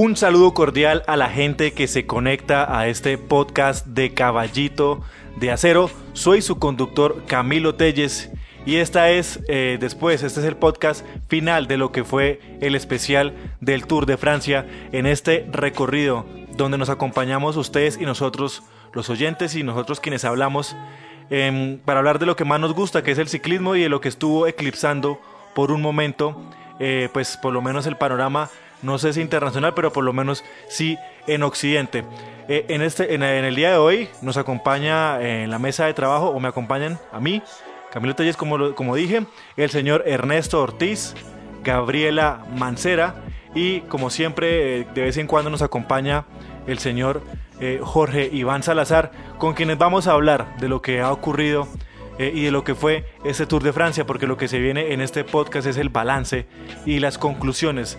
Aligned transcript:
Un 0.00 0.14
saludo 0.14 0.54
cordial 0.54 1.02
a 1.08 1.16
la 1.16 1.28
gente 1.28 1.72
que 1.72 1.88
se 1.88 2.06
conecta 2.06 2.78
a 2.78 2.86
este 2.86 3.18
podcast 3.18 3.84
de 3.84 4.14
Caballito 4.14 5.00
de 5.40 5.50
Acero. 5.50 5.90
Soy 6.12 6.40
su 6.40 6.60
conductor 6.60 7.24
Camilo 7.26 7.74
Telles 7.74 8.30
y 8.64 8.76
esta 8.76 9.10
es, 9.10 9.40
eh, 9.48 9.76
después, 9.80 10.22
este 10.22 10.38
es 10.38 10.46
el 10.46 10.56
podcast 10.56 11.04
final 11.26 11.66
de 11.66 11.78
lo 11.78 11.90
que 11.90 12.04
fue 12.04 12.40
el 12.60 12.76
especial 12.76 13.34
del 13.60 13.88
Tour 13.88 14.06
de 14.06 14.16
Francia 14.16 14.68
en 14.92 15.04
este 15.04 15.48
recorrido 15.50 16.24
donde 16.56 16.78
nos 16.78 16.90
acompañamos 16.90 17.56
ustedes 17.56 17.98
y 18.00 18.04
nosotros, 18.04 18.62
los 18.92 19.10
oyentes 19.10 19.56
y 19.56 19.64
nosotros 19.64 19.98
quienes 19.98 20.24
hablamos, 20.24 20.76
em, 21.28 21.80
para 21.80 21.98
hablar 21.98 22.20
de 22.20 22.26
lo 22.26 22.36
que 22.36 22.44
más 22.44 22.60
nos 22.60 22.72
gusta, 22.72 23.02
que 23.02 23.10
es 23.10 23.18
el 23.18 23.26
ciclismo 23.26 23.74
y 23.74 23.82
de 23.82 23.88
lo 23.88 24.00
que 24.00 24.10
estuvo 24.10 24.46
eclipsando 24.46 25.18
por 25.56 25.72
un 25.72 25.82
momento, 25.82 26.40
eh, 26.78 27.08
pues 27.12 27.36
por 27.36 27.52
lo 27.52 27.62
menos 27.62 27.84
el 27.88 27.96
panorama 27.96 28.48
no 28.82 28.98
sé 28.98 29.12
si 29.12 29.20
internacional, 29.20 29.74
pero 29.74 29.92
por 29.92 30.04
lo 30.04 30.12
menos 30.12 30.44
sí 30.68 30.98
en 31.26 31.42
Occidente. 31.42 32.04
Eh, 32.48 32.66
en, 32.68 32.82
este, 32.82 33.14
en, 33.14 33.22
el 33.22 33.54
día 33.54 33.70
de 33.70 33.76
hoy 33.76 34.08
nos 34.22 34.36
acompaña 34.36 35.20
en 35.20 35.50
la 35.50 35.58
mesa 35.58 35.86
de 35.86 35.94
trabajo, 35.94 36.28
o 36.28 36.40
me 36.40 36.48
acompañan 36.48 36.98
a 37.12 37.20
mí, 37.20 37.42
Camilo 37.90 38.14
Telles, 38.14 38.36
como, 38.36 38.74
como 38.74 38.94
dije, 38.94 39.26
el 39.56 39.70
señor 39.70 40.04
Ernesto 40.06 40.62
Ortiz, 40.62 41.14
Gabriela 41.62 42.44
Mancera, 42.56 43.16
y 43.54 43.80
como 43.82 44.10
siempre, 44.10 44.80
eh, 44.80 44.86
de 44.94 45.02
vez 45.02 45.16
en 45.16 45.26
cuando 45.26 45.50
nos 45.50 45.62
acompaña 45.62 46.24
el 46.66 46.78
señor 46.78 47.22
eh, 47.60 47.80
Jorge 47.82 48.30
Iván 48.32 48.62
Salazar, 48.62 49.10
con 49.38 49.54
quienes 49.54 49.78
vamos 49.78 50.06
a 50.06 50.12
hablar 50.12 50.56
de 50.58 50.68
lo 50.68 50.80
que 50.80 51.00
ha 51.00 51.12
ocurrido 51.12 51.68
y 52.20 52.42
de 52.42 52.50
lo 52.50 52.64
que 52.64 52.74
fue 52.74 53.04
este 53.24 53.46
Tour 53.46 53.62
de 53.62 53.72
Francia, 53.72 54.04
porque 54.04 54.26
lo 54.26 54.36
que 54.36 54.48
se 54.48 54.58
viene 54.58 54.92
en 54.92 55.00
este 55.00 55.22
podcast 55.22 55.68
es 55.68 55.76
el 55.76 55.88
balance 55.88 56.48
y 56.84 56.98
las 56.98 57.16
conclusiones 57.16 57.96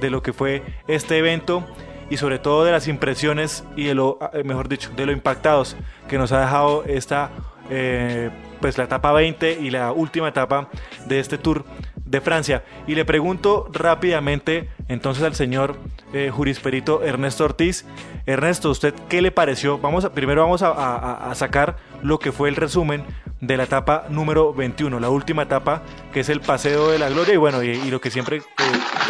de 0.00 0.10
lo 0.10 0.22
que 0.22 0.32
fue 0.32 0.62
este 0.88 1.18
evento 1.18 1.64
y 2.10 2.16
sobre 2.16 2.38
todo 2.38 2.64
de 2.64 2.72
las 2.72 2.88
impresiones 2.88 3.64
y 3.76 3.84
de 3.84 3.94
lo, 3.94 4.18
eh, 4.32 4.42
mejor 4.42 4.68
dicho, 4.68 4.90
de 4.96 5.06
lo 5.06 5.12
impactados 5.12 5.76
que 6.08 6.18
nos 6.18 6.32
ha 6.32 6.40
dejado 6.40 6.84
esta, 6.84 7.30
eh, 7.70 8.30
pues 8.60 8.76
la 8.76 8.84
etapa 8.84 9.12
20 9.12 9.58
y 9.60 9.70
la 9.70 9.92
última 9.92 10.28
etapa 10.28 10.68
de 11.06 11.20
este 11.20 11.38
Tour 11.38 11.64
de 12.10 12.20
Francia. 12.20 12.64
Y 12.86 12.96
le 12.96 13.04
pregunto 13.04 13.70
rápidamente 13.72 14.68
entonces 14.88 15.22
al 15.22 15.34
señor 15.34 15.76
eh, 16.12 16.30
jurisperito 16.30 17.02
Ernesto 17.02 17.44
Ortiz. 17.44 17.86
Ernesto, 18.26 18.70
¿usted 18.70 18.92
qué 19.08 19.22
le 19.22 19.30
pareció? 19.30 19.78
Vamos 19.78 20.08
primero 20.10 20.42
vamos 20.42 20.62
a, 20.62 21.32
sacar 21.34 21.76
lo 22.02 22.18
que 22.18 22.32
fue 22.32 22.48
el 22.48 22.56
resumen 22.56 23.04
de 23.40 23.56
la 23.56 23.62
etapa 23.62 24.06
número 24.10 24.52
21, 24.52 24.98
la 24.98 25.08
última 25.08 25.42
etapa 25.42 25.82
que 26.12 26.20
es 26.20 26.28
el 26.28 26.40
Paseo 26.40 26.90
de 26.90 26.98
la 26.98 27.08
Gloria 27.08 27.34
y 27.34 27.36
bueno, 27.36 27.62
y, 27.62 27.90
lo 27.90 28.00
que 28.00 28.10
siempre 28.10 28.38
eh, 28.38 28.42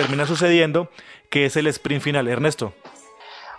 termina 0.00 0.24
sucediendo, 0.24 0.88
que 1.28 1.44
es 1.44 1.56
el 1.56 1.66
sprint 1.66 2.02
final. 2.02 2.26
Ernesto. 2.26 2.72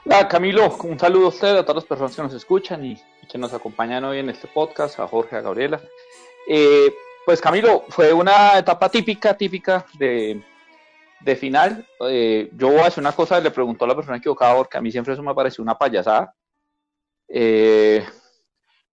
Hola 0.06 0.28
Camilo, 0.28 0.76
un 0.84 0.98
saludo 0.98 1.28
a 1.28 1.30
usted, 1.30 1.56
a 1.56 1.62
todas 1.62 1.76
las 1.76 1.86
personas 1.86 2.16
que 2.16 2.24
nos 2.24 2.34
escuchan 2.34 2.84
y, 2.84 3.00
que 3.32 3.38
nos 3.38 3.54
acompañan 3.54 4.04
hoy 4.06 4.18
en 4.18 4.30
este 4.32 4.48
podcast, 4.48 5.00
a 5.00 5.08
Jorge, 5.08 5.36
a 5.36 5.42
Gabriela. 5.42 5.80
Eh, 6.48 6.92
pues 7.28 7.40
Camilo, 7.40 7.84
fue 7.90 8.12
una 8.12 8.58
etapa 8.58 8.90
típica, 8.90 9.38
típica 9.38 9.86
de, 10.00 10.42
de 11.20 11.36
final. 11.36 11.86
Eh, 12.10 12.50
yo 12.58 12.70
voy 12.70 12.80
a 12.80 12.88
hacer 12.88 13.04
una 13.04 13.12
cosa, 13.12 13.40
le 13.40 13.52
preguntó 13.52 13.86
a 13.86 13.90
la 13.90 13.96
persona 13.96 14.18
equivocada, 14.18 14.56
porque 14.56 14.80
a 14.80 14.82
mí 14.82 14.92
siempre 14.92 15.14
eso 15.14 15.22
me 15.22 15.36
pareció 15.36 15.64
una 15.64 15.78
payasada. 15.78 16.34
Eh, 17.28 18.04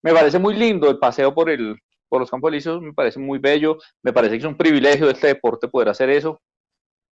me 0.02 0.12
parece 0.12 0.38
muy 0.38 0.54
lindo 0.54 0.90
el 0.90 0.98
paseo 0.98 1.32
por, 1.32 1.48
el, 1.48 1.78
por 2.10 2.20
los 2.20 2.30
campos 2.30 2.52
elíseos, 2.52 2.82
me 2.82 2.92
parece 2.92 3.18
muy 3.18 3.38
bello, 3.38 3.78
me 4.02 4.12
parece 4.12 4.34
que 4.34 4.40
es 4.40 4.44
un 4.44 4.56
privilegio 4.58 5.06
de 5.06 5.12
este 5.14 5.28
deporte 5.28 5.66
poder 5.66 5.88
hacer 5.88 6.10
eso. 6.10 6.42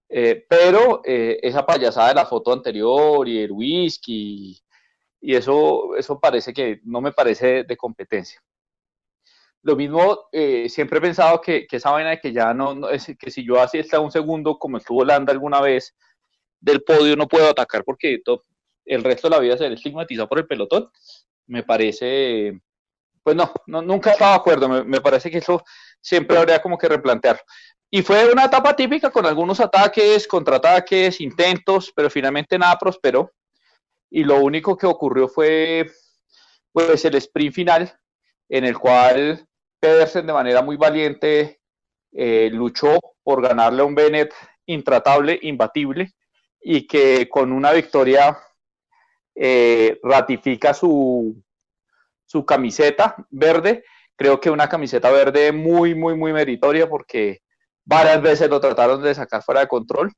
Eh, 0.08 0.46
pero 0.48 1.02
esa 1.04 1.66
payasada 1.66 2.08
de 2.08 2.14
la 2.14 2.26
foto 2.26 2.52
anterior 2.52 3.28
y 3.28 3.40
el 3.40 3.52
whisky, 3.52 4.60
y 5.20 5.34
eso, 5.34 5.96
eso 5.96 6.20
parece 6.20 6.52
que 6.52 6.80
no 6.84 7.00
me 7.00 7.12
parece 7.12 7.64
de 7.64 7.76
competencia. 7.76 8.40
Lo 9.62 9.74
mismo, 9.74 10.28
eh, 10.30 10.68
siempre 10.68 10.98
he 10.98 11.02
pensado 11.02 11.40
que, 11.40 11.66
esa 11.68 11.90
vaina 11.90 12.10
de 12.10 12.20
que 12.20 12.32
ya 12.32 12.54
no, 12.54 12.88
es, 12.88 13.12
que 13.18 13.32
si 13.32 13.44
yo 13.44 13.60
así 13.60 13.78
está 13.78 13.98
un 13.98 14.12
segundo, 14.12 14.58
como 14.58 14.76
estuvo 14.76 15.00
Holanda 15.00 15.32
alguna 15.32 15.60
vez, 15.60 15.96
del 16.60 16.84
podio 16.84 17.16
no 17.16 17.26
puedo 17.26 17.50
atacar 17.50 17.82
porque 17.82 18.22
el 18.84 19.02
resto 19.02 19.28
de 19.28 19.34
la 19.34 19.40
vida 19.40 19.58
se 19.58 19.66
estigmatizado 19.66 20.28
por 20.28 20.38
el 20.38 20.46
pelotón, 20.46 20.88
me 21.48 21.64
parece, 21.64 22.60
pues 23.24 23.34
no, 23.34 23.52
nunca 23.66 24.10
he 24.10 24.12
estado 24.12 24.34
de 24.34 24.38
acuerdo, 24.38 24.68
me, 24.84 25.00
parece 25.00 25.32
que 25.32 25.38
eso 25.38 25.64
siempre 26.00 26.38
habría 26.38 26.62
como 26.62 26.78
que 26.78 26.88
replantearlo. 26.88 27.42
Y 27.96 28.02
fue 28.02 28.30
una 28.30 28.44
etapa 28.44 28.76
típica 28.76 29.10
con 29.10 29.24
algunos 29.24 29.58
ataques, 29.58 30.28
contraataques, 30.28 31.18
intentos, 31.18 31.90
pero 31.96 32.10
finalmente 32.10 32.58
nada 32.58 32.76
prosperó. 32.78 33.32
Y 34.10 34.22
lo 34.22 34.38
único 34.40 34.76
que 34.76 34.84
ocurrió 34.84 35.28
fue 35.28 35.90
pues 36.72 37.06
el 37.06 37.14
sprint 37.14 37.54
final, 37.54 37.98
en 38.50 38.66
el 38.66 38.78
cual 38.78 39.48
Pedersen 39.80 40.26
de 40.26 40.34
manera 40.34 40.60
muy 40.60 40.76
valiente 40.76 41.62
eh, 42.12 42.50
luchó 42.52 42.98
por 43.22 43.40
ganarle 43.40 43.80
a 43.80 43.86
un 43.86 43.94
Bennett 43.94 44.34
intratable, 44.66 45.38
imbatible, 45.40 46.12
y 46.60 46.86
que 46.86 47.30
con 47.30 47.50
una 47.50 47.72
victoria 47.72 48.38
eh, 49.34 49.98
ratifica 50.02 50.74
su, 50.74 51.42
su 52.26 52.44
camiseta 52.44 53.16
verde. 53.30 53.84
Creo 54.16 54.38
que 54.38 54.50
una 54.50 54.68
camiseta 54.68 55.10
verde 55.10 55.50
muy, 55.50 55.94
muy, 55.94 56.14
muy 56.14 56.34
meritoria 56.34 56.86
porque 56.90 57.40
varias 57.86 58.20
veces 58.20 58.50
lo 58.50 58.60
trataron 58.60 59.02
de 59.02 59.14
sacar 59.14 59.42
fuera 59.42 59.60
de 59.60 59.68
control 59.68 60.12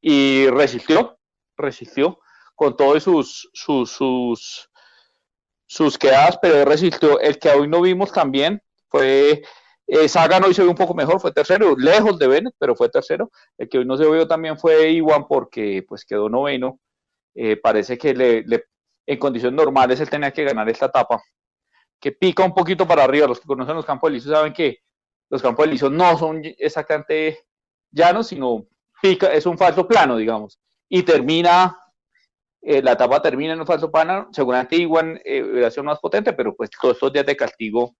y 0.00 0.48
resistió, 0.48 1.16
resistió 1.56 2.18
con 2.56 2.76
todos 2.76 3.02
sus, 3.02 3.48
sus, 3.52 4.68
sus 5.66 5.98
quedadas, 5.98 6.38
pero 6.42 6.64
resistió. 6.64 7.20
El 7.20 7.38
que 7.38 7.50
hoy 7.50 7.68
no 7.68 7.80
vimos 7.80 8.12
también 8.12 8.60
fue 8.88 9.42
eh, 9.86 10.08
Sagan 10.08 10.42
hoy 10.44 10.54
se 10.54 10.62
ve 10.62 10.68
un 10.68 10.74
poco 10.74 10.94
mejor, 10.94 11.20
fue 11.20 11.32
tercero, 11.32 11.74
lejos 11.76 12.18
de 12.18 12.26
Bennett, 12.26 12.54
pero 12.58 12.74
fue 12.74 12.88
tercero. 12.88 13.30
El 13.58 13.68
que 13.68 13.78
hoy 13.78 13.84
no 13.84 13.96
se 13.96 14.10
vio 14.10 14.26
también 14.26 14.58
fue 14.58 14.90
Iwan 14.92 15.26
porque 15.28 15.84
pues 15.86 16.04
quedó 16.04 16.28
noveno. 16.28 16.80
Eh, 17.34 17.56
parece 17.56 17.98
que 17.98 18.14
le, 18.14 18.44
en 19.06 19.18
condiciones 19.18 19.56
normales 19.56 20.00
él 20.00 20.08
tenía 20.08 20.32
que 20.32 20.44
ganar 20.44 20.68
esta 20.68 20.86
etapa, 20.86 21.20
que 22.00 22.12
pica 22.12 22.44
un 22.44 22.54
poquito 22.54 22.86
para 22.86 23.04
arriba. 23.04 23.26
Los 23.26 23.40
que 23.40 23.46
conocen 23.46 23.76
los 23.76 23.84
campos 23.84 24.10
lisos 24.10 24.32
saben 24.32 24.52
que 24.52 24.78
los 25.30 25.42
campos 25.42 25.66
lisos 25.66 25.90
no 25.90 26.16
son 26.18 26.42
exactamente 26.58 27.40
llanos, 27.90 28.28
sino 28.28 28.66
pica, 29.00 29.32
es 29.32 29.46
un 29.46 29.58
falso 29.58 29.86
plano, 29.86 30.16
digamos. 30.16 30.58
Y 30.88 31.02
termina 31.02 31.76
eh, 32.66 32.82
la 32.82 32.92
etapa 32.92 33.20
termina 33.20 33.52
en 33.52 33.60
un 33.60 33.66
falso 33.66 33.90
pana, 33.90 34.26
seguramente 34.32 34.76
igual 34.76 35.20
eh, 35.24 35.42
hubiera 35.42 35.82
más 35.82 35.98
potente, 35.98 36.32
pero 36.32 36.54
pues 36.56 36.70
todos 36.70 36.94
estos 36.94 37.12
días 37.12 37.26
de 37.26 37.36
castigo 37.36 37.94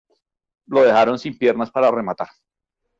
lo 0.67 0.83
dejaron 0.83 1.19
sin 1.19 1.37
piernas 1.37 1.71
para 1.71 1.91
rematar. 1.91 2.29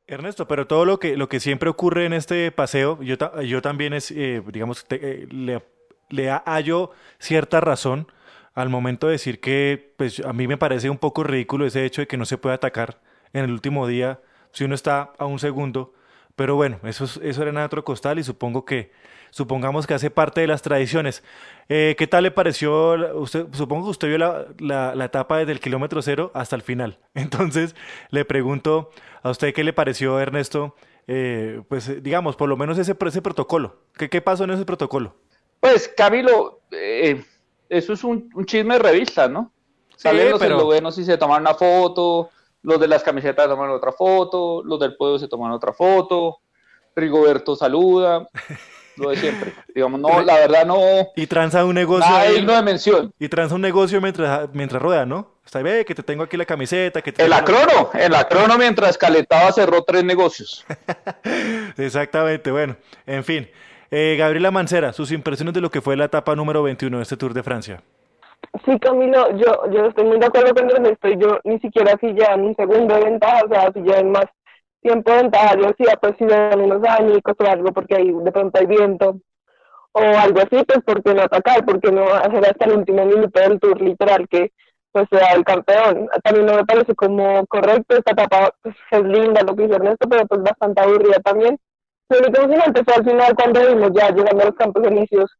Ernesto, 0.05 0.47
pero 0.47 0.67
todo 0.67 0.85
lo 0.85 0.99
que, 0.99 1.17
lo 1.17 1.27
que 1.27 1.39
siempre 1.39 1.67
ocurre 1.67 2.05
en 2.05 2.13
este 2.13 2.51
paseo, 2.51 3.01
yo, 3.01 3.15
yo 3.41 3.61
también 3.63 3.93
es, 3.93 4.11
eh, 4.11 4.43
digamos, 4.51 4.85
le, 4.89 5.63
le 6.09 6.29
hallo 6.29 6.91
cierta 7.17 7.59
razón 7.59 8.11
al 8.53 8.69
momento 8.69 9.07
de 9.07 9.13
decir 9.13 9.39
que 9.39 9.95
pues, 9.97 10.19
a 10.19 10.33
mí 10.33 10.47
me 10.47 10.57
parece 10.57 10.91
un 10.91 10.99
poco 10.99 11.23
ridículo 11.23 11.65
ese 11.65 11.83
hecho 11.83 12.01
de 12.01 12.07
que 12.07 12.17
no 12.17 12.25
se 12.25 12.37
puede 12.37 12.53
atacar 12.53 13.01
en 13.35 13.45
el 13.45 13.51
último 13.51 13.85
día 13.85 14.19
si 14.51 14.63
uno 14.63 14.73
está 14.73 15.11
a 15.17 15.25
un 15.25 15.39
segundo. 15.39 15.93
Pero 16.35 16.55
bueno, 16.55 16.79
eso, 16.83 17.05
eso 17.21 17.41
era 17.41 17.51
en 17.51 17.57
otro 17.57 17.83
costal 17.83 18.19
y 18.19 18.23
supongo 18.23 18.65
que 18.65 18.91
supongamos 19.29 19.85
que 19.85 19.93
hace 19.93 20.09
parte 20.09 20.41
de 20.41 20.47
las 20.47 20.61
tradiciones. 20.61 21.23
Eh, 21.67 21.95
¿Qué 21.97 22.07
tal 22.07 22.23
le 22.23 22.31
pareció? 22.31 22.93
Usted, 23.19 23.47
supongo 23.51 23.85
que 23.85 23.91
usted 23.91 24.07
vio 24.07 24.17
la, 24.17 24.95
la, 24.95 25.05
etapa 25.05 25.37
desde 25.37 25.51
el 25.51 25.59
kilómetro 25.59 26.01
cero 26.01 26.31
hasta 26.33 26.55
el 26.55 26.61
final. 26.61 26.99
Entonces, 27.13 27.75
le 28.09 28.25
pregunto 28.25 28.91
a 29.23 29.29
usted 29.29 29.53
qué 29.53 29.63
le 29.63 29.73
pareció, 29.73 30.19
Ernesto, 30.19 30.75
eh, 31.07 31.61
pues 31.67 32.01
digamos, 32.01 32.35
por 32.35 32.49
lo 32.49 32.57
menos 32.57 32.77
ese, 32.77 32.95
ese 32.99 33.21
protocolo. 33.21 33.81
¿Qué, 33.97 34.09
¿Qué 34.09 34.21
pasó 34.21 34.45
en 34.45 34.51
ese 34.51 34.65
protocolo? 34.65 35.15
Pues, 35.59 35.87
Camilo, 35.89 36.61
eh, 36.71 37.23
eso 37.69 37.93
es 37.93 38.03
un, 38.03 38.29
chisme 38.45 38.75
de 38.75 38.79
revista, 38.79 39.27
¿no? 39.27 39.51
Salen 39.97 40.31
los 40.31 40.39
pero... 40.39 40.57
eslovenos 40.57 40.97
y 40.97 41.05
se 41.05 41.17
toman 41.17 41.41
una 41.41 41.55
foto, 41.55 42.29
los 42.65 42.79
de 42.79 42.87
las 42.87 43.03
camisetas 43.03 43.47
toman 43.47 43.69
otra 43.69 43.91
foto, 43.91 44.63
los 44.63 44.79
del 44.79 44.95
pueblo 44.95 45.19
se 45.19 45.27
toman 45.27 45.51
otra 45.51 45.71
foto, 45.71 46.39
Rigoberto 46.95 47.55
saluda. 47.55 48.27
lo 48.97 49.09
de 49.09 49.17
siempre. 49.17 49.53
Digamos, 49.73 49.99
no, 49.99 50.21
la 50.21 50.35
verdad 50.35 50.65
no. 50.65 50.79
Y 51.15 51.27
tranza 51.27 51.63
un 51.65 51.75
negocio. 51.75 52.09
no 52.43 52.53
de 52.53 52.61
mención. 52.63 53.13
Y 53.19 53.27
tranza 53.27 53.55
un 53.55 53.61
negocio 53.61 54.01
mientras, 54.01 54.49
mientras 54.53 54.81
rueda, 54.81 55.05
¿no? 55.05 55.33
Está 55.45 55.61
ve 55.61 55.85
que 55.85 55.93
te 55.93 56.01
tengo 56.01 56.23
aquí 56.23 56.37
la 56.37 56.45
camiseta. 56.45 57.01
Que 57.01 57.11
te 57.11 57.23
el 57.23 57.33
acrono, 57.33 57.91
el 57.93 58.15
acrono 58.15 58.57
mientras 58.57 58.97
calentaba 58.97 59.51
cerró 59.51 59.83
tres 59.83 60.03
negocios. 60.03 60.65
Exactamente, 61.77 62.51
bueno, 62.51 62.77
en 63.05 63.23
fin. 63.23 63.49
Eh, 63.91 64.15
Gabriela 64.17 64.49
Mancera, 64.49 64.93
sus 64.93 65.11
impresiones 65.11 65.53
de 65.53 65.61
lo 65.61 65.69
que 65.69 65.81
fue 65.81 65.95
la 65.95 66.05
etapa 66.05 66.35
número 66.35 66.63
21 66.63 66.97
de 66.97 67.03
este 67.03 67.17
Tour 67.17 67.33
de 67.33 67.43
Francia. 67.43 67.83
Sí, 68.65 68.79
Camilo, 68.79 69.31
yo, 69.37 69.69
yo 69.71 69.85
estoy 69.85 70.05
muy 70.05 70.19
de 70.19 70.25
acuerdo 70.25 70.53
con 70.53 70.85
estoy 70.85 71.17
Yo 71.17 71.39
ni 71.43 71.59
siquiera 71.59 71.95
si 71.99 72.07
en 72.07 72.41
un 72.41 72.55
segundo 72.55 72.95
de 72.95 73.03
ventaja, 73.05 73.41
o 73.45 73.49
sea, 73.49 73.71
si 73.73 73.79
en 73.79 74.11
más 74.11 74.25
tiempo 74.81 75.11
de 75.11 75.23
ventaja, 75.23 75.55
yo 75.55 75.67
decía, 75.67 75.97
pues 76.01 76.15
si 76.17 76.25
ven 76.25 76.59
unos 76.61 76.83
años 76.87 77.19
o 77.25 77.43
algo, 77.49 77.71
porque 77.73 77.95
ahí 77.95 78.11
de 78.11 78.31
pronto 78.31 78.59
hay 78.59 78.65
viento, 78.65 79.19
o 79.93 79.99
algo 80.01 80.39
así, 80.39 80.63
pues 80.65 80.83
¿por 80.85 81.01
qué 81.03 81.13
no 81.13 81.23
atacar? 81.23 81.65
¿Por 81.65 81.79
qué 81.79 81.91
no 81.91 82.03
hacer 82.13 82.45
hasta 82.45 82.65
el 82.65 82.77
último 82.79 83.05
minuto 83.05 83.39
del 83.39 83.59
tour 83.59 83.81
literal 83.81 84.27
que 84.27 84.51
pues 84.91 85.07
sea 85.09 85.33
el 85.35 85.43
campeón? 85.43 86.07
También 86.23 86.45
no 86.45 86.55
me 86.55 86.65
parece 86.65 86.93
como 86.95 87.45
correcto, 87.47 87.95
esta 87.95 88.11
etapa 88.11 88.51
pues, 88.61 88.75
es 88.91 89.03
linda 89.03 89.41
lo 89.43 89.55
que 89.55 89.63
hizo 89.65 89.75
Ernesto, 89.75 90.07
pero 90.09 90.25
pues 90.27 90.41
bastante 90.43 90.81
aburrida 90.81 91.19
también. 91.23 91.57
Lo 92.09 92.19
único 92.19 92.41
emocionante 92.41 92.83
fue 92.83 92.93
al 92.93 93.05
final 93.05 93.35
cuando 93.35 93.67
vimos 93.67 93.91
ya 93.93 94.09
llegando 94.09 94.43
a 94.43 94.45
los 94.47 94.55
campos 94.55 94.85
inicios 94.85 95.31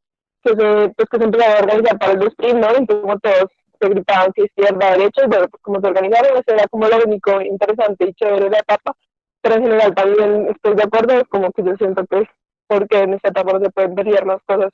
que 0.45 0.56
se, 0.56 0.89
pues, 0.95 1.09
que 1.09 1.18
se 1.18 1.24
empezaron 1.24 1.83
para 2.00 2.12
el 2.12 2.27
sprint, 2.27 2.59
¿no? 2.59 2.68
Y 2.80 2.86
como 2.86 3.19
todos 3.19 3.50
se 3.81 3.89
gritaban 3.89 4.31
izquierda, 4.36 4.92
derecha, 4.92 5.27
pues 5.27 5.47
como 5.62 5.81
se 5.81 5.88
organizaron, 5.88 6.38
eso 6.38 6.56
era 6.56 6.68
como 6.68 6.88
lo 6.88 6.97
único 7.06 7.42
interesante 7.42 8.06
y 8.06 8.13
chévere 8.13 8.45
de 8.45 8.50
la 8.51 8.59
etapa, 8.59 8.95
pero 9.42 9.56
en 9.56 9.63
general 9.63 9.94
también 9.95 10.47
estoy 10.50 10.75
de 10.75 10.83
acuerdo, 10.83 11.25
como 11.30 11.51
que 11.51 11.63
yo 11.63 11.75
siento 11.75 12.06
que 12.06 12.30
porque 12.68 13.00
en 13.00 13.13
esta 13.13 13.30
etapa 13.30 13.59
se 13.59 13.69
pueden 13.69 13.95
ver 13.95 14.25
las 14.25 14.42
cosas 14.44 14.71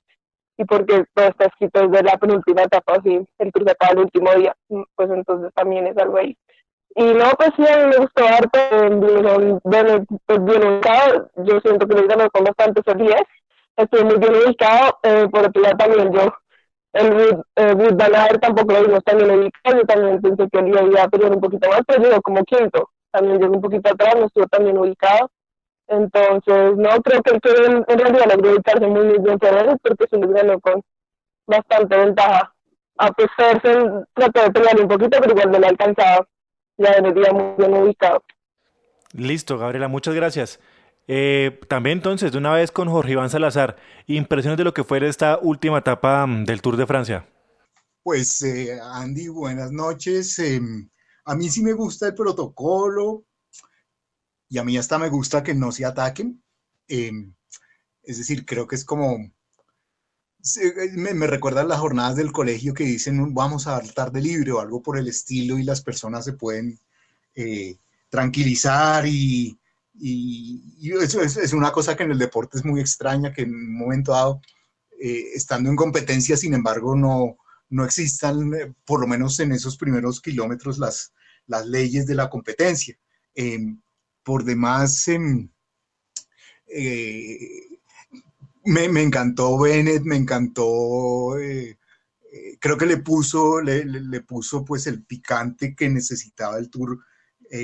y 0.57 0.65
porque 0.65 1.03
todo 1.13 1.27
está 1.27 1.45
escrito 1.45 1.87
desde 1.87 2.03
la 2.03 2.17
penúltima 2.17 2.63
etapa, 2.63 2.93
así 2.93 3.27
el 3.39 3.51
cruce 3.51 3.71
acaba 3.71 3.93
el 3.93 3.99
último 3.99 4.33
día, 4.35 4.55
pues 4.95 5.09
entonces 5.09 5.51
también 5.53 5.87
es 5.87 5.97
algo 5.97 6.17
ahí. 6.17 6.37
Y 6.95 7.05
no, 7.13 7.31
pues 7.37 7.51
sí, 7.55 7.63
a 7.67 7.77
mí 7.77 7.85
me 7.89 7.97
gustó 7.97 8.25
harto, 8.25 8.59
bien, 8.99 9.59
bien, 9.63 10.05
bien 10.45 10.67
ubicado, 10.67 11.29
yo 11.37 11.59
siento 11.61 11.87
que 11.87 11.95
lo 11.95 12.43
bastante 12.43 12.81
estoy 13.75 14.03
muy 14.03 14.17
bien 14.17 14.35
ubicado, 14.35 14.99
eh, 15.03 15.27
por 15.31 15.47
otro 15.47 15.61
lado 15.61 15.77
también 15.77 16.13
yo, 16.13 16.33
el 16.93 17.13
Wood, 17.13 17.45
eh, 17.55 18.37
tampoco 18.41 18.73
lo 18.73 18.83
vimos 18.83 19.03
también 19.03 19.31
ubicado, 19.31 19.77
yo 19.77 19.85
también 19.85 20.21
pensé 20.21 20.49
que 20.51 20.59
él 20.59 20.67
iba 20.67 20.81
a 20.81 21.27
un 21.33 21.41
poquito 21.41 21.69
más, 21.69 21.81
pero 21.87 22.03
llegó 22.03 22.21
como 22.21 22.43
quinto, 22.43 22.89
también 23.11 23.39
llegó 23.39 23.53
un 23.53 23.61
poquito 23.61 23.89
atrás, 23.91 24.15
no 24.17 24.25
estuvo 24.25 24.47
también 24.47 24.77
ubicado, 24.77 25.29
entonces, 25.91 26.77
no, 26.77 26.89
creo 27.01 27.21
que 27.21 27.31
él 27.31 27.83
en, 27.85 27.99
realidad 27.99 28.31
logró 28.33 28.51
ubicarse 28.51 28.87
muy, 28.87 29.19
bien 29.19 29.37
por 29.37 29.49
eso, 29.49 29.77
porque 29.83 30.07
se 30.09 30.17
les 30.17 30.29
ganó 30.31 30.57
con 30.61 30.81
bastante 31.45 31.97
ventaja. 31.97 32.53
A 32.97 33.11
pesar 33.11 33.61
de 33.61 34.05
trató 34.13 34.41
de 34.41 34.51
pelear 34.51 34.79
un 34.79 34.87
poquito, 34.87 35.19
pero 35.19 35.31
igual 35.31 35.51
no 35.51 35.59
le 35.59 35.67
alcanzaba. 35.67 36.25
Ya 36.77 37.01
venía 37.01 37.33
muy 37.33 37.55
bien 37.57 37.73
ubicado. 37.73 38.23
Listo, 39.13 39.57
Gabriela, 39.57 39.89
muchas 39.89 40.15
gracias. 40.15 40.61
Eh, 41.13 41.59
también 41.67 41.97
entonces, 41.97 42.31
de 42.31 42.37
una 42.37 42.53
vez 42.53 42.71
con 42.71 42.87
Jorge 42.87 43.11
Iván 43.11 43.29
Salazar, 43.29 43.75
impresiones 44.07 44.57
de 44.57 44.63
lo 44.63 44.73
que 44.73 44.85
fue 44.85 45.05
esta 45.05 45.37
última 45.41 45.79
etapa 45.79 46.25
mm, 46.25 46.45
del 46.45 46.61
Tour 46.61 46.77
de 46.77 46.87
Francia. 46.87 47.27
Pues 48.01 48.41
eh, 48.43 48.79
Andy, 48.81 49.27
buenas 49.27 49.73
noches. 49.73 50.39
Em, 50.39 50.87
a 51.25 51.35
mí 51.35 51.49
sí 51.49 51.63
me 51.63 51.73
gusta 51.73 52.07
el 52.07 52.15
protocolo, 52.15 53.25
y 54.47 54.57
a 54.57 54.63
mí 54.63 54.77
hasta 54.77 54.97
me 54.97 55.09
gusta 55.09 55.43
que 55.43 55.53
no 55.53 55.73
se 55.73 55.83
ataquen. 55.83 56.41
Em, 56.87 57.33
es 58.03 58.17
decir, 58.17 58.45
creo 58.45 58.65
que 58.65 58.77
es 58.77 58.85
como, 58.85 59.17
me, 60.95 61.13
me 61.13 61.27
recuerdan 61.27 61.67
las 61.67 61.81
jornadas 61.81 62.15
del 62.15 62.31
colegio 62.31 62.73
que 62.73 62.85
dicen 62.85 63.33
vamos 63.33 63.67
a 63.67 63.71
dar 63.71 63.89
tarde 63.89 64.21
libre 64.21 64.53
o 64.53 64.61
algo 64.61 64.81
por 64.81 64.97
el 64.97 65.09
estilo 65.09 65.59
y 65.59 65.63
las 65.63 65.81
personas 65.81 66.23
se 66.23 66.31
pueden 66.31 66.79
eh, 67.35 67.75
tranquilizar 68.09 69.05
y, 69.05 69.57
y, 70.03 70.91
eso 70.99 71.21
es, 71.21 71.53
una 71.53 71.71
cosa 71.71 71.95
que 71.95 72.03
en 72.03 72.11
el 72.11 72.17
deporte 72.17 72.57
es 72.57 72.65
muy 72.65 72.81
extraña, 72.81 73.31
que 73.31 73.43
en 73.43 73.53
un 73.53 73.77
momento 73.77 74.13
dado, 74.13 74.41
eh, 74.99 75.31
estando 75.35 75.69
en 75.69 75.75
competencia, 75.75 76.35
sin 76.35 76.55
embargo, 76.55 76.95
no, 76.95 77.37
no 77.69 77.85
existan, 77.85 78.51
eh, 78.55 78.73
por 78.83 78.99
lo 78.99 79.07
menos 79.07 79.39
en 79.39 79.51
esos 79.51 79.77
primeros 79.77 80.19
kilómetros, 80.19 80.79
las, 80.79 81.13
las 81.45 81.67
leyes 81.67 82.07
de 82.07 82.15
la 82.15 82.31
competencia. 82.31 82.97
Em, 83.35 83.79
por 84.23 84.43
demás, 84.43 85.07
em, 85.07 85.49
eh, 86.67 87.77
me, 88.65 88.85
encantó 89.03 89.59
Bennett, 89.59 90.03
me 90.03 90.15
encantó, 90.15 91.35
creo 92.59 92.77
que 92.77 92.85
le 92.85 92.97
puso, 92.97 93.61
le, 93.61 94.21
puso 94.21 94.63
pues 94.65 94.87
el 94.87 95.03
picante 95.03 95.75
que 95.75 95.89
necesitaba 95.89 96.57
el 96.57 96.69
tour, 96.69 96.99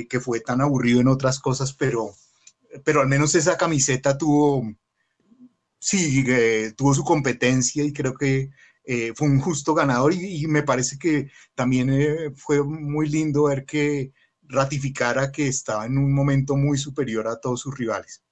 que 0.08 0.20
fue 0.20 0.40
tan 0.40 0.60
aburrido 0.60 1.00
en 1.00 1.08
otras 1.08 1.40
cosas, 1.40 1.72
pero, 1.72 2.12
pero 2.84 3.00
al 3.00 3.08
menos 3.08 3.34
esa 3.34 3.56
camiseta 3.56 4.16
tuvo, 4.16 4.70
sí, 5.78 6.24
tuvo 6.76 6.94
su 6.94 7.04
competencia 7.04 7.84
y 7.84 7.92
creo 7.92 8.14
que 8.14 8.50
fue 9.14 9.28
un 9.28 9.38
justo 9.38 9.74
ganador 9.74 10.14
y 10.14 10.46
me 10.46 10.62
parece 10.62 10.98
que 10.98 11.30
también 11.54 12.34
fue 12.34 12.64
muy 12.64 13.06
lindo 13.08 13.44
ver 13.44 13.66
que 13.66 14.12
ratificara 14.48 15.30
que 15.30 15.46
estaba 15.46 15.86
en 15.86 15.98
un 15.98 16.12
momento 16.12 16.56
muy 16.56 16.78
superior 16.78 17.28
a 17.28 17.40
todos 17.40 17.60
sus 17.60 17.76
rivales. 17.76 18.24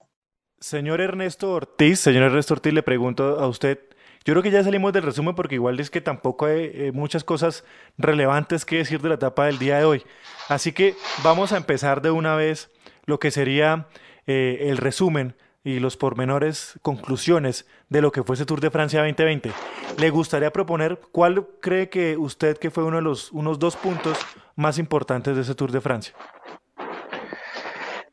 Señor 0.59 1.01
Ernesto 1.01 1.53
Ortiz, 1.53 2.01
señor 2.01 2.25
Ernesto 2.25 2.55
Ortiz, 2.55 2.73
le 2.73 2.83
pregunto 2.83 3.39
a 3.39 3.47
usted, 3.47 3.79
yo 4.25 4.33
creo 4.33 4.43
que 4.43 4.51
ya 4.51 4.65
salimos 4.65 4.93
del 4.93 5.03
resumen 5.03 5.35
porque 5.35 5.57
igual 5.57 5.79
es 5.79 5.91
que 5.91 6.01
tampoco 6.01 6.47
hay 6.47 6.71
eh, 6.73 6.93
muchas 6.93 7.25
cosas 7.25 7.63
relevantes 7.99 8.65
que 8.65 8.79
decir 8.79 9.01
de 9.03 9.11
la 9.11 9.17
etapa 9.17 9.47
del 9.47 9.59
día 9.59 9.79
de 9.79 9.85
hoy. 9.85 10.03
Así 10.49 10.73
que 10.73 10.97
vamos 11.23 11.53
a 11.53 11.59
empezar 11.59 12.01
de 12.01 12.11
una 12.11 12.35
vez 12.35 12.71
lo 13.05 13.21
que 13.21 13.31
sería 13.31 13.87
eh, 14.27 14.69
el 14.69 14.77
resumen 14.77 15.35
y 15.67 15.81
los 15.81 15.97
pormenores, 15.97 16.79
conclusiones 16.83 17.67
de 17.89 18.01
lo 18.01 18.13
que 18.13 18.23
fue 18.23 18.37
ese 18.37 18.47
Tour 18.47 18.61
de 18.61 18.71
Francia 18.71 19.01
2020. 19.01 19.51
¿Le 19.99 20.11
gustaría 20.11 20.53
proponer 20.53 21.01
cuál 21.11 21.45
cree 21.61 21.89
que 21.89 22.17
usted 22.17 22.57
que 22.57 22.71
fue 22.71 22.85
uno 22.85 22.97
de 22.97 23.03
los 23.03 23.33
unos 23.33 23.59
dos 23.59 23.75
puntos 23.75 24.17
más 24.55 24.79
importantes 24.79 25.35
de 25.35 25.43
ese 25.43 25.57
Tour 25.57 25.73
de 25.73 25.81
Francia? 25.81 26.15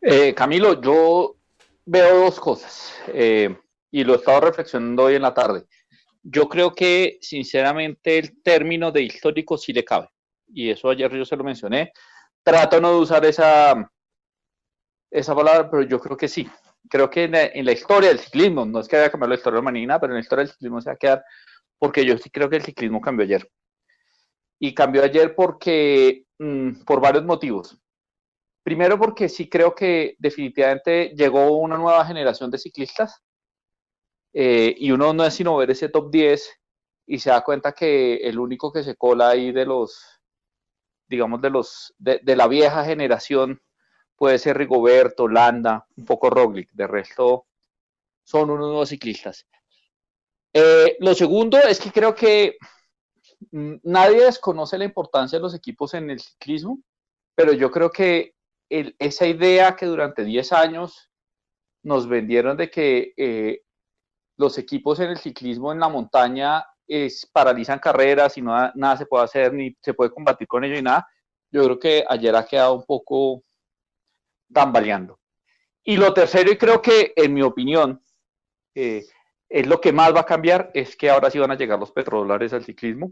Eh, 0.02 0.34
Camilo, 0.34 0.82
yo 0.82 1.36
veo 1.86 2.26
dos 2.26 2.40
cosas 2.40 2.96
eh, 3.08 3.56
y 3.92 4.04
lo 4.04 4.14
he 4.14 4.18
estado 4.18 4.42
reflexionando 4.42 5.04
hoy 5.04 5.16
en 5.16 5.22
la 5.22 5.34
tarde. 5.34 5.66
Yo 6.24 6.50
creo 6.50 6.74
que 6.74 7.20
sinceramente 7.22 8.18
el 8.18 8.42
término 8.42 8.92
de 8.92 9.04
histórico 9.04 9.58
sí 9.58 9.74
le 9.74 9.86
cabe 9.86 10.10
y 10.54 10.70
eso 10.70 10.90
ayer 10.90 11.12
yo 11.12 11.26
se 11.26 11.36
lo 11.36 11.44
mencioné. 11.44 11.92
Trato 12.44 12.82
no 12.82 12.92
de 12.92 12.98
usar 12.98 13.26
esa, 13.26 13.92
esa 15.14 15.36
palabra, 15.36 15.70
pero 15.70 15.84
yo 15.84 16.00
creo 16.00 16.18
que 16.18 16.28
sí 16.28 16.50
creo 16.90 17.10
que 17.10 17.24
en 17.24 17.66
la, 17.66 17.72
historia 17.72 18.10
del 18.10 18.20
ciclismo, 18.20 18.66
no 18.66 18.80
es 18.80 18.88
que 18.88 18.98
haya 18.98 19.10
cambiado 19.10 19.30
la 19.30 19.36
historia 19.36 19.60
humanina, 19.60 20.00
pero 20.00 20.14
en 20.14 20.16
la 20.16 20.22
historia 20.22 20.44
del 20.44 20.52
ciclismo 20.52 20.82
se 20.82 20.90
va 20.90 20.94
a 20.94 20.98
quedar, 20.98 21.24
porque 21.80 22.06
yo 22.06 22.18
sí 22.18 22.30
creo 22.30 22.50
que 22.50 22.58
el 22.58 22.64
ciclismo 22.64 23.02
cambió 23.02 23.26
ayer. 23.26 23.50
Y 24.60 24.74
cambió 24.74 25.04
ayer 25.04 25.36
porque, 25.36 26.26
mm, 26.40 26.84
por 26.86 27.02
varios 27.02 27.24
motivos. 27.26 27.78
Primero 28.64 28.98
porque 28.98 29.28
sí 29.28 29.50
creo 29.50 29.76
que 29.76 30.16
definitivamente 30.20 31.14
llegó 31.16 31.58
una 31.58 31.78
nueva 31.78 32.06
generación 32.06 32.50
de 32.50 32.58
ciclistas 32.58 33.22
eh, 34.34 34.74
y 34.78 34.92
uno 34.92 35.14
no 35.14 35.26
es 35.26 35.34
sino 35.34 35.58
ver 35.58 35.72
ese 35.72 35.90
top 35.90 36.10
10 36.10 36.60
y 37.08 37.20
se 37.20 37.30
da 37.30 37.44
cuenta 37.44 37.74
que 37.74 38.16
el 38.18 38.40
único 38.40 38.72
que 38.72 38.84
se 38.84 38.96
cola 38.96 39.30
ahí 39.30 39.52
de 39.52 39.66
los, 39.66 40.22
digamos, 41.10 41.42
de 41.42 41.50
los, 41.50 41.94
de, 41.98 42.20
de 42.24 42.36
la 42.36 42.48
vieja 42.48 42.86
generación 42.86 43.62
puede 44.24 44.40
ser 44.40 44.58
Rigoberto, 44.58 45.28
Landa, 45.28 45.86
un 45.98 46.06
poco 46.06 46.30
Roglic, 46.30 46.72
de 46.72 46.88
resto 46.88 47.46
son 48.24 48.52
unos 48.52 48.68
nuevos 48.68 48.88
ciclistas. 48.88 49.46
Eh, 50.54 50.96
lo 51.02 51.14
segundo 51.14 51.58
es 51.58 51.78
que 51.78 51.92
creo 51.92 52.16
que 52.16 52.56
mm, 53.52 53.74
nadie 53.84 54.24
desconoce 54.24 54.78
la 54.78 54.86
importancia 54.86 55.38
de 55.38 55.44
los 55.44 55.54
equipos 55.54 55.94
en 55.94 56.10
el 56.10 56.22
ciclismo, 56.22 56.80
pero 57.36 57.52
yo 57.52 57.70
creo 57.70 57.90
que 57.90 58.34
esa 58.70 59.28
idea 59.28 59.76
que 59.76 59.88
durante 59.88 60.24
10 60.24 60.54
años 60.54 61.12
nos 61.84 62.08
vendieron 62.08 62.56
de 62.56 62.70
que 62.70 63.14
eh, 63.18 63.64
los 64.38 64.58
equipos 64.58 65.02
en 65.02 65.10
el 65.10 65.18
ciclismo 65.18 65.74
en 65.74 65.82
la 65.82 65.90
montaña 65.90 66.66
es, 66.88 67.30
paralizan 67.30 67.80
carreras 67.80 68.38
y 68.38 68.42
no, 68.42 68.54
nada 68.74 68.96
se 68.96 69.06
puede 69.06 69.26
hacer 69.26 69.54
ni 69.54 69.76
se 69.82 69.94
puede 69.94 70.12
combatir 70.12 70.48
con 70.48 70.64
ello 70.64 70.78
y 70.78 70.82
nada, 70.82 71.06
yo 71.52 71.66
creo 71.66 71.78
que 71.78 72.06
ayer 72.08 72.34
ha 72.38 72.46
quedado 72.46 72.76
un 72.76 72.86
poco 72.86 73.44
tambaleando. 74.54 75.20
Y 75.84 75.98
lo 75.98 76.14
tercero, 76.14 76.52
y 76.52 76.58
creo 76.58 76.82
que 76.82 77.14
en 77.16 77.34
mi 77.34 77.42
opinión, 77.42 78.02
eh, 78.76 79.04
es 79.50 79.68
lo 79.68 79.80
que 79.82 79.92
más 79.94 80.16
va 80.16 80.22
a 80.22 80.26
cambiar, 80.26 80.72
es 80.74 80.96
que 80.96 81.10
ahora 81.10 81.30
sí 81.30 81.38
van 81.40 81.52
a 81.52 81.58
llegar 81.58 81.78
los 81.78 81.92
petrodólares 81.92 82.54
al 82.54 82.64
ciclismo 82.64 83.12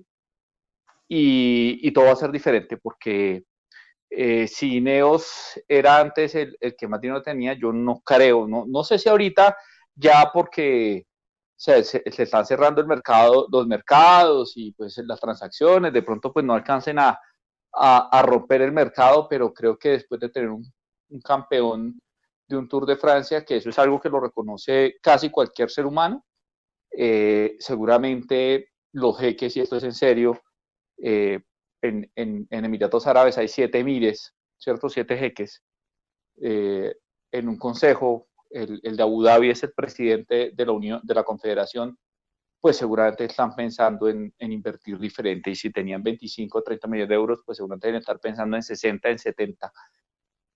y, 1.07 1.91
todo 1.91 2.05
va 2.05 2.13
a 2.13 2.15
ser 2.15 2.31
diferente 2.31 2.77
porque 2.77 3.43
eh, 4.09 4.47
si 4.47 4.81
Neos 4.81 5.59
era 5.67 5.99
antes 5.99 6.33
el, 6.35 6.57
que 6.77 6.87
más 6.87 7.01
dinero 7.01 7.21
tenía, 7.21 7.53
yo 7.53 7.71
no 7.73 8.01
creo, 8.01 8.47
no, 8.47 8.65
no 8.67 8.83
sé 8.83 8.97
si 8.97 9.09
ahorita 9.09 9.55
ya 9.93 10.31
porque 10.33 11.05
se, 11.55 11.83
se, 11.83 12.01
están 12.05 12.45
cerrando 12.45 12.81
el 12.81 12.87
mercado, 12.87 13.47
los 13.51 13.67
mercados 13.67 14.53
y 14.55 14.71
pues 14.71 14.97
las 15.05 15.19
transacciones, 15.19 15.93
de 15.93 16.01
pronto 16.01 16.33
pues 16.33 16.45
no 16.45 16.53
alcancen 16.53 16.97
a, 16.99 17.19
a 17.73 18.21
romper 18.23 18.61
el 18.63 18.71
mercado, 18.71 19.27
pero 19.29 19.53
creo 19.53 19.77
que 19.77 19.89
después 19.89 20.19
de 20.19 20.29
tener 20.29 20.49
un, 20.49 20.63
un 21.11 21.21
campeón 21.21 21.99
de 22.47 22.57
un 22.57 22.67
Tour 22.67 22.85
de 22.85 22.97
Francia, 22.97 23.45
que 23.45 23.57
eso 23.57 23.69
es 23.69 23.79
algo 23.79 23.99
que 23.99 24.09
lo 24.09 24.19
reconoce 24.19 24.97
casi 25.01 25.29
cualquier 25.29 25.69
ser 25.69 25.85
humano. 25.85 26.25
Eh, 26.91 27.55
seguramente 27.59 28.69
los 28.93 29.17
jeques, 29.17 29.55
y 29.55 29.61
esto 29.61 29.77
es 29.77 29.83
en 29.83 29.93
serio, 29.93 30.41
eh, 30.97 31.39
en, 31.81 32.11
en, 32.15 32.47
Emiratos 32.49 33.07
Árabes 33.07 33.37
hay 33.37 33.47
siete 33.47 33.79
emires, 33.79 34.35
¿cierto? 34.57 34.89
Siete 34.89 35.17
jeques. 35.17 35.63
Eh, 36.41 36.93
en 37.31 37.47
un 37.47 37.57
consejo, 37.57 38.27
el, 38.49 38.79
el, 38.83 38.97
de 38.97 39.03
Abu 39.03 39.23
Dhabi 39.23 39.49
es 39.49 39.63
el 39.63 39.71
presidente 39.71 40.51
de 40.53 40.65
la 40.65 40.73
Unión, 40.73 41.01
de 41.03 41.15
la 41.15 41.23
Confederación, 41.23 41.97
pues 42.61 42.77
seguramente 42.77 43.25
están 43.25 43.55
pensando 43.55 44.07
en, 44.07 44.33
invertir 44.39 44.99
diferente 44.99 45.49
y 45.49 45.55
si 45.55 45.71
tenían 45.71 46.03
25 46.03 46.59
o 46.59 46.61
30 46.61 46.87
millones 46.87 47.09
de 47.09 47.15
euros, 47.15 47.41
pues 47.43 47.57
seguramente 47.57 47.87
deben 47.87 47.99
estar 47.99 48.19
pensando 48.19 48.55
en 48.55 48.61
60, 48.61 49.09
en 49.09 49.17
70 49.17 49.73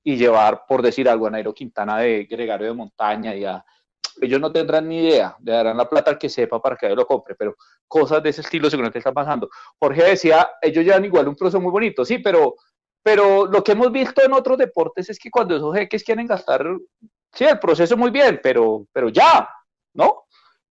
y 0.05 0.15
llevar, 0.15 0.63
por 0.65 0.81
decir 0.81 1.09
algo, 1.09 1.27
a 1.27 1.31
Nairo 1.31 1.53
Quintana 1.53 1.97
de 1.97 2.25
Gregario 2.25 2.67
de 2.67 2.73
Montaña 2.73 3.35
y 3.35 3.43
a... 3.43 3.65
Ellos 4.21 4.39
no 4.39 4.49
tendrán 4.49 4.87
ni 4.87 4.99
idea, 4.99 5.35
le 5.43 5.51
darán 5.51 5.75
la 5.75 5.89
plata 5.89 6.11
al 6.11 6.17
que 6.17 6.29
sepa 6.29 6.61
para 6.61 6.77
que 6.77 6.87
lo 6.95 7.05
compre, 7.05 7.35
pero 7.35 7.55
cosas 7.85 8.23
de 8.23 8.29
ese 8.29 8.41
estilo 8.41 8.69
seguramente 8.69 8.99
están 8.99 9.13
pasando. 9.13 9.49
Jorge 9.77 10.03
decía, 10.03 10.51
ellos 10.61 10.85
llevan 10.85 11.03
igual 11.03 11.27
un 11.27 11.35
proceso 11.35 11.59
muy 11.59 11.71
bonito, 11.71 12.05
sí, 12.05 12.19
pero, 12.19 12.55
pero 13.03 13.45
lo 13.45 13.61
que 13.61 13.73
hemos 13.73 13.91
visto 13.91 14.23
en 14.23 14.31
otros 14.31 14.57
deportes 14.57 15.09
es 15.09 15.19
que 15.19 15.29
cuando 15.29 15.57
esos 15.57 15.75
jeques 15.75 16.03
quieren 16.03 16.27
gastar, 16.27 16.65
sí, 17.33 17.43
el 17.43 17.59
proceso 17.59 17.97
muy 17.97 18.11
bien, 18.11 18.39
pero, 18.41 18.87
pero 18.93 19.09
ya, 19.09 19.49
¿no? 19.95 20.25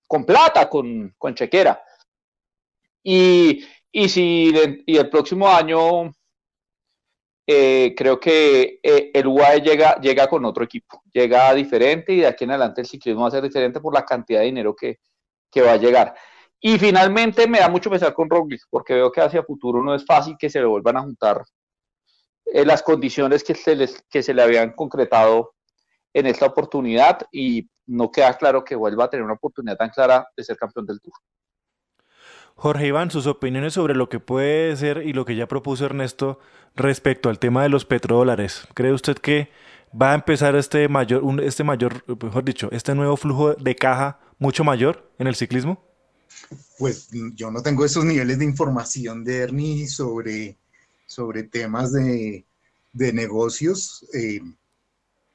con 0.06 0.24
plata, 0.24 0.68
con, 0.68 1.14
con 1.18 1.34
chequera. 1.34 1.82
Y, 3.02 3.64
y 3.90 4.08
si 4.08 4.52
y 4.86 4.96
el 4.96 5.10
próximo 5.10 5.48
año 5.48 6.12
eh, 7.46 7.94
creo 7.96 8.18
que 8.18 8.80
eh, 8.82 9.10
el 9.12 9.26
UAE 9.26 9.60
llega, 9.60 10.00
llega 10.00 10.26
con 10.28 10.44
otro 10.44 10.64
equipo, 10.64 11.02
llega 11.12 11.52
diferente 11.52 12.12
y 12.12 12.20
de 12.20 12.26
aquí 12.26 12.44
en 12.44 12.50
adelante 12.50 12.80
el 12.80 12.86
ciclismo 12.86 13.22
va 13.22 13.28
a 13.28 13.32
ser 13.32 13.42
diferente 13.42 13.80
por 13.80 13.92
la 13.92 14.04
cantidad 14.04 14.40
de 14.40 14.46
dinero 14.46 14.74
que, 14.74 14.98
que 15.50 15.60
va 15.60 15.72
a 15.72 15.76
llegar. 15.76 16.14
Y 16.60 16.78
finalmente 16.78 17.46
me 17.46 17.58
da 17.58 17.68
mucho 17.68 17.90
pesar 17.90 18.14
con 18.14 18.30
Roglic, 18.30 18.62
porque 18.70 18.94
veo 18.94 19.12
que 19.12 19.20
hacia 19.20 19.42
futuro 19.42 19.82
no 19.82 19.94
es 19.94 20.04
fácil 20.06 20.36
que 20.38 20.48
se 20.48 20.60
le 20.60 20.66
vuelvan 20.66 20.96
a 20.96 21.02
juntar 21.02 21.44
eh, 22.46 22.64
las 22.64 22.82
condiciones 22.82 23.44
que 23.44 23.54
se, 23.54 23.76
les, 23.76 24.02
que 24.08 24.22
se 24.22 24.32
le 24.32 24.42
habían 24.42 24.72
concretado 24.72 25.52
en 26.14 26.26
esta 26.26 26.46
oportunidad 26.46 27.20
y 27.30 27.68
no 27.86 28.10
queda 28.10 28.32
claro 28.38 28.64
que 28.64 28.74
vuelva 28.74 29.04
a 29.04 29.10
tener 29.10 29.24
una 29.24 29.34
oportunidad 29.34 29.76
tan 29.76 29.90
clara 29.90 30.26
de 30.34 30.44
ser 30.44 30.56
campeón 30.56 30.86
del 30.86 31.00
Tour. 31.00 31.12
Jorge 32.54 32.86
Iván, 32.86 33.10
sus 33.10 33.26
opiniones 33.26 33.74
sobre 33.74 33.94
lo 33.94 34.08
que 34.08 34.20
puede 34.20 34.76
ser 34.76 35.02
y 35.06 35.12
lo 35.12 35.24
que 35.24 35.36
ya 35.36 35.48
propuso 35.48 35.84
Ernesto 35.84 36.38
respecto 36.76 37.28
al 37.28 37.38
tema 37.38 37.62
de 37.62 37.68
los 37.68 37.84
petrodólares. 37.84 38.66
¿Cree 38.74 38.92
usted 38.92 39.16
que 39.16 39.50
va 40.00 40.12
a 40.12 40.14
empezar 40.14 40.56
este 40.56 40.88
mayor, 40.88 41.22
este 41.42 41.64
mayor, 41.64 42.04
mejor 42.22 42.44
dicho, 42.44 42.68
este 42.72 42.94
nuevo 42.94 43.16
flujo 43.16 43.54
de 43.54 43.76
caja 43.76 44.20
mucho 44.38 44.64
mayor 44.64 45.10
en 45.18 45.26
el 45.26 45.34
ciclismo? 45.34 45.82
Pues 46.78 47.08
yo 47.34 47.50
no 47.50 47.62
tengo 47.62 47.84
esos 47.84 48.04
niveles 48.04 48.38
de 48.38 48.44
información 48.44 49.24
de 49.24 49.38
Ernie 49.38 49.86
sobre, 49.86 50.56
sobre 51.06 51.44
temas 51.44 51.92
de, 51.92 52.44
de 52.92 53.12
negocios. 53.12 54.06
Eh, 54.14 54.40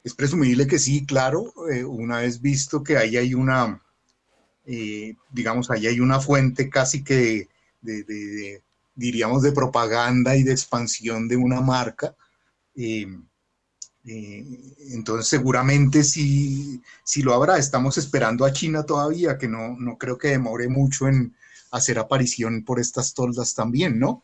es 0.04 0.14
presumible 0.14 0.68
que 0.68 0.80
sí, 0.80 1.06
claro, 1.06 1.54
eh, 1.72 1.84
una 1.84 2.20
vez 2.20 2.42
visto 2.42 2.84
que 2.84 2.98
ahí 2.98 3.18
hay 3.18 3.34
una, 3.34 3.82
eh, 4.72 5.16
digamos, 5.32 5.72
ahí 5.72 5.88
hay 5.88 6.00
una 6.00 6.20
fuente 6.20 6.70
casi 6.70 7.04
que 7.04 7.48
de, 7.82 8.62
diríamos, 8.94 9.42
de 9.42 9.52
propaganda 9.52 10.36
y 10.36 10.44
de 10.44 10.52
expansión 10.52 11.28
de 11.28 11.38
una 11.38 11.60
marca. 11.60 12.16
Eh, 12.76 13.08
entonces 14.04 15.28
seguramente 15.28 16.04
sí, 16.04 16.82
sí, 17.04 17.24
lo 17.24 17.34
habrá. 17.34 17.58
Estamos 17.58 17.98
esperando 17.98 18.46
a 18.46 18.54
China 18.54 18.84
todavía, 18.84 19.40
que 19.40 19.48
no, 19.48 19.76
no 19.76 19.98
creo 19.98 20.20
que 20.20 20.30
demore 20.30 20.68
mucho 20.68 21.08
en 21.08 21.36
hacer 21.72 21.98
aparición 21.98 22.64
por 22.64 22.80
estas 22.80 23.16
toldas 23.16 23.56
también, 23.56 23.98
¿no? 23.98 24.24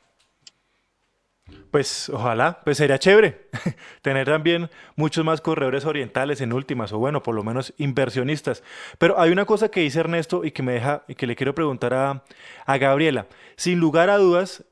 Pues 1.71 2.09
ojalá, 2.09 2.61
pues 2.63 2.77
sería 2.77 2.97
chévere 2.97 3.49
tener 4.01 4.27
también 4.27 4.69
muchos 4.95 5.25
más 5.25 5.41
corredores 5.41 5.85
orientales 5.85 6.41
en 6.41 6.53
últimas, 6.53 6.91
o 6.93 6.99
bueno, 6.99 7.23
por 7.23 7.35
lo 7.35 7.43
menos 7.43 7.73
inversionistas. 7.77 8.63
Pero 8.97 9.19
hay 9.19 9.31
una 9.31 9.45
cosa 9.45 9.69
que 9.69 9.81
dice 9.81 9.99
Ernesto 9.99 10.43
y 10.43 10.51
que 10.51 10.63
me 10.63 10.73
deja, 10.73 11.03
y 11.07 11.15
que 11.15 11.27
le 11.27 11.35
quiero 11.35 11.55
preguntar 11.55 11.93
a, 11.93 12.77
Gabriela. 12.77 13.27
Sin 13.55 13.79
lugar 13.79 14.09
a 14.09 14.17
dudas, 14.17 14.63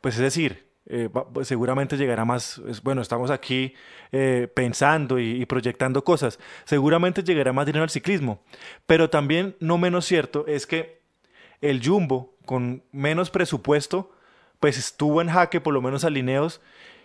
pues 0.00 0.14
es 0.16 0.20
decir, 0.20 0.68
eh, 0.86 1.08
pues 1.32 1.48
seguramente 1.48 1.96
llegará 1.96 2.24
más, 2.24 2.60
bueno, 2.82 3.02
estamos 3.02 3.30
aquí 3.30 3.74
eh, 4.12 4.48
pensando 4.54 5.18
y, 5.18 5.42
y, 5.42 5.46
proyectando 5.46 6.02
cosas, 6.02 6.38
seguramente 6.64 7.22
llegará 7.22 7.52
más 7.52 7.66
dinero 7.66 7.82
al 7.82 7.90
ciclismo, 7.90 8.42
pero 8.86 9.10
también 9.10 9.54
no 9.60 9.76
menos 9.76 10.06
cierto 10.06 10.46
es 10.46 10.66
que 10.66 11.02
el 11.60 11.84
Jumbo, 11.84 12.36
con 12.46 12.82
menos 12.92 13.30
presupuesto, 13.30 14.12
pues 14.60 14.78
estuvo 14.78 15.20
en 15.20 15.28
jaque, 15.28 15.60
por 15.60 15.74
lo 15.74 15.82
menos 15.82 16.04
a 16.04 16.10
Lineos, 16.10 16.60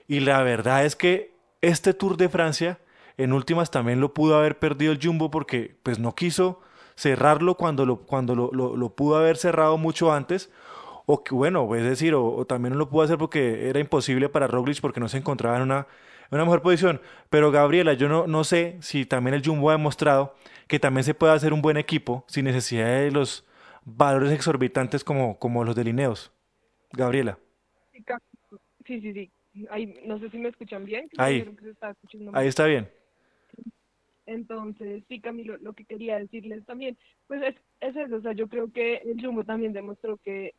y 0.07 0.19
la 0.19 0.41
verdad 0.43 0.86
es 0.86 0.95
que 0.95 1.33
este 1.62 1.93
Tour 1.93 2.17
de 2.17 2.29
Francia, 2.29 2.79
en 3.17 3.33
últimas 3.33 3.72
también 3.72 4.01
lo 4.01 4.13
pudo 4.13 4.38
haber 4.38 4.60
perdido 4.60 4.91
el 4.91 5.00
Jumbo 5.01 5.31
porque 5.31 5.75
pues 5.83 6.00
no 6.00 6.15
quiso 6.15 6.62
cerrarlo 6.95 7.55
cuando 7.55 7.86
lo, 7.86 7.98
cuando 7.98 8.36
lo, 8.36 8.51
lo, 8.51 8.89
pudo 8.95 9.17
haber 9.17 9.38
cerrado 9.38 9.77
mucho 9.77 10.13
antes, 10.13 10.51
o 11.05 11.24
que 11.24 11.33
bueno, 11.33 11.74
es 11.75 11.83
decir, 11.83 12.15
o, 12.15 12.45
también 12.45 12.74
no 12.74 12.79
lo 12.79 12.89
pudo 12.89 13.03
hacer 13.03 13.17
porque 13.17 13.69
era 13.69 13.79
imposible 13.79 14.29
para 14.29 14.48
Roglic 14.48 14.81
porque 14.81 15.00
no 15.00 15.10
se 15.10 15.17
encontraba 15.17 15.57
en 15.57 15.63
una, 15.63 15.88
una 16.31 16.43
mejor 16.43 16.62
posición. 16.62 17.01
Pero 17.29 17.51
Gabriela, 17.51 17.93
yo 17.93 18.10
no, 18.10 18.27
no 18.27 18.43
sé 18.43 18.77
si 18.81 19.05
también 19.05 19.33
el 19.33 19.45
Jumbo 19.45 19.69
ha 19.69 19.74
demostrado 19.74 20.36
que 20.67 20.79
también 20.79 21.03
se 21.03 21.13
puede 21.13 21.33
hacer 21.33 21.53
un 21.53 21.62
buen 21.62 21.77
equipo 21.77 22.25
sin 22.27 22.45
necesidad 22.45 22.88
de 22.88 23.12
los 23.12 23.45
valores 23.86 24.31
exorbitantes 24.31 25.03
como, 25.03 25.39
como 25.39 25.63
los 25.63 25.75
de 25.75 25.83
Lineos. 25.86 26.33
Gabriela. 26.93 27.38
Sí, 28.85 29.01
sí, 29.01 29.13
sí. 29.13 29.31
no 30.05 30.19
sé 30.19 30.29
si 30.29 30.38
me 30.38 30.50
escuchan 30.50 30.85
bien. 30.85 31.09
Ahí. 31.17 31.45
Ahí 32.33 32.47
está 32.47 32.65
bien. 32.65 32.89
Entonces, 34.25 35.03
sí, 35.09 35.19
Camilo, 35.19 35.57
lo 35.57 35.73
que 35.73 35.83
quería 35.83 36.17
decirles 36.17 36.65
también, 36.65 36.97
pues 37.27 37.41
es, 37.43 37.55
es 37.81 37.95
eso, 37.95 38.15
o 38.15 38.21
sea, 38.21 38.31
yo 38.31 38.47
creo 38.47 38.71
que 38.71 38.95
el 38.97 39.21
Jumbo 39.21 39.43
también 39.43 39.73
demostró 39.73 40.17
que 40.17 40.53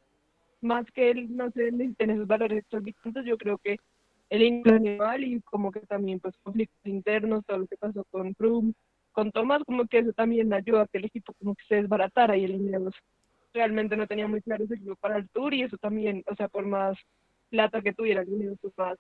más 0.61 0.85
que 0.93 1.11
él, 1.11 1.35
no 1.35 1.51
sé, 1.53 1.69
en 1.69 2.11
esos 2.11 2.27
valores 2.27 2.59
exorbitantes, 2.59 3.25
yo 3.25 3.39
creo 3.39 3.57
que 3.59 3.79
el 4.29 4.43
individual 4.43 5.25
y 5.25 5.41
como 5.43 5.71
que 5.71 5.81
también 5.81 6.21
pues 6.21 6.35
conflictos 6.43 6.79
internos, 6.85 7.45
todo 7.47 7.59
lo 7.59 7.67
que 7.67 7.77
pasó 7.77 8.05
con 8.11 8.35
Froome, 8.35 8.75
con 9.13 9.31
Thomas, 9.31 9.63
como 9.65 9.87
que 9.87 9.99
eso 9.99 10.13
también 10.13 10.53
ayuda 10.53 10.83
a 10.83 10.87
que 10.87 10.99
el 10.99 11.07
equipo 11.07 11.33
como 11.35 11.55
que 11.55 11.65
se 11.69 11.77
desbaratara 11.77 12.37
y 12.37 12.45
el 12.45 12.55
Ineos 12.55 12.95
realmente 13.55 13.97
no 13.97 14.07
tenía 14.07 14.29
muy 14.29 14.43
claro 14.43 14.65
ese 14.65 14.75
equipo 14.75 14.97
para 14.97 15.17
el 15.17 15.29
Tour 15.31 15.55
y 15.55 15.63
eso 15.63 15.79
también, 15.79 16.23
o 16.27 16.35
sea, 16.35 16.49
por 16.49 16.67
más 16.67 16.99
plata 17.49 17.81
que 17.81 17.93
tuviera 17.93 18.23
el 18.23 18.29
dinero 18.29 18.57
sus 18.61 18.77
más 18.77 18.99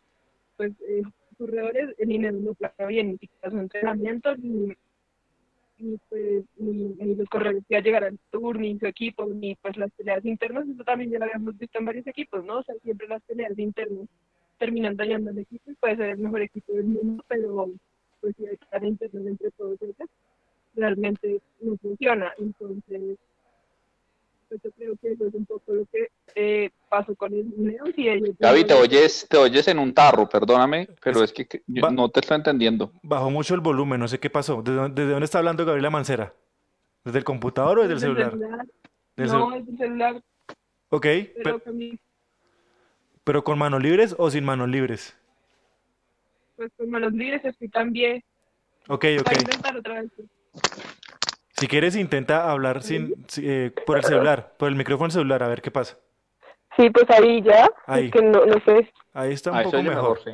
pues 0.57 0.73
eh, 0.89 1.03
corredores 1.37 1.95
el 1.99 2.09
dinero 2.09 2.39
no 2.39 2.55
plata 2.55 2.87
bien 2.87 3.19
ni 3.21 3.51
su 3.51 3.59
entrenamiento 3.59 4.37
ni 4.37 4.73
ni 5.79 5.99
pues 6.09 6.45
ni, 6.57 7.15
los 7.17 7.29
corredores 7.29 7.65
que 7.69 7.83
llegar 7.83 8.05
al 8.05 8.19
tour 8.31 8.61
ni 8.61 8.79
su 8.79 8.87
equipo 8.87 9.27
ni 9.27 9.57
pues 9.57 9.77
las 9.77 9.91
peleas 9.93 10.25
internas 10.25 10.69
eso 10.69 10.85
también 10.85 11.11
ya 11.11 11.19
lo 11.19 11.25
habíamos 11.25 11.59
visto 11.59 11.79
en 11.81 11.85
varios 11.87 12.07
equipos 12.07 12.45
no 12.45 12.59
o 12.59 12.63
sea 12.63 12.77
siempre 12.85 13.09
las 13.09 13.23
peleas 13.23 13.59
internas 13.59 14.07
terminan 14.59 14.97
dañando 14.97 15.31
al 15.31 15.39
equipo 15.39 15.73
y 15.73 15.75
puede 15.75 15.97
ser 15.97 16.11
el 16.11 16.19
mejor 16.19 16.43
equipo 16.43 16.73
del 16.75 16.85
mundo 16.85 17.25
pero 17.27 17.73
pues 18.21 18.37
si 18.37 18.47
hay 18.47 18.57
que 18.57 18.65
estar 18.65 18.85
entre 18.85 19.09
todos 19.57 19.83
ellos 19.83 20.09
realmente 20.77 21.41
no 21.61 21.77
funciona. 21.77 22.33
Entonces 22.39 23.19
pues 24.59 24.75
yo 24.77 24.97
creo 24.97 24.97
que 24.97 25.13
eso 25.13 25.27
es 25.27 25.35
un 25.35 25.47
poco 25.47 25.73
lo 25.73 25.85
que 25.87 26.09
eh, 26.35 26.71
pasó 26.89 27.15
con 27.15 27.33
el 27.33 27.53
León. 27.57 27.93
Y 27.97 28.09
ellos 28.09 28.37
Gaby, 28.39 28.65
te 28.65 28.75
oyes, 28.75 29.27
te 29.29 29.37
oyes 29.37 29.69
en 29.69 29.79
un 29.79 29.93
tarro, 29.93 30.29
perdóname, 30.29 30.89
pero 31.03 31.23
es, 31.23 31.33
que, 31.33 31.63
no 31.67 32.09
te 32.09 32.21
estoy 32.21 32.37
entendiendo. 32.37 32.93
Bajó 33.03 33.31
mucho 33.31 33.55
el 33.55 33.61
volumen, 33.61 34.01
no 34.01 34.09
sé 34.09 34.19
qué 34.19 34.31
pasó. 34.31 34.63
¿Desde 34.63 34.77
dónde, 35.09 35.25
está 35.25 35.39
hablando 35.39 35.65
Gabriela 35.65 35.91
Mancera? 35.91 36.35
¿Desde 37.05 37.19
el 37.19 37.25
computador 37.25 37.79
o 37.79 37.83
desde 37.83 37.95
el 37.95 38.01
celular? 38.01 38.37
no, 38.37 39.51
desde 39.51 39.71
el 39.71 39.79
celular. 39.79 40.23
Ok, 40.91 41.07
pero, 41.43 41.63
pero, 43.25 43.45
con 43.45 43.59
manos 43.59 43.83
libres 43.83 44.15
o 44.19 44.31
sin 44.31 44.45
manos 44.45 44.69
libres? 44.69 45.17
Pues 46.57 46.71
con 46.77 46.89
manos 46.89 47.13
libres 47.13 47.45
estoy 47.45 47.69
también. 47.69 48.23
Ok, 48.89 49.05
ok. 49.19 49.25
Voy 49.25 49.35
a 49.35 49.41
intentar 49.41 49.77
otra 49.77 50.03
vez. 50.03 50.11
Si 51.57 51.69
quieres, 51.69 51.95
intenta 51.95 52.51
hablar 52.51 52.83
sin, 52.83 53.15
eh, 53.41 53.71
por 53.87 53.99
el 53.99 54.05
celular, 54.05 54.55
por 54.57 54.69
el 54.69 54.75
micrófono 54.75 55.11
celular, 55.11 55.43
a 55.43 55.49
ver 55.49 55.63
qué 55.63 55.71
pasa. 55.71 55.97
Sí, 56.77 56.91
pues 56.91 57.09
ahí 57.11 57.43
ya. 57.43 57.71
Ahí. 57.87 58.11
que 58.11 58.21
no, 58.23 58.45
no 58.45 58.55
sé. 58.65 58.93
Ahí 59.13 59.33
está 59.33 59.53
un 59.53 59.63
poco 59.63 59.83
mejor. 59.83 60.19
sí. 60.25 60.33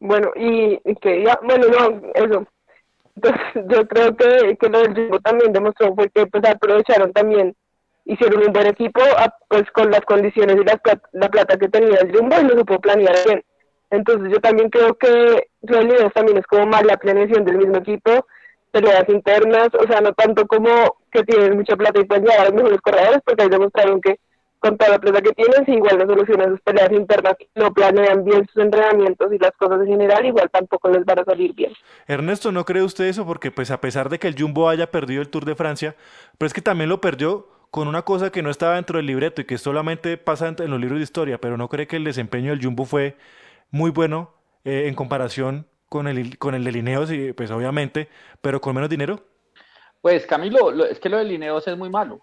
Bueno, 0.00 0.32
y, 0.36 0.78
que 0.96 1.24
ya, 1.24 1.38
bueno, 1.42 1.66
no, 1.68 2.12
eso. 2.14 2.46
Entonces, 3.16 3.40
yo 3.70 3.88
creo 3.88 4.16
que, 4.16 4.56
que 4.58 4.68
lo 4.68 4.82
del 4.82 4.94
Jumbo 4.94 5.20
también 5.20 5.52
demostró 5.52 5.94
fue 5.94 6.10
que 6.10 6.26
pues 6.26 6.44
aprovecharon 6.46 7.12
también, 7.12 7.56
hicieron 8.04 8.46
un 8.46 8.52
buen 8.52 8.66
equipo 8.66 9.00
pues 9.48 9.70
con 9.70 9.90
las 9.90 10.02
condiciones 10.02 10.56
y 10.56 10.64
la, 10.64 10.78
la 11.12 11.28
plata 11.30 11.56
que 11.56 11.68
tenía 11.68 12.00
el 12.00 12.14
Jumbo 12.14 12.36
y 12.38 12.44
lo 12.44 12.58
supo 12.58 12.80
planear 12.80 13.14
bien. 13.26 13.42
Entonces 13.90 14.30
yo 14.30 14.40
también 14.40 14.68
creo 14.68 14.94
que 14.94 15.48
realidad 15.62 16.10
también 16.12 16.36
es 16.36 16.46
como 16.46 16.66
más 16.66 16.84
la 16.84 16.98
planeación 16.98 17.44
del 17.44 17.58
mismo 17.58 17.76
equipo 17.76 18.26
peleas 18.74 19.08
internas, 19.08 19.68
o 19.78 19.86
sea, 19.86 20.00
no 20.00 20.12
tanto 20.14 20.46
como 20.48 20.96
que 21.12 21.22
tienen 21.22 21.56
mucha 21.56 21.76
plata 21.76 22.00
y 22.00 22.04
pueden 22.04 22.24
llegar 22.24 22.40
a 22.40 22.44
los 22.46 22.54
mejores 22.54 22.80
corredores, 22.80 23.20
porque 23.24 23.44
ahí 23.44 23.48
demostraron 23.48 24.00
que 24.00 24.18
con 24.58 24.76
toda 24.76 24.92
la 24.92 24.98
plata 24.98 25.20
que 25.20 25.32
tienen, 25.32 25.64
si 25.64 25.72
igual 25.72 25.98
no 25.98 26.06
solucionan 26.06 26.50
sus 26.50 26.60
peleas 26.62 26.90
internas, 26.90 27.34
no 27.54 27.72
planean 27.72 28.24
bien 28.24 28.48
sus 28.52 28.64
entrenamientos 28.64 29.32
y 29.32 29.38
las 29.38 29.52
cosas 29.52 29.82
en 29.82 29.86
general, 29.86 30.26
igual 30.26 30.50
tampoco 30.50 30.88
les 30.88 31.04
van 31.04 31.20
a 31.20 31.24
salir 31.24 31.54
bien. 31.54 31.72
Ernesto, 32.08 32.50
¿no 32.50 32.64
cree 32.64 32.82
usted 32.82 33.04
eso? 33.04 33.24
Porque 33.24 33.52
pues 33.52 33.70
a 33.70 33.80
pesar 33.80 34.08
de 34.08 34.18
que 34.18 34.26
el 34.26 34.34
Jumbo 34.36 34.68
haya 34.68 34.90
perdido 34.90 35.22
el 35.22 35.28
Tour 35.28 35.44
de 35.44 35.54
Francia, 35.54 35.94
pero 36.38 36.48
es 36.48 36.54
que 36.54 36.62
también 36.62 36.88
lo 36.88 37.00
perdió 37.00 37.46
con 37.70 37.86
una 37.86 38.02
cosa 38.02 38.30
que 38.30 38.42
no 38.42 38.50
estaba 38.50 38.74
dentro 38.74 38.96
del 38.96 39.06
libreto 39.06 39.40
y 39.40 39.44
que 39.44 39.58
solamente 39.58 40.16
pasa 40.16 40.48
en 40.48 40.70
los 40.70 40.80
libros 40.80 40.98
de 40.98 41.04
historia, 41.04 41.38
pero 41.38 41.56
no 41.56 41.68
cree 41.68 41.86
que 41.86 41.96
el 41.96 42.04
desempeño 42.04 42.50
del 42.50 42.64
Jumbo 42.64 42.86
fue 42.86 43.16
muy 43.70 43.90
bueno 43.90 44.32
eh, 44.64 44.88
en 44.88 44.94
comparación 44.94 45.66
con 45.94 46.08
el, 46.08 46.38
con 46.38 46.56
el 46.56 46.64
de 46.64 46.72
Lineos, 46.72 47.12
y, 47.12 47.32
pues 47.34 47.52
obviamente, 47.52 48.08
pero 48.40 48.60
con 48.60 48.74
menos 48.74 48.90
dinero? 48.90 49.20
Pues 50.00 50.26
Camilo, 50.26 50.84
es 50.86 50.98
que 50.98 51.08
lo 51.08 51.18
de 51.18 51.24
Lineos 51.24 51.68
es 51.68 51.78
muy 51.78 51.88
malo, 51.88 52.20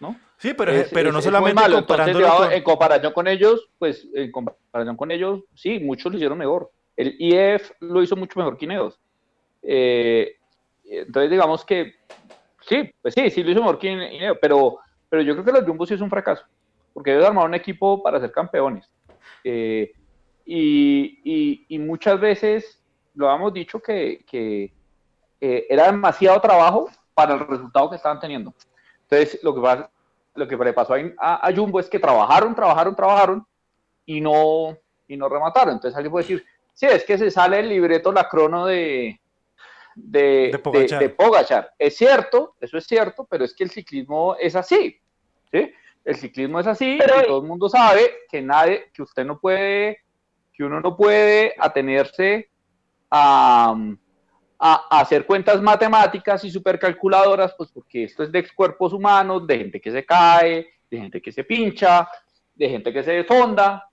¿no? 0.00 0.18
Sí, 0.38 0.54
pero, 0.54 0.72
pero 0.92 1.12
no 1.12 1.22
solamente 1.22 1.62
En 2.50 2.64
comparación 2.64 3.12
con 3.12 3.28
ellos, 3.28 3.68
pues 3.78 4.08
en 4.12 4.32
comparación 4.32 4.96
con 4.96 5.12
ellos, 5.12 5.44
sí, 5.54 5.78
muchos 5.78 6.10
lo 6.10 6.18
hicieron 6.18 6.36
mejor. 6.36 6.72
El 6.96 7.14
IF 7.16 7.70
lo 7.78 8.02
hizo 8.02 8.16
mucho 8.16 8.40
mejor 8.40 8.58
que 8.58 8.64
Ineos. 8.64 8.98
Eh, 9.62 10.34
entonces, 10.84 11.30
digamos 11.30 11.64
que 11.64 11.94
sí, 12.62 12.92
pues 13.00 13.14
sí, 13.14 13.30
sí 13.30 13.44
lo 13.44 13.52
hizo 13.52 13.60
mejor 13.60 13.78
que 13.78 13.92
Ineos, 13.92 14.38
pero, 14.42 14.78
pero 15.08 15.22
yo 15.22 15.34
creo 15.34 15.44
que 15.44 15.52
los 15.52 15.64
Jumbo 15.64 15.86
sí 15.86 15.94
es 15.94 16.00
un 16.00 16.10
fracaso, 16.10 16.44
porque 16.92 17.12
ellos 17.12 17.24
armaron 17.24 17.50
un 17.50 17.54
equipo 17.54 18.02
para 18.02 18.18
ser 18.18 18.32
campeones. 18.32 18.90
Eh, 19.44 19.92
y, 20.44 21.64
y, 21.68 21.78
muchas 21.78 22.20
veces 22.20 22.82
lo 23.14 23.34
hemos 23.34 23.52
dicho 23.52 23.80
que, 23.80 24.24
que 24.28 24.72
era 25.40 25.86
demasiado 25.86 26.40
trabajo 26.40 26.90
para 27.14 27.34
el 27.34 27.40
resultado 27.40 27.90
que 27.90 27.96
estaban 27.96 28.20
teniendo. 28.20 28.52
Entonces, 29.02 29.42
lo 29.42 29.54
que 29.54 29.60
pasa, 29.60 29.90
lo 30.34 30.48
que 30.48 30.56
le 30.56 30.72
pasó 30.72 30.94
a, 31.18 31.52
Jumbo 31.54 31.80
es 31.80 31.88
que 31.88 31.98
trabajaron, 31.98 32.54
trabajaron, 32.54 32.96
trabajaron 32.96 33.46
y 34.04 34.20
no, 34.20 34.76
y 35.06 35.16
no 35.16 35.28
remataron. 35.28 35.74
Entonces 35.74 35.96
alguien 35.96 36.10
puede 36.10 36.24
decir, 36.24 36.44
sí, 36.72 36.86
es 36.86 37.04
que 37.04 37.16
se 37.16 37.30
sale 37.30 37.60
el 37.60 37.68
libreto, 37.68 38.12
la 38.12 38.28
crono 38.28 38.66
de, 38.66 39.20
de, 39.94 40.60
de, 40.98 41.08
Pogachar. 41.10 41.72
Es 41.78 41.96
cierto, 41.96 42.56
eso 42.60 42.76
es 42.76 42.86
cierto, 42.86 43.26
pero 43.30 43.44
es 43.44 43.54
que 43.54 43.64
el 43.64 43.70
ciclismo 43.70 44.36
es 44.36 44.56
así. 44.56 44.98
¿sí? 45.52 45.72
El 46.04 46.16
ciclismo 46.16 46.60
es 46.60 46.66
así 46.66 46.96
y 46.96 47.26
todo 47.26 47.38
el 47.40 47.46
mundo 47.46 47.68
sabe 47.68 48.12
que 48.28 48.42
nadie, 48.42 48.90
que 48.92 49.02
usted 49.02 49.24
no 49.24 49.38
puede, 49.38 50.03
que 50.54 50.64
uno 50.64 50.80
no 50.80 50.96
puede 50.96 51.54
atenerse 51.58 52.48
a 53.10 53.74
a, 54.58 55.00
hacer 55.00 55.26
cuentas 55.26 55.60
matemáticas 55.60 56.42
y 56.44 56.50
supercalculadoras, 56.50 57.54
pues 57.56 57.70
porque 57.70 58.04
esto 58.04 58.22
es 58.22 58.32
de 58.32 58.46
cuerpos 58.54 58.94
humanos, 58.94 59.46
de 59.46 59.58
gente 59.58 59.80
que 59.80 59.90
se 59.90 60.04
cae, 60.06 60.66
de 60.90 60.98
gente 60.98 61.20
que 61.20 61.32
se 61.32 61.44
pincha, 61.44 62.08
de 62.54 62.68
gente 62.70 62.90
que 62.90 63.02
se 63.02 63.12
desfonda, 63.12 63.90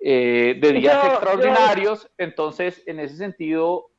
eh, 0.00 0.58
de 0.60 0.72
días 0.72 1.04
extraordinarios. 1.04 2.08
Entonces, 2.16 2.82
en 2.86 3.00
ese 3.00 3.16
sentido, 3.16 3.90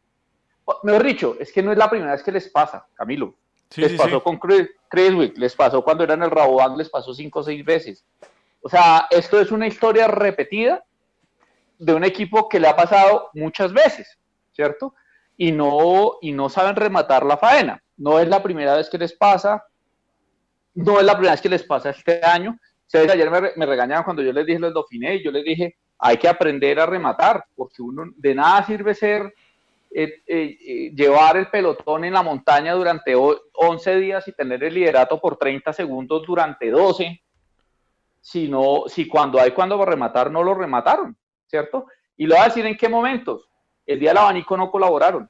mejor 0.84 1.04
dicho, 1.04 1.36
es 1.42 1.52
que 1.52 1.62
no 1.62 1.74
es 1.74 1.78
la 1.78 1.90
primera 1.90 2.14
vez 2.14 2.24
que 2.24 2.32
les 2.32 2.48
pasa, 2.48 2.88
Camilo. 2.94 3.36
les 3.76 3.94
pasó 3.94 4.24
con 4.24 4.40
Creswick, 4.90 5.38
les 5.38 5.56
pasó 5.56 5.84
cuando 5.84 6.06
eran 6.06 6.24
el 6.24 6.32
Rabobank, 6.32 6.78
les 6.78 6.90
pasó 6.90 7.14
cinco 7.14 7.40
o 7.40 7.44
seis 7.44 7.66
veces. 7.66 8.06
O 8.62 8.70
sea, 8.70 9.08
esto 9.10 9.42
es 9.42 9.52
una 9.52 9.68
historia 9.68 10.08
repetida 10.08 10.86
de 11.86 11.94
un 11.94 12.04
equipo 12.04 12.50
que 12.50 12.60
le 12.60 12.68
ha 12.68 12.76
pasado 12.76 13.30
muchas 13.34 13.74
veces, 13.74 14.20
¿cierto? 14.52 14.94
y 15.38 15.52
no, 15.52 16.18
y 16.22 16.32
no 16.32 16.50
saben 16.50 16.76
rematar 16.76 17.26
la 17.26 17.38
faena. 17.38 17.82
No 17.98 18.20
es 18.20 18.28
la 18.28 18.42
primera 18.42 18.76
vez 18.76 18.90
que 18.90 18.98
les 18.98 19.14
pasa, 19.14 19.64
no 20.76 21.00
es 21.00 21.06
la 21.06 21.14
primera 21.14 21.34
vez 21.34 21.42
que 21.42 21.50
les 21.50 21.64
pasa 21.64 21.92
este 21.92 22.24
año. 22.24 22.58
Ustedes 22.86 23.12
ayer 23.12 23.30
me, 23.30 23.52
me 23.56 23.66
regañaban 23.66 24.04
cuando 24.04 24.22
yo 24.22 24.32
les 24.32 24.46
dije 24.46 24.60
lo 24.60 24.68
del 24.68 24.74
Dauphiné 24.74 25.16
y 25.16 25.24
yo 25.24 25.32
les 25.32 25.44
dije, 25.44 25.78
hay 26.00 26.18
que 26.18 26.28
aprender 26.28 26.80
a 26.80 26.86
rematar, 26.86 27.46
porque 27.56 27.82
uno 27.82 28.06
de 28.16 28.36
nada 28.36 28.64
sirve 28.66 28.94
ser 28.94 29.34
eh, 29.92 30.22
eh, 30.26 30.58
eh, 30.60 30.92
llevar 30.94 31.38
el 31.38 31.48
pelotón 31.48 32.04
en 32.04 32.14
la 32.14 32.24
montaña 32.24 32.74
durante 32.74 33.16
11 33.16 33.96
días 33.98 34.28
y 34.28 34.34
tener 34.34 34.64
el 34.64 34.74
liderato 34.74 35.20
por 35.20 35.38
30 35.38 35.72
segundos 35.72 36.26
durante 36.26 36.70
12, 36.70 37.22
sino 38.20 38.84
si 38.88 39.08
cuando 39.08 39.40
hay 39.40 39.52
cuando 39.52 39.84
rematar 39.86 40.32
no 40.32 40.44
lo 40.44 40.54
remataron, 40.54 41.16
¿cierto? 41.54 41.86
Y 42.18 42.26
lo 42.26 42.34
voy 42.34 42.42
a 42.42 42.48
decir 42.48 42.66
en 42.66 42.76
qué 42.76 42.90
momentos. 42.90 43.48
El 43.86 44.00
día 44.00 44.10
del 44.10 44.18
abanico 44.18 44.58
no 44.58 44.72
colaboraron, 44.72 45.30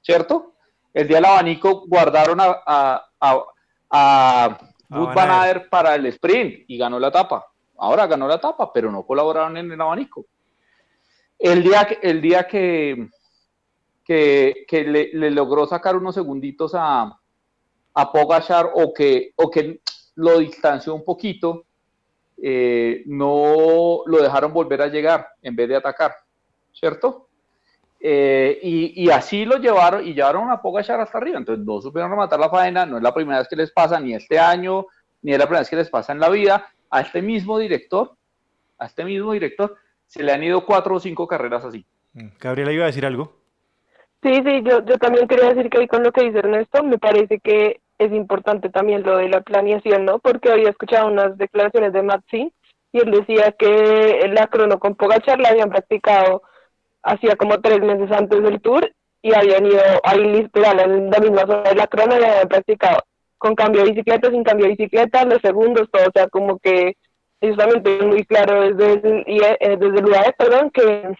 ¿cierto? 0.00 0.52
El 0.94 1.08
día 1.08 1.16
del 1.16 1.24
abanico 1.24 1.88
guardaron 1.88 2.40
a, 2.40 2.62
a, 2.64 3.04
a, 3.20 3.34
a 3.90 4.58
Van 4.88 5.64
para 5.68 5.96
el 5.96 6.06
sprint 6.06 6.66
y 6.68 6.78
ganó 6.78 7.00
la 7.00 7.08
etapa. 7.08 7.44
Ahora 7.78 8.06
ganó 8.06 8.28
la 8.28 8.36
etapa, 8.36 8.72
pero 8.72 8.92
no 8.92 9.04
colaboraron 9.04 9.56
en 9.56 9.72
el 9.72 9.80
abanico. 9.80 10.26
El 11.36 11.64
día 11.64 11.84
que, 11.84 11.98
el 12.00 12.20
día 12.20 12.46
que, 12.46 13.08
que, 14.04 14.84
le, 14.84 15.30
logró 15.32 15.66
sacar 15.66 15.96
unos 15.96 16.14
segunditos 16.14 16.76
a, 16.76 17.18
a 17.92 18.12
Pogachar 18.12 18.70
o 18.72 18.94
que, 18.94 19.32
o 19.34 19.50
que 19.50 19.80
lo 20.14 20.38
distanció 20.38 20.94
un 20.94 21.04
poquito, 21.04 21.64
eh, 22.42 23.02
no 23.06 24.02
lo 24.06 24.22
dejaron 24.22 24.52
volver 24.52 24.82
a 24.82 24.88
llegar 24.88 25.28
en 25.42 25.56
vez 25.56 25.68
de 25.68 25.76
atacar, 25.76 26.14
¿cierto? 26.72 27.28
Eh, 27.98 28.60
y, 28.62 29.10
así 29.10 29.44
lo 29.44 29.56
llevaron 29.56 30.06
y 30.06 30.14
llevaron 30.14 30.50
a 30.50 30.60
Pogachar 30.60 31.00
hasta 31.00 31.18
arriba. 31.18 31.38
Entonces 31.38 31.64
no 31.64 31.80
supieron 31.80 32.10
rematar 32.10 32.38
la 32.38 32.50
faena, 32.50 32.86
no 32.86 32.98
es 32.98 33.02
la 33.02 33.14
primera 33.14 33.38
vez 33.38 33.48
que 33.48 33.56
les 33.56 33.70
pasa, 33.70 33.98
ni 33.98 34.14
este 34.14 34.38
año, 34.38 34.86
ni 35.22 35.32
es 35.32 35.38
la 35.38 35.46
primera 35.46 35.60
vez 35.60 35.70
que 35.70 35.76
les 35.76 35.90
pasa 35.90 36.12
en 36.12 36.20
la 36.20 36.28
vida. 36.28 36.68
A 36.90 37.00
este 37.00 37.22
mismo 37.22 37.58
director, 37.58 38.12
a 38.78 38.86
este 38.86 39.04
mismo 39.04 39.32
director, 39.32 39.76
se 40.06 40.22
le 40.22 40.32
han 40.32 40.44
ido 40.44 40.64
cuatro 40.64 40.96
o 40.96 41.00
cinco 41.00 41.26
carreras 41.26 41.64
así. 41.64 41.84
Mm, 42.12 42.28
Gabriela 42.38 42.72
iba 42.72 42.84
a 42.84 42.86
decir 42.86 43.06
algo. 43.06 43.34
Sí, 44.22 44.34
sí, 44.44 44.62
yo, 44.62 44.84
yo 44.84 44.98
también 44.98 45.26
quería 45.26 45.52
decir 45.52 45.70
que 45.70 45.78
ahí 45.78 45.88
con 45.88 46.02
lo 46.02 46.12
que 46.12 46.24
dice 46.24 46.38
Ernesto, 46.38 46.82
me 46.82 46.98
parece 46.98 47.38
que 47.40 47.80
es 47.98 48.12
importante 48.12 48.68
también 48.68 49.02
lo 49.02 49.18
de 49.18 49.28
la 49.28 49.40
planeación, 49.40 50.04
¿no? 50.04 50.18
Porque 50.18 50.52
había 50.52 50.70
escuchado 50.70 51.08
unas 51.08 51.36
declaraciones 51.38 51.92
de 51.92 52.02
Maxi 52.02 52.52
y 52.92 52.98
él 52.98 53.10
decía 53.10 53.52
que 53.52 54.28
la 54.32 54.46
crono 54.46 54.78
con 54.78 54.94
Pogachar 54.94 55.40
la 55.40 55.50
habían 55.50 55.70
practicado 55.70 56.42
hacía 57.02 57.36
como 57.36 57.60
tres 57.60 57.80
meses 57.80 58.10
antes 58.10 58.42
del 58.42 58.60
tour 58.60 58.90
y 59.22 59.34
habían 59.34 59.66
ido 59.66 59.80
ahí 60.04 60.24
literal 60.24 60.80
en 60.80 61.10
la 61.10 61.18
misma 61.18 61.40
zona 61.42 61.62
de 61.62 61.74
la 61.74 61.86
crono 61.86 62.14
y 62.18 62.24
habían 62.24 62.48
practicado 62.48 62.98
con 63.38 63.54
cambio 63.54 63.82
de 63.82 63.90
bicicleta, 63.90 64.30
sin 64.30 64.42
cambio 64.42 64.66
de 64.66 64.72
bicicleta, 64.72 65.24
los 65.24 65.40
segundos, 65.42 65.88
todo, 65.90 66.04
o 66.06 66.12
sea, 66.12 66.28
como 66.28 66.58
que 66.58 66.96
tienen 67.38 68.08
muy 68.08 68.24
claro 68.24 68.62
desde 68.62 68.92
el, 68.94 69.24
eh, 69.26 69.76
desde 69.78 69.98
el 69.98 70.04
UAE, 70.04 70.32
perdón, 70.38 70.70
que, 70.70 71.10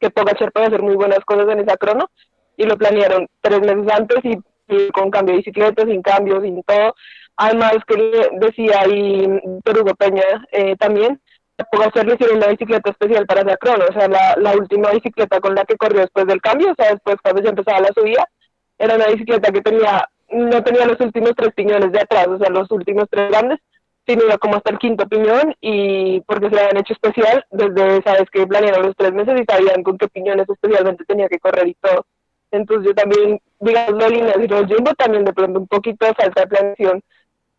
que 0.00 0.10
Pogachar 0.10 0.52
puede 0.52 0.66
hacer 0.66 0.82
muy 0.82 0.96
buenas 0.96 1.20
cosas 1.20 1.48
en 1.48 1.60
esa 1.60 1.76
crono 1.76 2.10
y 2.56 2.64
lo 2.64 2.76
planearon 2.76 3.26
tres 3.40 3.60
meses 3.60 3.92
antes 3.92 4.24
y, 4.24 4.38
con 4.92 5.10
cambio 5.10 5.34
de 5.34 5.38
bicicleta, 5.38 5.84
sin 5.84 6.02
cambio, 6.02 6.40
sin 6.40 6.62
todo. 6.62 6.94
Además, 7.36 7.76
que 7.86 8.30
decía 8.40 8.80
ahí 8.80 9.26
Hugo 9.26 9.94
Peña 9.94 10.24
eh, 10.52 10.76
también, 10.76 11.20
Pogachar 11.70 12.06
le 12.06 12.14
hicieron 12.14 12.36
una 12.36 12.48
bicicleta 12.48 12.90
especial 12.90 13.26
para 13.26 13.40
esa 13.40 13.56
crono, 13.56 13.84
o 13.88 13.92
sea, 13.92 14.08
la, 14.08 14.36
la, 14.38 14.52
última 14.52 14.90
bicicleta 14.90 15.40
con 15.40 15.54
la 15.54 15.64
que 15.64 15.76
corrió 15.76 16.00
después 16.00 16.26
del 16.26 16.40
cambio, 16.40 16.70
o 16.70 16.74
sea, 16.74 16.92
después 16.92 17.16
cuando 17.22 17.42
ya 17.42 17.50
empezaba 17.50 17.80
la 17.80 17.92
subida, 17.94 18.28
era 18.78 18.94
una 18.94 19.08
bicicleta 19.08 19.50
que 19.50 19.60
tenía, 19.60 20.08
no 20.30 20.62
tenía 20.62 20.86
los 20.86 21.00
últimos 21.00 21.32
tres 21.36 21.52
piñones 21.54 21.90
de 21.90 22.00
atrás, 22.00 22.28
o 22.28 22.38
sea, 22.38 22.48
los 22.50 22.70
últimos 22.70 23.06
tres 23.10 23.30
grandes, 23.30 23.58
sino 24.06 24.24
iba 24.24 24.38
como 24.38 24.56
hasta 24.56 24.70
el 24.70 24.78
quinto 24.78 25.06
piñón 25.06 25.54
y 25.60 26.20
porque 26.22 26.48
se 26.48 26.54
le 26.54 26.60
habían 26.62 26.78
hecho 26.78 26.94
especial 26.94 27.44
desde 27.50 27.98
esa 27.98 28.12
vez 28.12 28.30
que 28.30 28.46
planearon 28.46 28.86
los 28.86 28.96
tres 28.96 29.12
meses 29.12 29.38
y 29.38 29.44
sabían 29.44 29.82
con 29.82 29.98
qué 29.98 30.08
piñones 30.08 30.48
especialmente 30.48 31.04
tenía 31.04 31.28
que 31.28 31.38
correr 31.38 31.68
y 31.68 31.74
todo. 31.74 32.06
Entonces 32.50 32.86
yo 32.86 32.94
también, 32.94 33.40
digamos, 33.60 34.10
línea 34.10 34.34
de 34.34 34.48
Jumbo 34.48 34.94
también 34.94 35.24
de 35.24 35.32
pronto 35.32 35.60
un 35.60 35.66
poquito 35.66 36.06
de 36.06 36.14
falta 36.14 36.40
de 36.42 36.46
planeación 36.46 37.02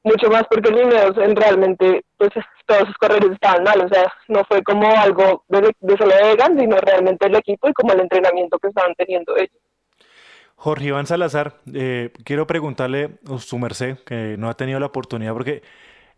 mucho 0.03 0.29
más 0.29 0.43
porque 0.49 0.71
Lineos 0.71 1.17
en 1.17 1.35
realmente 1.35 2.05
pues 2.17 2.31
todos 2.65 2.87
sus 2.87 2.97
corredores 2.97 3.31
estaban 3.31 3.63
mal, 3.63 3.81
o 3.81 3.89
sea, 3.89 4.11
no 4.27 4.43
fue 4.45 4.63
como 4.63 4.87
algo 4.87 5.43
de, 5.47 5.73
solo 5.97 6.15
de 6.15 6.31
Egan, 6.31 6.57
sino 6.57 6.77
realmente 6.77 7.27
el 7.27 7.35
equipo 7.35 7.69
y 7.69 7.73
como 7.73 7.93
el 7.93 8.01
entrenamiento 8.01 8.59
que 8.59 8.67
estaban 8.67 8.93
teniendo 8.95 9.35
ellos. 9.35 9.57
Jorge 10.55 10.87
Iván 10.87 11.07
Salazar, 11.07 11.53
eh, 11.73 12.11
quiero 12.25 12.45
preguntarle 12.45 13.11
a 13.29 13.37
su 13.39 13.57
merced, 13.57 13.97
que 14.05 14.35
no 14.37 14.49
ha 14.49 14.55
tenido 14.55 14.79
la 14.79 14.87
oportunidad 14.87 15.33
porque 15.33 15.63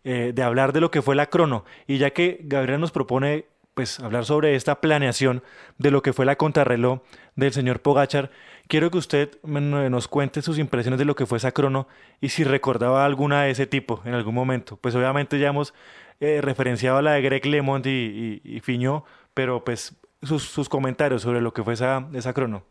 eh, 0.04 0.32
de 0.34 0.42
hablar 0.42 0.72
de 0.72 0.80
lo 0.80 0.90
que 0.90 1.00
fue 1.00 1.14
la 1.14 1.26
crono, 1.26 1.64
y 1.86 1.98
ya 1.98 2.10
que 2.10 2.40
Gabriel 2.42 2.80
nos 2.80 2.90
propone 2.90 3.46
pues 3.74 4.00
hablar 4.00 4.24
sobre 4.24 4.54
esta 4.54 4.80
planeación 4.80 5.42
de 5.78 5.90
lo 5.90 6.02
que 6.02 6.12
fue 6.12 6.26
la 6.26 6.36
contrarreloj 6.36 7.00
del 7.36 7.52
señor 7.52 7.80
Pogachar, 7.80 8.30
quiero 8.72 8.90
que 8.90 8.96
usted 8.96 9.38
nos 9.42 10.08
cuente 10.08 10.40
sus 10.40 10.58
impresiones 10.58 10.98
de 10.98 11.04
lo 11.04 11.14
que 11.14 11.26
fue 11.26 11.36
esa 11.36 11.52
crono 11.52 11.86
y 12.22 12.30
si 12.30 12.42
recordaba 12.42 13.04
alguna 13.04 13.42
de 13.42 13.50
ese 13.50 13.66
tipo 13.66 14.00
en 14.06 14.14
algún 14.14 14.34
momento. 14.34 14.78
Pues 14.78 14.94
obviamente 14.94 15.38
ya 15.38 15.48
hemos 15.48 15.74
eh, 16.20 16.40
referenciado 16.40 16.96
a 16.96 17.02
la 17.02 17.12
de 17.12 17.20
Greg 17.20 17.44
LeMond 17.44 17.86
y, 17.86 18.40
y, 18.42 18.60
Fiñó, 18.60 19.04
pero 19.34 19.62
pues 19.62 19.92
sus, 20.22 20.70
comentarios 20.70 21.20
sobre 21.20 21.42
lo 21.42 21.52
que 21.52 21.62
fue 21.62 21.74
esa, 21.74 22.08
esa 22.14 22.32
crono. 22.32 22.64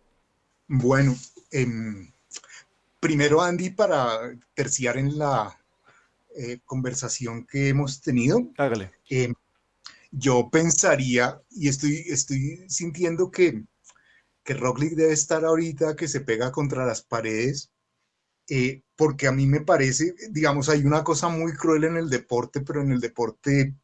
Bueno, 0.67 1.15
em, 1.51 2.11
primero 2.99 3.43
Andy, 3.43 3.69
para 3.69 4.17
terciar 4.55 4.97
en 4.97 5.19
la 5.19 5.55
eh, 6.35 6.61
conversación 6.65 7.45
que 7.45 7.69
hemos 7.69 8.01
tenido. 8.01 8.49
Hágale. 8.57 8.89
Em, 9.07 9.35
yo 10.09 10.49
pensaría, 10.51 11.39
y 11.51 11.67
estoy, 11.67 12.05
estoy 12.07 12.65
sintiendo 12.67 13.29
que, 13.29 13.65
que 14.43 14.54
Roglic 14.54 14.93
debe 14.93 15.13
estar 15.13 15.45
ahorita 15.45 15.95
que 15.95 16.08
se 16.08 16.21
pega 16.21 16.51
contra 16.51 16.86
las 16.86 17.01
paredes, 17.04 17.71
eh, 18.49 18.84
porque 18.95 19.27
a 19.27 19.32
mí 19.32 19.45
me 19.47 19.62
parece, 19.62 20.13
digamos, 20.32 20.69
hay 20.69 20.84
una 20.84 21.04
cosa 21.04 21.30
muy 21.30 21.54
cruel 21.54 21.86
en 21.86 21.97
el 21.97 22.10
deporte, 22.10 22.62
pero 22.62 22.82
en 22.82 22.91
el 22.91 22.99
deporte 22.99 23.75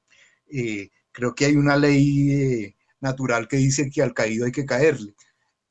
eh, 0.48 0.90
creo 1.12 1.36
que 1.36 1.46
hay 1.46 1.56
una 1.56 1.78
ley 1.78 2.32
eh, 2.32 2.76
natural 3.00 3.48
que 3.48 3.58
dice 3.58 3.90
que 3.90 4.02
al 4.02 4.14
caído 4.14 4.46
hay 4.46 4.52
que 4.52 4.66
caerle. 4.66 5.16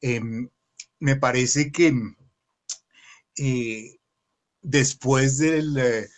Em, 0.00 0.48
me 1.00 1.16
parece 1.16 1.70
que 1.72 1.92
después 4.62 5.38
del 5.38 6.08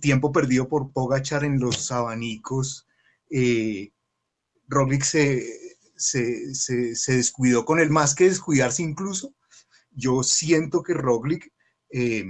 tiempo 0.00 0.32
perdido 0.32 0.68
por 0.68 0.92
Pogachar 0.92 1.44
en 1.44 1.58
los 1.58 1.90
abanicos, 1.90 2.86
Roglic 4.68 5.02
se, 5.02 5.69
se, 6.00 7.12
descuidó 7.12 7.64
con 7.64 7.78
él, 7.78 7.90
más 7.90 8.14
que 8.14 8.24
descuidarse 8.24 8.82
incluso, 8.82 9.34
yo 9.90 10.22
siento 10.22 10.82
que 10.82 10.94
Roglic 10.94 11.52
eh, 11.90 12.24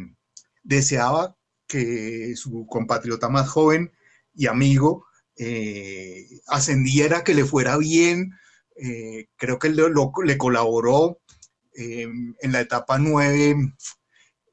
deseaba 0.62 1.36
que 1.66 2.34
su 2.36 2.66
compatriota 2.66 3.28
más 3.28 3.48
joven 3.48 3.92
y 4.34 4.46
amigo 4.46 5.06
eh, 5.36 6.26
ascendiera, 6.48 7.22
que 7.22 7.34
le 7.34 7.44
fuera 7.44 7.76
bien. 7.76 8.32
Eh, 8.76 9.28
creo 9.36 9.58
que 9.58 9.68
le, 9.68 9.84
le 10.24 10.38
colaboró 10.38 11.20
en 11.74 12.52
la 12.52 12.60
etapa 12.60 12.98
9. 12.98 13.74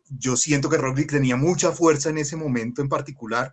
Yo 0.09 0.37
siento 0.37 0.69
que 0.69 0.77
Roglic 0.77 1.09
tenía 1.09 1.35
mucha 1.35 1.71
fuerza 1.71 2.09
en 2.09 2.19
ese 2.19 2.35
momento 2.35 2.81
en 2.81 2.89
particular 2.89 3.51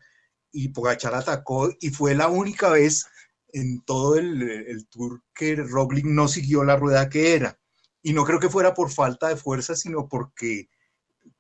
y 0.53 0.69
Pogachar 0.69 1.15
atacó 1.15 1.71
y 1.81 1.91
fue 1.91 2.15
la 2.15 2.29
única 2.29 2.71
vez 2.71 3.07
en 3.55 3.83
todo 3.83 4.17
el, 4.17 4.87
tour 4.91 5.23
que 5.33 5.55
Roglic 5.55 6.05
no 6.05 6.27
siguió 6.27 6.65
la 6.65 6.77
rueda 6.77 7.09
que 7.09 7.35
era. 7.35 7.57
Y 8.03 8.13
no 8.13 8.25
creo 8.25 8.41
que 8.41 8.51
fuera 8.51 8.75
por 8.75 8.91
falta 8.91 9.29
de 9.29 9.37
fuerza, 9.37 9.77
sino 9.77 10.09
porque 10.09 10.69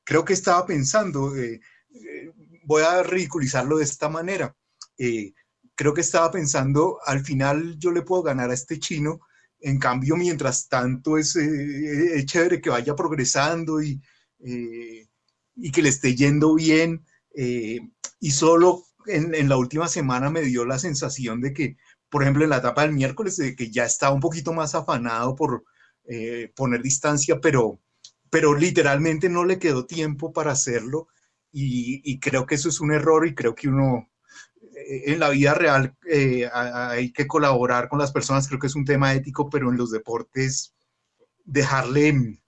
creo 0.05 0.25
que 0.25 0.33
estaba 0.33 0.65
pensando, 0.65 1.37
eh, 1.37 1.61
eh, 1.91 2.31
voy 2.65 2.85
a 2.85 3.03
ridiculizarlo 3.03 3.79
de 3.79 3.85
esta 3.85 4.09
manera, 4.09 4.57
eh, 4.97 5.33
creo 5.75 5.93
que 5.93 6.03
estaba 6.03 6.31
pensando, 6.31 6.99
al 7.05 7.25
final 7.25 7.77
yo 7.79 7.91
le 7.91 8.03
puedo 8.03 8.23
ganar 8.23 8.51
a 8.51 8.55
este 8.55 8.79
chino, 8.79 9.21
en 9.61 9.81
cambio, 9.81 10.17
mientras 10.17 10.69
tanto 10.69 11.19
es, 11.19 11.37
chévere 12.27 12.61
que 12.61 12.71
vaya 12.71 12.95
progresando 12.95 13.83
y, 13.83 14.01
y, 14.39 15.73
que 15.73 15.83
le 15.83 15.89
esté 15.89 16.15
yendo 16.15 16.55
bien. 16.55 17.05
y 17.35 18.31
solo 18.31 18.85
en, 19.07 19.35
en, 19.35 19.49
la 19.49 19.57
última 19.57 19.89
semana 19.89 20.31
me 20.31 20.43
dio 20.43 20.65
la 20.65 20.79
sensación 20.79 21.41
de 21.41 21.53
que 21.53 21.77
por 22.15 22.23
ejemplo, 22.23 22.45
en 22.45 22.51
la 22.51 22.59
etapa 22.59 22.83
del 22.83 22.93
miércoles, 22.93 23.37
de 23.39 23.57
que 23.57 23.73
ya 23.73 23.85
estaba 23.85 24.15
un 24.15 24.21
poquito 24.21 24.53
más 24.53 24.77
afanado 24.77 25.35
por 25.35 25.65
eh, 26.05 26.53
poner 26.55 26.81
distancia, 26.81 27.41
pero, 27.41 27.81
pero 28.31 28.55
literalmente 28.55 29.29
no 29.29 29.45
le 29.45 29.59
quedó 29.59 29.85
tiempo 29.85 30.33
para 30.33 30.53
hacerlo 30.53 31.09
y, 31.51 32.21
creo 32.21 32.47
que 32.47 32.55
eso 32.55 32.69
es 32.69 32.81
un 32.81 32.93
error 32.93 33.27
y 33.27 33.35
creo 33.35 33.57
que 33.57 33.67
uno 33.67 34.13
eh, 34.63 35.03
en 35.07 35.19
la 35.19 35.31
vida 35.31 35.55
real 35.55 35.97
eh, 36.09 36.49
hay 36.53 37.13
que 37.13 37.27
colaborar 37.27 37.89
con 37.89 37.99
las 37.99 38.13
personas, 38.13 38.47
creo 38.47 38.61
que 38.61 38.69
es 38.69 38.77
un 38.77 38.85
tema 38.85 39.13
ético, 39.13 39.51
pero 39.51 39.69
en 39.73 39.77
los 39.77 39.91
deportes 39.91 40.73
dejarle, 41.45 42.41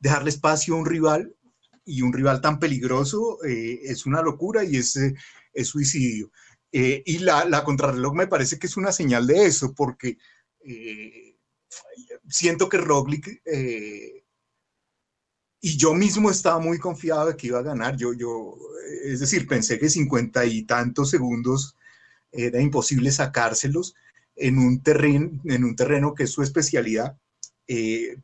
dejarle 0.00 0.30
espacio 0.30 0.74
a 0.74 0.78
un 0.78 0.86
rival 0.86 1.36
y 1.84 2.02
un 2.02 2.12
rival 2.12 2.40
tan 2.40 2.58
peligroso 2.58 3.38
es 3.44 4.06
una 4.06 4.22
locura 4.22 4.64
y 4.64 4.76
es 4.76 4.98
suicidio. 5.62 6.32
Eh, 6.72 7.02
y 7.06 7.18
la, 7.20 7.44
la, 7.46 7.64
contrarreloj 7.64 8.14
me 8.14 8.26
parece 8.26 8.58
que 8.58 8.66
es 8.66 8.76
una 8.76 8.92
señal 8.92 9.26
de 9.26 9.46
eso, 9.46 9.74
porque 9.74 10.18
eh, 10.60 11.36
siento 12.28 12.68
que 12.68 12.76
Roglic, 12.76 13.40
eh, 13.46 14.24
y 15.60 15.76
yo 15.76 15.94
mismo 15.94 16.30
estaba 16.30 16.58
muy 16.60 16.78
confiado 16.78 17.26
de 17.26 17.36
que 17.36 17.48
iba 17.48 17.58
a 17.60 17.62
ganar, 17.62 17.96
yo, 17.96 18.12
yo, 18.12 18.56
es 19.04 19.20
decir, 19.20 19.46
pensé 19.48 19.78
que 19.78 19.88
cincuenta 19.88 20.44
y 20.44 20.64
tantos 20.64 21.10
segundos 21.10 21.74
era 22.30 22.60
imposible 22.60 23.10
sacárselos 23.10 23.94
en 24.36 24.58
un 24.58 24.82
terreno, 24.82 25.40
en 25.44 25.64
un 25.64 25.74
terreno 25.74 26.14
que 26.14 26.24
es 26.24 26.30
su 26.30 26.42
especialidad, 26.42 27.16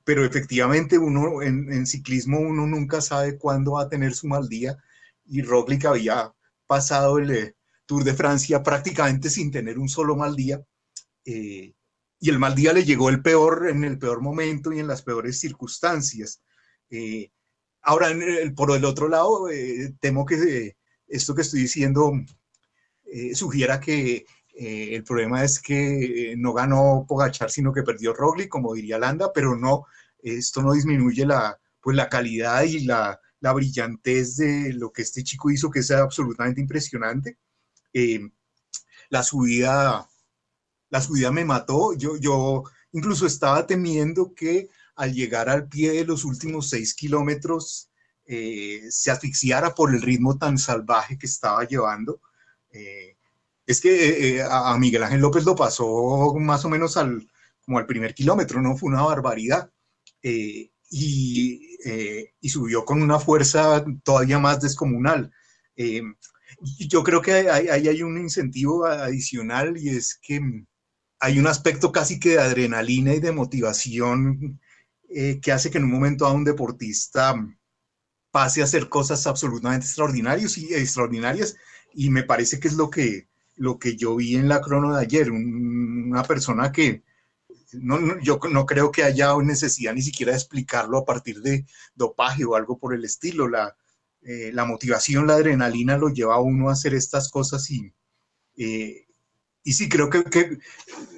pero 0.05 0.25
efectivamente 0.25 0.99
uno 0.99 1.43
en, 1.43 1.73
en, 1.73 1.87
ciclismo 1.87 2.39
uno 2.41 2.67
nunca 2.67 3.01
sabe 3.01 3.37
cuándo 3.39 3.73
va 3.73 3.83
a 3.83 3.89
tener 3.89 4.15
su 4.15 4.29
mal 4.29 4.49
día, 4.49 4.77
y 5.27 5.43
Roglic 5.43 5.87
había 5.87 6.35
pasado 6.67 7.19
el 7.19 7.55
Tour 7.87 8.05
de 8.05 8.15
Francia 8.15 8.63
prácticamente 8.63 9.31
sin 9.31 9.51
tener 9.51 9.79
un 9.79 9.89
solo 9.89 10.17
mal 10.17 10.37
día. 10.37 10.63
Eh, 11.25 11.75
y 12.21 12.31
el 12.31 12.39
mal 12.39 12.55
día 12.55 12.73
le 12.73 12.85
llegó 12.85 13.11
el 13.11 13.23
peor, 13.23 13.69
en 13.69 13.85
el 13.85 13.99
peor 13.99 14.21
momento 14.21 14.73
y 14.73 14.79
en 14.79 14.87
las 14.87 15.03
peores 15.03 15.39
circunstancias. 15.39 16.41
Eh, 16.91 17.31
ahora, 17.83 18.09
por 18.57 18.71
el 18.75 18.85
otro 18.85 19.09
lado, 19.09 19.51
eh, 19.51 19.95
temo 20.01 20.25
que 20.25 20.77
esto 21.07 21.35
que 21.35 21.43
estoy 21.43 21.61
diciendo 21.63 22.13
sugiera 23.35 23.79
que 23.79 24.25
el 24.57 25.05
problema 25.05 25.45
es 25.45 25.61
que 25.61 26.35
no 26.37 26.53
ganó 26.53 27.05
Pogachar, 27.07 27.51
sino 27.51 27.73
que 27.73 27.83
perdió 27.83 28.13
Roglic, 28.13 28.49
como 28.49 28.75
diría 28.75 28.99
Landa, 28.99 29.33
pero 29.33 29.55
no, 29.55 29.87
esto 30.21 30.63
no 30.63 30.73
disminuye 30.73 31.27
la, 31.27 31.61
pues, 31.81 31.97
la 31.97 32.09
calidad 32.09 32.63
y 32.65 32.81
la, 32.85 33.21
la 33.41 33.53
brillantez 33.53 34.37
de 34.37 34.73
lo 34.73 34.91
que 34.91 35.03
este 35.03 35.23
chico 35.23 35.51
hizo, 35.51 35.71
que 35.71 35.81
es 35.81 35.91
absolutamente 35.91 36.63
impresionante. 36.63 37.37
Eh, 37.95 38.29
la 39.09 39.23
subida, 39.23 40.09
la 40.91 41.01
subida 41.01 41.31
me 41.31 41.45
mató. 41.45 41.95
Yo, 41.95 42.17
yo 42.17 42.65
incluso 42.93 43.27
estaba 43.27 43.67
temiendo 43.67 44.35
que 44.35 44.69
al 44.97 45.15
llegar 45.15 45.49
al 45.49 45.69
pie 45.69 45.93
de 45.93 46.05
los 46.05 46.25
últimos 46.25 46.69
seis 46.69 46.95
kilómetros 46.95 47.91
eh, 48.27 48.83
se 48.91 49.11
asfixiara 49.11 49.75
por 49.75 49.95
el 49.95 50.03
ritmo 50.03 50.37
tan 50.37 50.59
salvaje 50.59 51.17
que 51.17 51.27
estaba 51.27 51.65
llevando. 51.65 52.21
Eh, 52.71 53.17
es 53.67 53.81
que 53.81 54.45
a 54.47 54.77
Miguel 54.77 55.05
Ángel 55.05 55.21
López 55.21 55.45
lo 55.45 55.55
pasó 55.55 56.35
más 56.39 56.65
o 56.65 56.69
menos 56.69 56.97
al, 56.97 57.27
como 57.65 57.79
al 57.79 57.87
primer 57.87 58.15
kilómetro, 58.15 58.61
¿no? 58.61 58.77
Fue 58.77 58.91
una 58.91 59.03
barbaridad. 59.03 59.71
Y, 60.21 60.71
y, 60.91 62.49
subió 62.49 62.85
con 62.85 63.03
una 63.03 63.19
fuerza 63.19 63.85
todavía 64.03 64.39
más 64.39 64.61
descomunal 64.61 65.33
yo 66.79 67.03
creo 67.03 67.23
que 67.23 67.33
ahí 67.33 67.89
hay, 67.89 68.03
un 68.03 68.19
incentivo 68.19 68.87
adicional 68.87 69.77
y 69.77 69.91
es 69.91 70.19
que 70.21 70.41
hay 71.21 71.39
un 71.39 71.47
aspecto 71.47 71.93
casi 71.93 72.19
que 72.19 72.31
de 72.31 72.41
adrenalina 72.41 73.15
y 73.15 73.21
de 73.21 73.33
motivación 73.33 74.61
eh, 75.09 75.41
que 75.41 75.53
hace 75.53 75.71
que 75.71 75.79
en 75.79 75.85
un 75.85 75.91
momento 75.93 76.27
a 76.27 76.33
un 76.33 76.45
deportista 76.45 77.35
pase 78.31 78.61
a 78.61 78.65
hacer 78.65 78.89
cosas 78.89 79.27
absolutamente 79.27 79.87
extraordinarias 79.87 80.59
y 80.59 80.75
extraordinarias. 80.75 81.57
Y 81.95 82.11
me 82.11 82.25
parece 82.25 82.59
que 82.59 82.69
es 82.69 82.75
lo 82.75 82.91
que, 82.91 83.29
lo 83.57 83.79
que 83.79 83.97
yo 83.97 84.17
vi 84.17 84.37
en 84.37 84.49
la 84.49 84.61
crono 84.61 84.95
de 84.95 85.01
ayer, 85.01 85.31
una 85.31 86.25
persona 86.25 86.73
que 86.73 87.05
no, 87.73 88.21
yo 88.21 88.41
no 88.51 88.67
creo 88.67 88.91
que 88.91 89.05
haya 89.05 89.37
necesidad 89.39 89.95
ni 89.95 90.03
siquiera 90.03 90.33
de 90.33 90.39
explicarlo 90.39 90.99
a 90.99 91.05
partir 91.05 91.41
de 91.43 91.67
dopaje 91.95 92.45
o 92.45 92.57
algo 92.57 92.79
por 92.79 92.95
el 92.95 93.05
estilo, 93.05 93.49
la, 93.49 93.77
eh, 94.25 94.51
la 94.53 94.65
motivación, 94.65 95.27
la 95.27 95.35
adrenalina 95.35 95.99
lo 95.99 96.09
lleva 96.09 96.37
a 96.37 96.41
uno 96.41 96.69
a 96.69 96.73
hacer 96.73 96.95
estas 96.95 97.31
cosas 97.31 97.71
y, 97.71 97.93
eh, 98.57 99.07
y 99.63 99.73
sí, 99.73 99.89
creo 99.89 100.09
que, 100.09 100.25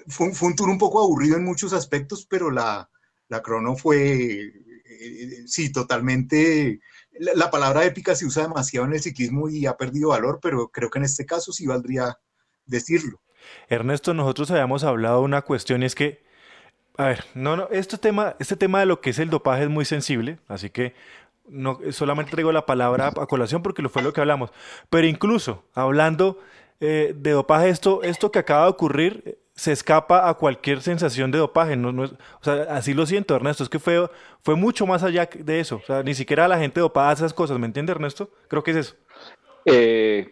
fue, 0.09 0.33
un 0.40 0.57
tour 0.57 0.69
un 0.69 0.79
poco 0.79 1.01
aburrido 1.01 1.37
en 1.37 1.45
muchos 1.45 1.73
aspectos, 1.73 2.27
pero 2.29 2.51
la, 2.51 2.90
la 3.29 3.42
crono 3.42 3.77
fue, 3.77 4.40
eh, 4.42 5.42
sí, 5.47 5.71
totalmente, 5.71 6.81
la, 7.12 7.51
palabra 7.51 7.85
épica 7.85 8.14
se 8.16 8.27
usa 8.27 8.45
demasiado 8.45 8.87
en 8.87 8.95
el 8.95 9.03
ciclismo 9.03 9.49
y 9.49 9.66
ha 9.66 9.77
perdido 9.77 10.09
valor, 10.09 10.40
pero 10.42 10.69
creo 10.69 10.90
que 10.90 10.99
en 10.99 11.05
este 11.05 11.27
caso 11.27 11.53
sí 11.53 11.66
valdría 11.66 12.19
decirlo. 12.64 13.21
Ernesto, 13.69 14.14
nosotros 14.14 14.51
habíamos 14.51 14.83
hablado 14.83 15.23
una 15.23 15.42
cuestión 15.42 15.83
y 15.83 15.87
es 15.87 15.95
que, 15.95 16.25
a 16.97 17.07
ver, 17.07 17.25
no, 17.35 17.57
no, 17.57 17.69
este 17.71 17.99
tema, 17.99 18.35
este 18.40 18.57
tema 18.57 18.81
de 18.81 18.87
lo 18.87 19.01
que 19.01 19.11
es 19.11 19.21
el 19.21 19.31
dopaje 19.31 19.64
es 19.64 19.69
muy 19.69 19.85
sensible, 19.85 20.40
así 20.49 20.71
que 20.71 20.95
no 21.48 21.78
solamente 21.92 22.30
traigo 22.30 22.52
la 22.52 22.66
palabra 22.66 23.09
a 23.09 23.26
colación 23.26 23.62
porque 23.62 23.82
lo 23.82 23.88
fue 23.88 24.02
lo 24.02 24.12
que 24.12 24.20
hablamos, 24.20 24.50
pero 24.90 25.06
incluso 25.06 25.64
hablando 25.74 26.38
eh, 26.80 27.14
de 27.16 27.30
dopaje, 27.30 27.68
esto, 27.70 28.02
esto 28.02 28.30
que 28.30 28.38
acaba 28.38 28.64
de 28.64 28.70
ocurrir 28.70 29.22
eh, 29.24 29.38
se 29.54 29.72
escapa 29.72 30.28
a 30.28 30.35
cualquier 30.35 30.82
sensación 30.82 31.30
de 31.30 31.38
dopaje. 31.38 31.76
No, 31.76 32.02
o 32.02 32.44
sea, 32.44 32.66
así 32.70 32.92
lo 32.92 33.06
siento, 33.06 33.35
Ernesto. 33.35 33.62
Es 33.62 33.70
que 33.70 33.78
fue, 33.78 34.09
fue 34.42 34.54
mucho 34.54 34.87
más 34.87 35.02
allá 35.02 35.28
de 35.35 35.61
eso. 35.61 35.76
O 35.76 35.87
sea, 35.87 36.02
ni 36.02 36.14
siquiera 36.14 36.46
la 36.46 36.59
gente 36.59 36.78
dopada 36.78 37.12
esas 37.12 37.32
cosas. 37.32 37.59
¿Me 37.59 37.66
entiende, 37.66 37.92
Ernesto? 37.92 38.30
Creo 38.48 38.62
que 38.62 38.72
es 38.72 38.76
eso. 38.76 38.96
Eh, 39.64 40.28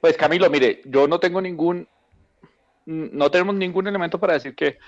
pues 0.00 0.16
Camilo, 0.16 0.48
mire, 0.48 0.80
yo 0.84 1.08
no 1.08 1.18
tengo 1.18 1.40
ningún, 1.40 1.88
no 2.86 3.30
tenemos 3.30 3.56
ningún 3.56 3.88
elemento 3.88 4.18
para 4.18 4.34
decir 4.34 4.54
que 4.54 4.78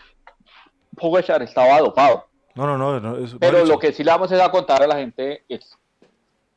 Pogachar 0.96 1.42
estaba 1.42 1.80
dopado. 1.80 2.28
No, 2.54 2.76
no, 2.76 3.00
no. 3.00 3.38
Pero 3.38 3.64
lo 3.64 3.78
que 3.78 3.92
sí 3.92 4.04
le 4.04 4.10
vamos 4.10 4.30
a 4.32 4.50
contar 4.50 4.82
a 4.82 4.86
la 4.86 4.96
gente 4.96 5.44
es 5.48 5.76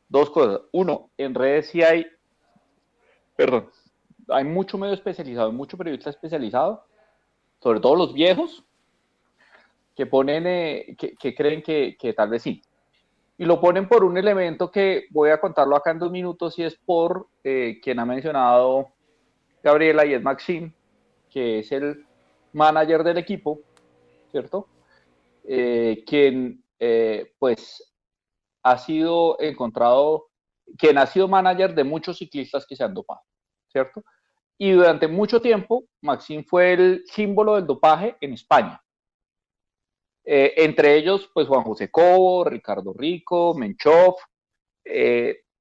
dos 0.10 0.30
cosas. 0.30 0.62
Uno, 0.72 1.10
en 1.18 1.34
redes 1.34 1.68
sí 1.68 1.82
hay, 1.82 2.06
perdón, 3.36 3.70
hay 4.30 4.44
mucho 4.44 4.78
medio 4.78 4.94
especializado, 4.94 5.52
mucho 5.52 5.78
periodista 5.78 6.10
especializado, 6.10 6.86
sobre 7.62 7.80
todo 7.80 7.96
los 7.96 8.14
viejos, 8.14 8.64
que 9.96 10.06
ponen, 10.06 10.46
eh, 10.46 10.96
que, 10.98 11.36
creen 11.36 11.62
que, 11.62 12.14
tal 12.16 12.30
vez 12.30 12.44
sí. 12.44 12.62
Y 13.38 13.46
lo 13.46 13.60
ponen 13.60 13.88
por 13.88 14.04
un 14.04 14.18
elemento 14.18 14.72
que 14.72 15.06
voy 15.10 15.30
a 15.30 15.40
contarlo 15.40 15.76
acá 15.76 15.92
en 15.92 16.00
dos 16.00 16.12
minutos 16.12 16.58
y 16.60 16.64
es 16.64 16.76
por 16.76 17.28
eh, 17.44 17.80
quien 17.82 18.00
ha 18.00 18.06
mencionado 18.06 18.90
Gabriela 19.64 20.06
y 20.06 20.14
es 20.14 20.22
Maxim, 20.22 20.72
que 21.30 21.60
es 21.60 21.72
el 21.72 22.06
manager 22.54 23.04
del 23.04 23.18
equipo, 23.18 23.60
¿cierto? 24.32 24.68
Eh, 25.48 26.04
quien 26.08 26.64
eh, 26.80 27.34
pues 27.38 27.94
ha 28.64 28.78
sido 28.80 29.40
encontrado, 29.40 30.30
quien 30.78 30.98
ha 30.98 31.06
sido 31.06 31.28
manager 31.28 31.76
de 31.76 31.84
muchos 31.84 32.18
ciclistas 32.18 32.66
que 32.66 32.76
se 32.76 32.84
han 32.84 32.96
dopado, 32.96 33.22
¿cierto? 33.72 34.04
Y 34.58 34.72
durante 34.72 35.08
mucho 35.08 35.40
tiempo, 35.40 35.84
Maxim 36.02 36.44
fue 36.44 36.74
el 36.74 37.04
símbolo 37.06 37.56
del 37.56 37.68
dopaje 37.68 38.18
en 38.22 38.34
España. 38.34 38.82
Eh, 40.24 40.54
entre 40.58 40.96
ellos, 40.98 41.30
pues 41.32 41.48
Juan 41.48 41.64
José 41.64 41.92
Cobo, 41.92 42.44
Ricardo 42.46 42.94
Rico, 42.94 43.54
Menchov, 43.54 44.16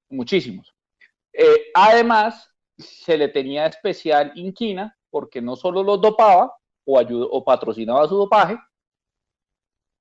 muchísimos. 0.09 0.75
Además, 1.75 2.51
se 2.79 3.19
le 3.19 3.29
tenía 3.29 3.67
especial 3.67 4.33
inquina 4.37 4.97
porque 5.11 5.43
no 5.43 5.57
solo 5.57 5.83
los 5.83 6.01
dopaba 6.01 6.57
o 6.87 7.45
patrocinaba 7.45 8.09
su 8.09 8.17
dopaje, 8.17 8.57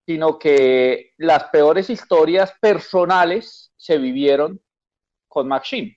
sino 0.06 0.38
que 0.38 1.12
las 1.18 1.46
peores 1.46 1.90
historias 1.90 2.54
personales 2.60 3.72
se 3.78 3.98
vivieron 3.98 4.62
con 5.28 5.48
Maxim. 5.48 5.94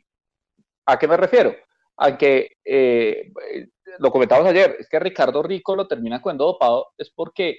¿A 0.86 0.98
qué 0.98 1.08
me 1.08 1.16
refiero? 1.16 1.54
A 1.96 2.16
que, 2.16 2.56
lo 3.98 4.10
comentamos 4.10 4.46
ayer, 4.46 4.76
es 4.78 4.88
que 4.88 4.98
Ricardo 4.98 5.42
Rico 5.42 5.74
lo 5.74 5.88
termina 5.88 6.22
cuando 6.22 6.46
dopado, 6.46 6.92
es 6.96 7.10
porque 7.10 7.58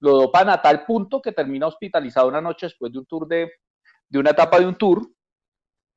lo 0.00 0.16
dopan 0.16 0.48
a 0.50 0.60
tal 0.60 0.84
punto 0.84 1.22
que 1.22 1.32
termina 1.32 1.66
hospitalizado 1.66 2.28
una 2.28 2.40
noche 2.40 2.66
después 2.66 2.92
de 2.92 2.98
un 2.98 3.06
tour 3.06 3.28
de, 3.28 3.52
de 4.08 4.18
una 4.18 4.30
etapa 4.30 4.58
de 4.58 4.66
un 4.66 4.76
tour, 4.76 5.06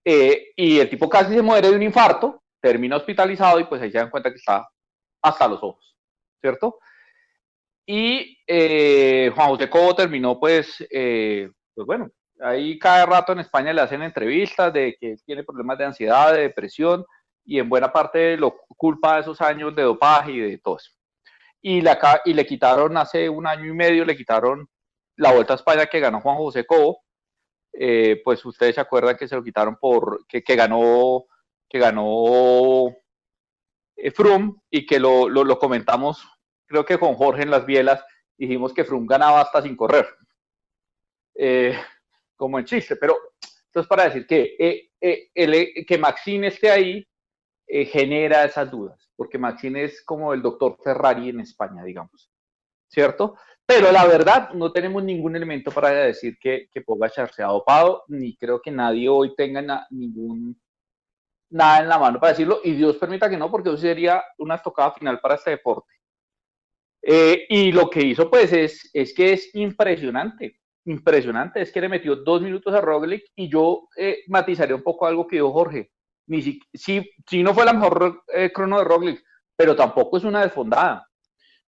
eh, 0.06 0.54
y 0.56 0.80
el 0.80 0.90
tipo 0.90 1.10
casi 1.10 1.34
se 1.34 1.42
muere 1.42 1.70
de 1.70 1.76
un 1.76 1.84
infarto, 1.84 2.44
termina 2.62 2.96
hospitalizado 2.96 3.60
y 3.60 3.66
pues 3.66 3.82
ahí 3.82 3.92
se 3.92 3.98
dan 3.98 4.10
cuenta 4.10 4.30
que 4.30 4.38
está 4.38 4.68
hasta 5.22 5.48
los 5.48 5.62
ojos, 5.62 5.98
¿cierto? 6.40 6.80
Y 7.90 8.38
eh, 8.46 9.32
Juan 9.34 9.48
José 9.48 9.70
Cobo 9.70 9.96
terminó 9.96 10.40
pues, 10.40 10.86
eh, 10.92 11.50
pues 11.74 11.88
bueno, 11.88 12.12
ahí 12.42 12.78
cada 12.78 13.06
rato 13.06 13.32
en 13.32 13.40
España 13.40 13.72
le 13.72 13.82
hacen 13.82 14.04
entrevistas 14.04 14.74
de 14.74 14.98
que 15.00 15.16
tiene 15.26 15.44
problemas 15.44 15.78
de 15.78 15.86
ansiedad, 15.86 16.34
de 16.34 16.42
depresión, 16.42 17.06
y 17.46 17.60
en 17.60 17.70
buena 17.70 17.92
parte 17.92 18.36
lo 18.36 18.58
culpa 18.76 19.16
de 19.16 19.22
esos 19.22 19.40
años 19.40 19.74
de 19.74 19.84
dopaje 19.84 20.34
y 20.34 20.40
de 20.40 20.58
todo 20.58 20.78
eso. 20.78 20.92
Y 21.62 21.82
le, 21.82 21.98
y 22.26 22.34
le 22.34 22.46
quitaron 22.46 22.98
hace 22.98 23.30
un 23.30 23.48
año 23.48 23.66
y 23.66 23.74
medio, 23.74 24.06
le 24.06 24.18
quitaron 24.18 24.70
la 25.16 25.32
Vuelta 25.32 25.54
a 25.54 25.56
España 25.56 25.86
que 25.88 26.00
ganó 26.00 26.20
Juan 26.20 26.38
José 26.38 26.66
Cobo, 26.66 27.02
eh, 27.74 28.22
pues 28.24 28.44
ustedes 28.46 28.76
se 28.76 28.82
acuerdan 28.82 29.16
que 29.16 29.28
se 29.28 29.36
lo 29.36 29.44
quitaron 29.44 29.78
por, 29.78 30.26
que, 30.28 30.42
ganó, 30.56 31.26
que 31.70 31.80
ganó 31.80 32.88
eh, 33.96 34.12
Frum 34.12 34.60
y 34.70 34.86
que 34.86 35.00
lo, 35.00 35.30
lo, 35.30 35.60
comentamos, 35.60 36.28
creo 36.68 36.86
que 36.86 37.00
con 37.00 37.16
Jorge 37.16 37.44
en 37.44 37.52
las 37.52 37.66
bielas, 37.66 38.04
dijimos 38.38 38.74
que 38.74 38.86
Frum 38.86 39.06
ganaba 39.06 39.42
hasta 39.42 39.62
sin 39.62 39.76
correr, 39.76 40.08
eh, 41.36 41.78
como 42.36 42.60
en 42.60 42.66
chiste, 42.66 42.96
pero 42.96 43.18
entonces 43.66 43.88
para 43.88 44.06
decir 44.06 44.28
que, 44.28 44.56
eh, 45.00 45.30
el, 45.34 45.86
que 45.86 45.98
Maxine 45.98 46.48
esté 46.48 46.70
ahí 46.70 47.08
genera 47.68 48.46
esas 48.46 48.72
dudas 48.72 49.08
porque 49.18 49.38
Maxine 49.38 49.84
es 49.84 50.06
como 50.06 50.34
el 50.34 50.42
doctor 50.42 50.78
Ferrari 50.82 51.30
en 51.30 51.42
España, 51.42 51.84
digamos, 51.84 52.32
¿cierto? 52.88 53.36
Pero 53.66 53.92
la 53.92 54.06
verdad, 54.06 54.52
no 54.54 54.72
tenemos 54.72 55.04
ningún 55.04 55.36
elemento 55.36 55.72
para 55.72 55.90
decir 55.90 56.38
que, 56.40 56.70
que 56.72 56.82
Pogachar 56.82 57.34
se 57.34 57.44
ha 57.44 57.48
dopado, 57.48 58.04
ni 58.08 58.38
creo 58.38 58.62
que 58.62 58.72
nadie 58.72 59.10
hoy 59.10 59.36
tenga 59.36 59.86
ningún 59.90 60.62
nada 61.50 61.80
en 61.80 61.90
la 61.90 61.98
mano 61.98 62.20
para 62.20 62.34
decirlo, 62.34 62.60
y 62.64 62.74
Dios 62.74 62.98
permita 62.98 63.30
que 63.30 63.38
no, 63.38 63.50
porque 63.50 63.70
eso 63.70 63.78
sería 63.78 64.24
una 64.38 64.62
tocada 64.62 64.92
final 64.92 65.20
para 65.20 65.36
este 65.36 65.52
deporte. 65.52 65.92
Eh, 67.10 67.46
y 67.50 67.72
lo 67.72 67.90
que 67.90 68.02
hizo, 68.02 68.30
pues, 68.30 68.52
es, 68.52 68.90
es 68.94 69.14
que 69.14 69.34
es 69.34 69.56
impresionante, 69.56 70.60
impresionante, 70.86 71.62
es 71.62 71.72
que 71.72 71.80
le 71.80 71.90
metió 71.90 72.18
dos 72.18 72.42
minutos 72.42 72.74
a 72.74 72.82
Roglic, 72.82 73.24
y 73.36 73.50
yo 73.50 73.88
eh, 73.96 74.24
matizaría 74.28 74.76
un 74.76 74.84
poco 74.84 75.06
algo 75.06 75.26
que 75.26 75.38
dijo 75.38 75.54
Jorge 75.54 75.92
ni 76.28 76.42
si, 76.42 76.60
si, 77.26 77.44
no 77.44 77.54
fue 77.54 77.66
la 77.66 77.74
mejor 77.74 78.24
eh, 78.34 78.52
crono 78.52 78.80
de 78.80 78.84
Roglic, 78.84 79.24
pero 79.56 79.76
tampoco 79.76 80.18
es 80.18 80.24
una 80.24 80.44
desfondada. 80.44 81.08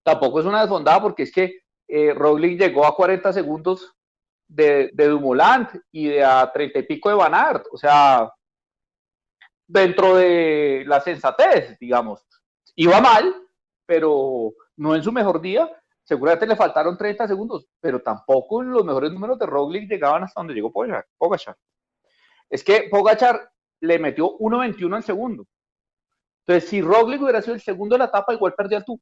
Tampoco 0.04 0.40
es 0.40 0.46
una 0.46 0.62
desfondada 0.62 1.02
porque 1.02 1.24
es 1.24 1.32
que 1.32 1.62
eh, 1.88 2.14
Roglic 2.14 2.60
llegó 2.60 2.86
a 2.86 2.96
40 2.96 3.34
segundos 3.34 3.94
de, 4.48 4.90
de 4.94 5.08
Dumoulin 5.08 5.68
y 5.92 6.10
de 6.10 6.24
a 6.24 6.52
30 6.52 6.80
y 6.80 6.84
pico 6.84 7.10
de 7.10 7.16
Van 7.16 7.34
Aert. 7.34 7.66
O 7.72 7.78
sea, 7.78 8.30
dentro 9.66 10.16
de 10.18 10.84
la 10.86 11.00
sensatez, 11.00 11.78
digamos. 11.80 12.26
Iba 12.76 13.02
mal, 13.02 13.34
pero 13.86 14.52
no 14.80 14.96
en 14.96 15.04
su 15.04 15.12
mejor 15.12 15.42
día. 15.42 15.70
Seguramente 16.04 16.48
le 16.48 16.56
faltaron 16.56 16.98
30 16.98 17.28
segundos, 17.28 17.68
pero 17.80 18.02
tampoco 18.02 18.64
los 18.64 18.84
mejores 18.84 19.12
números 19.12 19.38
de 19.38 19.46
Roglic 19.46 19.88
llegaban 19.88 20.24
hasta 20.24 20.40
donde 20.40 20.56
llegó 20.56 20.72
Pogachar. 20.72 21.56
Es 22.50 22.64
que 22.64 22.88
Pogachar 22.90 23.52
le 23.82 24.00
metió 24.00 24.38
1.21 24.40 24.96
al 24.96 25.04
segundo. 25.04 25.46
Entonces, 26.48 26.68
si 26.70 26.82
Roglic 26.82 27.22
hubiera 27.22 27.42
sido 27.42 27.54
el 27.54 27.62
segundo 27.62 27.94
de 27.94 28.00
la 28.00 28.06
etapa, 28.06 28.34
igual 28.34 28.56
perdía 28.56 28.82
tour. 28.82 28.98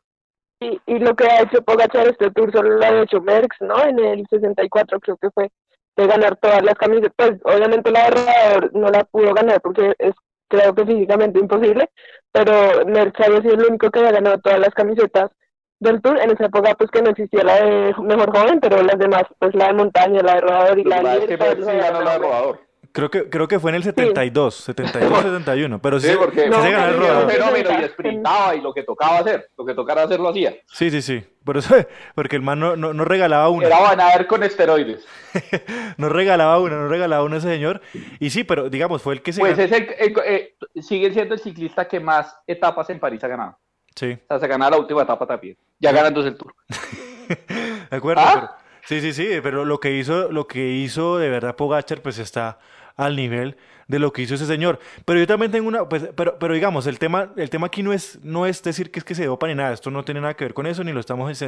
Y, 0.60 0.82
y 0.88 1.00
lo 1.00 1.16
que 1.16 1.28
ha 1.28 1.44
hecho 1.44 1.62
Pogachar 1.62 2.10
este 2.10 2.32
tour 2.32 2.52
solo 2.52 2.72
lo 2.72 2.84
ha 2.84 3.04
hecho 3.04 3.22
Merckx, 3.22 3.62
¿no? 3.62 3.82
En 3.84 4.00
el 4.00 4.26
64 4.30 5.00
creo 5.00 5.18
que 5.18 5.30
fue 5.30 5.50
de 5.96 6.08
ganar 6.08 6.36
todas 6.38 6.64
las 6.64 6.76
camisetas. 6.76 7.14
Pues 7.16 7.40
obviamente 7.44 7.92
la 7.92 8.10
de 8.10 8.70
no 8.74 8.90
la 8.90 9.04
pudo 9.06 9.34
ganar 9.34 9.62
porque 9.62 9.94
es 10.00 10.16
creo 10.50 10.74
que 10.74 10.86
físicamente 10.86 11.40
imposible, 11.40 11.90
pero 12.32 12.86
Merckx 12.86 13.20
había 13.22 13.42
sido 13.42 13.54
el 13.54 13.66
único 13.66 13.92
que 13.92 14.00
había 14.00 14.14
ganado 14.14 14.40
todas 14.40 14.60
las 14.60 14.74
camisetas 14.74 15.32
del 15.80 16.02
tour. 16.02 16.20
En 16.20 16.32
esa 16.32 16.46
época 16.46 16.76
pues 16.76 16.90
que 16.92 17.02
no 17.02 17.10
existía 17.12 17.44
la 17.44 17.56
de 17.62 17.96
mejor 18.02 18.36
joven, 18.36 18.60
pero 18.60 18.82
las 18.84 18.98
demás, 18.98 19.24
pues 19.40 19.54
la 19.56 19.68
de 19.68 19.74
montaña, 19.74 20.22
la 20.22 20.36
de 20.36 20.42
rodador 20.42 20.80
y 20.80 20.84
la 20.84 21.02
de... 21.02 21.18
Es 21.18 21.26
que 21.26 21.38
sí 21.38 21.78
ganó 21.78 22.02
la 22.02 22.14
de 22.14 22.20
rodador. 22.20 22.68
Creo 22.98 23.12
que, 23.12 23.30
creo 23.30 23.48
que 23.48 23.60
fue 23.60 23.70
en 23.70 23.76
el 23.76 23.84
72, 23.84 24.56
sí. 24.56 24.64
72, 24.64 25.22
71, 25.22 25.80
pero 25.80 26.00
sí, 26.00 26.08
sí 26.08 26.16
porque 26.18 26.50
no, 26.50 26.64
se 26.64 26.72
ganó 26.72 26.88
el 26.88 26.98
rodador. 26.98 27.32
fenómeno 27.32 27.70
y 27.80 27.88
sprintaba 27.90 28.56
y 28.56 28.62
lo 28.62 28.74
que 28.74 28.82
tocaba 28.82 29.20
hacer, 29.20 29.52
lo 29.56 29.66
que 29.66 29.76
tocara 29.76 30.02
hacer 30.02 30.20
lo 30.20 30.30
hacía. 30.30 30.56
Sí, 30.66 30.90
sí, 30.90 31.04
sí, 31.04 31.24
por 31.44 31.58
eso, 31.58 31.76
porque 32.16 32.38
el 32.38 32.42
man 32.42 32.60
no, 32.60 32.76
no, 32.76 32.96
no 32.96 33.06
regalaba 33.06 33.50
una. 33.50 33.68
Era 33.68 33.82
Banader 33.82 34.26
con 34.26 34.42
esteroides. 34.42 35.06
no 35.98 36.10
regalaba 36.10 36.60
una, 36.60 36.78
no 36.78 36.88
regalaba 36.88 37.24
una 37.24 37.38
ese 37.38 37.50
señor, 37.50 37.82
y 38.20 38.32
sí, 38.32 38.44
pero 38.44 38.68
digamos, 38.68 39.04
fue 39.04 39.14
el 39.14 39.22
que 39.22 39.32
se 39.32 39.42
Pues 39.42 39.60
es 39.60 39.72
el, 39.72 39.88
el, 40.00 40.16
eh, 40.26 40.56
sigue 40.82 41.14
siendo 41.14 41.36
el 41.36 41.40
ciclista 41.40 41.88
que 41.88 42.00
más 42.00 42.36
etapas 42.48 42.90
en 42.90 43.00
París 43.00 43.24
ha 43.24 43.28
ganado. 43.28 43.60
Sí. 43.98 44.14
O 44.14 44.28
sea, 44.28 44.40
se 44.40 44.48
ganó 44.48 44.70
la 44.70 44.78
última 44.78 45.02
etapa 45.02 45.26
también, 45.26 45.58
ya 45.80 45.92
ganándose 45.92 46.30
el 46.30 46.38
Tour. 46.38 46.54
de 47.90 47.98
acuerdo, 47.98 48.22
¿Ah? 48.24 48.32
pero, 48.36 48.50
sí, 48.86 49.02
sí, 49.02 49.14
sí, 49.14 49.40
pero 49.42 49.66
lo 49.66 49.80
que 49.80 49.98
hizo, 49.98 50.32
lo 50.32 50.46
que 50.46 50.70
hizo 50.70 51.18
de 51.18 51.30
verdad 51.30 51.56
Pogacar, 51.56 52.02
pues 52.04 52.20
está 52.20 52.60
al 52.96 53.16
nivel 53.16 53.58
de 53.88 53.98
lo 53.98 54.14
que 54.14 54.22
hizo 54.22 54.36
ese 54.36 54.46
señor. 54.46 54.80
Pero 55.04 55.20
yo 55.20 55.26
también 55.26 55.52
tengo 55.52 55.68
una, 55.68 55.90
pues, 55.90 56.10
pero, 56.16 56.38
pero 56.38 56.54
digamos, 56.54 56.86
el 56.86 57.00
tema, 57.00 57.34
el 57.38 57.50
tema 57.50 57.68
aquí 57.68 57.82
no 57.82 57.92
es, 57.92 58.20
no 58.22 58.46
es 58.46 58.62
decir 58.62 58.92
que 58.92 59.00
es 59.00 59.06
que 59.06 59.16
se 59.16 59.26
dopa 59.26 59.48
ni 59.48 59.56
nada, 59.56 59.74
esto 59.74 59.90
no 59.90 60.06
tiene 60.06 60.22
nada 60.22 60.36
que 60.36 60.46
ver 60.46 60.54
con 60.54 60.68
eso, 60.68 60.84
ni 60.84 60.92
lo 60.92 61.00
estamos 61.00 61.44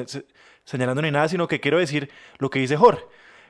señalando 0.64 1.02
ni 1.04 1.12
nada, 1.12 1.28
sino 1.28 1.48
que 1.48 1.60
quiero 1.60 1.78
decir 1.78 2.10
lo 2.40 2.50
que 2.50 2.60
dice 2.60 2.78
Jorge. 2.78 3.04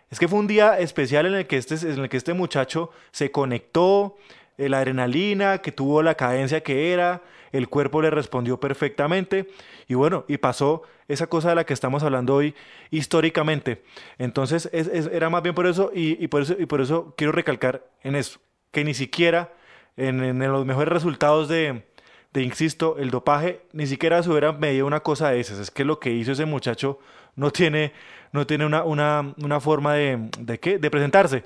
Es 0.09 0.19
que 0.19 0.27
fue 0.27 0.39
un 0.39 0.47
día 0.47 0.77
especial 0.79 1.27
en 1.27 1.35
el 1.35 1.47
que 1.47 1.57
este, 1.57 1.75
en 1.75 1.99
el 1.99 2.09
que 2.09 2.17
este 2.17 2.33
muchacho 2.33 2.89
se 3.11 3.31
conectó, 3.31 4.17
eh, 4.57 4.67
la 4.67 4.79
adrenalina, 4.79 5.59
que 5.59 5.71
tuvo 5.71 6.01
la 6.01 6.15
cadencia 6.15 6.61
que 6.61 6.91
era, 6.91 7.21
el 7.51 7.69
cuerpo 7.69 8.01
le 8.01 8.09
respondió 8.09 8.59
perfectamente 8.59 9.47
y 9.87 9.95
bueno, 9.95 10.25
y 10.27 10.37
pasó 10.37 10.83
esa 11.07 11.27
cosa 11.27 11.49
de 11.49 11.55
la 11.55 11.65
que 11.65 11.73
estamos 11.73 12.03
hablando 12.03 12.35
hoy 12.35 12.55
históricamente. 12.91 13.83
Entonces, 14.17 14.69
es, 14.71 14.87
es, 14.87 15.07
era 15.07 15.29
más 15.29 15.43
bien 15.43 15.55
por 15.55 15.67
eso 15.67 15.91
y, 15.93 16.27
por 16.27 16.43
eso 16.43 16.55
y 16.57 16.65
por 16.65 16.81
eso 16.81 17.13
quiero 17.17 17.31
recalcar 17.31 17.85
en 18.03 18.15
eso, 18.15 18.39
que 18.71 18.83
ni 18.83 18.93
siquiera 18.93 19.53
en, 19.97 20.39
los 20.39 20.65
mejores 20.65 20.93
resultados 20.93 21.49
de, 21.49 21.83
de, 22.31 22.43
insisto, 22.43 22.97
el 22.99 23.09
dopaje, 23.09 23.61
ni 23.73 23.87
siquiera 23.87 24.21
se 24.23 24.29
hubiera 24.29 24.51
medido 24.51 24.85
una 24.85 25.01
cosa 25.01 25.31
de 25.31 25.39
esas. 25.39 25.59
Es 25.59 25.71
que 25.71 25.83
lo 25.83 25.99
que 25.99 26.11
hizo 26.11 26.31
ese 26.31 26.45
muchacho 26.45 26.99
no 27.35 27.51
tiene, 27.51 27.93
no 28.31 28.45
tiene 28.45 28.65
una, 28.65 28.83
una, 28.83 29.33
una 29.43 29.59
forma 29.59 29.95
de, 29.95 30.29
de, 30.39 30.59
¿qué? 30.59 30.77
de 30.77 30.91
presentarse. 30.91 31.43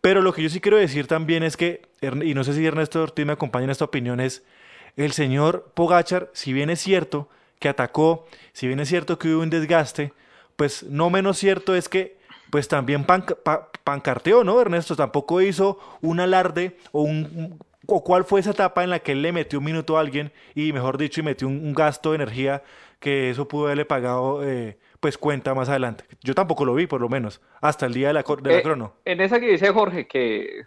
Pero 0.00 0.22
lo 0.22 0.32
que 0.32 0.42
yo 0.42 0.48
sí 0.48 0.60
quiero 0.60 0.76
decir 0.76 1.06
también 1.06 1.42
es 1.42 1.56
que, 1.56 1.82
y 2.00 2.34
no 2.34 2.44
sé 2.44 2.54
si 2.54 2.64
Ernesto 2.64 3.02
Ortiz 3.02 3.26
me 3.26 3.32
acompaña 3.32 3.64
en 3.64 3.70
esta 3.70 3.84
opinión, 3.84 4.20
es 4.20 4.44
el 4.96 5.12
señor 5.12 5.70
Pogachar, 5.74 6.30
si 6.32 6.52
bien 6.52 6.70
es 6.70 6.80
cierto 6.80 7.28
que 7.58 7.68
atacó, 7.68 8.26
si 8.52 8.66
bien 8.66 8.80
es 8.80 8.88
cierto 8.88 9.18
que 9.18 9.28
hubo 9.28 9.42
un 9.42 9.50
desgaste, 9.50 10.12
pues 10.56 10.82
no 10.84 11.10
menos 11.10 11.38
cierto 11.38 11.74
es 11.74 11.88
que 11.88 12.16
pues 12.50 12.68
también 12.68 13.04
pan, 13.04 13.24
pa, 13.44 13.70
pancarteó, 13.84 14.44
¿no, 14.44 14.60
Ernesto? 14.60 14.96
Tampoco 14.96 15.40
hizo 15.40 15.78
un 16.00 16.20
alarde 16.20 16.76
o 16.92 17.02
un... 17.02 17.58
O 17.88 18.02
cuál 18.02 18.24
fue 18.24 18.40
esa 18.40 18.50
etapa 18.50 18.82
en 18.82 18.90
la 18.90 18.98
que 18.98 19.12
él 19.12 19.22
le 19.22 19.30
metió 19.30 19.60
un 19.60 19.64
minuto 19.64 19.96
a 19.96 20.00
alguien 20.00 20.32
y, 20.56 20.72
mejor 20.72 20.98
dicho, 20.98 21.20
y 21.20 21.22
metió 21.24 21.46
un, 21.46 21.64
un 21.64 21.72
gasto 21.72 22.10
de 22.10 22.16
energía 22.16 22.64
que 22.98 23.30
eso 23.30 23.46
pudo 23.46 23.66
haberle 23.66 23.84
pagado, 23.84 24.42
eh, 24.42 24.76
pues 24.98 25.16
cuenta 25.16 25.54
más 25.54 25.68
adelante. 25.68 26.04
Yo 26.20 26.34
tampoco 26.34 26.64
lo 26.64 26.74
vi, 26.74 26.88
por 26.88 27.00
lo 27.00 27.08
menos, 27.08 27.40
hasta 27.60 27.86
el 27.86 27.94
día 27.94 28.08
de 28.08 28.14
la, 28.14 28.22
de 28.22 28.50
la 28.50 28.58
Eh, 28.58 28.62
crono. 28.62 28.94
En 29.04 29.20
esa 29.20 29.38
que 29.38 29.52
dice 29.52 29.70
Jorge, 29.70 30.08
que 30.08 30.64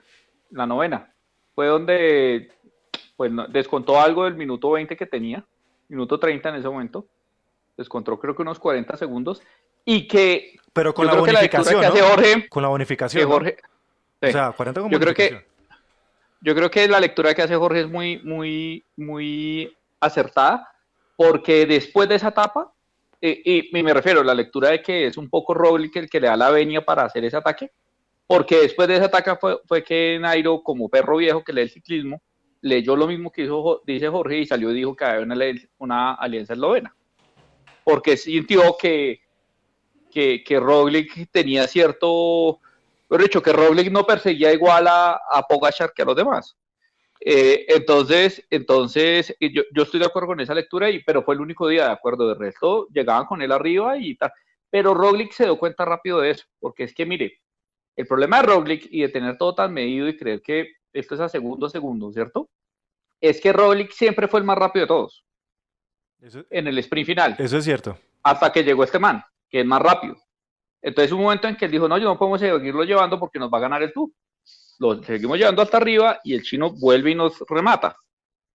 la 0.49 0.65
novena, 0.65 1.13
fue 1.55 1.67
donde 1.67 2.53
pues, 3.19 3.33
no- 3.33 3.47
descontó 3.49 3.99
algo 3.99 4.23
del 4.23 4.35
minuto 4.35 4.71
20 4.71 4.95
que 4.95 5.05
tenía, 5.05 5.43
minuto 5.89 6.17
30 6.17 6.47
en 6.47 6.55
ese 6.55 6.69
momento, 6.69 7.05
descontó 7.75 8.17
creo 8.17 8.33
que 8.33 8.43
unos 8.43 8.59
40 8.59 8.95
segundos, 8.95 9.41
y 9.83 10.07
que 10.07 10.55
Pero 10.71 10.93
con 10.93 11.05
la 11.05 11.15
la 11.15 11.19
bonificación, 11.19 11.81
que 11.81 11.87
¿no? 11.87 11.93
hace 11.93 12.01
Jorge, 12.01 12.47
Con 12.47 12.63
la 12.63 12.69
bonificación. 12.69 13.29
Jorge 13.29 13.57
O 14.21 14.27
sea, 14.31 14.53
40 14.53 14.79
con 14.79 14.89
Yo 14.89 14.99
creo 15.01 15.13
que-. 15.13 15.45
Yo 16.39 16.55
creo 16.55 16.71
que 16.71 16.87
la 16.87 17.01
lectura 17.01 17.33
que 17.35 17.41
hace 17.41 17.57
Jorge 17.57 17.81
es 17.81 17.89
muy, 17.89 18.19
muy, 18.23 18.85
muy 18.95 19.75
acertada, 19.99 20.65
porque 21.17 21.65
después 21.65 22.07
de 22.07 22.15
esa 22.15 22.29
etapa, 22.29 22.71
eh, 23.21 23.41
y, 23.43 23.77
y 23.77 23.83
me 23.83 23.93
refiero 23.93 24.21
a 24.21 24.23
la 24.23 24.33
lectura 24.33 24.69
de 24.69 24.81
que 24.81 25.07
es 25.07 25.17
un 25.17 25.29
poco 25.29 25.53
Roglic 25.53 25.97
el 25.97 26.09
que 26.09 26.21
le 26.21 26.27
da 26.27 26.37
la 26.37 26.51
venia 26.51 26.85
para 26.85 27.03
hacer 27.03 27.25
ese 27.25 27.35
ataque, 27.35 27.69
porque 28.25 28.59
después 28.61 28.87
de 28.87 28.95
ese 28.95 29.03
ataque 29.07 29.35
fue, 29.35 29.59
fue 29.67 29.83
que 29.83 30.17
Nairo, 30.21 30.63
como 30.63 30.87
perro 30.87 31.17
viejo 31.17 31.43
que 31.43 31.51
lee 31.51 31.63
el 31.63 31.69
ciclismo, 31.69 32.21
leyó 32.61 32.95
lo 32.95 33.07
mismo 33.07 33.31
que 33.31 33.43
hizo, 33.43 33.81
dice 33.85 34.07
Jorge 34.07 34.39
y 34.39 34.45
salió 34.45 34.71
y 34.71 34.75
dijo 34.75 34.95
que 34.95 35.05
había 35.05 35.25
una, 35.77 36.13
alianza 36.15 36.53
eslovena, 36.53 36.95
porque 37.83 38.17
sintió 38.17 38.75
que, 38.79 39.21
que, 40.11 40.43
que 40.43 40.59
Roglic 40.59 41.29
tenía 41.31 41.67
cierto, 41.67 42.59
mejor 43.09 43.23
dicho, 43.23 43.41
que 43.41 43.53
Roglic 43.53 43.91
no 43.91 44.05
perseguía 44.05 44.53
igual 44.53 44.87
a, 44.87 45.19
a 45.31 45.43
Pogachar 45.47 45.93
que 45.93 46.01
a 46.01 46.05
los 46.05 46.15
demás. 46.15 46.57
Eh, 47.21 47.65
entonces, 47.67 48.45
entonces 48.49 49.35
yo, 49.41 49.63
yo 49.73 49.83
estoy 49.83 49.99
de 49.99 50.05
acuerdo 50.05 50.27
con 50.27 50.39
esa 50.39 50.53
lectura, 50.53 50.89
y, 50.89 51.03
pero 51.03 51.23
fue 51.23 51.35
el 51.35 51.41
único 51.41 51.67
día 51.67 51.85
de 51.85 51.91
acuerdo. 51.91 52.27
De 52.29 52.35
resto, 52.35 52.87
llegaban 52.93 53.25
con 53.25 53.41
él 53.41 53.51
arriba 53.51 53.97
y 53.97 54.15
tal. 54.15 54.31
Pero 54.69 54.93
Roglic 54.93 55.31
se 55.33 55.45
dio 55.45 55.57
cuenta 55.57 55.85
rápido 55.85 56.21
de 56.21 56.31
eso, 56.31 56.45
porque 56.59 56.83
es 56.83 56.93
que, 56.93 57.05
mire, 57.05 57.41
el 57.95 58.07
problema 58.07 58.37
de 58.37 58.47
Roglic 58.47 58.87
y 58.89 59.01
de 59.01 59.09
tener 59.09 59.37
todo 59.37 59.55
tan 59.55 59.73
medido 59.73 60.07
y 60.07 60.15
creer 60.15 60.41
que 60.41 60.73
esto 60.93 61.15
es 61.15 61.21
a 61.21 61.29
segundo 61.29 61.65
a 61.65 61.69
segundo, 61.69 62.11
¿cierto? 62.11 62.49
Es 63.21 63.41
que 63.41 63.53
Roglic 63.53 63.91
siempre 63.91 64.27
fue 64.27 64.39
el 64.39 64.45
más 64.45 64.57
rápido 64.57 64.83
de 64.83 64.87
todos 64.87 65.25
Eso, 66.21 66.43
en 66.49 66.67
el 66.67 66.77
sprint 66.79 67.05
final 67.05 67.35
eso 67.37 67.57
es 67.57 67.65
cierto. 67.65 67.97
hasta 68.23 68.51
que 68.51 68.63
llegó 68.63 68.83
este 68.83 68.99
man, 68.99 69.23
que 69.49 69.61
es 69.61 69.65
más 69.65 69.81
rápido. 69.81 70.15
Entonces, 70.81 71.11
un 71.11 71.21
momento 71.21 71.47
en 71.47 71.57
que 71.57 71.65
él 71.65 71.71
dijo, 71.71 71.87
no, 71.87 71.97
yo 71.97 72.05
no 72.05 72.17
podemos 72.17 72.39
seguirlo 72.39 72.83
llevando 72.83 73.19
porque 73.19 73.39
nos 73.39 73.51
va 73.51 73.57
a 73.57 73.61
ganar 73.61 73.83
el 73.83 73.91
tour. 73.91 74.09
Lo 74.79 75.03
seguimos 75.03 75.37
llevando 75.37 75.61
hasta 75.61 75.77
arriba 75.77 76.19
y 76.23 76.33
el 76.33 76.43
chino 76.43 76.71
vuelve 76.71 77.11
y 77.11 77.15
nos 77.15 77.43
remata. 77.49 77.97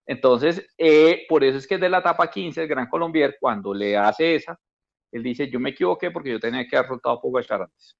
Entonces, 0.07 0.65
eh, 0.77 1.25
por 1.29 1.43
eso 1.43 1.57
es 1.57 1.67
que 1.67 1.77
de 1.77 1.89
la 1.89 1.99
etapa 1.99 2.29
15, 2.29 2.63
el 2.63 2.67
Gran 2.67 2.89
Colombier, 2.89 3.37
cuando 3.39 3.73
le 3.73 3.97
hace 3.97 4.35
esa, 4.35 4.59
él 5.11 5.23
dice, 5.23 5.49
yo 5.49 5.59
me 5.59 5.69
equivoqué 5.69 6.11
porque 6.11 6.31
yo 6.31 6.39
tenía 6.39 6.67
que 6.67 6.75
haber 6.75 6.89
soltado 6.89 7.15
a 7.15 7.21
Pogacar 7.21 7.61
antes. 7.63 7.95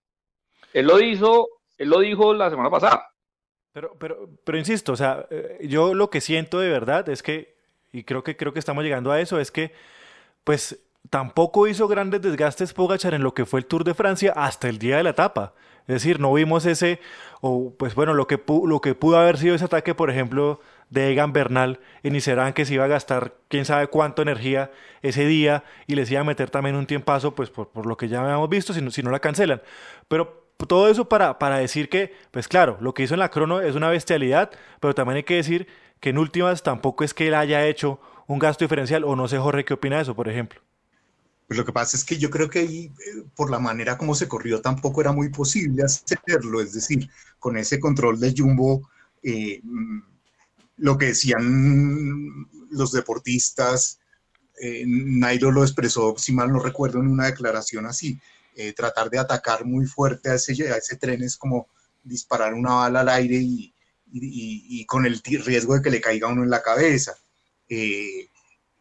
Él 0.74 0.88
lo 0.88 1.00
hizo, 1.00 1.48
él 1.78 1.90
lo 1.90 2.00
dijo 2.00 2.34
la 2.34 2.50
semana 2.50 2.70
pasada. 2.70 3.08
Pero, 3.76 3.94
pero, 4.00 4.30
pero 4.46 4.58
insisto, 4.58 4.94
o 4.94 4.96
sea, 4.96 5.28
eh, 5.30 5.68
yo 5.68 5.94
lo 5.94 6.10
que 6.10 6.22
siento 6.22 6.62
de 6.62 6.70
verdad 6.70 7.10
es 7.10 7.22
que, 7.22 7.58
y 7.92 8.06
creo 8.06 8.24
que 8.24 8.38
creo 8.38 8.54
que 8.54 8.60
estamos 8.60 8.86
llegando 8.86 9.12
a 9.12 9.20
eso, 9.20 9.38
es 9.38 9.52
que, 9.52 9.74
pues, 10.46 10.80
tampoco 11.10 11.68
hizo 11.68 11.90
grandes 11.90 12.22
desgastes 12.22 12.74
Pogachar 12.74 13.14
en 13.14 13.22
lo 13.22 13.34
que 13.34 13.46
fue 13.46 13.60
el 13.60 13.66
Tour 13.66 13.84
de 13.84 13.94
Francia 13.94 14.32
hasta 14.34 14.70
el 14.70 14.80
día 14.80 14.96
de 14.96 15.04
la 15.04 15.10
etapa. 15.10 15.56
Es 15.90 15.96
decir, 15.96 16.22
no 16.22 16.32
vimos 16.32 16.66
ese, 16.66 17.02
o 17.42 17.74
pues 17.78 17.96
bueno, 17.96 18.14
lo 18.14 18.28
que, 18.28 18.42
lo 18.48 18.80
que 18.80 18.96
pudo 18.96 19.18
haber 19.18 19.38
sido 19.38 19.56
ese 19.56 19.66
ataque, 19.66 19.94
por 19.94 20.10
ejemplo, 20.10 20.62
de 20.90 21.12
Egan 21.12 21.34
Bernal 21.34 21.82
en 22.04 22.16
Iserán, 22.16 22.54
que 22.54 22.64
se 22.64 22.76
iba 22.76 22.86
a 22.86 22.88
gastar 22.88 23.34
quién 23.50 23.66
sabe 23.66 23.88
cuánto 23.88 24.22
energía 24.22 24.72
ese 25.02 25.26
día 25.26 25.66
y 25.86 25.96
les 25.96 26.10
iba 26.10 26.22
a 26.22 26.24
meter 26.24 26.50
también 26.50 26.78
un 26.78 26.86
tiempazo, 26.86 27.36
pues 27.36 27.50
por, 27.50 27.68
por 27.68 27.88
lo 27.88 27.98
que 27.98 28.08
ya 28.08 28.22
habíamos 28.22 28.48
visto, 28.48 28.72
si 28.74 28.82
no, 28.82 28.90
si 28.90 29.04
no 29.04 29.12
la 29.12 29.20
cancelan. 29.20 29.62
Pero 30.08 30.45
todo 30.58 30.90
eso 30.90 31.10
para, 31.10 31.38
para 31.40 31.58
decir 31.58 31.90
que, 31.90 32.14
pues 32.32 32.48
claro, 32.48 32.78
lo 32.82 32.94
que 32.94 33.04
hizo 33.04 33.14
en 33.14 33.20
la 33.20 33.30
crono 33.30 33.62
es 33.62 33.76
una 33.76 33.90
bestialidad, 33.90 34.52
pero 34.80 34.96
también 34.96 35.18
hay 35.18 35.24
que 35.24 35.36
decir 35.36 35.68
que 36.00 36.10
en 36.10 36.18
últimas 36.18 36.64
tampoco 36.64 37.04
es 37.04 37.14
que 37.14 37.28
él 37.28 37.34
haya 37.34 37.66
hecho 37.66 38.00
un 38.28 38.40
gasto 38.40 38.64
diferencial, 38.64 39.04
o 39.04 39.16
no 39.16 39.28
sé, 39.28 39.38
Jorge, 39.38 39.66
¿qué 39.66 39.74
opina 39.74 39.98
de 39.98 40.04
eso, 40.04 40.16
por 40.16 40.30
ejemplo? 40.30 40.62
Pues 41.48 41.58
lo 41.58 41.66
que 41.66 41.72
pasa 41.72 41.96
es 41.96 42.04
que 42.04 42.18
yo 42.18 42.30
creo 42.30 42.50
que 42.50 42.60
ahí, 42.60 42.86
eh, 42.86 43.24
por 43.36 43.52
la 43.52 43.60
manera 43.60 43.98
como 43.98 44.16
se 44.16 44.28
corrió, 44.28 44.62
tampoco 44.62 45.02
era 45.02 45.12
muy 45.12 45.30
posible 45.30 45.84
hacerlo. 45.84 46.60
Es 46.62 46.74
decir, 46.74 47.10
con 47.38 47.58
ese 47.58 47.80
control 47.80 48.20
de 48.20 48.34
Jumbo, 48.36 48.90
eh, 49.22 49.62
lo 50.78 50.98
que 50.98 51.08
decían 51.08 52.48
los 52.72 52.92
deportistas, 52.92 54.00
eh, 54.60 54.84
Nairo 54.88 55.52
lo 55.52 55.64
expresó, 55.64 56.16
si 56.18 56.34
mal 56.34 56.52
no 56.52 56.60
recuerdo, 56.60 57.00
en 57.00 57.08
una 57.08 57.26
declaración 57.26 57.86
así. 57.86 58.20
Eh, 58.56 58.74
tratar 58.74 59.10
de 59.10 59.20
atacar 59.20 59.66
muy 59.66 59.86
fuerte 59.86 60.30
a 60.30 60.36
ese, 60.36 60.54
a 60.72 60.78
ese 60.78 60.98
tren 60.98 61.22
es 61.24 61.38
como 61.38 61.68
disparar 62.04 62.54
una 62.54 62.74
bala 62.76 63.02
al 63.02 63.10
aire 63.10 63.38
y, 63.38 63.74
y- 64.12 64.86
con 64.86 65.06
el 65.06 65.22
riesgo 65.24 65.76
de 65.76 65.82
que 65.82 65.90
le 65.90 66.02
caiga 66.02 66.28
uno 66.28 66.44
en 66.44 66.50
la 66.50 66.62
cabeza. 66.62 67.16
Eh, 67.70 68.30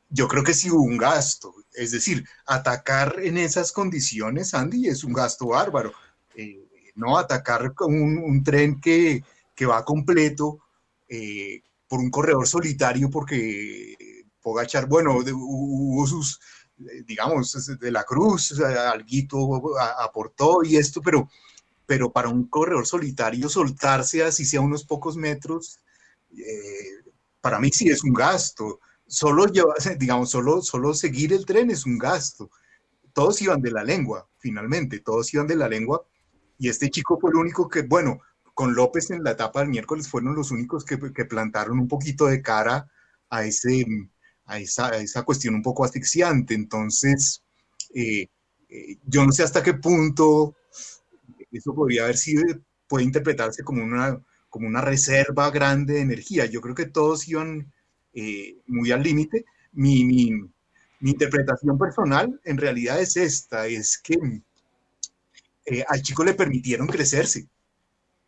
yo 0.08 0.28
creo 0.28 0.44
que 0.44 0.54
sí 0.54 0.70
hubo 0.70 0.82
un 0.82 0.96
gasto. 0.98 1.54
Es 1.74 1.90
decir, 1.92 2.24
atacar 2.46 3.16
en 3.22 3.38
esas 3.38 3.72
condiciones, 3.72 4.54
Andy, 4.54 4.88
es 4.88 5.04
un 5.04 5.12
gasto 5.12 5.48
bárbaro. 5.48 5.92
Eh, 6.36 6.92
no 6.96 7.18
atacar 7.18 7.74
un, 7.80 8.42
tren 8.44 8.80
que, 8.80 9.24
que 9.54 9.66
va 9.66 9.84
completo 9.84 10.60
eh, 11.08 11.62
por 11.88 12.00
un 12.00 12.10
corredor 12.10 12.46
solitario, 12.46 13.10
porque 13.10 13.96
Pogachar, 14.40 14.86
bueno, 14.86 15.16
hubo 15.18 16.06
sus, 16.06 16.38
digamos, 16.76 17.78
de 17.78 17.90
la 17.90 18.04
cruz, 18.04 18.58
alguito 18.60 19.78
aportó 20.00 20.64
y 20.64 20.76
esto, 20.76 21.00
pero, 21.00 21.28
pero 21.86 22.12
para 22.12 22.28
un 22.28 22.48
corredor 22.48 22.86
solitario 22.86 23.48
soltarse 23.48 24.22
así 24.22 24.44
sea 24.44 24.60
unos 24.60 24.84
pocos 24.84 25.16
metros, 25.16 25.78
eh, 26.36 27.10
para 27.40 27.60
mí 27.60 27.70
sí 27.72 27.88
es 27.88 28.02
un 28.02 28.12
gasto 28.12 28.80
solo 29.06 29.46
llevar, 29.46 29.76
digamos, 29.98 30.30
solo, 30.30 30.62
solo 30.62 30.94
seguir 30.94 31.32
el 31.32 31.46
tren 31.46 31.70
es 31.70 31.86
un 31.86 31.98
gasto. 31.98 32.50
Todos 33.12 33.40
iban 33.42 33.62
de 33.62 33.70
la 33.70 33.84
lengua, 33.84 34.28
finalmente, 34.38 34.98
todos 35.00 35.32
iban 35.34 35.46
de 35.46 35.56
la 35.56 35.68
lengua. 35.68 36.04
Y 36.58 36.68
este 36.68 36.90
chico 36.90 37.18
fue 37.20 37.30
el 37.30 37.36
único 37.36 37.68
que, 37.68 37.82
bueno, 37.82 38.20
con 38.54 38.74
López 38.74 39.10
en 39.10 39.22
la 39.22 39.32
etapa 39.32 39.60
del 39.60 39.68
miércoles 39.68 40.08
fueron 40.08 40.34
los 40.34 40.50
únicos 40.50 40.84
que, 40.84 40.98
que 41.12 41.24
plantaron 41.24 41.78
un 41.78 41.88
poquito 41.88 42.26
de 42.26 42.42
cara 42.42 42.88
a, 43.28 43.44
ese, 43.44 43.84
a, 44.46 44.58
esa, 44.58 44.88
a 44.88 44.96
esa 44.98 45.22
cuestión 45.22 45.54
un 45.54 45.62
poco 45.62 45.84
asfixiante. 45.84 46.54
Entonces, 46.54 47.42
eh, 47.94 48.28
eh, 48.68 48.96
yo 49.06 49.24
no 49.24 49.32
sé 49.32 49.42
hasta 49.42 49.62
qué 49.62 49.74
punto 49.74 50.56
eso 51.58 51.74
podría 51.74 52.04
haber 52.04 52.16
sido, 52.16 52.42
puede 52.88 53.04
interpretarse 53.04 53.62
como 53.62 53.82
una, 53.82 54.20
como 54.48 54.66
una 54.66 54.80
reserva 54.80 55.50
grande 55.50 55.94
de 55.94 56.00
energía. 56.00 56.46
Yo 56.46 56.60
creo 56.60 56.74
que 56.74 56.86
todos 56.86 57.28
iban 57.28 57.72
eh, 58.12 58.56
muy 58.66 58.90
al 58.90 59.02
límite. 59.02 59.44
Mi, 59.72 60.04
mi, 60.04 60.30
mi, 61.00 61.10
interpretación 61.10 61.78
personal 61.78 62.40
en 62.44 62.58
realidad 62.58 63.00
es 63.00 63.16
esta, 63.16 63.66
es 63.66 63.98
que 63.98 64.16
eh, 65.66 65.84
al 65.88 66.02
chico 66.02 66.24
le 66.24 66.34
permitieron 66.34 66.86
crecerse. 66.86 67.48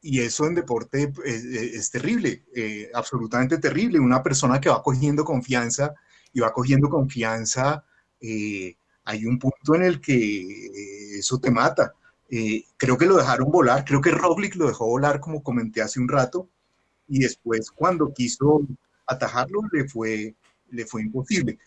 Y 0.03 0.21
eso 0.21 0.47
en 0.47 0.55
deporte 0.55 1.13
es, 1.25 1.45
es 1.45 1.91
terrible, 1.91 2.45
eh, 2.55 2.91
absolutamente 2.95 3.59
terrible. 3.59 3.99
Una 3.99 4.23
persona 4.23 4.61
que 4.61 4.69
va 4.69 4.83
cogiendo 4.83 5.25
confianza 5.25 5.95
y 6.37 6.41
va 6.41 6.53
cogiendo 6.53 6.91
confianza, 6.91 7.83
eh, 8.21 8.77
hay 9.05 9.25
un 9.25 9.39
punto 9.39 9.75
en 9.75 9.85
el 9.85 10.03
que 10.03 10.15
eh, 10.15 11.19
eso 11.19 11.39
te 11.39 11.51
mata. 11.51 11.95
creo 12.77 12.99
que 12.99 13.07
lo 13.07 13.17
dejaron 13.17 13.51
volar, 13.51 13.85
creo 13.87 14.03
que 14.03 14.11
Roglic 14.11 14.55
lo 14.57 14.67
dejó 14.69 14.87
volar, 14.87 15.19
como 15.19 15.43
comenté 15.43 15.81
hace 15.81 15.99
un 15.99 16.09
rato, 16.09 16.47
y 17.09 17.21
después 17.21 17.71
cuando 17.71 18.13
quiso 18.13 18.67
atajarlo 19.07 19.63
le 19.73 19.89
fue, 19.89 20.35
le 20.71 20.85
fue 20.85 21.03
imposible. 21.03 21.59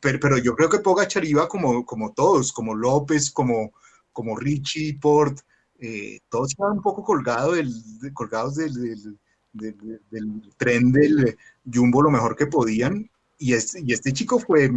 Pero, 0.00 0.18
pero 0.20 0.38
yo 0.38 0.56
creo 0.56 0.68
que 0.68 0.80
Pogachar 0.80 1.24
iba 1.24 1.46
como, 1.46 1.86
como 1.86 2.12
todos, 2.12 2.52
como 2.52 2.74
López, 2.74 3.30
como, 3.30 3.72
como 4.12 4.36
Richie, 4.36 4.98
Port, 5.00 5.38
eh, 5.78 6.18
todos 6.28 6.52
iban 6.58 6.72
un 6.72 6.82
poco 6.82 7.04
colgado 7.04 7.52
del, 7.52 7.70
de, 8.00 8.12
colgados 8.12 8.56
del, 8.56 8.74
del, 8.74 9.18
del, 9.52 10.00
del, 10.10 10.42
tren 10.56 10.90
del 10.90 11.38
Jumbo 11.72 12.02
lo 12.02 12.10
mejor 12.10 12.34
que 12.34 12.46
podían, 12.46 13.08
y 13.38 13.54
este, 13.54 13.80
y 13.84 13.92
este 13.92 14.12
chico 14.12 14.38
fue 14.38 14.70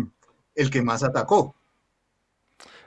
el 0.55 0.70
que 0.70 0.82
más 0.82 1.03
atacó. 1.03 1.55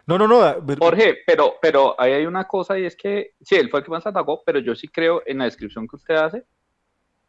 No, 0.06 0.18
no, 0.18 0.26
no. 0.26 0.76
Jorge, 0.78 1.18
pero, 1.26 1.54
pero 1.62 1.94
ahí 2.00 2.12
hay 2.12 2.26
una 2.26 2.46
cosa 2.48 2.78
y 2.78 2.84
es 2.84 2.96
que, 2.96 3.34
sí, 3.40 3.54
él 3.54 3.70
fue 3.70 3.80
el 3.80 3.84
que 3.84 3.90
más 3.90 4.06
atacó, 4.06 4.42
pero 4.44 4.58
yo 4.58 4.74
sí 4.74 4.88
creo 4.88 5.22
en 5.26 5.38
la 5.38 5.44
descripción 5.44 5.86
que 5.86 5.96
usted 5.96 6.14
hace 6.14 6.44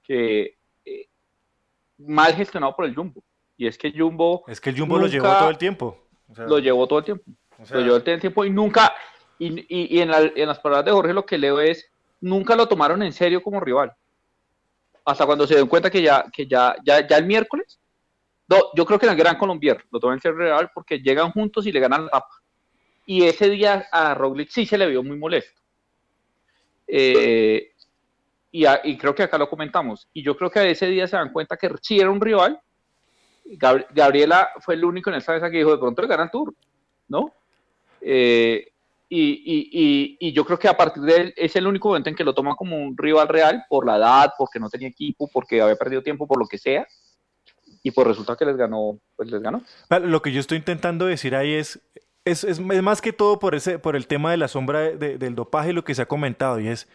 que 0.04 0.58
eh, 0.86 1.08
mal 1.98 2.34
gestionado 2.34 2.76
por 2.76 2.86
el 2.86 2.96
Jumbo. 2.96 3.24
Y 3.58 3.68
es 3.68 3.78
que 3.78 3.94
Jumbo. 3.96 4.44
Es 4.48 4.60
que 4.60 4.72
el 4.72 4.80
Jumbo 4.80 4.98
lo 4.98 5.08
llevó 5.08 5.28
todo 5.28 5.50
el 5.50 5.58
tiempo. 5.58 5.98
O 6.28 6.36
sea, 6.36 6.46
lo 6.46 6.60
llevó 6.60 6.88
todo 6.88 7.00
el 7.00 7.06
tiempo. 7.06 7.24
O 7.60 7.66
sea, 7.66 7.78
lo 7.78 7.84
llevó 7.84 8.02
todo 8.02 8.14
el 8.16 8.22
tiempo 8.22 8.46
y 8.46 8.50
nunca. 8.50 8.94
Y, 9.40 9.60
y, 9.62 9.98
y 9.98 10.02
en, 10.02 10.10
la, 10.10 10.22
en, 10.22 10.48
las 10.48 10.60
palabras 10.60 10.86
de 10.86 10.92
Jorge, 10.92 11.14
lo 11.14 11.26
que 11.26 11.38
leo 11.38 11.60
es: 11.60 11.90
nunca 12.20 12.56
lo 12.56 12.68
tomaron 12.68 13.04
en 13.04 13.14
serio 13.14 13.42
como 13.42 13.60
rival. 13.60 13.94
Hasta 15.06 15.26
cuando 15.26 15.46
se 15.46 15.54
dieron 15.54 15.70
cuenta 15.70 15.90
que 15.90 16.02
ya, 16.02 16.26
que 16.34 16.48
ya, 16.48 16.76
ya, 16.84 17.06
ya 17.08 17.18
el 17.18 17.26
miércoles. 17.26 17.80
No, 18.48 18.58
yo 18.76 18.86
creo 18.86 19.00
que 19.00 19.06
en 19.06 19.14
el 19.14 19.18
Gran 19.18 19.38
Colombier 19.38 19.84
lo 19.92 20.00
toman 20.00 20.18
en 20.18 20.22
serio 20.22 20.38
rival 20.38 20.72
porque 20.74 21.00
llegan 21.00 21.32
juntos 21.32 21.66
y 21.66 21.72
le 21.72 21.80
ganan 21.80 22.06
la 22.06 22.12
tapa. 22.12 22.42
y 23.06 23.24
ese 23.24 23.50
día 23.50 23.88
a 23.92 24.14
Roglic 24.14 24.50
sí 24.50 24.66
se 24.66 24.78
le 24.78 24.88
vio 24.88 25.04
muy 25.04 25.18
molesto. 25.18 25.62
Eh, 26.88 27.72
y, 28.52 28.98
creo 28.98 29.16
que 29.16 29.24
acá 29.24 29.38
lo 29.38 29.50
comentamos. 29.50 30.08
Y 30.14 30.24
yo 30.24 30.38
creo 30.38 30.52
que 30.52 30.60
a 30.60 30.68
ese 30.68 30.86
día 30.88 31.08
se 31.08 31.18
dan 31.18 31.32
cuenta 31.32 31.58
que 31.58 31.72
sí 31.82 32.00
era 32.00 32.12
un 32.12 32.22
rival. 32.22 32.60
Gabriela 33.46 34.50
fue 34.60 34.76
el 34.76 34.86
único 34.86 35.10
en 35.10 35.18
esta 35.18 35.34
mesa 35.34 35.50
que 35.50 35.58
dijo, 35.58 35.72
de 35.72 35.80
pronto 35.80 36.02
le 36.02 36.08
gana 36.08 36.24
el 36.24 36.32
Tour, 36.32 36.54
¿no? 37.08 37.34
Eh, 38.00 38.70
y, 39.10 40.18
y, 40.20 40.34
yo 40.34 40.46
creo 40.46 40.58
que 40.58 40.68
a 40.68 40.78
partir 40.78 41.04
de 41.04 41.16
él 41.16 41.34
es 41.36 41.56
el 41.56 41.68
único 41.68 41.88
momento 41.88 42.10
en 42.10 42.16
que 42.16 42.24
lo 42.24 42.34
toma 42.34 42.56
como 42.56 42.78
un 42.78 42.98
rival 42.98 43.28
real 43.28 43.66
por 43.70 43.86
la 43.86 43.98
edad, 43.98 44.34
porque 44.38 44.60
no 44.60 44.70
tenía 44.70 44.88
equipo, 44.88 45.28
porque 45.32 45.62
había 45.62 45.76
perdido 45.76 46.02
tiempo, 46.02 46.28
por 46.28 46.40
lo 46.40 46.48
que 46.48 46.58
sea. 46.58 46.88
Y 47.84 47.92
por 47.92 48.08
resulta 48.08 48.38
que 48.38 48.46
les 48.46 48.56
ganó, 48.56 48.98
pues 49.16 49.30
les 49.30 49.42
ganó. 49.42 49.62
Lo 49.90 50.22
que 50.22 50.32
yo 50.32 50.40
estoy 50.40 50.58
intentando 50.58 51.06
decir 51.06 51.36
ahí 51.36 51.54
es, 51.54 51.82
es, 52.24 52.46
es, 52.46 52.60
más 52.60 53.02
que 53.02 53.12
todo 53.12 53.40
por, 53.40 53.56
ese, 53.56 53.78
por 53.78 53.98
el 53.98 54.08
tema 54.08 54.32
de 54.32 54.38
la 54.38 54.48
sombra 54.48 54.80
del 54.80 55.36
dopaje 55.36 55.72
y 55.72 55.74
lo 55.74 55.84
que 55.84 55.94
se 55.94 56.02
ha 56.02 56.08
comentado. 56.08 56.62
Y 56.62 56.70
es, 56.70 56.88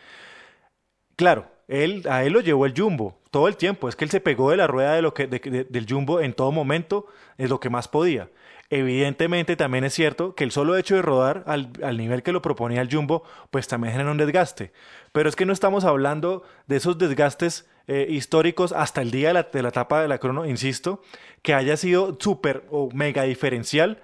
claro, 1.15 1.47
él, 1.69 2.05
a 2.09 2.25
él 2.25 2.33
lo 2.33 2.41
llevó 2.41 2.65
el 2.65 2.75
jumbo 2.75 3.19
todo 3.31 3.49
el 3.49 3.57
tiempo. 3.59 3.89
Es 3.89 3.97
que 3.97 4.05
él 4.07 4.11
se 4.11 4.21
pegó 4.21 4.51
de 4.51 4.57
la 4.57 4.67
rueda 4.67 4.95
de 4.95 5.03
lo 5.03 5.13
que, 5.13 5.27
del 5.27 5.87
jumbo 5.87 6.21
en 6.21 6.33
todo 6.33 6.53
momento, 6.53 7.07
es 7.37 7.51
lo 7.51 7.61
que 7.61 7.69
más 7.69 7.87
podía. 7.87 8.31
Evidentemente 8.71 9.57
también 9.57 9.85
es 9.85 9.95
cierto 9.95 10.35
que 10.35 10.45
el 10.45 10.51
solo 10.51 10.77
hecho 10.77 10.95
de 10.95 11.01
rodar 11.01 11.43
al, 11.47 11.71
al, 11.83 11.97
nivel 11.97 12.23
que 12.23 12.33
lo 12.33 12.43
proponía 12.43 12.83
el 12.83 12.95
Jumbo, 12.95 13.23
pues 13.51 13.67
también 13.67 13.93
genera 13.93 14.11
un 14.11 14.19
desgaste. 14.19 14.73
Pero 15.13 15.29
es 15.29 15.37
que 15.37 15.47
no 15.47 15.53
estamos 15.53 15.85
hablando 15.85 16.43
de 16.67 16.77
esos 16.77 16.99
desgastes 16.99 17.69
eh, 17.87 18.07
históricos 18.09 18.73
hasta 18.73 19.03
el 19.03 19.11
día 19.11 19.29
de 19.29 19.35
la, 19.35 19.43
de 19.45 19.63
la, 19.63 19.69
etapa 19.71 20.03
de 20.03 20.09
la 20.09 20.19
crono, 20.19 20.47
insisto, 20.47 21.03
que 21.43 21.55
haya 21.55 21.77
sido 21.77 22.17
súper 22.21 22.65
o 22.71 22.91
mega 22.93 23.23
diferencial 23.23 24.03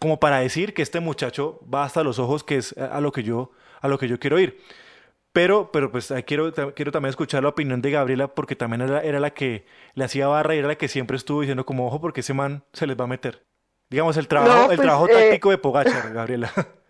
como 0.00 0.18
para 0.18 0.38
decir 0.38 0.74
que 0.74 0.82
este 0.82 1.00
muchacho 1.00 1.60
va 1.72 1.84
hasta 1.84 2.02
los 2.02 2.18
ojos, 2.18 2.44
que 2.44 2.56
es 2.56 2.76
a 2.78 3.00
lo 3.00 3.12
que 3.12 3.22
yo, 3.22 3.50
a 3.80 3.88
lo 3.88 3.98
que 3.98 4.08
yo 4.08 4.18
quiero 4.18 4.38
ir. 4.38 4.58
Pero, 5.32 5.70
pero 5.70 5.92
pues 5.92 6.12
quiero, 6.26 6.52
quiero 6.74 6.92
también 6.92 7.10
escuchar 7.10 7.42
la 7.42 7.50
opinión 7.50 7.82
de 7.82 7.90
Gabriela 7.90 8.28
porque 8.28 8.56
también 8.56 8.80
era, 8.80 9.02
era 9.02 9.20
la 9.20 9.34
que 9.34 9.66
le 9.92 10.04
hacía 10.04 10.28
barra 10.28 10.54
y 10.54 10.58
era 10.58 10.68
la 10.68 10.76
que 10.76 10.88
siempre 10.88 11.18
estuvo 11.18 11.42
diciendo 11.42 11.66
como 11.66 11.86
ojo 11.86 12.00
porque 12.00 12.20
ese 12.20 12.32
man 12.32 12.64
se 12.72 12.86
les 12.86 12.98
va 12.98 13.04
a 13.04 13.08
meter. 13.08 13.44
Digamos, 13.90 14.16
el 14.16 14.28
trabajo, 14.28 14.62
el 14.62 14.66
pues, 14.76 14.80
trabajo 14.80 15.08
eh, 15.08 15.12
táctico 15.12 15.50
de 15.50 15.58
Pogachar, 15.58 16.12
Gabriela. 16.12 16.50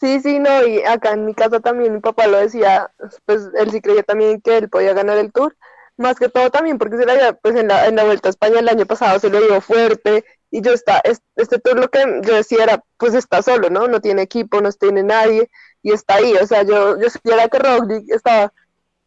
Sí, 0.00 0.18
sí, 0.20 0.38
no, 0.38 0.66
y 0.66 0.82
acá 0.82 1.12
en 1.12 1.26
mi 1.26 1.34
casa 1.34 1.60
también 1.60 1.92
mi 1.92 2.00
papá 2.00 2.26
lo 2.26 2.38
decía, 2.38 2.90
pues 3.26 3.42
él 3.58 3.70
sí 3.70 3.82
creía 3.82 4.02
también 4.02 4.40
que 4.40 4.56
él 4.56 4.70
podía 4.70 4.94
ganar 4.94 5.18
el 5.18 5.30
Tour, 5.30 5.54
más 5.98 6.18
que 6.18 6.30
todo 6.30 6.50
también 6.50 6.78
porque 6.78 6.96
se 6.96 7.04
la, 7.04 7.34
pues 7.34 7.54
en 7.56 7.68
la, 7.68 7.86
en 7.86 7.96
la 7.96 8.04
Vuelta 8.04 8.28
a 8.28 8.30
España 8.30 8.60
el 8.60 8.68
año 8.70 8.86
pasado 8.86 9.18
se 9.18 9.28
lo 9.28 9.38
dio 9.42 9.60
fuerte, 9.60 10.24
y 10.50 10.62
yo 10.62 10.72
está, 10.72 11.02
este 11.36 11.58
tour 11.58 11.78
lo 11.78 11.88
que 11.90 12.00
yo 12.24 12.34
decía 12.34 12.64
era, 12.64 12.82
pues 12.96 13.12
está 13.14 13.42
solo, 13.42 13.68
¿no? 13.70 13.86
No 13.88 14.00
tiene 14.00 14.22
equipo, 14.22 14.60
no 14.62 14.72
tiene 14.72 15.02
nadie 15.02 15.50
y 15.82 15.92
está 15.92 16.14
ahí, 16.16 16.32
o 16.34 16.46
sea, 16.46 16.62
yo, 16.62 16.98
yo 16.98 17.08
sabía 17.10 17.48
que 17.48 17.58
Roglic 17.58 18.10
estaba 18.10 18.52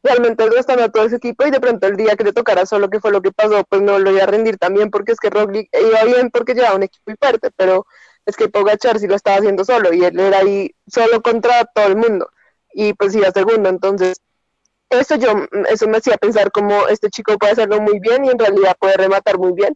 realmente 0.03 0.47
gastando 0.49 0.83
a 0.83 0.89
todo 0.91 1.05
ese 1.05 1.15
equipo 1.17 1.45
y 1.45 1.51
de 1.51 1.59
pronto 1.61 1.87
el 1.87 1.95
día 1.95 2.15
que 2.15 2.23
le 2.25 2.33
tocara 2.33 2.65
solo, 2.65 2.89
que 2.89 2.99
fue 2.99 3.11
lo 3.11 3.21
que 3.21 3.31
pasó, 3.31 3.63
pues 3.69 3.81
no 3.81 3.99
lo 3.99 4.11
iba 4.11 4.23
a 4.23 4.25
rendir 4.27 4.57
también 4.57 4.89
porque 4.91 5.13
es 5.13 5.19
que 5.19 5.29
Roglic 5.29 5.69
iba 5.73 6.03
bien 6.03 6.29
porque 6.29 6.53
llevaba 6.53 6.75
un 6.75 6.83
equipo 6.83 7.11
fuerte, 7.19 7.51
pero 7.55 7.85
es 8.26 8.36
que 8.36 8.49
Pogachar 8.49 8.99
sí 8.99 9.07
lo 9.07 9.15
estaba 9.15 9.38
haciendo 9.38 9.65
solo 9.65 9.93
y 9.93 10.03
él 10.03 10.19
era 10.19 10.39
ahí 10.39 10.74
solo 10.88 11.21
contra 11.21 11.65
todo 11.65 11.88
el 11.88 11.95
mundo 11.95 12.30
y 12.74 12.93
pues 12.93 13.15
iba 13.15 13.32
segundo, 13.32 13.69
entonces 13.69 14.17
eso 14.89 15.15
yo, 15.15 15.34
eso 15.69 15.88
me 15.88 15.97
hacía 15.97 16.17
pensar 16.17 16.51
como 16.51 16.88
este 16.88 17.09
chico 17.09 17.38
puede 17.38 17.53
hacerlo 17.53 17.82
muy 17.82 17.99
bien 17.99 18.26
y 18.26 18.30
en 18.30 18.39
realidad 18.39 18.76
puede 18.80 18.95
rematar 18.95 19.38
muy 19.38 19.53
bien. 19.53 19.76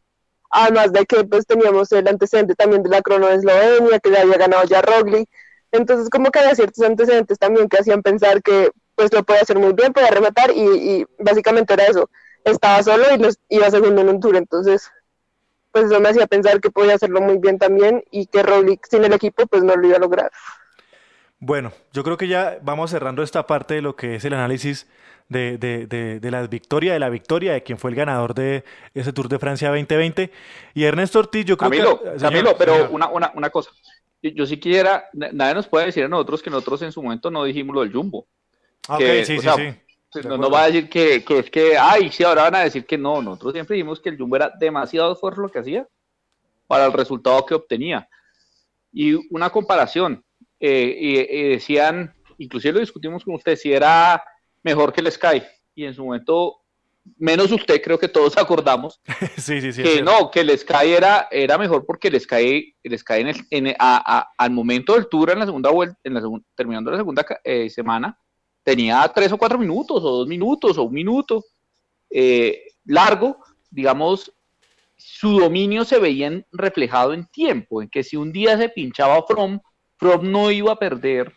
Además 0.50 0.93
de 0.93 1.06
que 1.06 1.24
pues 1.26 1.45
teníamos 1.45 1.91
el 1.91 2.08
antecedente 2.08 2.56
también 2.56 2.84
de 2.84 2.89
la 2.89 3.02
crono 3.02 3.28
de 3.28 3.36
Eslovenia, 3.36 4.00
que 4.00 4.10
le 4.10 4.20
había 4.20 4.38
ganado 4.38 4.64
ya 4.66 4.82
Roglic, 4.82 5.30
entonces 5.72 6.10
como 6.10 6.32
que 6.32 6.39
había 6.39 6.56
ciertos 6.56 6.84
antecedentes 6.84 7.38
también 7.38 7.68
que 7.68 7.78
hacían 7.78 8.02
pensar 8.02 8.41
que 8.41 8.72
pues 8.95 9.12
lo 9.14 9.24
podía 9.24 9.41
hacer 9.41 9.60
muy 9.60 9.74
bien, 9.74 9.93
podía 9.93 10.10
rematar 10.10 10.52
y, 10.52 11.06
básicamente 11.20 11.74
era 11.74 11.86
eso, 11.86 12.10
estaba 12.45 12.82
solo 12.82 13.04
y 13.14 13.18
los, 13.18 13.38
iba 13.50 13.70
segundo 13.70 14.02
en 14.02 14.10
un 14.10 14.20
tour, 14.20 14.36
entonces 14.36 14.89
pues 15.78 15.91
eso 15.91 16.01
me 16.01 16.09
hacía 16.09 16.25
pensar 16.25 16.59
que 16.59 16.71
podía 16.71 16.95
hacerlo 16.95 17.21
muy 17.21 17.38
bien 17.38 17.59
también 17.59 18.03
y 18.09 18.25
que 18.25 18.41
Roglic 18.41 18.88
sin 18.89 19.03
el 19.03 19.13
equipo 19.13 19.45
pues 19.45 19.63
no 19.63 19.75
lo 19.75 19.88
iba 19.88 19.97
a 19.97 19.99
lograr. 19.99 20.32
Bueno, 21.39 21.71
yo 21.93 22.03
creo 22.03 22.17
que 22.17 22.28
ya 22.28 22.57
vamos 22.63 22.89
cerrando 22.89 23.21
esta 23.21 23.45
parte 23.45 23.75
de 23.75 23.84
lo 23.84 23.95
que 23.95 24.15
es 24.15 24.25
el 24.25 24.34
análisis 24.34 24.88
de, 25.30 25.59
de, 25.59 25.86
de, 26.19 26.32
la 26.32 26.47
victoria, 26.47 26.93
de 26.93 26.99
la 26.99 27.09
victoria 27.09 27.53
de 27.53 27.61
quien 27.61 27.78
fue 27.78 27.91
el 27.91 27.95
ganador 27.95 28.34
de 28.34 28.63
ese 28.95 29.13
Tour 29.13 29.30
de 29.30 29.38
Francia 29.38 29.69
2020. 29.69 30.32
Y 30.73 30.84
Ernesto 30.84 31.19
Ortiz, 31.19 31.45
yo 31.45 31.57
creo 31.57 31.69
que... 31.69 32.19
Camilo, 32.19 32.57
pero 32.57 32.89
Una, 32.89 33.09
una, 33.09 33.32
una, 33.36 33.51
cosa. 33.51 33.69
Yo, 34.23 34.47
si 34.47 34.59
quiera, 34.59 35.09
nadie 35.13 35.53
nos 35.53 35.67
puede 35.67 35.86
decir 35.86 36.05
a 36.05 36.07
nosotros 36.07 36.41
que 36.41 36.49
nosotros 36.49 36.82
en 36.82 36.91
su 36.91 37.03
momento 37.03 37.30
no 37.30 37.43
dijimos 37.43 37.75
lo 37.75 37.82
del 37.82 37.93
Jumbo. 37.93 38.25
Ah, 38.88 38.97
que, 38.97 39.25
sí, 39.25 39.38
sí, 39.38 39.47
sí. 39.47 39.75
Pues, 40.12 40.26
no, 40.26 40.49
va 40.49 40.64
a 40.64 40.68
decir 40.68 40.89
que, 40.89 41.24
que, 41.24 41.39
es 41.39 41.49
que, 41.49 41.78
ay, 41.78 42.10
sí, 42.10 42.24
ahora 42.24 42.43
van 42.43 42.55
a 42.55 42.64
decir 42.64 42.86
que 42.86 42.97
no. 42.97 43.22
Nosotros 43.22 43.53
siempre 43.53 43.76
dijimos 43.76 43.99
que 43.99 44.10
el 44.10 44.18
Jumbo 44.18 44.38
era 44.38 44.51
demasiado 44.58 45.16
fuerte 45.16 45.41
lo 45.41 45.49
que 45.49 45.60
hacía 45.60 45.88
para 46.66 46.86
el 46.86 46.93
resultado 46.93 47.45
que 47.45 47.55
obtenía. 47.55 48.08
Y 48.91 49.14
una 49.34 49.49
comparación, 49.49 50.24
eh, 50.60 50.95
y, 51.30 51.49
decían, 51.49 52.14
inclusive 52.38 52.76
lo 52.76 52.80
discutimos 52.80 53.24
con 53.24 53.36
usted, 53.36 53.55
si 53.55 53.74
era 53.74 54.24
mejor 54.64 54.93
que 54.93 55.01
el 55.01 55.12
Sky. 55.12 55.43
Y 55.76 55.86
en 55.86 55.93
su 55.93 56.05
momento, 56.05 56.62
menos 57.18 57.51
usted, 57.51 57.82
creo 57.82 57.99
que 57.99 58.08
todos 58.08 58.38
acordamos 58.38 59.01
sí, 59.38 59.62
sí, 59.62 59.74
sí, 59.74 59.84
que 59.84 60.01
no, 60.01 60.32
que 60.32 60.39
el 60.39 60.58
Sky 60.58 60.93
era, 60.95 61.28
era 61.32 61.58
mejor 61.58 61.86
porque 61.86 62.08
el 62.08 62.20
Sky, 62.20 62.76
el 62.82 62.97
Sky 62.97 63.22
en 63.22 63.68
en, 63.68 63.76
a, 63.78 64.30
al 64.38 64.51
momento 64.51 64.93
del 64.93 65.08
tour, 65.10 65.32
en 65.32 65.39
la 65.39 65.45
segunda 65.45 65.70
vuelta, 65.70 65.99
en 66.03 66.14
la 66.14 66.22
terminando 66.55 66.91
la 66.91 66.97
segunda 66.97 67.26
eh, 67.43 67.70
semana, 67.70 68.18
tenía 68.68 69.09
tres 69.15 69.32
o 69.32 69.38
cuatro 69.38 69.57
minutos, 69.57 70.03
o 70.03 70.18
dos 70.18 70.28
minutos, 70.28 70.78
o 70.78 70.84
un 70.84 70.93
minuto 70.93 71.45
eh, 72.09 72.63
largo, 72.84 73.38
digamos, 73.72 74.30
su 74.97 75.39
dominio 75.39 75.86
se 75.86 75.99
veía 75.99 76.43
reflejado 76.51 77.13
en 77.13 77.26
tiempo, 77.28 77.82
en 77.82 77.88
que 77.88 78.03
si 78.03 78.18
un 78.18 78.34
día 78.34 78.57
se 78.57 78.68
pinchaba 78.68 79.24
From, 79.26 79.61
From 79.95 80.30
no 80.30 80.51
iba 80.51 80.74
a 80.74 80.80
perder 80.80 81.32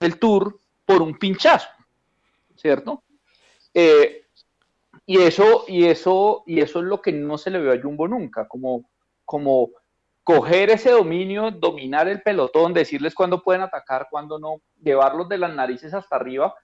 el 0.00 0.18
tour 0.18 0.60
por 0.84 1.00
un 1.00 1.18
pinchazo. 1.18 1.66
¿cierto? 2.56 3.04
Eh, 3.72 4.26
y 5.06 5.16
eso, 5.22 5.64
y 5.68 5.86
eso, 5.86 6.42
y 6.46 6.60
eso 6.60 6.80
es 6.80 6.84
lo 6.84 7.00
que 7.00 7.12
no 7.12 7.38
se 7.38 7.48
le 7.48 7.58
ve 7.58 7.72
a 7.72 7.80
Jumbo 7.80 8.06
nunca, 8.06 8.46
como, 8.46 8.90
como 9.24 9.70
coger 10.22 10.68
ese 10.68 10.90
dominio, 10.90 11.50
dominar 11.52 12.06
el 12.06 12.20
pelotón, 12.20 12.74
decirles 12.74 13.14
cuándo 13.14 13.42
pueden 13.42 13.62
atacar, 13.62 14.08
cuándo 14.10 14.38
no, 14.38 14.60
llevarlos 14.82 15.26
de 15.30 15.38
las 15.38 15.54
narices 15.54 15.94
hasta 15.94 16.16
arriba 16.16 16.54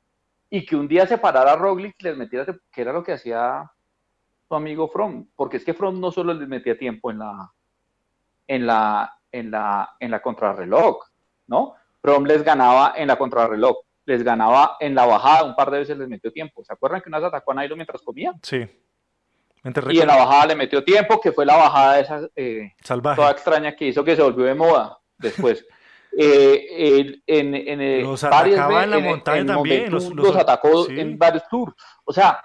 y 0.54 0.66
que 0.66 0.76
un 0.76 0.86
día 0.86 1.06
se 1.06 1.16
parara 1.16 1.52
a 1.52 1.56
Roglic 1.56 1.94
les 2.02 2.14
metiera, 2.14 2.44
que 2.70 2.82
era 2.82 2.92
lo 2.92 3.02
que 3.02 3.12
hacía 3.12 3.72
su 4.46 4.54
amigo 4.54 4.86
From, 4.86 5.26
porque 5.34 5.56
es 5.56 5.64
que 5.64 5.72
From 5.72 5.98
no 5.98 6.12
solo 6.12 6.34
les 6.34 6.46
metía 6.46 6.76
tiempo 6.76 7.10
en 7.10 7.20
la, 7.20 7.50
en 8.46 8.66
la, 8.66 9.18
en 9.32 9.50
la, 9.50 9.96
en 9.98 10.10
la 10.10 10.20
contrarreloj, 10.20 10.98
¿no? 11.46 11.74
From 12.02 12.26
les 12.26 12.42
ganaba 12.44 12.92
en 12.94 13.08
la 13.08 13.16
contrarreloj, 13.16 13.78
les 14.04 14.22
ganaba 14.22 14.76
en 14.78 14.94
la 14.94 15.06
bajada, 15.06 15.44
un 15.44 15.56
par 15.56 15.70
de 15.70 15.78
veces 15.78 15.96
les 15.96 16.06
metió 16.06 16.30
tiempo. 16.30 16.62
¿Se 16.62 16.74
acuerdan 16.74 17.00
que 17.00 17.08
una 17.08 17.18
vez 17.18 17.28
atacó 17.28 17.52
a 17.52 17.54
Nairo 17.54 17.74
mientras 17.74 18.02
comía? 18.02 18.34
Sí. 18.42 18.68
Y 19.88 20.00
en 20.00 20.06
la 20.06 20.16
bajada 20.16 20.48
le 20.48 20.56
metió 20.56 20.84
tiempo, 20.84 21.18
que 21.18 21.32
fue 21.32 21.46
la 21.46 21.56
bajada 21.56 21.98
esa 21.98 22.28
eh, 22.36 22.72
Salvaje. 22.84 23.16
toda 23.16 23.30
extraña 23.30 23.74
que 23.74 23.86
hizo 23.86 24.04
que 24.04 24.16
se 24.16 24.22
volvió 24.22 24.44
de 24.44 24.54
moda 24.54 24.98
después. 25.16 25.66
eh, 26.18 27.20
en, 27.26 27.54
en, 27.54 28.02
los 28.02 28.22
atacaba 28.24 28.84
en 28.84 28.90
la 28.90 28.98
montaña 28.98 29.46
también. 29.46 29.90
Los, 29.90 30.36
atacó 30.36 30.88
en 30.88 31.18
varios 31.18 31.42
tours. 31.48 31.74
O 32.04 32.12
sea, 32.12 32.42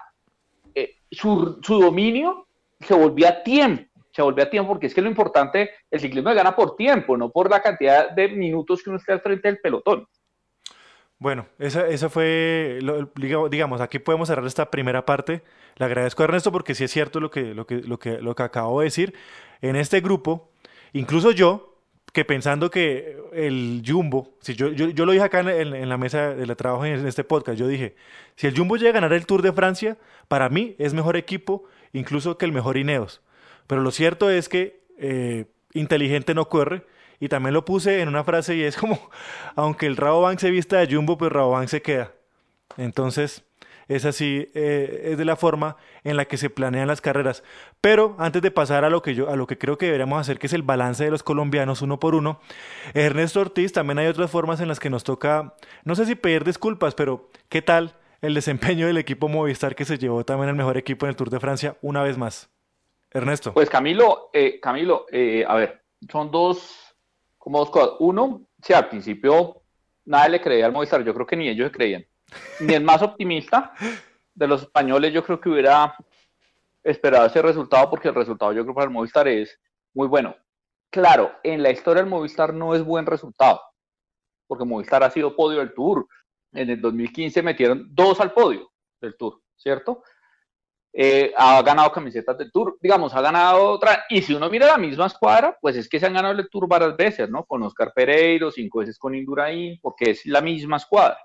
eh, 0.74 0.96
su, 1.10 1.58
su 1.62 1.80
dominio 1.80 2.46
se 2.80 2.94
volvía 2.94 3.28
a 3.30 3.42
tiempo 3.42 3.88
se 4.18 4.22
volvía 4.22 4.46
a 4.46 4.50
tiempo, 4.50 4.72
porque 4.72 4.86
es 4.88 4.94
que 4.94 5.00
lo 5.00 5.08
importante, 5.08 5.70
el 5.92 6.00
ciclismo 6.00 6.34
gana 6.34 6.56
por 6.56 6.74
tiempo, 6.74 7.16
no 7.16 7.30
por 7.30 7.48
la 7.48 7.62
cantidad 7.62 8.10
de 8.10 8.28
minutos 8.28 8.82
que 8.82 8.90
uno 8.90 8.98
esté 8.98 9.12
al 9.12 9.20
frente 9.20 9.46
del 9.46 9.60
pelotón. 9.60 10.08
Bueno, 11.20 11.46
esa, 11.60 12.08
fue, 12.08 12.80
digamos, 13.48 13.80
aquí 13.80 14.00
podemos 14.00 14.26
cerrar 14.26 14.44
esta 14.44 14.72
primera 14.72 15.06
parte. 15.06 15.42
Le 15.76 15.86
agradezco 15.86 16.22
a 16.22 16.24
Ernesto 16.24 16.50
porque 16.50 16.74
sí 16.74 16.82
es 16.82 16.90
cierto 16.90 17.20
lo 17.20 17.30
que, 17.30 17.54
lo 17.54 17.64
que, 17.64 17.76
lo 17.76 18.00
que, 18.00 18.18
lo 18.18 18.34
que 18.34 18.42
acabo 18.42 18.80
de 18.80 18.86
decir. 18.86 19.14
En 19.60 19.76
este 19.76 20.00
grupo, 20.00 20.50
incluso 20.92 21.30
yo, 21.30 21.67
que 22.12 22.24
pensando 22.24 22.70
que 22.70 23.16
el 23.32 23.82
Jumbo, 23.86 24.30
si 24.40 24.54
yo, 24.54 24.68
yo, 24.70 25.06
lo 25.06 25.12
dije 25.12 25.24
acá 25.24 25.40
en, 25.40 25.88
la 25.88 25.96
mesa 25.96 26.34
de 26.34 26.56
trabajo 26.56 26.84
en 26.84 27.06
este 27.06 27.24
podcast, 27.24 27.58
yo 27.58 27.66
dije, 27.66 27.94
si 28.36 28.46
el 28.46 28.56
Jumbo 28.56 28.76
llega 28.76 28.90
a 28.90 28.94
ganar 28.94 29.12
el 29.12 29.26
Tour 29.26 29.42
de 29.42 29.52
Francia, 29.52 29.96
para 30.28 30.48
mí 30.48 30.74
es 30.78 30.94
mejor 30.94 31.16
equipo 31.16 31.64
incluso 31.92 32.38
que 32.38 32.44
el 32.44 32.52
mejor 32.52 32.76
Ineos. 32.76 33.20
Pero 33.66 33.82
lo 33.82 33.90
cierto 33.90 34.30
es 34.30 34.48
que 34.48 34.80
eh, 34.98 35.46
inteligente 35.74 36.34
no 36.34 36.48
corre 36.48 36.84
y 37.20 37.28
también 37.28 37.54
lo 37.54 37.64
puse 37.64 38.00
en 38.00 38.08
una 38.08 38.24
frase 38.24 38.56
y 38.56 38.62
es 38.62 38.76
como, 38.76 39.10
aunque 39.56 39.86
el 39.86 39.96
Rabobank 39.96 40.38
se 40.38 40.50
vista 40.50 40.78
de 40.78 40.94
Jumbo, 40.94 41.18
pues 41.18 41.32
Rabobank 41.32 41.68
se 41.68 41.82
queda. 41.82 42.12
Entonces, 42.76 43.44
es 43.88 44.04
así, 44.04 44.50
eh, 44.54 45.02
es 45.04 45.18
de 45.18 45.24
la 45.24 45.36
forma 45.36 45.76
en 46.04 46.16
la 46.16 46.26
que 46.26 46.36
se 46.36 46.50
planean 46.50 46.86
las 46.86 47.00
carreras. 47.00 47.42
Pero 47.80 48.14
antes 48.18 48.42
de 48.42 48.50
pasar 48.50 48.84
a 48.84 48.90
lo 48.90 49.02
que 49.02 49.14
yo, 49.14 49.30
a 49.30 49.36
lo 49.36 49.46
que 49.46 49.58
creo 49.58 49.78
que 49.78 49.86
deberíamos 49.86 50.20
hacer, 50.20 50.38
que 50.38 50.46
es 50.46 50.52
el 50.52 50.62
balance 50.62 51.04
de 51.04 51.10
los 51.10 51.22
colombianos 51.22 51.82
uno 51.82 51.98
por 51.98 52.14
uno, 52.14 52.40
Ernesto 52.94 53.40
Ortiz, 53.40 53.72
también 53.72 53.98
hay 53.98 54.06
otras 54.06 54.30
formas 54.30 54.60
en 54.60 54.68
las 54.68 54.78
que 54.78 54.90
nos 54.90 55.04
toca, 55.04 55.54
no 55.84 55.94
sé 55.94 56.04
si 56.04 56.14
pedir 56.14 56.44
disculpas, 56.44 56.94
pero 56.94 57.30
¿qué 57.48 57.62
tal 57.62 57.96
el 58.20 58.34
desempeño 58.34 58.86
del 58.86 58.98
equipo 58.98 59.28
Movistar 59.28 59.74
que 59.74 59.84
se 59.84 59.98
llevó 59.98 60.24
también 60.24 60.50
el 60.50 60.56
mejor 60.56 60.76
equipo 60.76 61.06
en 61.06 61.10
el 61.10 61.16
Tour 61.16 61.30
de 61.30 61.40
Francia 61.40 61.76
una 61.80 62.02
vez 62.02 62.18
más? 62.18 62.50
Ernesto. 63.10 63.54
Pues 63.54 63.70
Camilo, 63.70 64.28
eh, 64.34 64.60
Camilo, 64.60 65.06
eh, 65.10 65.44
a 65.48 65.54
ver, 65.54 65.82
son 66.10 66.30
dos, 66.30 66.94
como 67.38 67.58
dos 67.58 67.70
cosas. 67.70 67.90
Uno, 68.00 68.42
si 68.62 68.74
al 68.74 68.88
principio 68.88 69.62
nadie 70.04 70.30
le 70.30 70.40
creía 70.42 70.66
al 70.66 70.72
Movistar, 70.72 71.02
yo 71.02 71.14
creo 71.14 71.26
que 71.26 71.36
ni 71.36 71.48
ellos 71.48 71.70
creían. 71.72 72.04
Ni 72.60 72.74
el 72.74 72.84
más 72.84 73.02
optimista 73.02 73.72
de 74.34 74.46
los 74.46 74.62
españoles, 74.62 75.12
yo 75.12 75.24
creo 75.24 75.40
que 75.40 75.48
hubiera 75.48 75.96
esperado 76.82 77.26
ese 77.26 77.42
resultado, 77.42 77.90
porque 77.90 78.08
el 78.08 78.14
resultado 78.14 78.52
yo 78.52 78.62
creo 78.62 78.74
para 78.74 78.86
el 78.86 78.92
Movistar 78.92 79.28
es 79.28 79.58
muy 79.94 80.06
bueno. 80.06 80.34
Claro, 80.90 81.32
en 81.42 81.62
la 81.62 81.70
historia 81.70 82.02
del 82.02 82.10
Movistar 82.10 82.54
no 82.54 82.74
es 82.74 82.82
buen 82.82 83.06
resultado, 83.06 83.60
porque 84.46 84.64
Movistar 84.64 85.02
ha 85.02 85.10
sido 85.10 85.36
podio 85.36 85.58
del 85.58 85.74
Tour. 85.74 86.06
En 86.52 86.70
el 86.70 86.80
2015 86.80 87.42
metieron 87.42 87.88
dos 87.90 88.20
al 88.20 88.32
podio 88.32 88.70
del 89.00 89.16
Tour, 89.16 89.42
¿cierto? 89.56 90.02
Eh, 90.92 91.32
ha 91.36 91.60
ganado 91.62 91.92
camisetas 91.92 92.38
del 92.38 92.50
Tour, 92.50 92.78
digamos, 92.80 93.14
ha 93.14 93.20
ganado 93.20 93.68
otra, 93.68 94.04
y 94.08 94.22
si 94.22 94.32
uno 94.34 94.48
mira 94.48 94.66
la 94.66 94.78
misma 94.78 95.06
escuadra, 95.06 95.56
pues 95.60 95.76
es 95.76 95.88
que 95.88 96.00
se 96.00 96.06
han 96.06 96.14
ganado 96.14 96.34
el 96.34 96.48
Tour 96.48 96.66
varias 96.66 96.96
veces, 96.96 97.28
¿no? 97.28 97.44
Con 97.44 97.62
Oscar 97.62 97.92
Pereiro, 97.94 98.50
cinco 98.50 98.78
veces 98.78 98.98
con 98.98 99.14
Indurain, 99.14 99.78
porque 99.82 100.12
es 100.12 100.24
la 100.24 100.40
misma 100.40 100.78
escuadra, 100.78 101.18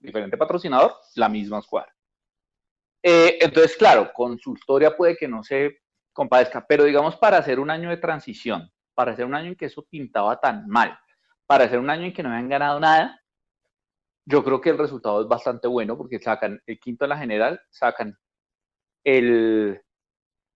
diferente 0.00 0.36
patrocinador, 0.36 0.94
la 1.14 1.28
misma 1.28 1.58
escuadra. 1.58 1.94
Eh, 3.02 3.38
entonces, 3.40 3.76
claro, 3.76 4.12
con 4.12 4.38
su 4.38 4.54
historia 4.54 4.96
puede 4.96 5.16
que 5.16 5.28
no 5.28 5.42
se 5.42 5.78
compadezca, 6.12 6.66
pero 6.66 6.84
digamos 6.84 7.16
para 7.16 7.38
hacer 7.38 7.60
un 7.60 7.70
año 7.70 7.88
de 7.88 7.96
transición, 7.96 8.70
para 8.94 9.12
hacer 9.12 9.24
un 9.24 9.34
año 9.34 9.48
en 9.48 9.56
que 9.56 9.66
eso 9.66 9.86
pintaba 9.88 10.38
tan 10.40 10.66
mal, 10.68 10.98
para 11.46 11.64
hacer 11.64 11.78
un 11.78 11.88
año 11.88 12.04
en 12.04 12.12
que 12.12 12.22
no 12.22 12.30
habían 12.30 12.48
ganado 12.48 12.80
nada, 12.80 13.20
yo 14.26 14.44
creo 14.44 14.60
que 14.60 14.70
el 14.70 14.78
resultado 14.78 15.22
es 15.22 15.28
bastante 15.28 15.66
bueno 15.66 15.96
porque 15.96 16.18
sacan 16.18 16.62
el 16.66 16.78
quinto 16.78 17.04
en 17.04 17.08
la 17.08 17.18
general, 17.18 17.60
sacan 17.70 18.16
el, 19.04 19.80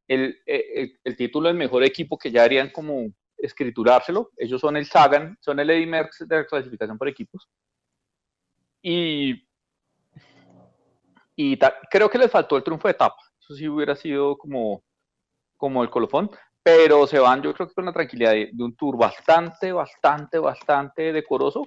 el, 0.06 0.38
el, 0.46 1.16
título 1.16 1.48
del 1.48 1.56
mejor 1.56 1.82
equipo 1.82 2.18
que 2.18 2.30
ya 2.30 2.44
harían 2.44 2.70
como 2.70 3.10
escriturárselo. 3.38 4.30
Ellos 4.36 4.60
son 4.60 4.76
el 4.76 4.86
Sagan, 4.86 5.36
son 5.40 5.58
el 5.60 5.70
Eddy 5.70 5.86
Merckx 5.86 6.28
de 6.28 6.36
la 6.36 6.46
clasificación 6.46 6.98
por 6.98 7.08
equipos. 7.08 7.48
Y, 8.86 9.42
creo 11.90 12.10
que 12.10 12.18
les 12.18 12.30
faltó 12.30 12.58
el 12.58 12.62
triunfo 12.62 12.86
de 12.86 12.92
etapa. 12.92 13.16
Eso 13.40 13.54
sí 13.54 13.66
hubiera 13.66 13.96
sido 13.96 14.36
como, 14.36 14.82
el 15.82 15.90
colofón. 15.90 16.30
Pero 16.62 17.06
se 17.06 17.18
van, 17.18 17.42
yo 17.42 17.54
creo 17.54 17.66
que 17.66 17.74
con 17.74 17.86
la 17.86 17.92
tranquilidad 17.92 18.32
de, 18.32 18.50
un 18.58 18.76
tour 18.76 18.96
bastante, 18.96 19.72
bastante, 19.72 20.38
bastante 20.38 21.12
decoroso 21.12 21.66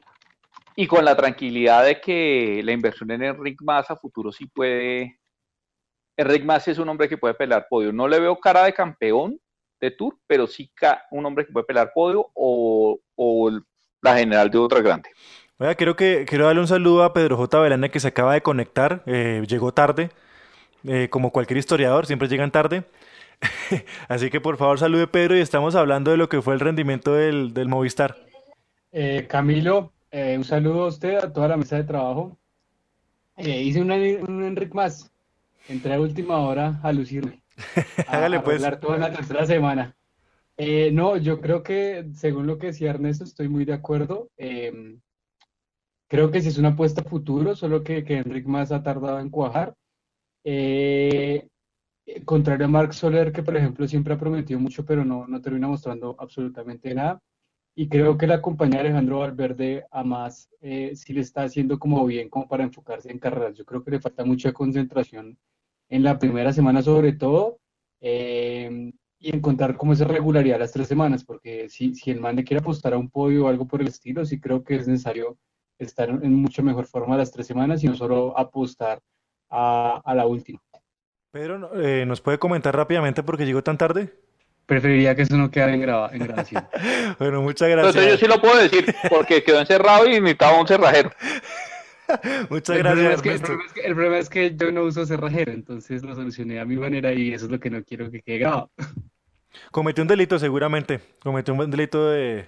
y 0.75 0.87
con 0.87 1.03
la 1.05 1.15
tranquilidad 1.15 1.85
de 1.85 1.99
que 1.99 2.61
la 2.63 2.71
inversión 2.71 3.09
en 3.11 3.23
Enric 3.23 3.61
más 3.61 3.89
a 3.89 3.95
futuro 3.95 4.31
sí 4.31 4.45
puede, 4.47 5.19
Enric 6.15 6.43
Massi 6.43 6.71
es 6.71 6.79
un 6.79 6.89
hombre 6.89 7.09
que 7.09 7.17
puede 7.17 7.33
pelear 7.33 7.67
podio. 7.69 7.91
No 7.91 8.07
le 8.07 8.19
veo 8.19 8.39
cara 8.39 8.63
de 8.63 8.73
campeón 8.73 9.39
de 9.79 9.91
Tour, 9.91 10.17
pero 10.27 10.47
sí 10.47 10.71
un 11.11 11.25
hombre 11.25 11.45
que 11.45 11.51
puede 11.51 11.65
pelear 11.65 11.91
podio 11.93 12.29
o, 12.33 12.99
la 14.01 14.17
general 14.17 14.49
de 14.49 14.57
otra 14.57 14.81
grande. 14.81 15.09
Oiga, 15.59 15.75
quiero, 15.75 15.95
que, 15.95 16.25
quiero 16.27 16.45
darle 16.45 16.61
un 16.61 16.67
saludo 16.67 17.03
a 17.03 17.13
Pedro 17.13 17.35
J. 17.35 17.59
Belana 17.59 17.89
que 17.89 17.99
se 17.99 18.09
acaba 18.09 18.33
de 18.33 18.41
conectar, 18.41 19.01
eh, 19.07 19.43
llegó 19.47 19.73
tarde, 19.73 20.11
eh, 20.83 21.07
como 21.09 21.31
cualquier 21.31 21.57
historiador, 21.57 22.05
siempre 22.05 22.27
llegan 22.27 22.51
tarde. 22.51 22.83
Así 24.07 24.29
que 24.29 24.39
por 24.39 24.57
favor 24.57 24.79
salude 24.79 25.07
Pedro 25.07 25.35
y 25.35 25.41
estamos 25.41 25.75
hablando 25.75 26.11
de 26.11 26.17
lo 26.17 26.29
que 26.29 26.41
fue 26.41 26.53
el 26.53 26.59
rendimiento 26.59 27.13
del, 27.13 27.53
Movistar. 27.67 28.17
Eh, 28.91 29.25
Camilo, 29.27 29.93
un 30.11 30.43
saludo 30.43 30.83
a 30.83 30.87
usted, 30.87 31.17
a 31.17 31.33
toda 31.33 31.47
la 31.47 31.57
mesa 31.57 31.75
de 31.75 31.83
trabajo. 31.83 32.37
hice 33.37 33.81
un, 33.81 33.91
un 33.91 34.43
Enric 34.43 34.73
más 34.73 35.11
entré 35.67 35.93
a 35.93 35.99
última 35.99 36.37
hora 36.37 36.79
a 36.83 36.91
lucirme. 36.93 37.41
Hágale 38.07 38.39
pues. 38.39 38.63
toda 38.79 38.97
la 38.97 39.11
tercera 39.11 39.45
semana. 39.45 39.95
Eh, 40.57 40.91
no, 40.91 41.17
yo 41.17 41.39
creo 41.39 41.61
que, 41.61 42.05
según 42.15 42.47
lo 42.47 42.57
que 42.57 42.67
decía 42.67 42.89
Ernesto, 42.89 43.23
estoy 43.23 43.47
muy 43.47 43.65
de 43.65 43.73
acuerdo. 43.73 44.29
Creo 46.07 46.31
que 46.31 46.41
sí 46.41 46.47
es 46.49 46.57
una 46.57 46.69
apuesta 46.69 47.03
futuro, 47.03 47.55
solo 47.55 47.83
que, 47.83 48.03
que 48.03 48.17
Enric 48.17 48.45
más 48.45 48.71
ha 48.71 48.81
tardado 48.83 49.19
en 49.19 49.29
cuajar. 49.29 49.75
Eh, 50.43 51.47
contrario 52.25 52.65
a 52.65 52.69
Mark 52.69 52.93
Soler, 52.93 53.31
que 53.31 53.43
por 53.43 53.57
ejemplo 53.57 53.87
siempre 53.87 54.13
ha 54.13 54.17
prometido 54.17 54.59
mucho, 54.59 54.85
pero 54.85 55.03
no, 55.03 55.27
no 55.27 55.41
termina 55.41 55.67
mostrando 55.67 56.15
absolutamente 56.19 56.93
nada. 56.93 57.19
Y 57.75 57.89
creo 57.89 58.17
que 58.17 58.27
la 58.27 58.41
compañía 58.41 58.81
de 58.81 58.87
Alejandro 58.87 59.19
Valverde 59.19 59.85
a 59.91 60.03
más 60.03 60.49
eh, 60.61 60.95
sí 60.95 61.13
le 61.13 61.21
está 61.21 61.43
haciendo 61.43 61.77
como 61.79 62.05
bien 62.05 62.29
como 62.29 62.47
para 62.47 62.63
enfocarse 62.63 63.11
en 63.11 63.19
carreras. 63.19 63.55
Yo 63.57 63.65
creo 63.65 63.83
que 63.83 63.91
le 63.91 63.99
falta 64.01 64.25
mucha 64.25 64.53
concentración 64.53 65.37
en 65.89 66.03
la 66.03 66.17
primera 66.19 66.53
semana 66.53 66.81
sobre 66.81 67.13
todo 67.13 67.59
eh, 68.01 68.91
y 69.19 69.35
encontrar 69.35 69.77
cómo 69.77 69.93
esa 69.93 70.05
regularidad 70.05 70.59
las 70.59 70.71
tres 70.71 70.87
semanas, 70.87 71.23
porque 71.23 71.69
si, 71.69 71.93
si 71.95 72.11
el 72.11 72.19
man 72.21 72.35
le 72.35 72.43
quiere 72.43 72.61
apostar 72.61 72.93
a 72.93 72.97
un 72.97 73.09
podio 73.09 73.45
o 73.45 73.47
algo 73.47 73.67
por 73.67 73.81
el 73.81 73.87
estilo, 73.87 74.25
sí 74.25 74.39
creo 74.39 74.63
que 74.63 74.75
es 74.75 74.87
necesario 74.87 75.37
estar 75.79 76.09
en, 76.09 76.33
mucho 76.33 76.63
mejor 76.63 76.85
forma 76.85 77.17
las 77.17 77.31
tres 77.31 77.47
semanas 77.47 77.83
y 77.83 77.87
no 77.87 77.95
solo 77.95 78.37
apostar 78.37 78.99
a, 79.49 80.01
a 80.03 80.15
la 80.15 80.25
última. 80.25 80.59
Pedro, 81.31 81.71
eh, 81.81 82.05
¿nos 82.05 82.21
puede 82.21 82.39
comentar 82.39 82.75
rápidamente 82.75 83.23
por 83.23 83.37
qué 83.37 83.45
llegó 83.45 83.61
tan 83.63 83.77
tarde? 83.77 84.13
Preferiría 84.65 85.15
que 85.15 85.21
eso 85.21 85.37
no 85.37 85.49
quedara 85.49 85.73
en, 85.73 85.81
en 85.81 86.27
grabación. 86.27 86.67
bueno, 87.19 87.41
muchas 87.41 87.69
gracias. 87.69 87.95
Entonces 87.95 88.19
yo 88.19 88.25
sí 88.25 88.33
lo 88.33 88.41
puedo 88.41 88.61
decir, 88.61 88.93
porque 89.09 89.43
quedó 89.43 89.59
encerrado 89.59 90.05
y 90.05 90.19
necesitaba 90.19 90.59
un 90.59 90.67
cerrajero. 90.67 91.11
Muchas 92.49 92.77
gracias. 92.77 93.21
el, 93.83 93.95
problema 93.95 94.17
es 94.17 94.29
que, 94.29 94.55
yo 94.55 94.71
no 94.71 94.83
uso 94.83 95.05
cerrajero, 95.05 95.51
entonces 95.51 96.03
lo 96.03 96.15
solucioné 96.15 96.59
a 96.59 96.65
mi 96.65 96.77
manera 96.77 97.13
y 97.13 97.33
eso 97.33 97.45
es 97.45 97.51
lo 97.51 97.59
que 97.59 97.69
no 97.69 97.83
quiero 97.83 98.09
que 98.09 98.21
quede 98.21 98.39
grabado. 98.39 98.71
Cometió 99.71 100.03
un 100.03 100.07
delito 100.07 100.37
seguramente, 100.37 100.99
cometió 101.19 101.53
un 101.53 101.71
delito 101.71 102.11
de, 102.11 102.47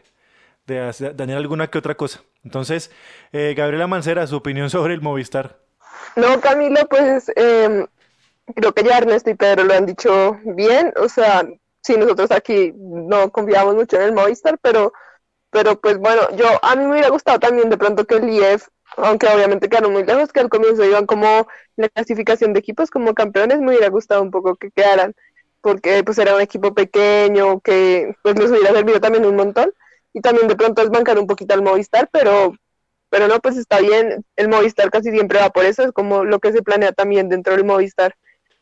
dañar 0.75 1.37
alguna 1.37 1.67
que 1.67 1.77
otra 1.77 1.95
cosa. 1.95 2.21
Entonces, 2.43 2.91
eh, 3.31 3.53
Gabriela 3.55 3.87
Mancera, 3.87 4.27
su 4.27 4.35
opinión 4.37 4.69
sobre 4.69 4.93
el 4.93 5.01
Movistar. 5.01 5.57
No, 6.15 6.39
Camilo, 6.39 6.87
pues 6.89 7.31
em, 7.35 7.85
creo 8.55 8.73
que 8.73 8.83
ya 8.83 8.97
Ernesto 8.97 9.29
y 9.29 9.35
Pedro 9.35 9.63
lo 9.63 9.73
han 9.73 9.85
dicho 9.85 10.39
bien. 10.43 10.93
O 10.97 11.09
sea, 11.09 11.47
sí, 11.81 11.97
nosotros 11.97 12.31
aquí 12.31 12.73
no 12.75 13.31
confiamos 13.31 13.75
mucho 13.75 13.97
en 13.97 14.03
el 14.03 14.13
Movistar, 14.13 14.57
pero, 14.61 14.93
pero 15.49 15.79
pues 15.79 15.97
bueno, 15.97 16.21
yo 16.35 16.45
a 16.61 16.75
mí 16.75 16.85
me 16.85 16.91
hubiera 16.91 17.09
gustado 17.09 17.39
también 17.39 17.69
de 17.69 17.77
pronto 17.77 18.05
que 18.05 18.15
el 18.15 18.29
IEF 18.29 18.67
aunque 18.97 19.27
obviamente 19.27 19.69
quedaron 19.69 19.93
muy 19.93 20.03
lejos, 20.03 20.31
que 20.31 20.39
al 20.39 20.49
comienzo 20.49 20.83
iban 20.83 21.05
como 21.05 21.47
la 21.75 21.89
clasificación 21.89 22.53
de 22.53 22.59
equipos 22.59 22.89
como 22.89 23.13
campeones, 23.13 23.59
me 23.59 23.69
hubiera 23.69 23.89
gustado 23.89 24.21
un 24.21 24.31
poco 24.31 24.55
que 24.55 24.71
quedaran, 24.71 25.13
porque 25.61 26.03
pues 26.03 26.17
era 26.17 26.35
un 26.35 26.41
equipo 26.41 26.73
pequeño, 26.73 27.59
que 27.61 28.15
pues 28.21 28.37
les 28.37 28.51
hubiera 28.51 28.73
servido 28.73 28.99
también 28.99 29.25
un 29.25 29.35
montón, 29.35 29.73
y 30.13 30.21
también 30.21 30.47
de 30.47 30.55
pronto 30.55 30.81
es 30.81 30.89
bancar 30.89 31.19
un 31.19 31.27
poquito 31.27 31.53
al 31.53 31.61
Movistar, 31.61 32.09
pero, 32.11 32.53
pero 33.09 33.27
no, 33.27 33.39
pues 33.39 33.57
está 33.57 33.79
bien, 33.79 34.25
el 34.35 34.49
Movistar 34.49 34.89
casi 34.89 35.11
siempre 35.11 35.39
va 35.39 35.49
por 35.49 35.65
eso, 35.65 35.83
es 35.83 35.91
como 35.91 36.23
lo 36.23 36.39
que 36.39 36.51
se 36.51 36.61
planea 36.61 36.91
también 36.91 37.29
dentro 37.29 37.53
del 37.53 37.65
Movistar 37.65 38.15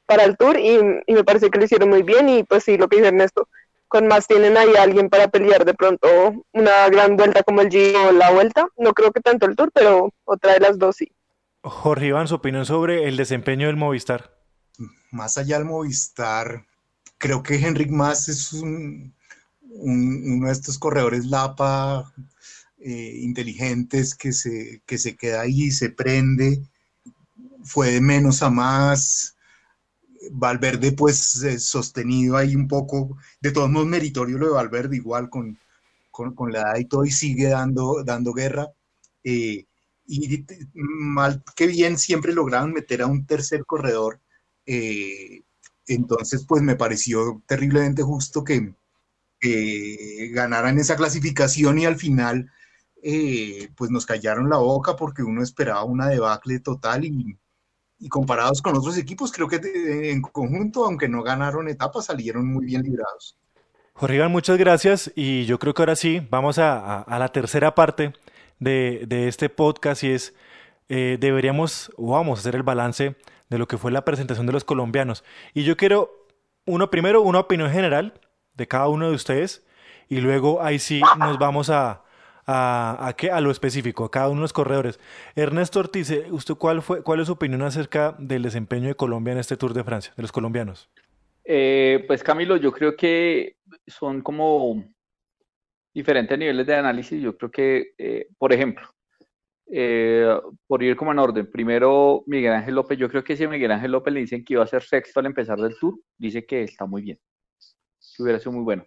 para 0.06 0.24
el 0.24 0.38
Tour, 0.38 0.60
y, 0.60 0.80
y 1.06 1.14
me 1.14 1.24
parece 1.24 1.50
que 1.50 1.60
lo 1.60 1.66
hicieron 1.66 1.89
muy 1.89 2.04
bien, 2.04 2.30
y 2.30 2.43
pues 2.43 2.64
sí, 2.64 2.78
lo 2.78 2.88
que 2.88 2.98
dice 2.98 3.10
Ernesto, 3.10 3.48
con 3.88 4.08
más 4.08 4.28
tienen 4.28 4.58
ahí 4.58 4.76
alguien 4.76 5.10
para 5.10 5.30
pelear 5.30 5.66
de 5.66 5.74
pronto 5.74 6.08
una 6.52 6.89
gran 6.89 7.16
vuelta 7.16 7.43
como 7.43 7.62
el 7.62 7.70
Giro 7.70 8.10
o 8.10 8.12
la 8.12 8.32
vuelta. 8.32 8.68
No 8.78 8.93
creo 8.93 9.12
que 9.12 9.22
tanto 9.22 9.45
el 9.45 9.56
Tour, 9.56 9.72
pero 9.74 10.14
otra 10.26 10.54
de 10.54 10.60
las 10.60 10.78
dos 10.78 10.98
sí. 10.98 11.12
Jorge 11.64 12.08
Iván, 12.08 12.28
su 12.28 12.36
opinión 12.36 12.66
sobre 12.66 13.08
el 13.08 13.18
desempeño 13.18 13.68
del 13.68 13.78
Movistar. 13.78 14.38
Más 15.12 15.38
allá 15.38 15.58
del 15.58 15.66
Movistar, 15.66 16.66
creo 17.18 17.43
que 17.43 17.56
Henrik 17.56 17.89
Mas 17.89 18.30
es 18.30 18.54
un, 18.54 19.14
uno 19.80 20.47
de 20.47 20.53
estos 20.53 20.78
corredores 20.78 21.25
Lapa 21.25 22.13
eh, 22.80 23.19
inteligentes 23.21 24.15
que 24.15 24.34
se, 24.34 24.82
que 24.86 24.97
se 24.97 25.15
queda 25.15 25.41
ahí, 25.41 25.71
se 25.71 25.89
prende, 25.89 26.61
fue 27.63 27.91
de 27.91 28.01
menos 28.01 28.43
a 28.43 28.49
más, 28.49 29.36
Valverde 30.32 30.91
pues 30.91 31.43
eh, 31.43 31.59
sostenido 31.59 32.38
ahí 32.38 32.55
un 32.55 32.67
poco, 32.67 33.17
de 33.41 33.51
todos 33.51 33.69
modos 33.69 33.88
meritorio 33.88 34.38
lo 34.38 34.47
de 34.47 34.53
Valverde 34.53 34.95
igual 34.95 35.30
con, 35.30 35.57
con, 36.11 36.51
la 36.51 36.61
edad 36.61 36.78
y 36.78 36.86
todo 36.86 37.05
y 37.05 37.11
sigue 37.11 37.49
dando, 37.49 38.03
dando 38.03 38.34
guerra. 38.34 38.67
Eh, 39.23 39.65
y 40.07 40.45
mal 40.73 41.43
que 41.55 41.67
bien 41.67 41.97
siempre 41.97 42.34
lograron 42.34 42.73
meter 42.73 43.01
a 43.01 43.07
un 43.07 43.25
tercer 43.25 43.65
corredor. 43.65 44.21
Entonces 45.88 46.45
pues 46.47 46.61
me 46.61 46.75
pareció 46.75 47.41
terriblemente 47.47 48.03
justo 48.03 48.43
que, 48.43 48.73
ganaran 50.32 50.80
esa 50.80 50.96
clasificación 50.96 51.80
y 51.80 51.86
al 51.86 51.98
final 51.98 52.52
pues 53.76 53.92
nos 53.92 54.06
callaron 54.06 54.50
la 54.50 54.58
boca 54.58 54.96
porque 54.96 55.24
uno 55.24 55.42
esperaba 55.44 55.84
una 55.84 56.08
debacle 56.08 56.60
total 56.60 57.06
y 57.06 57.38
y 58.00 58.10
comparados 58.10 58.62
con 58.62 58.76
otros 58.76 58.98
equipos, 58.98 59.32
creo 59.32 59.48
que 59.48 60.12
en 60.12 60.22
conjunto, 60.22 60.86
aunque 60.86 61.08
no 61.08 61.24
ganaron 61.24 61.68
etapas, 61.68 62.06
salieron 62.06 62.48
muy 62.48 62.66
bien 62.66 62.84
librados. 62.84 63.38
Jorge 63.94 64.16
Iván, 64.16 64.32
muchas 64.32 64.58
gracias 64.58 65.12
y 65.16 65.46
yo 65.46 65.58
creo 65.58 65.74
que 65.74 65.82
ahora 65.82 65.96
sí 65.96 66.22
vamos 66.30 66.60
a, 66.60 67.06
la 67.08 67.28
tercera 67.30 67.74
parte 67.74 68.14
de, 68.60 69.28
este 69.28 69.50
podcast 69.50 70.04
y 70.04 70.12
es, 70.12 70.36
eh, 70.90 71.18
deberíamos 71.20 71.92
o 71.98 72.12
vamos 72.12 72.38
a 72.38 72.42
hacer 72.42 72.56
el 72.56 72.64
balance 72.64 73.16
de 73.50 73.58
lo 73.58 73.68
que 73.68 73.78
fue 73.78 73.92
la 73.92 74.06
presentación 74.06 74.46
de 74.46 74.54
los 74.54 74.64
colombianos. 74.64 75.24
Y 75.56 75.64
yo 75.64 75.78
quiero, 75.78 76.28
uno 76.66 76.92
primero, 76.92 77.24
una 77.24 77.40
opinión 77.40 77.72
general 77.72 78.14
de 78.58 78.68
cada 78.68 78.88
uno 78.88 79.10
de 79.10 79.16
ustedes 79.16 79.66
y 80.10 80.20
luego 80.20 80.62
ahí 80.62 80.80
sí 80.80 81.01
nos 81.20 81.38
vamos 81.38 81.70
a, 81.70 82.03
a, 82.45 83.08
a, 83.08 83.36
a 83.36 83.41
lo 83.41 83.51
específico, 83.51 84.05
a 84.05 84.12
cada 84.12 84.30
uno 84.30 84.39
de 84.39 84.43
los 84.43 84.53
corredores. 84.53 84.99
Ernesto 85.36 85.80
Ortiz, 85.80 86.10
eh, 86.12 86.26
¿usted 86.32 86.55
cuál, 86.55 86.82
fue, 86.82 87.03
cuál 87.03 87.20
es 87.20 87.28
su 87.28 87.34
opinión 87.34 87.62
acerca 87.62 88.16
del 88.18 88.43
desempeño 88.43 88.88
de 88.88 88.95
Colombia 88.95 89.34
en 89.34 89.39
este 89.39 89.58
Tour 89.58 89.74
de 89.74 89.84
Francia, 89.84 90.14
de 90.16 90.24
los 90.24 90.32
colombianos? 90.32 90.89
Eh, 91.43 92.03
pues 92.08 92.24
Camilo, 92.24 92.58
yo 92.58 92.72
creo 92.72 92.95
que 92.95 93.58
son 93.86 94.22
como 94.22 94.84
diferentes 95.93 96.38
niveles 96.38 96.68
de 96.68 96.76
análisis. 96.76 97.22
Yo 97.22 97.38
creo 97.38 97.51
que, 97.51 97.93
eh, 97.97 98.28
por 98.38 98.51
ejemplo, 98.51 98.88
por 100.68 100.82
ir 100.82 100.95
como 100.95 101.12
en 101.12 101.20
orden, 101.20 101.51
primero 101.51 102.24
Miguel 102.26 102.53
Ángel 102.53 102.76
López, 102.76 102.97
yo 102.97 103.10
creo 103.10 103.24
que 103.24 103.36
si 103.36 103.43
a 103.43 103.49
Miguel 103.49 103.72
Ángel 103.72 103.91
López 103.91 104.14
le 104.14 104.22
dicen 104.22 104.45
que 104.45 104.53
iba 104.53 104.64
a 104.64 104.68
ser 104.68 104.82
sexto 104.82 105.20
al 105.20 105.26
empezar 105.26 105.58
del 105.60 105.78
tour, 105.78 105.99
dice 106.18 106.45
que 106.45 106.64
está 106.64 106.86
muy 106.86 107.01
bien, 107.01 107.20
hubiera 108.24 108.39
sido 108.39 108.51
muy 108.53 108.63
bueno 108.63 108.86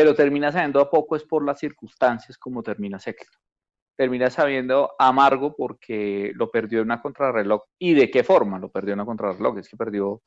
pero 0.00 0.14
termina 0.14 0.50
sabiendo 0.50 0.80
a 0.80 0.88
poco 0.88 1.14
es 1.14 1.24
por 1.24 1.44
las 1.44 1.58
circunstancias 1.58 2.38
como 2.38 2.62
termina 2.62 2.98
sexto. 2.98 3.38
Termina 3.96 4.30
sabiendo 4.30 4.92
amargo 4.98 5.54
porque 5.54 6.32
lo 6.34 6.50
perdió 6.50 6.78
en 6.78 6.86
una 6.86 7.02
contrarreloj. 7.02 7.64
¿Y 7.78 7.92
de 7.92 8.10
qué 8.10 8.24
forma 8.24 8.58
lo 8.58 8.70
perdió 8.70 8.94
en 8.94 9.00
una 9.00 9.04
contrarreloj? 9.04 9.58
Es 9.58 9.68
que 9.68 9.76
perdió 9.76 10.22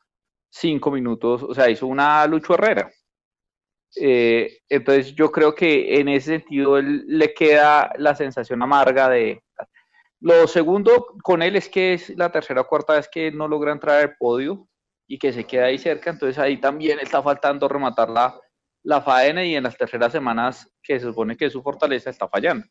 cinco 0.52 0.92
minutos, 0.92 1.42
o 1.42 1.56
sea, 1.56 1.72
hizo 1.72 1.88
una 1.88 2.28
Lucho 2.28 2.54
Herrera. 2.54 2.92
Eh, 3.96 4.60
entonces 4.70 5.16
yo 5.16 5.32
creo 5.32 5.56
que 5.56 6.00
en 6.00 6.08
ese 6.08 6.38
sentido 6.40 6.78
él, 6.78 7.06
le 7.08 7.34
queda 7.34 7.92
la 7.98 8.16
sensación 8.16 8.62
amarga 8.62 9.10
de... 9.10 9.42
Lo 10.20 10.48
segundo 10.48 11.08
con 11.24 11.42
él 11.42 11.56
es 11.56 11.68
que 11.68 11.96
es 11.96 12.16
la 12.16 12.32
tercera 12.32 12.62
o 12.62 12.68
cuarta 12.68 12.94
vez 12.94 13.10
que 13.12 13.32
no 13.32 13.48
logra 13.48 13.72
entrar 13.72 14.00
al 14.02 14.16
podio 14.18 14.68
y 15.14 15.20
que 15.20 15.32
se 15.32 15.44
queda 15.44 15.66
ahí 15.66 15.78
cerca, 15.78 16.10
entonces 16.10 16.40
ahí 16.40 16.58
también 16.58 16.98
está 16.98 17.22
faltando 17.22 17.68
rematar 17.68 18.10
la, 18.10 18.36
la 18.82 19.00
faena 19.00 19.46
y 19.46 19.56
en 19.56 19.62
las 19.62 19.78
terceras 19.78 20.12
semanas 20.12 20.68
que 20.82 21.00
se 21.00 21.06
supone 21.06 21.38
que 21.38 21.52
su 21.52 21.62
fortaleza 21.62 22.10
está 22.10 22.28
fallando. 22.28 22.66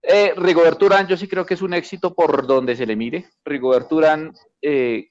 Eh, 0.00 0.32
Rigobert 0.36 0.80
Urán, 0.80 1.08
yo 1.08 1.16
sí 1.16 1.26
creo 1.26 1.44
que 1.44 1.54
es 1.54 1.62
un 1.62 1.74
éxito 1.74 2.14
por 2.14 2.46
donde 2.46 2.76
se 2.76 2.86
le 2.86 2.94
mire. 2.94 3.28
Rigobert 3.44 3.90
Urán, 3.90 4.32
eh, 4.62 5.08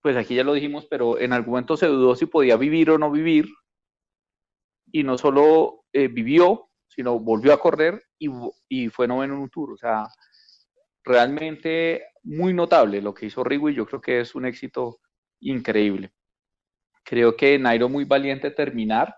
pues 0.00 0.16
aquí 0.16 0.36
ya 0.36 0.44
lo 0.44 0.52
dijimos, 0.52 0.86
pero 0.88 1.18
en 1.18 1.32
algún 1.32 1.54
momento 1.54 1.76
se 1.76 1.88
dudó 1.88 2.14
si 2.14 2.26
podía 2.26 2.56
vivir 2.56 2.90
o 2.90 2.98
no 2.98 3.10
vivir. 3.10 3.48
Y 4.92 5.02
no 5.02 5.18
solo 5.18 5.82
eh, 5.92 6.06
vivió, 6.06 6.68
sino 6.86 7.18
volvió 7.18 7.52
a 7.52 7.58
correr 7.58 8.00
y, 8.20 8.30
y, 8.68 8.88
fue 8.88 9.08
noveno 9.08 9.34
en 9.34 9.40
un 9.40 9.50
tour. 9.50 9.72
O 9.72 9.76
sea, 9.76 10.06
realmente 11.02 12.04
muy 12.22 12.54
notable 12.54 13.02
lo 13.02 13.12
que 13.12 13.26
hizo 13.26 13.42
Rigo 13.42 13.68
y 13.68 13.74
yo 13.74 13.84
creo 13.84 14.00
que 14.00 14.20
es 14.20 14.36
un 14.36 14.46
éxito 14.46 15.00
increíble. 15.44 16.12
Creo 17.04 17.36
que 17.36 17.58
Nairo 17.58 17.88
muy 17.88 18.04
valiente 18.04 18.50
terminar, 18.50 19.14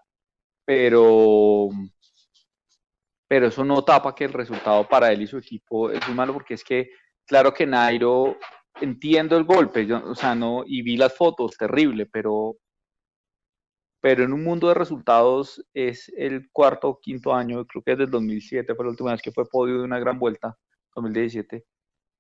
pero, 0.65 1.71
pero 3.29 3.47
eso 3.47 3.65
no 3.65 3.85
tapa 3.85 4.15
que 4.15 4.25
el 4.25 4.33
resultado 4.33 4.89
para 4.89 5.13
él 5.13 5.23
y 5.23 5.27
su 5.27 5.39
equipo 5.39 5.91
es 5.91 6.07
muy 6.07 6.17
malo 6.17 6.33
porque 6.33 6.55
es 6.55 6.65
que, 6.65 6.91
claro 7.27 7.55
que 7.55 7.67
Nairo, 7.67 8.37
entiendo 8.81 9.37
el 9.37 9.45
golpe, 9.45 9.87
yo, 9.87 10.05
o 10.05 10.15
sea, 10.15 10.35
no, 10.35 10.65
y 10.67 10.83
vi 10.83 10.97
las 10.97 11.15
fotos, 11.17 11.57
terrible, 11.57 12.07
pero, 12.07 12.57
pero 14.01 14.25
en 14.25 14.33
un 14.33 14.45
mundo 14.45 14.69
de 14.69 14.75
resultados 14.75 15.65
es 15.73 16.13
el 16.17 16.51
cuarto 16.51 16.89
o 16.89 17.01
quinto 17.01 17.33
año, 17.35 17.65
creo 17.67 17.83
que 17.83 17.93
es 17.93 17.99
del 17.99 18.11
2007, 18.11 18.75
fue 18.75 18.85
la 18.85 18.91
última 18.91 19.13
vez 19.13 19.23
que 19.23 19.33
fue 19.33 19.49
podio 19.49 19.79
de 19.79 19.85
una 19.85 19.99
gran 20.01 20.19
vuelta, 20.19 20.57
2017, 20.95 21.65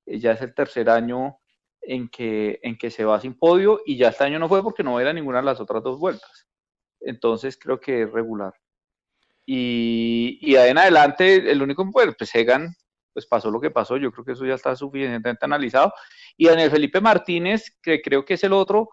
eh, 0.07 0.19
ya 0.19 0.33
es 0.33 0.43
el 0.43 0.55
tercer 0.55 0.89
año 0.91 1.39
en 1.87 2.09
que, 2.09 2.59
en 2.63 2.77
que 2.77 2.91
se 2.91 3.05
va 3.05 3.21
sin 3.21 3.35
podio 3.39 3.81
y 3.87 3.97
ya 3.97 4.09
este 4.09 4.25
año 4.25 4.39
no 4.39 4.49
fue 4.49 4.63
porque 4.63 4.83
no 4.83 4.99
era 5.01 5.13
ninguna 5.13 5.39
de 5.39 5.45
las 5.45 5.61
otras 5.61 5.83
dos 5.83 5.99
vueltas. 5.99 6.47
Entonces 7.01 7.59
creo 7.59 7.81
que 7.81 8.03
es 8.03 8.13
regular. 8.13 8.53
Y, 9.47 10.39
y 10.43 10.57
ahí 10.57 10.71
en 10.71 10.79
adelante, 10.79 11.51
el 11.51 11.63
único, 11.63 11.85
bueno, 11.85 12.13
pues 12.19 12.35
Egan, 12.35 12.75
pues 13.13 13.27
pasó 13.27 13.51
lo 13.51 13.61
que 13.61 13.71
pasó, 13.71 13.97
yo 13.97 14.11
creo 14.11 14.25
que 14.25 14.33
eso 14.33 14.45
ya 14.45 14.55
está 14.55 14.75
suficientemente 14.75 15.45
analizado. 15.45 15.93
Y 16.37 16.49
en 16.49 16.59
el 16.59 16.71
Felipe 16.71 17.01
Martínez, 17.01 17.77
que 17.81 18.03
creo 18.03 18.25
que 18.25 18.35
es 18.35 18.45
el 18.45 18.53
otro, 18.53 18.91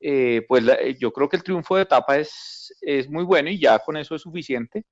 eh, 0.00 0.44
pues 0.48 0.64
yo 0.98 1.12
creo 1.12 1.28
que 1.28 1.36
el 1.36 1.42
triunfo 1.42 1.76
de 1.76 1.82
etapa 1.82 2.18
es, 2.18 2.74
es 2.80 3.08
muy 3.10 3.24
bueno 3.24 3.50
y 3.50 3.58
ya 3.58 3.78
con 3.80 3.96
eso 3.96 4.14
es 4.14 4.22
suficiente. 4.22 4.84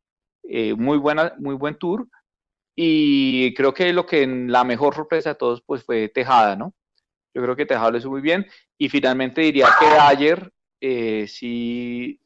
Eh, 0.43 0.75
muy, 0.75 0.99
buena, 0.99 1.35
muy 1.39 1.55
buen 1.55 1.79
tour. 1.79 2.09
Y 2.77 3.55
creo 3.55 3.73
que 3.73 3.93
lo 3.93 4.05
que 4.05 4.27
la 4.27 4.65
mejor 4.65 4.95
sorpresa 4.95 5.31
de 5.31 5.37
todos 5.37 5.63
pues 5.65 5.85
fue 5.85 6.09
Tejada, 6.09 6.57
¿no? 6.57 6.75
Yo 7.35 7.43
creo 7.43 7.57
que 7.57 7.66
Tejado 7.66 7.91
lo 7.91 7.99
hizo 7.99 8.11
muy 8.11 8.20
bien. 8.20 8.47
Y 8.78 8.89
finalmente 8.89 9.41
diría 9.41 9.68
que 9.78 9.87
Dyer 10.16 10.53
eh, 10.80 11.26
sí 11.26 12.20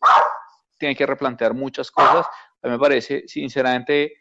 tiene 0.78 0.94
que 0.94 1.06
replantear 1.06 1.54
muchas 1.54 1.90
cosas. 1.90 2.26
A 2.62 2.66
mí 2.66 2.72
me 2.72 2.78
parece 2.78 3.24
sinceramente 3.26 4.12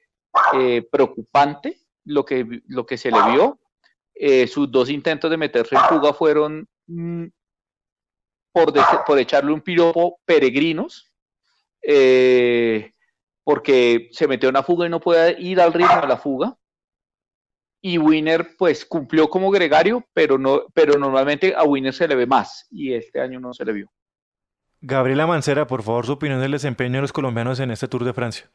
eh, 0.54 0.88
preocupante 0.90 1.82
lo 2.06 2.24
que, 2.24 2.62
lo 2.68 2.86
que 2.86 2.98
se 2.98 3.12
le 3.12 3.22
vio. 3.32 3.60
Eh, 4.16 4.48
sus 4.48 4.72
dos 4.72 4.90
intentos 4.90 5.30
de 5.30 5.38
meterse 5.38 5.76
en 5.76 5.82
fuga 5.82 6.14
fueron 6.14 6.68
mm, 6.88 7.26
por, 8.52 8.74
por, 9.06 9.20
echarle 9.20 9.52
un 9.52 9.62
piropo 9.62 10.20
peregrinos, 10.26 11.12
porque 13.44 14.10
se 14.12 14.28
metió 14.28 14.50
en 14.50 14.56
una 14.56 14.64
fuga 14.64 14.88
y 14.88 14.90
no 14.90 15.00
puede 15.00 15.40
ir 15.40 15.62
al 15.62 15.74
ritmo 15.74 16.02
de 16.02 16.08
la 16.08 16.18
fuga 16.18 16.58
y 17.82 17.98
Winner 17.98 18.56
pues 18.58 18.86
cumplió 18.86 19.30
como 19.30 19.52
gregario, 19.52 20.04
pero, 20.14 20.38
no, 20.38 20.64
pero 20.74 20.98
normalmente 20.98 21.54
a 21.56 21.64
Winner 21.64 21.94
se 21.94 22.08
le 22.08 22.16
ve 22.16 22.26
más 22.26 22.68
y 22.72 22.94
este 22.94 23.22
año 23.22 23.40
no 23.40 23.54
se 23.54 23.66
le 23.66 23.74
vio. 23.74 23.92
Gabriela 24.82 25.26
Mancera, 25.26 25.68
por 25.68 25.84
favor, 25.84 26.06
su 26.06 26.14
opinión 26.14 26.40
del 26.40 26.52
desempeño 26.52 26.96
de 26.96 27.02
los 27.02 27.14
colombianos 27.14 27.60
en 27.60 27.72
este 27.72 27.88
Tour 27.88 28.04
de 28.04 28.14
Francia. 28.14 28.50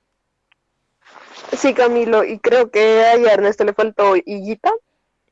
Sí, 1.57 1.75
Camilo, 1.75 2.25
y 2.25 2.39
creo 2.39 2.71
que 2.71 3.03
a 3.03 3.15
Ernesto 3.15 3.65
le 3.65 3.75
faltó 3.75 4.17
Higuita, 4.17 4.73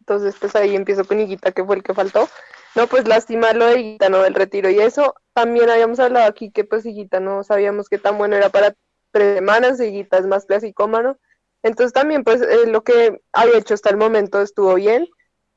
entonces 0.01 0.35
pues 0.39 0.55
ahí 0.57 0.75
empiezo 0.75 1.05
con 1.05 1.21
Higuita, 1.21 1.53
que 1.53 1.65
fue 1.65 1.77
el 1.77 1.83
que 1.83 1.95
faltó. 1.95 2.29
No, 2.75 2.87
pues 2.87 3.09
lástima 3.09 3.53
lo 3.53 3.67
de 3.67 3.81
Higuita, 3.81 4.09
¿no? 4.09 4.23
Del 4.23 4.35
retiro 4.35 4.71
y 4.71 4.79
eso. 4.79 5.15
También 5.33 5.71
habíamos 5.71 5.99
hablado 5.99 6.27
aquí 6.27 6.51
que 6.51 6.65
pues 6.65 6.85
Higuita 6.85 7.21
no 7.21 7.43
sabíamos 7.43 7.89
qué 7.89 7.99
tan 7.99 8.19
bueno 8.19 8.37
era 8.37 8.49
para 8.49 8.75
tres 9.13 9.37
semanas, 9.37 9.81
Higuita 9.81 10.19
es 10.19 10.27
más 10.27 10.45
clasicómano. 10.45 11.19
Entonces 11.63 11.93
también 11.93 12.25
pues 12.25 12.41
eh, 12.43 12.67
lo 12.67 12.83
que 12.83 13.21
había 13.33 13.59
hecho 13.59 13.75
hasta 13.75 13.91
el 13.91 13.97
momento 13.97 14.41
estuvo 14.41 14.75
bien. 14.75 15.07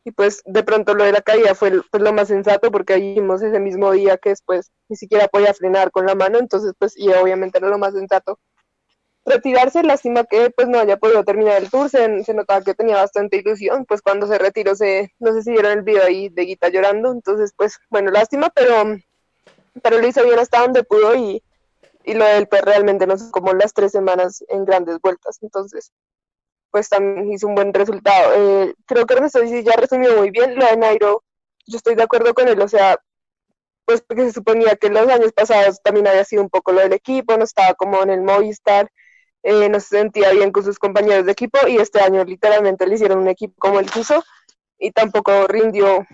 Y 0.05 0.11
pues 0.11 0.41
de 0.45 0.63
pronto 0.63 0.93
lo 0.95 1.05
de 1.05 1.13
la 1.13 1.21
caída 1.21 1.55
fue 1.55 1.81
pues, 1.89 2.03
lo 2.03 2.11
más 2.11 2.27
sensato 2.27 2.71
porque 2.71 2.97
vimos 2.97 3.41
ese 3.41 3.59
mismo 3.59 3.91
día 3.91 4.17
que 4.17 4.29
después 4.29 4.69
ni 4.89 4.97
siquiera 4.97 5.29
podía 5.29 5.53
frenar 5.53 5.91
con 5.91 6.05
la 6.05 6.13
mano, 6.13 6.39
entonces 6.39 6.73
pues 6.77 6.97
y 6.97 7.07
obviamente 7.13 7.57
era 7.57 7.69
lo 7.69 7.77
más 7.77 7.93
sensato. 7.93 8.37
Retirarse, 9.25 9.81
lástima 9.81 10.25
que 10.25 10.49
pues 10.49 10.67
no 10.67 10.77
haya 10.79 10.97
podido 10.97 11.23
terminar 11.23 11.63
el 11.63 11.69
tour, 11.69 11.89
se, 11.89 12.25
se 12.25 12.33
notaba 12.33 12.61
que 12.61 12.73
tenía 12.73 12.97
bastante 12.97 13.37
ilusión, 13.37 13.85
pues 13.85 14.01
cuando 14.01 14.27
se 14.27 14.37
retiró 14.37 14.75
se, 14.75 15.13
no 15.19 15.31
sé 15.31 15.43
si 15.43 15.51
vieron 15.51 15.71
el 15.71 15.83
video 15.83 16.03
ahí 16.03 16.27
de 16.27 16.43
Guita 16.43 16.67
llorando, 16.67 17.09
entonces 17.09 17.53
pues 17.55 17.79
bueno, 17.89 18.11
lástima, 18.11 18.49
pero, 18.49 18.97
pero 19.81 19.99
lo 19.99 20.05
hizo 20.05 20.21
bien 20.25 20.37
hasta 20.37 20.59
donde 20.59 20.83
pudo 20.83 21.15
y, 21.15 21.41
y 22.03 22.13
lo 22.13 22.25
del 22.25 22.47
pues 22.47 22.61
realmente 22.63 23.07
no 23.07 23.17
sé, 23.17 23.31
como 23.31 23.53
las 23.53 23.73
tres 23.73 23.91
semanas 23.91 24.43
en 24.49 24.65
grandes 24.65 24.99
vueltas, 25.01 25.39
entonces 25.41 25.91
pues 26.71 26.89
también 26.89 27.31
hizo 27.31 27.47
un 27.47 27.55
buen 27.55 27.71
resultado. 27.71 28.33
Eh, 28.35 28.73
creo 28.87 29.05
que 29.05 29.13
Ernesto 29.13 29.43
ya 29.43 29.75
resumió 29.75 30.17
muy 30.17 30.31
bien 30.31 30.55
lo 30.55 30.65
de 30.65 30.75
Nairo, 30.75 31.23
yo 31.67 31.77
estoy 31.77 31.95
de 31.95 32.03
acuerdo 32.03 32.33
con 32.33 32.47
él, 32.47 32.59
o 32.59 32.67
sea, 32.67 32.97
pues 33.85 34.01
porque 34.01 34.23
se 34.23 34.33
suponía 34.33 34.75
que 34.75 34.89
los 34.89 35.07
años 35.07 35.31
pasados 35.33 35.81
también 35.83 36.07
había 36.07 36.25
sido 36.25 36.41
un 36.41 36.49
poco 36.49 36.71
lo 36.71 36.81
del 36.81 36.93
equipo, 36.93 37.37
no 37.37 37.43
estaba 37.43 37.73
como 37.75 38.01
en 38.01 38.09
el 38.09 38.21
Movistar, 38.21 38.89
eh, 39.43 39.69
no 39.69 39.79
se 39.79 39.97
sentía 39.97 40.31
bien 40.31 40.51
con 40.51 40.63
sus 40.63 40.79
compañeros 40.79 41.25
de 41.25 41.33
equipo 41.33 41.59
y 41.67 41.77
este 41.77 41.99
año 41.99 42.23
literalmente 42.23 42.87
le 42.87 42.95
hicieron 42.95 43.19
un 43.19 43.27
equipo 43.27 43.53
como 43.59 43.79
él 43.79 43.91
quiso 43.91 44.23
y 44.79 44.91
tampoco 44.91 45.47
rindió, 45.47 46.07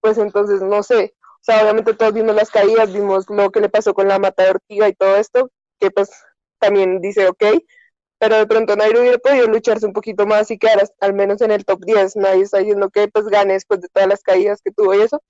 pues 0.00 0.18
entonces 0.18 0.60
no 0.60 0.82
sé, 0.82 1.14
o 1.44 1.52
sea, 1.52 1.62
obviamente 1.62 1.92
todos 1.92 2.14
vimos 2.14 2.34
las 2.34 2.50
caídas, 2.50 2.90
vimos 2.90 3.26
lo 3.28 3.50
que 3.50 3.60
le 3.60 3.68
pasó 3.68 3.92
con 3.92 4.08
la 4.08 4.18
mata 4.18 4.44
de 4.44 4.50
Ortiga 4.52 4.88
y 4.88 4.94
todo 4.94 5.16
esto, 5.16 5.50
que 5.78 5.90
pues 5.90 6.10
también 6.58 7.02
dice 7.02 7.28
ok, 7.28 7.44
pero 8.18 8.36
de 8.38 8.46
pronto 8.46 8.74
Nairo 8.76 9.00
hubiera 9.00 9.18
podido 9.18 9.46
lucharse 9.48 9.84
un 9.84 9.92
poquito 9.92 10.26
más 10.26 10.50
y 10.50 10.56
quedar 10.56 10.88
al 11.00 11.12
menos 11.12 11.42
en 11.42 11.50
el 11.50 11.66
top 11.66 11.84
10. 11.84 12.16
Nadie 12.16 12.44
está 12.44 12.60
diciendo 12.60 12.88
que 12.88 13.08
pues 13.08 13.26
gane 13.26 13.52
después 13.52 13.82
de 13.82 13.88
todas 13.88 14.08
las 14.08 14.22
caídas 14.22 14.62
que 14.62 14.70
tuvo 14.70 14.94
y 14.94 15.02
eso. 15.02 15.22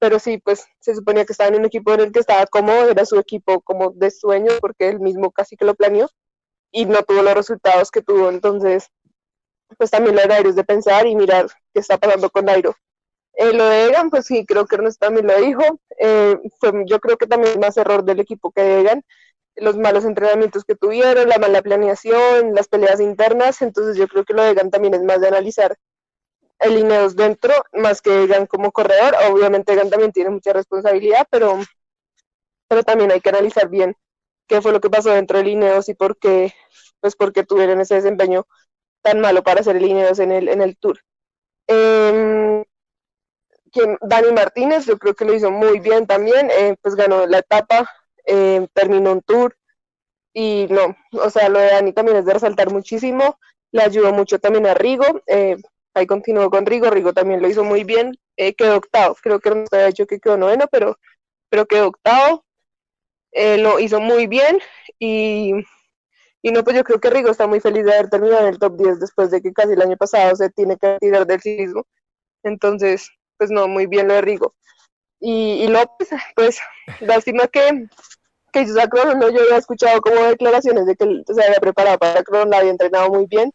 Pero 0.00 0.18
sí, 0.18 0.38
pues 0.38 0.66
se 0.80 0.96
suponía 0.96 1.24
que 1.24 1.32
estaba 1.32 1.50
en 1.50 1.60
un 1.60 1.66
equipo 1.66 1.94
en 1.94 2.00
el 2.00 2.12
que 2.12 2.18
estaba 2.18 2.44
cómodo, 2.46 2.90
era 2.90 3.06
su 3.06 3.16
equipo 3.20 3.60
como 3.60 3.90
de 3.92 4.10
sueño, 4.10 4.50
porque 4.60 4.88
él 4.88 4.98
mismo 4.98 5.30
casi 5.30 5.56
que 5.56 5.64
lo 5.64 5.76
planeó 5.76 6.10
y 6.72 6.86
no 6.86 7.04
tuvo 7.04 7.22
los 7.22 7.34
resultados 7.34 7.92
que 7.92 8.02
tuvo. 8.02 8.30
Entonces, 8.30 8.88
pues 9.78 9.92
también 9.92 10.16
lo 10.16 10.22
de 10.22 10.28
Nairo 10.28 10.50
es 10.50 10.56
de 10.56 10.64
pensar 10.64 11.06
y 11.06 11.14
mirar 11.14 11.46
qué 11.72 11.80
está 11.80 11.98
pasando 11.98 12.30
con 12.30 12.46
Nairo 12.46 12.74
Eh, 13.34 13.52
lo 13.52 13.66
de 13.66 13.86
Egan, 13.86 14.10
pues 14.10 14.26
sí, 14.26 14.44
creo 14.46 14.66
que 14.66 14.76
Ernesto 14.76 15.06
también 15.06 15.26
lo 15.26 15.36
dijo. 15.40 15.62
Eh, 15.98 16.38
yo 16.86 17.00
creo 17.00 17.16
que 17.16 17.26
también 17.26 17.58
más 17.60 17.76
error 17.76 18.04
del 18.04 18.20
equipo 18.20 18.52
que 18.52 18.80
Egan. 18.80 19.02
Los 19.56 19.76
malos 19.76 20.04
entrenamientos 20.04 20.64
que 20.64 20.74
tuvieron, 20.74 21.28
la 21.28 21.38
mala 21.38 21.62
planeación, 21.62 22.54
las 22.54 22.68
peleas 22.68 23.00
internas. 23.00 23.62
Entonces 23.62 23.96
yo 23.96 24.08
creo 24.08 24.24
que 24.24 24.34
lo 24.34 24.42
de 24.42 24.50
Egan 24.50 24.70
también 24.70 24.94
es 24.94 25.02
más 25.02 25.20
de 25.20 25.28
analizar 25.28 25.76
el 26.60 26.78
Ineos 26.78 27.16
dentro, 27.16 27.52
más 27.72 28.02
que 28.02 28.24
Egan 28.24 28.46
como 28.46 28.72
corredor. 28.72 29.14
Obviamente 29.30 29.72
Egan 29.72 29.90
también 29.90 30.12
tiene 30.12 30.30
mucha 30.30 30.52
responsabilidad, 30.52 31.26
pero, 31.30 31.58
pero 32.68 32.82
también 32.82 33.10
hay 33.12 33.20
que 33.20 33.30
analizar 33.30 33.68
bien 33.68 33.96
qué 34.46 34.60
fue 34.60 34.72
lo 34.72 34.80
que 34.80 34.90
pasó 34.90 35.10
dentro 35.10 35.38
del 35.38 35.48
Ineos 35.48 35.88
y 35.88 35.94
por 35.94 36.18
qué, 36.18 36.54
pues 37.00 37.16
por 37.16 37.32
qué 37.32 37.44
tuvieron 37.44 37.80
ese 37.80 37.96
desempeño 37.96 38.46
tan 39.02 39.20
malo 39.20 39.42
para 39.42 39.60
el 39.60 39.82
Ineos 39.82 40.18
en 40.18 40.32
el, 40.32 40.48
en 40.48 40.62
el 40.62 40.76
Tour. 40.76 41.00
Eh, 41.68 42.64
Dani 44.00 44.32
Martínez, 44.32 44.86
yo 44.86 44.98
creo 44.98 45.14
que 45.14 45.24
lo 45.24 45.34
hizo 45.34 45.50
muy 45.50 45.80
bien 45.80 46.06
también, 46.06 46.50
eh, 46.50 46.76
pues 46.80 46.94
ganó 46.94 47.26
la 47.26 47.38
etapa, 47.38 47.88
eh, 48.26 48.66
terminó 48.74 49.12
un 49.12 49.22
tour 49.22 49.56
y 50.32 50.66
no, 50.70 50.96
o 51.12 51.30
sea, 51.30 51.48
lo 51.48 51.58
de 51.58 51.66
Dani 51.66 51.92
también 51.92 52.18
es 52.18 52.24
de 52.24 52.34
resaltar 52.34 52.70
muchísimo, 52.72 53.38
le 53.70 53.82
ayudó 53.82 54.12
mucho 54.12 54.38
también 54.38 54.66
a 54.66 54.74
Rigo, 54.74 55.04
eh, 55.26 55.56
ahí 55.94 56.06
continuó 56.06 56.50
con 56.50 56.66
Rigo, 56.66 56.90
Rigo 56.90 57.12
también 57.12 57.40
lo 57.40 57.48
hizo 57.48 57.64
muy 57.64 57.84
bien, 57.84 58.12
quedó 58.36 58.76
octavo, 58.76 59.16
creo 59.22 59.40
que 59.40 59.50
no 59.50 59.64
había 59.70 59.86
dicho 59.86 60.06
que 60.06 60.20
quedó 60.20 60.36
noveno, 60.36 60.66
pero, 60.70 60.98
pero 61.48 61.66
quedó 61.66 61.88
octavo, 61.88 62.44
lo 63.34 63.78
hizo 63.78 64.00
muy 64.00 64.26
bien 64.26 64.58
y, 64.98 65.52
y 66.42 66.50
no, 66.50 66.64
pues 66.64 66.76
yo 66.76 66.84
creo 66.84 67.00
que 67.00 67.10
Rigo 67.10 67.30
está 67.30 67.46
muy 67.46 67.60
feliz 67.60 67.84
de 67.84 67.94
haber 67.94 68.10
terminado 68.10 68.42
en 68.42 68.54
el 68.54 68.58
top 68.58 68.76
10 68.76 68.98
después 69.00 69.30
de 69.30 69.40
que 69.40 69.52
casi 69.52 69.74
el 69.74 69.82
año 69.82 69.96
pasado 69.96 70.34
se 70.34 70.50
tiene 70.50 70.76
que 70.76 70.94
retirar 70.94 71.24
del 71.24 71.40
ciclismo. 71.40 71.86
Entonces, 72.42 73.08
pues 73.42 73.50
no, 73.50 73.66
muy 73.66 73.86
bien 73.86 74.06
lo 74.06 74.14
de 74.14 74.20
Rigo. 74.20 74.54
Y, 75.18 75.66
López, 75.66 76.10
pues, 76.36 76.60
lástima 77.00 77.48
que, 77.48 77.88
que 78.52 78.66
yo 78.66 78.74
no, 79.16 79.30
yo 79.30 79.40
había 79.40 79.56
escuchado 79.56 80.00
como 80.00 80.14
declaraciones 80.22 80.86
de 80.86 80.94
que 80.94 81.24
se 81.26 81.44
había 81.44 81.58
preparado 81.58 81.98
para 81.98 82.22
Crono, 82.22 82.56
había 82.56 82.70
entrenado 82.70 83.08
muy 83.08 83.26
bien, 83.26 83.52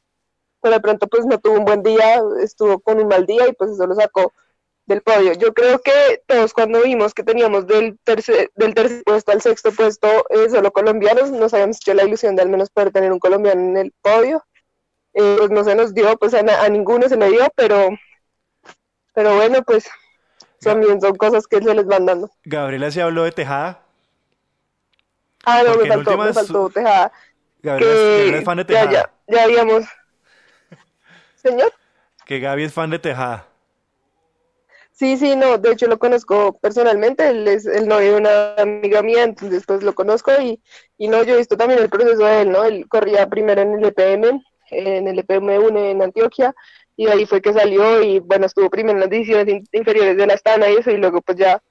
pero 0.62 0.76
de 0.76 0.82
pronto 0.82 1.08
pues 1.08 1.26
no 1.26 1.40
tuvo 1.40 1.54
un 1.54 1.64
buen 1.64 1.84
día, 1.84 2.22
estuvo 2.44 2.80
con 2.80 3.00
un 3.00 3.08
mal 3.08 3.26
día 3.26 3.48
y 3.48 3.54
pues 3.54 3.72
eso 3.72 3.88
lo 3.88 3.96
sacó 3.96 4.34
del 4.88 5.02
podio. 5.02 5.32
Yo 5.34 5.54
creo 5.54 5.80
que 5.80 6.22
todos 6.28 6.54
cuando 6.54 6.82
vimos 6.82 7.14
que 7.14 7.24
teníamos 7.24 7.66
del 7.66 7.98
tercer, 8.04 8.52
del 8.56 8.74
tercer 8.74 9.04
puesto 9.06 9.32
al 9.32 9.42
sexto 9.42 9.72
puesto 9.72 10.10
eh, 10.32 10.50
solo 10.50 10.74
colombianos, 10.74 11.32
nos 11.32 11.54
habíamos 11.54 11.78
hecho 11.78 11.94
la 11.94 12.04
ilusión 12.04 12.36
de 12.36 12.42
al 12.42 12.50
menos 12.50 12.70
poder 12.72 12.92
tener 12.92 13.14
un 13.14 13.20
colombiano 13.20 13.62
en 13.62 13.78
el 13.78 13.94
podio. 14.02 14.44
Eh, 15.14 15.36
pues 15.38 15.50
no 15.50 15.64
se 15.64 15.76
nos 15.76 15.94
dio, 15.94 16.18
pues 16.18 16.34
a, 16.34 16.40
a 16.40 16.68
ninguno 16.68 17.08
se 17.08 17.16
le 17.16 17.30
dio, 17.30 17.48
pero 17.56 17.90
pero 19.18 19.36
bueno, 19.36 19.64
pues 19.64 19.90
también 20.62 21.02
son 21.02 21.16
cosas 21.16 21.48
que 21.48 21.60
se 21.60 21.74
les 21.74 21.88
van 21.88 22.06
dando. 22.06 22.30
Gabriela 22.44 22.92
se 22.92 23.02
habló 23.02 23.24
de 23.24 23.32
Tejada. 23.32 23.82
Ah, 25.44 25.64
no, 25.66 25.76
me 25.76 25.88
faltó, 25.88 26.18
me 26.20 26.34
faltó 26.34 26.70
Tejada. 26.70 27.12
Gabriela, 27.64 28.38
es 28.38 28.46
fan 28.46 28.58
de 28.58 28.66
Tejada. 28.66 28.92
Ya, 28.92 28.92
ya, 28.92 29.36
ya 29.36 29.44
habíamos. 29.44 29.86
Señor. 31.36 31.74
Que 32.28 32.40
Gaby 32.40 32.66
es 32.66 32.74
fan 32.74 32.92
de 32.92 33.00
Tejada. 33.00 33.48
Sí, 34.92 35.18
sí, 35.18 35.36
no, 35.36 35.58
de 35.58 35.72
hecho 35.72 35.88
lo 35.88 35.98
conozco 35.98 36.60
personalmente, 36.60 37.28
él 37.28 37.48
es 37.48 37.66
el 37.66 37.88
novio 37.88 38.12
de 38.14 38.18
una 38.18 38.54
amiga 38.58 39.02
mía, 39.02 39.24
entonces 39.24 39.64
pues 39.66 39.82
lo 39.82 39.96
conozco 39.96 40.32
y, 40.40 40.62
y 41.00 41.08
no, 41.08 41.24
yo 41.24 41.34
he 41.34 41.38
visto 41.38 41.58
también 41.58 41.80
el 41.80 41.90
proceso 41.90 42.24
de 42.24 42.42
él, 42.42 42.52
¿no? 42.52 42.64
Él 42.66 42.88
corría 42.88 43.28
primero 43.28 43.64
en 43.64 43.80
el 43.80 43.86
EPM, 43.86 44.44
en 44.70 45.08
el 45.08 45.18
EPM 45.18 45.58
1 45.58 45.86
en 45.86 46.02
Antioquia, 46.04 46.54
y 46.98 47.06
de 47.06 47.12
ahí 47.12 47.26
fue 47.26 47.42
que 47.42 47.54
salió 47.54 48.02
y 48.02 48.20
bueno, 48.20 48.48
estuvo 48.48 48.70
primero 48.70 48.98
en 48.98 49.02
las 49.02 49.10
divisiones 49.10 49.64
inferiores 49.72 50.18
de 50.18 50.28
la 50.28 50.34
Astana 50.34 50.70
y 50.70 50.78
eso, 50.78 50.92
y 50.92 50.98
luego 50.98 51.22
pues 51.22 51.38
ya 51.38 51.62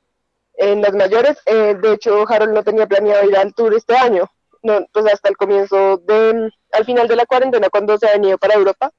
en 0.55 0.81
las 0.81 0.95
mayores. 0.95 1.37
Eh, 1.45 1.77
de 1.83 1.93
hecho, 1.93 2.25
Harold 2.27 2.55
no 2.55 2.63
tenía 2.63 2.87
planeado 2.87 3.29
ir 3.29 3.37
al 3.37 3.53
Tour 3.53 3.75
este 3.75 3.97
año, 3.97 4.31
no, 4.63 4.87
pues 4.93 5.13
hasta 5.13 5.29
el 5.29 5.37
comienzo 5.37 5.99
de, 5.99 6.51
al 6.73 6.85
final 6.85 7.09
de 7.09 7.17
la 7.17 7.27
cuarentena, 7.27 7.69
cuando 7.69 7.99
se 7.99 8.09
ha 8.09 8.13
venido 8.13 8.39
para 8.39 8.55
Europa, 8.55 8.93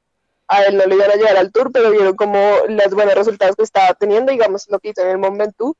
a 0.50 0.64
él 0.64 0.78
no 0.78 0.86
le 0.86 0.96
iban 0.96 1.12
a 1.12 1.16
llevar 1.16 1.38
al 1.38 1.52
Tour, 1.52 1.72
pero 1.72 1.92
vieron 1.92 2.16
como 2.16 2.40
los 2.68 2.94
buenos 2.94 3.16
resultados 3.16 3.56
que 3.56 3.64
estaba 3.64 3.94
teniendo, 3.94 4.32
digamos, 4.32 4.68
lo 4.70 4.80
que 4.80 4.90
hizo 4.90 5.02
en 5.02 5.10
el 5.10 5.18
momento 5.18 5.76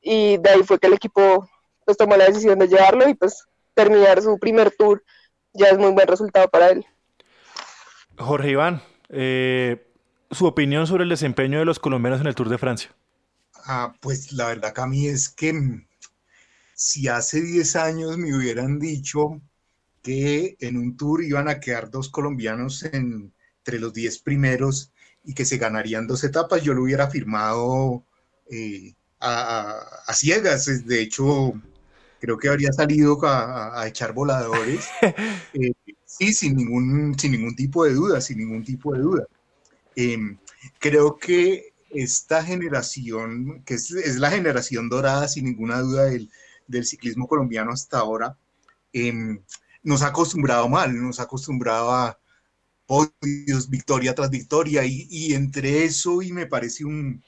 y 0.00 0.36
de 0.38 0.50
ahí 0.50 0.62
fue 0.62 0.78
que 0.78 0.86
el 0.86 0.92
equipo 0.94 1.48
pues 1.84 1.96
tomó 1.96 2.16
la 2.16 2.26
decisión 2.26 2.58
de 2.58 2.68
llevarlo 2.68 3.08
y 3.08 3.14
pues 3.14 3.44
terminar 3.74 4.22
su 4.22 4.38
primer 4.38 4.70
Tour 4.70 5.02
ya 5.52 5.68
es 5.68 5.78
muy 5.78 5.90
buen 5.90 6.06
resultado 6.06 6.48
para 6.48 6.68
él. 6.68 6.84
Jorge 8.18 8.50
Iván, 8.50 8.82
eh, 9.08 9.86
su 10.30 10.46
opinión 10.46 10.86
sobre 10.86 11.04
el 11.04 11.10
desempeño 11.10 11.58
de 11.58 11.64
los 11.64 11.78
colombianos 11.78 12.20
en 12.20 12.26
el 12.26 12.34
Tour 12.34 12.48
de 12.48 12.58
Francia. 12.58 12.90
Ah, 13.64 13.94
pues 14.00 14.32
la 14.32 14.46
verdad, 14.48 14.74
Cami, 14.74 15.08
es 15.08 15.28
que 15.28 15.52
mm, 15.52 15.86
si 16.74 17.08
hace 17.08 17.40
10 17.40 17.76
años 17.76 18.18
me 18.18 18.36
hubieran 18.36 18.78
dicho 18.78 19.40
que 20.02 20.56
en 20.60 20.76
un 20.76 20.96
tour 20.96 21.24
iban 21.24 21.48
a 21.48 21.58
quedar 21.58 21.90
dos 21.90 22.08
colombianos 22.10 22.84
entre 22.84 23.80
los 23.80 23.92
10 23.92 24.20
primeros 24.20 24.92
y 25.24 25.34
que 25.34 25.44
se 25.44 25.58
ganarían 25.58 26.06
dos 26.06 26.22
etapas, 26.22 26.62
yo 26.62 26.74
lo 26.74 26.82
hubiera 26.84 27.10
firmado 27.10 28.04
eh, 28.50 28.94
a, 29.20 30.12
ciegas. 30.14 30.86
De 30.86 31.02
hecho, 31.02 31.54
creo 32.20 32.38
que 32.38 32.48
habría 32.48 32.72
salido 32.72 33.18
a, 33.24 33.84
echar 33.86 34.12
voladores. 34.12 34.88
Eh, 35.54 35.72
Sí, 36.18 36.32
sin 36.32 36.56
ningún, 36.56 37.18
sin 37.18 37.32
ningún 37.32 37.54
tipo 37.54 37.84
de 37.84 37.92
duda, 37.92 38.20
sin 38.22 38.38
ningún 38.38 38.64
tipo 38.64 38.94
de 38.94 39.00
duda. 39.00 39.26
Em, 39.96 40.38
creo 40.78 41.18
que 41.18 41.74
esta 41.90 42.42
generación, 42.42 43.62
que 43.64 43.74
es, 43.74 43.90
la 44.18 44.30
generación 44.30 44.88
dorada, 44.88 45.28
sin 45.28 45.44
ninguna 45.44 45.80
duda, 45.80 46.04
del, 46.06 46.30
ciclismo 46.84 47.28
colombiano 47.28 47.72
hasta 47.72 47.98
ahora, 47.98 48.36
em, 48.92 49.40
nos 49.82 50.02
ha 50.02 50.08
acostumbrado 50.08 50.68
mal, 50.68 50.96
nos 51.00 51.20
ha 51.20 51.24
acostumbrado 51.24 51.92
a 51.92 52.18
podios, 52.86 53.68
victoria 53.70 54.14
tras 54.14 54.30
victoria, 54.30 54.84
y, 54.84 55.34
entre 55.34 55.84
eso 55.84 56.22
y 56.22 56.32
me 56.32 56.46
parece 56.46 56.84
un, 56.84 57.22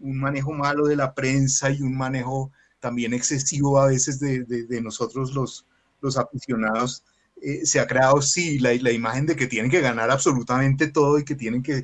manejo 0.00 0.52
malo 0.52 0.86
de 0.86 0.96
la 0.96 1.14
prensa 1.14 1.70
y 1.70 1.82
un 1.82 1.96
manejo 1.96 2.52
también 2.80 3.14
excesivo 3.14 3.80
a 3.80 3.86
veces 3.88 4.20
de, 4.20 4.44
de 4.44 4.80
nosotros 4.82 5.32
los, 5.34 5.66
los 6.00 6.18
aficionados, 6.18 7.04
eh, 7.44 7.66
se 7.66 7.78
ha 7.78 7.86
creado, 7.86 8.22
sí, 8.22 8.58
la, 8.58 8.72
la, 8.80 8.90
imagen 8.90 9.26
de 9.26 9.36
que 9.36 9.46
tienen 9.46 9.70
que 9.70 9.82
ganar 9.82 10.10
absolutamente 10.10 10.88
todo 10.88 11.18
y 11.18 11.26
que 11.26 11.34
tienen 11.34 11.62
que, 11.62 11.76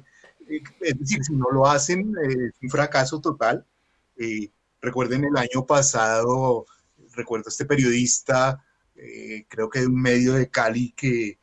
eh, 0.49 0.63
es 0.81 0.99
decir, 0.99 1.23
si 1.23 1.35
no 1.35 1.51
lo 1.53 1.67
hacen, 1.67 2.15
eh, 2.25 2.47
es 2.49 2.63
un 2.63 2.71
fracaso 2.71 3.21
total. 3.21 3.67
recuerden 4.81 5.25
el 5.25 5.37
año 5.37 5.67
pasado, 5.67 6.65
recuerdo 7.15 7.51
este 7.51 7.67
periodista, 7.67 8.65
creo 9.49 9.69
que 9.71 9.81
de 9.81 9.87
un 9.89 10.01
medio 10.01 10.35
de 10.35 10.49
Cali, 10.49 10.93
que 10.97 11.39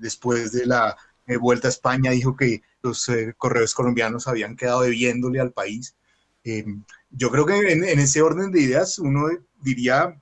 después 0.00 0.52
de 0.52 0.66
la 0.66 0.96
vuelta 1.40 1.68
a 1.68 1.70
España 1.70 2.10
dijo 2.10 2.36
que 2.36 2.62
los 2.82 3.10
correos 3.38 3.74
colombianos 3.74 4.28
habían 4.28 4.56
quedado 4.56 4.82
debiéndole 4.82 5.40
al 5.40 5.52
país. 5.52 5.96
yo 7.10 7.30
creo 7.30 7.46
que 7.46 7.72
en, 7.72 7.84
ese 7.98 8.22
orden 8.22 8.52
de 8.52 8.60
ideas 8.62 8.98
uno 8.98 9.28
diría, 9.62 10.19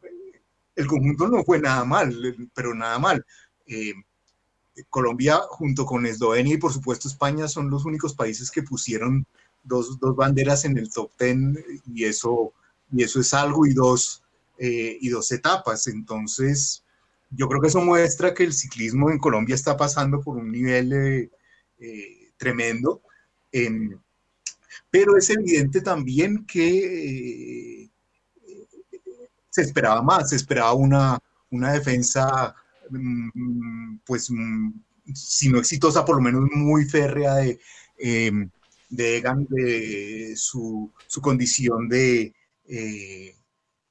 el 0.79 0.87
conjunto 0.87 1.29
no 1.29 1.43
fue 1.45 1.59
nada 1.59 1.85
mal, 1.85 2.49
pero 2.55 2.73
nada 2.73 2.99
mal. 3.01 3.27
Eh, 3.67 3.95
Colombia 4.89 5.41
junto 5.49 5.85
con 5.85 6.07
Eslovenia 6.07 6.55
y 6.55 6.59
por 6.59 6.73
supuesto 6.73 7.09
España 7.09 7.49
son 7.49 7.69
los 7.69 7.85
únicos 7.85 8.15
países 8.15 8.49
que 8.49 8.63
pusieron 8.63 9.27
dos, 9.65 9.99
dos 9.99 10.15
banderas 10.15 10.65
en 10.65 10.79
el 10.79 10.89
top 10.89 11.11
ten 11.17 11.59
y 11.93 12.05
eso, 12.05 12.53
y 12.93 13.03
eso 13.03 13.19
es 13.19 13.35
algo 13.35 13.67
y 13.67 13.75
dos, 13.75 14.23
eh, 14.57 14.97
y 15.01 15.09
dos 15.09 15.33
etapas. 15.33 15.89
Entonces, 15.89 16.85
yo 17.31 17.49
creo 17.49 17.61
que 17.61 17.69
eso 17.69 17.81
muestra 17.81 18.33
que 18.33 18.45
el 18.45 18.53
ciclismo 18.53 19.11
en 19.11 19.19
Colombia 19.19 19.57
está 19.57 19.77
pasando 19.77 20.21
por 20.21 20.37
un 20.37 20.53
nivel 20.53 21.29
eh, 21.81 22.31
tremendo. 22.37 23.03
pero 24.91 25.17
es 25.17 25.29
evidente 25.31 25.81
también 25.81 26.47
que 26.47 27.88
se 29.59 29.69
esperaba 29.69 30.03
más, 30.03 30.31
se 30.31 30.37
esperaba 30.37 30.73
una, 30.75 31.19
una 31.51 31.73
defensa, 31.73 32.55
mm, 32.91 33.99
pues, 34.07 34.31
mm, 34.31 34.73
si 35.15 35.49
no 35.49 35.59
exitosa, 35.59 36.05
por 36.05 36.17
lo 36.17 36.23
menos 36.23 36.43
muy 36.53 36.85
férrea 36.85 37.35
de, 37.37 37.61
em, 37.99 38.51
de 38.91 39.23
de 39.51 40.35
su, 40.37 40.93
su 41.07 41.21
condición 41.21 41.89
de, 41.89 42.35
eh, 42.69 43.35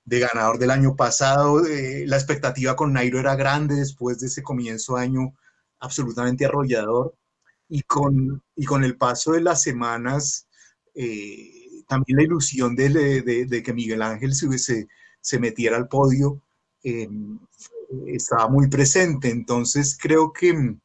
de 0.05 0.19
ganador 0.19 0.57
del 0.59 0.71
año 0.71 0.95
pasado. 0.95 1.65
Eh, 1.65 2.05
la 2.07 2.17
expectativa 2.17 2.75
con 2.75 2.93
Nairo 2.93 3.19
era 3.19 3.35
grande 3.35 3.75
después 3.75 4.19
de 4.19 4.27
ese 4.27 4.43
comienzo 4.43 4.95
de 4.95 5.03
año 5.03 5.33
absolutamente 5.79 6.45
arrollador. 6.45 7.15
Y 7.69 7.81
con, 7.83 8.41
y 8.55 8.65
con 8.65 8.83
el 8.85 8.97
paso 8.97 9.33
de 9.33 9.41
las 9.41 9.61
semanas, 9.61 10.47
eh, 10.95 11.83
también 11.87 12.17
la 12.17 12.23
ilusión 12.23 12.75
de, 12.75 13.61
que 13.63 13.73
Miguel 13.73 14.01
Ángel 14.01 14.35
se 14.35 14.47
hubiese 14.47 14.87
se 15.27 15.39
metiera 15.39 15.75
al 15.75 15.89
podio, 15.89 16.41
em, 16.83 17.37
estaba 18.07 18.47
muy 18.47 18.69
presente. 18.69 19.29
Entonces 19.29 19.97
creo 20.01 20.31
que, 20.31 20.77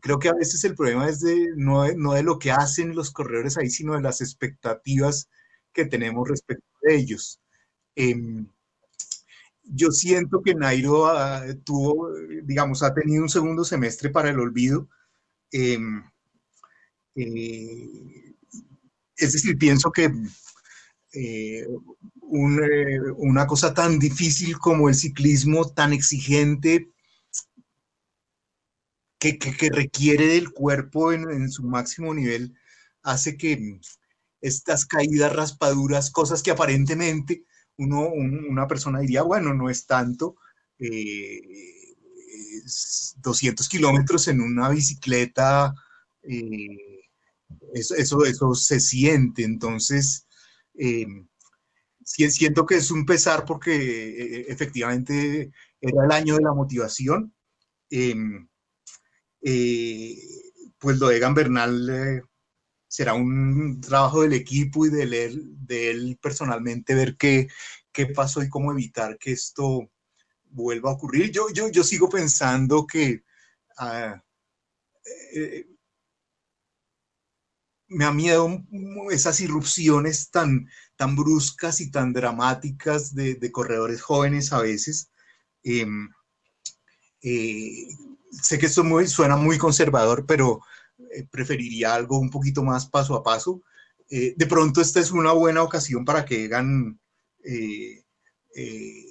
creo 0.00 0.18
que 0.18 0.28
a 0.28 0.34
veces 0.34 0.64
el 0.64 0.74
problema 0.74 1.08
es 1.08 1.20
de, 1.20 1.50
no, 1.56 1.84
de, 1.84 2.22
lo 2.24 2.40
que 2.40 2.50
hacen 2.50 2.96
los 2.96 3.12
corredores 3.12 3.56
ahí, 3.56 3.70
sino 3.70 3.94
de 3.94 4.02
las 4.02 4.20
expectativas 4.20 5.28
que 5.72 5.84
tenemos 5.84 6.28
respecto 6.28 6.66
de 6.82 6.96
ellos. 6.96 7.40
Em, 7.94 8.48
yo 9.62 9.92
siento 9.92 10.42
que 10.42 10.54
Nairo 10.54 11.06
ah, 11.06 11.44
tuvo, 11.64 12.10
digamos, 12.42 12.82
ha 12.82 12.94
tenido 12.94 13.22
un 13.22 13.28
segundo 13.28 13.64
semestre 13.64 14.10
para 14.10 14.30
el 14.30 14.40
olvido. 14.40 14.88
Em, 15.52 16.02
eh, 17.14 18.34
es 19.16 19.32
decir, 19.32 19.56
pienso 19.56 19.92
que 19.92 20.10
eh, 22.32 22.94
eh, 22.94 23.00
una 23.16 23.46
cosa 23.46 23.74
tan 23.74 23.98
difícil 23.98 24.58
como 24.58 24.88
el 24.88 24.94
ciclismo, 24.94 25.72
tan 25.72 25.92
exigente, 25.92 26.90
que, 29.18 29.38
requiere 29.72 30.26
del 30.26 30.52
cuerpo 30.52 31.12
en, 31.12 31.50
su 31.50 31.64
máximo 31.64 32.14
nivel, 32.14 32.54
hace 33.02 33.36
que 33.36 33.80
estas 34.40 34.86
caídas, 34.86 35.34
raspaduras, 35.34 36.10
cosas 36.10 36.42
que 36.42 36.52
aparentemente 36.52 37.44
uno, 37.76 38.08
una 38.08 38.68
persona 38.68 39.00
diría, 39.00 39.22
bueno, 39.22 39.52
no 39.52 39.68
es 39.68 39.86
tanto, 39.86 40.36
200 43.16 43.68
kilómetros 43.68 44.28
en 44.28 44.40
una 44.40 44.68
bicicleta, 44.68 45.74
eso, 47.74 48.24
eso, 48.24 48.54
se 48.54 48.80
siente, 48.80 49.44
entonces 49.44 50.26
eh, 50.74 51.06
siento 52.06 52.64
que 52.66 52.76
es 52.76 52.90
un 52.90 53.04
pesar 53.04 53.44
porque 53.44 53.74
eh, 53.74 54.46
efectivamente 54.48 55.50
era 55.80 56.04
el 56.04 56.12
año 56.12 56.36
de 56.36 56.42
la 56.42 56.54
motivación. 56.54 57.34
Em, 57.90 58.48
eh, 59.42 60.16
pues 60.78 60.98
lo 60.98 61.08
de 61.08 61.18
Gambernal 61.18 62.22
será 62.88 63.14
un 63.14 63.80
trabajo 63.80 64.22
del 64.22 64.34
equipo 64.34 64.86
y 64.86 64.90
de 64.90 65.02
él, 65.02 65.54
de 65.66 65.90
él 65.90 66.18
personalmente 66.22 66.94
ver 66.94 67.16
qué, 67.16 67.48
qué 67.92 68.06
pasó 68.06 68.42
y 68.42 68.48
cómo 68.48 68.72
evitar 68.72 69.18
que 69.18 69.32
esto 69.32 69.90
vuelva 70.44 70.90
a 70.90 70.94
ocurrir. 70.94 71.32
Yo, 71.32 71.50
yo, 71.52 71.68
yo 71.70 71.84
sigo 71.84 72.08
pensando 72.08 72.86
que 72.86 73.24
ah, 73.78 74.22
me 77.88 78.04
da 78.04 78.12
miedo 78.12 78.62
esas 79.10 79.40
irrupciones 79.40 80.30
tan, 80.30 80.68
tan 80.96 81.16
bruscas 81.16 81.80
y 81.80 81.90
tan 81.90 82.12
dramáticas 82.12 83.14
de, 83.14 83.52
corredores 83.52 84.02
jóvenes 84.02 84.52
a 84.52 84.60
veces. 84.60 85.10
Em, 85.62 86.08
eh, 87.22 87.88
sé 88.30 88.58
que 88.58 88.66
esto 88.66 88.82
suena 89.06 89.36
muy 89.36 89.58
conservador, 89.58 90.26
pero 90.26 90.60
eh, 91.14 91.26
preferiría 91.30 91.94
algo 91.94 92.18
un 92.18 92.30
poquito 92.30 92.62
más 92.62 92.86
paso 92.86 93.14
a 93.14 93.22
paso. 93.22 93.62
Eh, 94.10 94.34
de 94.36 94.46
pronto 94.46 94.80
esta 94.80 95.00
es 95.00 95.10
una 95.10 95.32
buena 95.32 95.62
ocasión 95.62 96.04
para 96.04 96.24
que 96.24 96.46
hagan, 96.46 97.00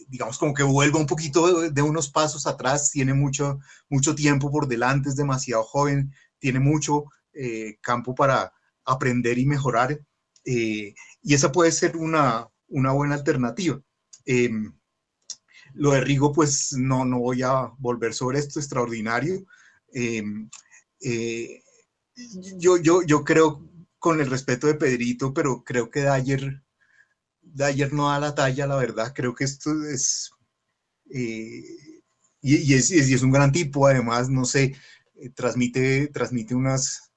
digamos, 0.08 0.38
como 0.38 0.54
que 0.54 0.64
vuelva 0.64 1.00
un 1.00 1.06
poquito 1.06 1.70
de, 1.70 1.82
unos 1.82 2.10
pasos 2.10 2.48
atrás, 2.48 2.92
tiene 2.92 3.14
mucho, 3.14 3.60
mucho 3.90 4.16
tiempo 4.16 4.52
por 4.52 4.68
delante, 4.68 5.10
es 5.10 5.16
demasiado 5.16 5.64
joven, 5.64 6.12
tiene 6.40 6.60
mucho 6.60 7.06
campo 7.82 8.16
para, 8.16 8.54
aprender 8.86 9.38
y 9.38 9.46
mejorar. 9.46 10.00
Eh, 10.46 10.94
y 11.24 11.34
esa 11.34 11.52
puede 11.52 11.72
ser 11.72 11.98
una, 11.98 12.50
buena 12.68 13.16
alternativa. 13.16 13.82
Em, 14.26 14.74
lo 15.74 15.92
de 15.92 16.02
Rigo, 16.02 16.32
pues 16.32 16.74
no, 16.74 17.06
no 17.06 17.20
voy 17.20 17.42
a 17.44 17.72
volver 17.80 18.14
sobre 18.14 18.40
esto, 18.40 18.60
extraordinario. 18.60 19.46
Eh, 19.94 20.24
yo, 22.58 22.78
yo, 22.78 23.02
yo 23.04 23.24
creo, 23.24 23.70
con 24.00 24.22
el 24.22 24.30
respeto 24.30 24.68
de 24.68 24.76
Pedrito, 24.76 25.34
pero 25.34 25.64
creo 25.64 25.90
que 25.90 26.02
Dyer, 26.02 26.64
Dyer 27.42 27.94
no 27.94 28.10
da 28.10 28.20
la 28.20 28.36
talla, 28.36 28.68
la 28.68 28.76
verdad. 28.76 29.14
Creo 29.16 29.34
que 29.36 29.46
esto 29.46 29.72
es... 29.84 30.32
Eh, 31.10 31.64
y, 32.42 32.74
es, 32.76 32.92
y, 32.92 33.14
es, 33.14 33.24
un 33.24 33.32
gran 33.32 33.52
tipo, 33.52 33.88
además, 33.88 34.30
no 34.30 34.46
sé, 34.46 34.76
transmite, 35.34 36.08
transmite 36.10 36.54
unas, 36.54 37.12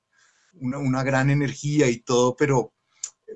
una, 0.55 1.03
gran 1.03 1.31
energía 1.31 1.91
y 1.91 2.01
todo, 2.01 2.35
pero, 2.37 2.73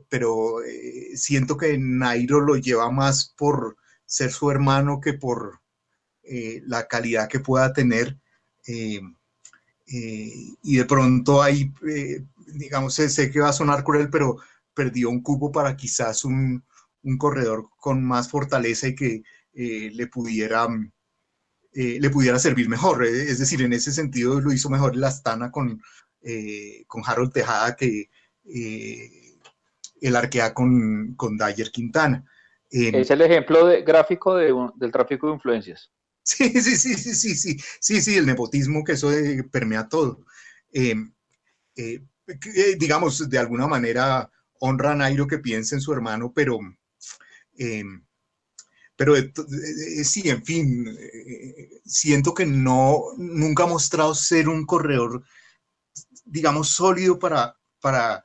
pero 0.09 0.63
eh, 0.63 1.17
siento 1.17 1.57
que 1.57 1.77
Nairo 1.79 2.41
lo 2.41 2.57
lleva 2.57 2.91
más 2.91 3.33
por 3.37 3.77
ser 4.05 4.31
su 4.31 4.51
hermano 4.51 5.01
que 5.01 5.15
por 5.15 5.61
eh, 6.23 6.63
la 6.67 6.87
calidad 6.87 7.29
que 7.29 7.41
pueda 7.41 7.73
tener. 7.73 8.19
Eh, 8.67 9.01
y 9.87 10.77
de 10.77 10.85
pronto 10.87 11.43
ahí, 11.43 11.73
digamos, 12.47 12.95
sé, 12.95 13.31
que 13.31 13.41
va 13.41 13.51
a 13.51 13.53
sonar 13.53 13.85
cruel, 13.85 14.09
pero 14.09 14.39
perdió 14.73 15.11
un 15.11 15.23
cupo 15.23 15.53
para 15.53 15.77
quizás 15.77 16.25
un, 16.25 16.65
corredor 17.19 17.69
con 17.79 18.03
más 18.03 18.31
fortaleza 18.31 18.89
y 18.89 18.95
que 18.95 19.23
le 19.53 20.07
pudiera... 20.07 20.67
le 21.73 22.11
pudiera 22.11 22.39
servir 22.39 22.69
mejor. 22.71 23.05
Es 23.05 23.39
decir, 23.39 23.61
en 23.63 23.75
ese 23.75 23.93
sentido 23.93 24.41
lo 24.41 24.53
hizo 24.53 24.71
mejor 24.71 24.97
la 24.97 25.09
Astana 25.09 25.51
con, 25.51 25.83
con 26.87 27.03
Harold 27.05 27.33
Tejada 27.33 27.77
que 27.77 28.09
el 30.03 30.17
arquea 30.17 30.53
con, 30.53 31.15
con 31.15 31.37
Dyer 31.37 31.71
Quintana. 31.71 32.25
Es 32.71 33.11
el 33.11 33.21
ejemplo 33.21 33.67
de, 33.67 33.83
gráfico 33.83 34.37
del 34.37 34.93
tráfico 34.93 35.29
de 35.29 35.35
influencias. 35.35 35.91
Sí, 36.25 36.49
sí, 36.51 36.77
sí, 36.77 36.95
sí, 36.95 37.15
sí, 37.15 37.35
sí, 37.35 37.57
sí, 37.81 38.01
sí, 38.01 38.17
el 38.17 38.27
nepotismo 38.27 38.85
que 38.85 38.93
eso 38.93 39.11
permea 39.51 39.89
todo. 39.89 40.25
Em, 40.71 41.13
eh, 41.75 42.01
digamos, 42.79 43.29
de 43.29 43.39
alguna 43.39 43.67
manera 43.67 44.31
honra 44.61 44.93
a 44.93 44.95
Nairo 44.95 45.27
que 45.27 45.39
piense 45.39 45.75
en 45.75 45.81
su 45.81 45.93
hermano, 45.93 46.33
pero, 46.33 46.61
em, 47.59 48.05
pero 48.95 49.17
sí, 50.05 50.31
en 50.31 50.45
fin, 50.45 50.97
siento 51.85 52.33
que 52.33 52.47
no, 52.47 53.03
nunca 53.19 53.65
ha 53.65 53.67
mostrado 53.67 54.15
ser 54.15 54.49
un 54.49 54.65
corredor 54.65 55.25
digamos, 56.25 56.71
sólido 56.71 57.19
para, 57.19 57.57
para, 57.81 58.25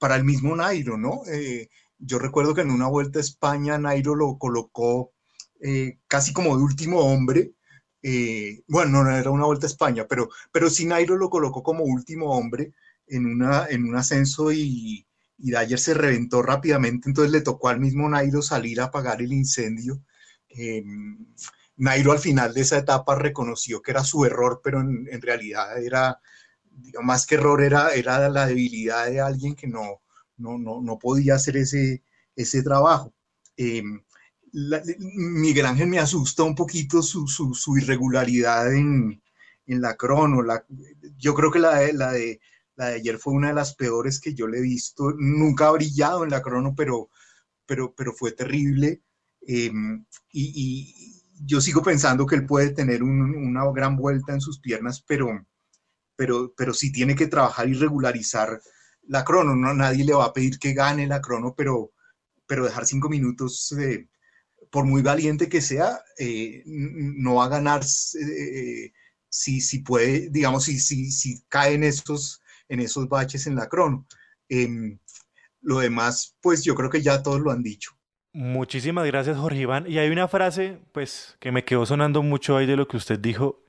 para 0.00 0.16
el 0.16 0.24
mismo 0.24 0.56
Nairo, 0.56 0.96
¿no? 0.98 1.22
Eh, 1.30 1.68
yo 1.98 2.18
recuerdo 2.18 2.54
que 2.54 2.62
en 2.62 2.70
una 2.70 2.88
vuelta 2.88 3.18
a 3.20 3.22
España 3.22 3.78
Nairo 3.78 4.16
lo 4.16 4.38
colocó 4.38 5.12
eh, 5.60 5.98
casi 6.08 6.32
como 6.32 6.56
de 6.56 6.64
último 6.64 7.00
hombre. 7.00 7.52
Eh, 8.02 8.62
bueno, 8.66 9.04
no 9.04 9.14
era 9.14 9.30
una 9.30 9.44
vuelta 9.44 9.66
a 9.66 9.68
España, 9.68 10.06
pero, 10.08 10.30
pero 10.50 10.70
sí 10.70 10.86
Nairo 10.86 11.16
lo 11.16 11.28
colocó 11.28 11.62
como 11.62 11.84
último 11.84 12.30
hombre 12.36 12.72
en, 13.06 13.26
una, 13.26 13.66
en 13.68 13.84
un 13.84 13.94
ascenso 13.96 14.50
y, 14.52 15.06
y 15.38 15.50
Dyer 15.50 15.78
se 15.78 15.94
reventó 15.94 16.42
rápidamente, 16.42 17.08
entonces 17.08 17.30
le 17.30 17.42
tocó 17.42 17.68
al 17.68 17.78
mismo 17.78 18.08
Nairo 18.08 18.40
salir 18.40 18.80
a 18.80 18.84
apagar 18.84 19.20
el 19.20 19.32
incendio. 19.32 20.02
Nairo 21.76 22.12
al 22.12 22.18
final 22.18 22.54
de 22.54 22.62
esa 22.62 22.78
etapa 22.78 23.14
reconoció 23.16 23.82
que 23.82 23.90
era 23.90 24.04
su 24.04 24.24
error, 24.24 24.60
pero 24.64 24.80
en 24.80 25.22
realidad 25.22 25.82
era, 25.82 26.20
más 27.02 27.26
que 27.26 27.36
error 27.36 27.62
era, 27.62 27.94
era 27.94 28.28
la 28.28 28.46
debilidad 28.46 29.06
de 29.06 29.20
alguien 29.20 29.54
que 29.54 29.66
no, 29.66 30.02
no, 30.36 30.58
no, 30.58 30.80
no 30.80 30.98
podía 30.98 31.34
hacer 31.34 31.56
ese, 31.56 32.02
ese 32.36 32.62
trabajo. 32.62 33.14
Eh, 33.56 33.82
Miguel 34.52 35.66
Ángel 35.66 35.88
me 35.88 35.98
asusta 35.98 36.42
un 36.42 36.54
poquito 36.54 37.02
su, 37.02 37.26
su, 37.28 37.54
su 37.54 37.76
irregularidad 37.78 38.72
en, 38.74 39.22
en, 39.66 39.80
la 39.80 39.96
crono. 39.96 40.42
La, 40.42 40.64
yo 41.16 41.34
creo 41.34 41.50
que 41.50 41.60
la 41.60 41.78
de, 41.78 41.92
la, 41.92 42.12
de, 42.12 42.40
la 42.76 42.86
de 42.86 42.94
ayer 42.96 43.18
fue 43.18 43.34
una 43.34 43.48
de 43.48 43.54
las 43.54 43.74
peores 43.74 44.20
que 44.20 44.34
yo 44.34 44.48
le 44.48 44.58
he 44.58 44.62
visto. 44.62 45.12
Nunca 45.16 45.68
ha 45.68 45.72
brillado 45.72 46.24
en 46.24 46.30
la 46.30 46.42
crono, 46.42 46.74
pero, 46.76 47.10
pero, 47.66 47.94
pero 47.94 48.12
fue 48.12 48.32
terrible. 48.32 49.02
Eh, 49.46 49.70
y, 50.32 50.52
y, 50.54 51.20
yo 51.42 51.60
sigo 51.60 51.82
pensando 51.82 52.26
que 52.26 52.36
él 52.36 52.44
puede 52.44 52.70
tener 52.70 53.02
un, 53.02 53.34
una 53.34 53.62
gran 53.72 53.96
vuelta 53.96 54.34
en 54.34 54.40
sus 54.40 54.60
piernas, 54.60 55.02
pero, 55.06 55.28
pero, 56.20 56.52
pero 56.54 56.74
sí 56.74 56.92
tiene 56.92 57.14
que 57.14 57.28
trabajar 57.28 57.66
y 57.66 57.72
regularizar 57.72 58.60
la 59.08 59.24
crono. 59.24 59.56
No, 59.56 59.72
nadie 59.72 60.04
le 60.04 60.12
va 60.12 60.26
a 60.26 60.32
pedir 60.34 60.58
que 60.58 60.74
gane 60.74 61.06
la 61.06 61.22
crono, 61.22 61.54
pero, 61.56 61.92
pero 62.46 62.66
dejar 62.66 62.84
cinco 62.84 63.08
minutos, 63.08 63.72
eh, 63.72 64.06
por 64.70 64.84
muy 64.84 65.00
valiente 65.00 65.48
que 65.48 65.62
sea, 65.62 66.02
eh, 66.18 66.62
no 66.66 67.36
va 67.36 67.46
a 67.46 67.48
ganar 67.48 67.80
eh, 67.82 68.92
si, 69.30 69.62
si 69.62 69.78
puede, 69.78 70.28
digamos, 70.28 70.64
si, 70.64 70.78
si, 70.78 71.10
si 71.10 71.42
cae 71.48 71.72
en 71.72 71.84
esos, 71.84 72.42
en 72.68 72.80
esos 72.80 73.08
baches 73.08 73.46
en 73.46 73.54
la 73.54 73.70
crono. 73.70 74.06
Em, 74.50 74.98
lo 75.62 75.78
demás, 75.78 76.36
pues 76.42 76.62
yo 76.64 76.74
creo 76.74 76.90
que 76.90 77.00
ya 77.00 77.22
todos 77.22 77.40
lo 77.40 77.50
han 77.50 77.62
dicho. 77.62 77.92
Muchísimas 78.34 79.06
gracias, 79.06 79.38
Jorge 79.38 79.60
Iván. 79.60 79.90
Y 79.90 79.96
hay 79.96 80.10
una 80.10 80.28
frase, 80.28 80.80
pues, 80.92 81.38
que 81.40 81.50
me 81.50 81.64
quedó 81.64 81.86
sonando 81.86 82.22
mucho 82.22 82.58
ahí 82.58 82.66
de 82.66 82.76
lo 82.76 82.86
que 82.88 82.98
usted 82.98 83.18
dijo, 83.18 83.64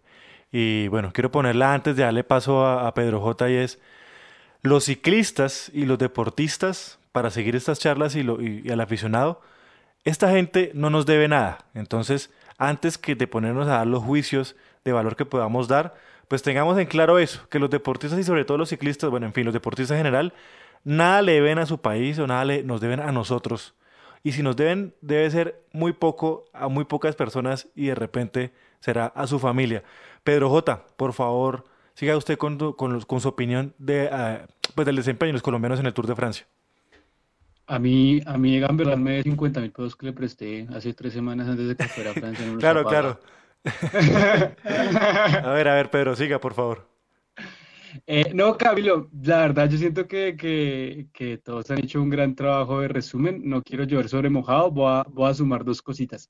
y 0.51 0.87
bueno, 0.89 1.11
quiero 1.13 1.31
ponerla 1.31 1.73
antes 1.73 1.95
de 1.95 2.03
darle 2.03 2.23
paso 2.23 2.67
a, 2.67 2.93
Pedro 2.93 3.21
J. 3.21 3.49
y 3.49 3.55
es, 3.55 3.79
los 4.61 4.85
ciclistas 4.85 5.71
y 5.73 5.85
los 5.85 5.97
deportistas, 5.97 6.99
para 7.11 7.29
seguir 7.29 7.55
estas 7.55 7.79
charlas 7.79 8.15
y, 8.15 8.23
lo, 8.23 8.41
y, 8.41 8.69
al 8.69 8.81
aficionado, 8.81 9.41
esta 10.03 10.29
gente 10.31 10.71
no 10.73 10.89
nos 10.89 11.05
debe 11.05 11.27
nada. 11.27 11.65
Entonces, 11.73 12.31
antes 12.57 12.97
que 12.97 13.15
de 13.15 13.27
ponernos 13.27 13.67
a 13.67 13.77
dar 13.77 13.87
los 13.87 14.03
juicios 14.03 14.55
de 14.83 14.91
valor 14.91 15.15
que 15.15 15.25
podamos 15.25 15.67
dar, 15.67 15.95
pues 16.27 16.41
tengamos 16.41 16.77
en 16.79 16.87
claro 16.87 17.19
eso, 17.19 17.47
que 17.49 17.59
los 17.59 17.69
deportistas 17.69 18.19
y 18.19 18.23
sobre 18.23 18.45
todo 18.45 18.57
los 18.57 18.69
ciclistas, 18.69 19.09
bueno, 19.09 19.25
en 19.25 19.33
fin, 19.33 19.45
los 19.45 19.53
deportistas 19.53 19.95
en 19.95 19.99
general, 19.99 20.33
nada 20.83 21.21
le 21.21 21.33
deben 21.33 21.59
a 21.59 21.65
su 21.65 21.79
país 21.79 22.17
o 22.19 22.27
nada 22.27 22.45
le, 22.45 22.63
nos 22.63 22.81
deben 22.81 22.99
a 22.99 23.11
nosotros. 23.11 23.73
Y 24.23 24.33
si 24.33 24.43
nos 24.43 24.55
deben, 24.55 24.93
debe 25.01 25.29
ser 25.31 25.61
muy 25.71 25.93
poco 25.93 26.45
a 26.53 26.67
muy 26.67 26.85
pocas 26.85 27.15
personas 27.15 27.67
y 27.75 27.87
de 27.87 27.95
repente 27.95 28.51
será 28.81 29.05
a 29.07 29.25
su 29.27 29.39
familia. 29.39 29.83
Pedro 30.23 30.49
J, 30.49 30.85
por 30.97 31.13
favor, 31.13 31.63
siga 31.93 32.17
usted 32.17 32.37
con, 32.37 32.57
con, 32.73 32.99
con 33.01 33.21
su 33.21 33.29
opinión 33.29 33.73
de, 33.77 34.09
uh, 34.11 34.45
pues 34.75 34.85
del 34.85 34.97
desempeño 34.97 35.29
de 35.29 35.33
los 35.33 35.41
colombianos 35.41 35.79
en 35.79 35.85
el 35.85 35.93
Tour 35.93 36.07
de 36.07 36.15
Francia. 36.15 36.45
A 37.67 37.79
mí, 37.79 38.21
a 38.25 38.37
mí 38.37 38.59
Gamberland 38.59 39.01
me 39.01 39.13
dio 39.13 39.23
50 39.23 39.61
mil 39.61 39.71
pesos 39.71 39.95
que 39.95 40.07
le 40.07 40.13
presté 40.13 40.67
hace 40.75 40.93
tres 40.93 41.13
semanas 41.13 41.47
antes 41.47 41.69
de 41.69 41.75
que 41.77 41.87
fuera 41.87 42.11
a 42.11 42.13
Francia. 42.13 42.45
No 42.45 42.57
claro, 42.57 42.83
claro. 42.83 43.19
a 43.63 45.51
ver, 45.53 45.67
a 45.67 45.75
ver, 45.75 45.89
Pedro, 45.89 46.15
siga, 46.15 46.39
por 46.39 46.53
favor. 46.53 46.91
Eh, 48.07 48.31
no, 48.33 48.57
Camilo, 48.57 49.09
la 49.23 49.39
verdad 49.39 49.69
yo 49.69 49.77
siento 49.77 50.07
que, 50.07 50.35
que, 50.37 51.07
que, 51.13 51.37
todos 51.37 51.69
han 51.71 51.79
hecho 51.79 52.01
un 52.01 52.09
gran 52.09 52.35
trabajo 52.35 52.81
de 52.81 52.87
resumen. 52.87 53.41
No 53.43 53.61
quiero 53.61 53.83
llover 53.83 54.09
sobre 54.09 54.29
mojado, 54.29 54.71
voy 54.71 54.91
a, 54.91 55.03
voy 55.09 55.29
a 55.29 55.33
sumar 55.33 55.63
dos 55.63 55.81
cositas. 55.81 56.29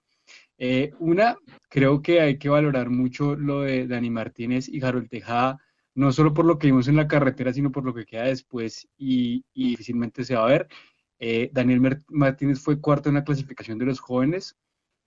Eh, 0.64 0.94
una, 1.00 1.38
creo 1.70 2.04
que 2.04 2.22
hay 2.22 2.38
que 2.38 2.48
valorar 2.48 2.92
mucho 2.92 3.36
lo 3.36 3.62
de 3.62 3.88
Dani 3.88 4.12
Martínez 4.12 4.70
y 4.70 4.80
Harold 4.86 5.10
Tejada, 5.10 5.58
no 5.96 6.12
solo 6.12 6.36
por 6.36 6.46
lo 6.46 6.60
que 6.60 6.68
vimos 6.68 6.88
en 6.88 6.98
la 6.98 7.08
carretera, 7.08 7.52
sino 7.52 7.72
por 7.72 7.84
lo 7.84 7.96
que 7.96 8.06
queda 8.06 8.26
después 8.26 8.88
y, 8.96 9.44
y 9.56 9.70
difícilmente 9.70 10.24
se 10.24 10.36
va 10.36 10.44
a 10.44 10.50
ver. 10.50 10.68
Eh, 11.18 11.50
Daniel 11.52 12.04
Martínez 12.10 12.60
fue 12.60 12.80
cuarto 12.80 13.10
en 13.10 13.16
la 13.16 13.24
clasificación 13.24 13.80
de 13.80 13.86
los 13.86 14.00
jóvenes, 14.00 14.56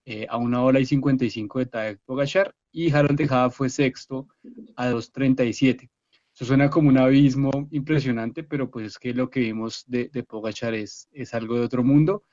eh, 0.03 0.27
a 0.29 0.35
una 0.35 0.61
hora 0.61 0.81
y 0.81 0.85
55 0.85 1.59
de 1.59 1.65
Tadej 1.67 1.99
Pogachar, 2.03 2.53
y 2.73 2.91
Harold 2.91 3.15
Tejada 3.15 3.49
fue 3.49 3.69
sexto 3.69 4.27
a 4.75 4.89
2.37. 4.89 5.89
Eso 6.33 6.43
suena 6.43 6.69
como 6.69 6.89
un 6.89 6.97
abismo 6.97 7.69
impresionante, 7.71 8.43
pero 8.43 8.69
pues 8.69 8.87
es 8.87 8.99
que 8.99 9.13
lo 9.13 9.29
que 9.29 9.39
vimos 9.39 9.85
de, 9.87 10.09
de 10.09 10.23
Pogachar 10.23 10.73
es, 10.73 11.07
es 11.13 11.33
algo 11.33 11.55
de 11.55 11.61
otro 11.61 11.81
mundo, 11.81 12.23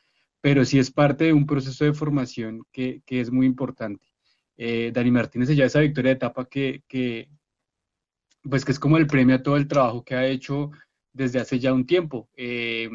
pero 0.43 0.64
sí 0.66 0.78
es 0.78 0.90
parte 0.90 1.24
de 1.26 1.32
un 1.32 1.47
proceso 1.47 1.84
de 1.84 1.95
formación 1.95 2.66
que, 2.72 3.01
que 3.07 3.20
es 3.20 3.30
muy 3.30 3.47
importante. 3.47 4.07
Eh, 4.57 4.90
Dani 4.93 5.11
Martínez 5.11 5.49
ya 5.51 5.64
esa 5.64 5.80
victoria 5.80 6.11
de 6.11 6.16
etapa 6.16 6.47
que, 6.47 6.82
que, 6.88 7.30
pues 8.43 8.64
que 8.64 8.72
es 8.72 8.78
como 8.78 8.99
el 8.99 9.07
premio 9.07 9.36
a 9.36 9.43
todo 9.43 9.57
el 9.57 9.68
trabajo 9.68 10.05
que 10.05 10.14
ha 10.16 10.26
hecho 10.26 10.72
desde 11.12 11.40
hace 11.40 11.59
ya 11.61 11.72
un 11.72 11.86
tiempo. 11.86 12.28
Eh, 12.36 12.90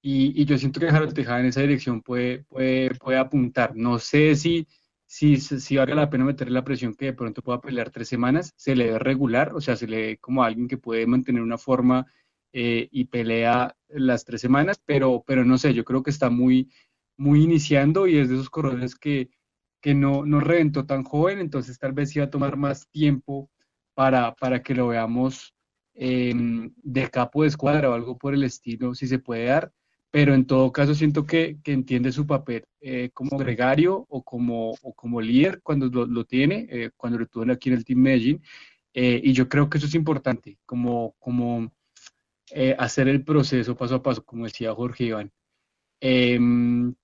y, 0.00 0.42
y, 0.42 0.44
yo 0.46 0.58
siento 0.58 0.80
que 0.80 0.88
Harold 0.88 1.14
Tejada 1.14 1.40
en 1.40 1.46
esa 1.46 1.60
dirección 1.60 2.02
puede, 2.02 2.44
puede, 2.44 2.94
puede 2.96 3.18
apuntar. 3.18 3.76
No 3.76 3.98
sé 3.98 4.34
si, 4.34 4.66
si, 5.06 5.36
si 5.36 5.76
vale 5.76 5.94
la 5.94 6.10
pena 6.10 6.24
meterle 6.24 6.54
la 6.54 6.64
presión 6.64 6.94
que 6.94 7.06
de 7.06 7.12
pronto 7.12 7.42
pueda 7.42 7.60
pelear 7.60 7.90
tres 7.90 8.08
semanas. 8.08 8.52
Se 8.56 8.74
le 8.74 8.92
ve 8.92 8.98
regular, 8.98 9.52
o 9.54 9.60
sea, 9.60 9.76
se 9.76 9.86
le 9.86 9.96
ve 9.98 10.18
como 10.18 10.42
alguien 10.42 10.68
que 10.68 10.78
puede 10.78 11.06
mantener 11.06 11.42
una 11.42 11.58
forma 11.58 12.06
eh, 12.52 12.88
y 12.90 13.04
pelea 13.06 13.76
las 13.88 14.24
tres 14.24 14.40
semanas, 14.40 14.80
pero, 14.84 15.24
pero 15.26 15.44
no 15.44 15.58
sé, 15.58 15.74
yo 15.74 15.84
creo 15.84 16.02
que 16.02 16.10
está 16.10 16.30
muy, 16.30 16.70
muy 17.16 17.42
iniciando 17.42 18.06
y 18.06 18.18
es 18.18 18.28
de 18.28 18.36
esos 18.36 18.50
corredores 18.50 18.94
que, 18.96 19.30
que 19.80 19.94
no, 19.94 20.24
no 20.26 20.40
reventó 20.40 20.86
tan 20.86 21.04
joven, 21.04 21.38
entonces 21.38 21.78
tal 21.78 21.92
vez 21.92 22.14
iba 22.16 22.26
a 22.26 22.30
tomar 22.30 22.56
más 22.56 22.88
tiempo 22.90 23.50
para, 23.94 24.34
para 24.34 24.62
que 24.62 24.74
lo 24.74 24.88
veamos 24.88 25.54
eh, 25.94 26.34
de 26.76 27.10
capo 27.10 27.42
de 27.42 27.48
escuadra 27.48 27.90
o 27.90 27.94
algo 27.94 28.16
por 28.18 28.34
el 28.34 28.44
estilo, 28.44 28.94
si 28.94 29.06
se 29.06 29.18
puede 29.18 29.46
dar 29.46 29.72
pero 30.12 30.34
en 30.34 30.44
todo 30.46 30.70
caso 30.72 30.94
siento 30.94 31.24
que, 31.24 31.58
que 31.64 31.72
entiende 31.72 32.12
su 32.12 32.26
papel 32.26 32.66
eh, 32.82 33.10
como 33.14 33.38
gregario 33.38 34.06
o 34.10 34.22
como, 34.22 34.72
o 34.82 34.92
como 34.92 35.22
líder 35.22 35.62
cuando 35.62 35.86
lo, 35.86 36.06
lo 36.06 36.24
tiene, 36.26 36.66
eh, 36.70 36.90
cuando 36.96 37.18
lo 37.18 37.26
tuvo 37.26 37.50
aquí 37.50 37.70
en 37.70 37.76
el 37.76 37.84
Team 37.84 38.00
Medellín, 38.00 38.42
eh, 38.92 39.20
y 39.24 39.32
yo 39.32 39.48
creo 39.48 39.70
que 39.70 39.78
eso 39.78 39.86
es 39.86 39.94
importante, 39.94 40.58
como, 40.66 41.14
como 41.18 41.72
eh, 42.54 42.76
hacer 42.78 43.08
el 43.08 43.24
proceso 43.24 43.76
paso 43.76 43.96
a 43.96 44.02
paso, 44.02 44.24
como 44.24 44.44
decía 44.44 44.74
Jorge 44.74 45.04
Iván. 45.04 45.32
Em, 46.00 46.94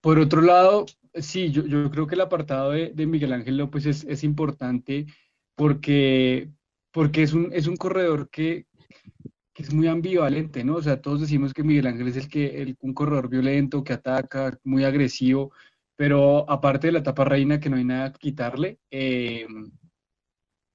por 0.00 0.18
otro 0.18 0.40
lado, 0.42 0.86
sí, 1.14 1.50
yo, 1.50 1.64
yo, 1.66 1.90
creo 1.90 2.06
que 2.06 2.14
el 2.16 2.20
apartado 2.22 2.72
de, 2.72 3.06
Miguel 3.06 3.32
Ángel 3.32 3.56
López 3.56 3.86
es, 3.86 4.04
es 4.04 4.24
importante 4.24 5.06
porque, 5.54 6.50
porque 6.92 7.22
es, 7.22 7.32
un, 7.32 7.50
es 7.52 7.66
un 7.66 7.76
corredor 7.76 8.28
que, 8.30 8.66
que 9.54 9.62
es 9.62 9.72
muy 9.72 9.88
ambivalente, 9.88 10.64
¿no? 10.64 10.76
O 10.76 10.82
sea, 10.82 11.00
todos 11.00 11.20
decimos 11.20 11.54
que 11.54 11.62
Miguel 11.62 11.86
Ángel 11.86 12.08
es 12.08 12.16
el 12.16 12.28
que, 12.28 12.62
el, 12.62 12.76
un 12.80 12.94
corredor 12.94 13.28
violento, 13.28 13.84
que 13.84 13.92
ataca, 13.92 14.58
muy 14.64 14.84
agresivo, 14.84 15.52
pero 15.96 16.50
aparte 16.50 16.88
de 16.88 16.94
la 16.94 16.98
etapa 17.00 17.24
reina, 17.24 17.60
que 17.60 17.70
no 17.70 17.76
hay 17.76 17.84
nada 17.84 18.12
que 18.12 18.18
quitarle, 18.18 18.80
eh, 18.90 19.46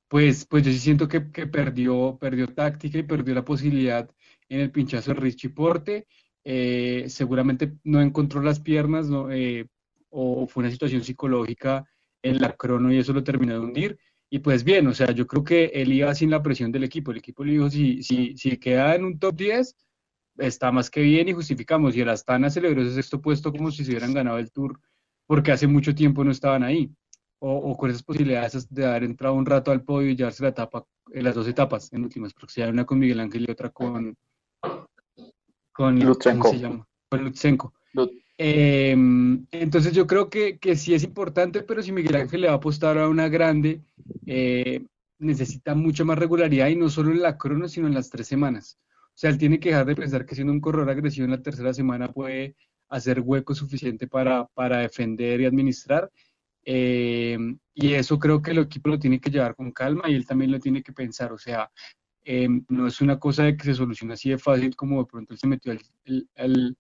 pues, 0.08 0.46
pues 0.46 0.64
yo 0.64 0.72
sí 0.72 0.80
siento 0.80 1.08
que, 1.08 1.22
perdió, 1.22 2.18
perdió 2.20 2.48
táctica 2.48 2.98
y 3.00 3.04
perdió 3.04 3.36
la 3.36 3.46
posibilidad 3.46 4.10
en 4.50 4.62
el 4.62 4.72
pinchazo 4.72 5.14
de 5.14 5.20
Richie 5.20 5.50
Porte. 5.50 6.08
Eh, 6.44 7.06
seguramente 7.10 7.74
no 7.84 8.02
encontró 8.02 8.42
las 8.42 8.60
piernas, 8.60 9.10
¿no? 9.10 9.32
Eh, 9.32 9.68
o 10.10 10.48
fue 10.48 10.62
una 10.64 10.72
situación 10.72 11.04
psicológica 11.04 11.86
en 12.22 12.40
la 12.42 12.54
crono 12.56 12.92
y 12.92 12.98
eso 12.98 13.14
lo 13.14 13.24
terminó 13.24 13.54
de 13.54 13.60
hundir. 13.60 14.00
Y 14.30 14.40
pues 14.40 14.64
bien, 14.64 14.88
o 14.88 14.94
sea, 14.94 15.12
yo 15.12 15.28
creo 15.28 15.44
que 15.44 15.66
él 15.74 15.94
iba 15.94 16.14
sin 16.16 16.30
la 16.32 16.44
presión 16.44 16.72
del 16.72 16.84
equipo. 16.84 17.12
El 17.12 17.18
equipo 17.18 17.44
le 17.44 17.54
dijo, 17.54 17.70
si, 17.70 18.04
si, 18.04 18.36
si 18.38 18.58
queda 18.58 18.96
en 18.96 19.06
un 19.06 19.20
top 19.20 19.36
10, 19.36 19.76
está 20.38 20.72
más 20.72 20.90
que 20.90 21.02
bien 21.02 21.30
y 21.30 21.34
justificamos. 21.34 21.96
Y 21.96 22.02
el 22.02 22.10
Astana 22.10 22.50
celebró 22.50 22.82
ese 22.82 22.94
sexto 22.96 23.22
puesto 23.22 23.52
como 23.52 23.72
si 23.72 23.84
se 23.86 23.92
hubieran 23.92 24.14
ganado 24.14 24.38
el 24.38 24.52
Tour, 24.52 24.80
porque 25.26 25.52
hace 25.52 25.68
mucho 25.68 25.96
tiempo 25.96 26.24
no 26.24 26.32
estaban 26.32 26.64
ahí. 26.64 26.92
O, 27.40 27.52
o 27.52 27.78
con 27.78 27.90
esas 27.90 28.04
posibilidades 28.04 28.68
de 28.74 28.86
haber 28.86 29.04
entrado 29.04 29.36
un 29.36 29.46
rato 29.46 29.72
al 29.72 29.84
podio 29.84 30.10
y 30.10 30.16
llevarse 30.16 30.42
la 30.44 30.50
etapa, 30.50 30.86
en 31.12 31.24
las 31.24 31.36
dos 31.36 31.48
etapas, 31.48 31.94
en 31.94 32.04
últimas, 32.04 32.34
porque 32.34 32.54
se 32.54 32.68
una 32.68 32.86
con 32.86 33.00
Miguel 33.00 33.20
Ángel 33.20 33.46
y 33.48 33.52
otra 33.52 33.70
con... 33.70 34.16
con 35.72 36.00
Lutsenko. 36.00 36.48
¿Cómo 36.48 36.58
se 36.58 36.60
llama? 36.60 36.88
Con 37.10 37.24
Lutsenko. 37.24 37.74
Lut 37.94 38.12
eh, 38.38 38.92
entonces 39.52 39.94
yo 39.94 40.06
creo 40.06 40.30
que, 40.30 40.60
que, 40.60 40.76
sí 40.76 40.94
es 40.94 41.04
importante, 41.04 41.64
pero 41.64 41.82
si 41.82 41.92
Miguel 41.92 42.16
Ángel 42.16 42.42
le 42.42 42.48
va 42.48 42.54
a 42.54 42.58
apostar 42.58 42.98
a 42.98 43.10
una 43.10 43.30
grande, 43.30 43.82
eh, 44.26 44.86
necesita 45.18 45.74
mucha 45.74 46.04
más 46.04 46.20
regularidad 46.20 46.68
y 46.68 46.76
no 46.76 46.90
solo 46.90 47.12
en 47.12 47.22
la 47.22 47.38
crono, 47.38 47.68
sino 47.68 47.88
en 47.88 47.96
las 47.96 48.10
tres 48.10 48.28
semanas. 48.28 48.78
O 49.08 49.20
sea, 49.20 49.32
él 49.32 49.40
tiene 49.40 49.60
que 49.60 49.70
dejar 49.70 49.88
de 49.88 49.96
pensar 49.96 50.26
que 50.26 50.36
siendo 50.36 50.54
un 50.54 50.62
corredor 50.62 50.92
agresivo 50.92 51.26
en 51.26 51.32
la 51.32 51.42
tercera 51.42 51.74
semana 51.74 52.12
puede 52.12 52.56
hacer 52.90 53.22
hueco 53.22 53.56
suficiente 53.56 54.08
para, 54.08 54.46
para 54.54 54.80
defender 54.80 55.42
y 55.42 55.46
administrar. 55.46 56.12
Eh, 56.70 57.38
y 57.76 57.94
eso 57.94 58.20
creo 58.20 58.42
que 58.42 58.52
el 58.52 58.58
equipo 58.58 58.90
lo 58.90 59.00
tiene 59.00 59.22
que 59.22 59.30
llevar 59.32 59.56
con 59.56 59.72
calma 59.72 60.10
y 60.10 60.16
él 60.16 60.26
también 60.28 60.52
lo 60.52 60.60
tiene 60.60 60.84
que 60.84 60.92
pensar. 60.92 61.32
O 61.32 61.38
sea, 61.38 61.72
eh, 62.26 62.50
no 62.68 62.88
es 62.88 63.00
una 63.00 63.18
cosa 63.18 63.44
de 63.44 63.56
que 63.56 63.64
se 63.64 63.74
solucione 63.74 64.16
así 64.16 64.32
de 64.32 64.38
fácil 64.38 64.76
como 64.76 65.00
de 65.00 65.06
pronto 65.06 65.34
él 65.34 65.40
se 65.40 65.48
metió 65.48 65.72
al, 65.72 65.80
al, 66.36 66.78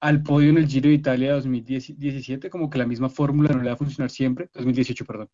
al 0.00 0.22
podio 0.22 0.50
en 0.50 0.58
el 0.58 0.68
Giro 0.68 0.90
de 0.90 0.94
Italia 0.96 1.32
2017, 1.34 2.50
como 2.50 2.68
que 2.68 2.76
la 2.76 2.86
misma 2.86 3.08
fórmula 3.08 3.48
no 3.54 3.62
le 3.62 3.68
va 3.68 3.74
a 3.74 3.78
funcionar 3.78 4.10
siempre, 4.10 4.50
2018, 4.52 5.06
perdón. 5.06 5.30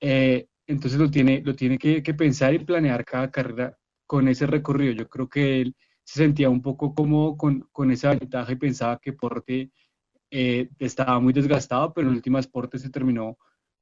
Eh, 0.00 0.48
entonces 0.66 0.98
lo 0.98 1.08
tiene, 1.10 1.42
lo 1.44 1.54
tiene 1.54 1.78
que, 1.78 2.02
que, 2.02 2.14
pensar 2.14 2.54
y 2.54 2.58
planear 2.58 3.04
cada 3.04 3.30
carrera 3.30 3.78
con 4.04 4.26
ese 4.26 4.46
recorrido. 4.46 4.92
Yo 4.94 5.08
creo 5.08 5.28
que 5.28 5.60
él 5.60 5.76
se 6.02 6.24
sentía 6.24 6.50
un 6.50 6.60
poco 6.62 6.92
cómodo 6.92 7.36
con, 7.36 7.68
con 7.70 7.92
esa 7.92 8.10
ventaja 8.10 8.50
y 8.52 8.56
pensaba 8.56 8.98
que 8.98 9.12
Porte 9.12 9.70
eh, 10.30 10.68
estaba 10.78 11.18
muy 11.20 11.32
desgastado, 11.32 11.92
pero 11.92 12.08
en 12.08 12.14
últimas 12.14 12.46
Porte 12.46 12.78
se 12.78 12.90
terminó 12.90 13.36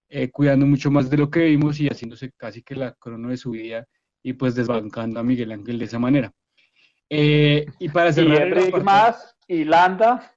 eh, 0.08 0.30
cuidando 0.30 0.66
mucho 0.66 0.90
más 0.90 1.10
de 1.10 1.18
lo 1.18 1.30
que 1.30 1.44
vimos 1.44 1.78
y 1.80 1.88
haciéndose 1.88 2.32
casi 2.36 2.62
que 2.62 2.74
la 2.74 2.92
crono 2.94 3.28
de 3.28 3.36
su 3.36 3.50
vida 3.50 3.86
y 4.22 4.32
pues 4.32 4.54
desbancando 4.54 5.20
a 5.20 5.22
Miguel 5.22 5.52
Ángel 5.52 5.78
de 5.78 5.84
esa 5.84 5.98
manera. 5.98 6.32
Eh, 7.10 7.66
y 7.78 7.88
para 7.88 8.12
cerrar. 8.12 8.58
Y 8.58 8.72
más 8.82 9.36
y 9.46 9.64
Landa. 9.64 10.32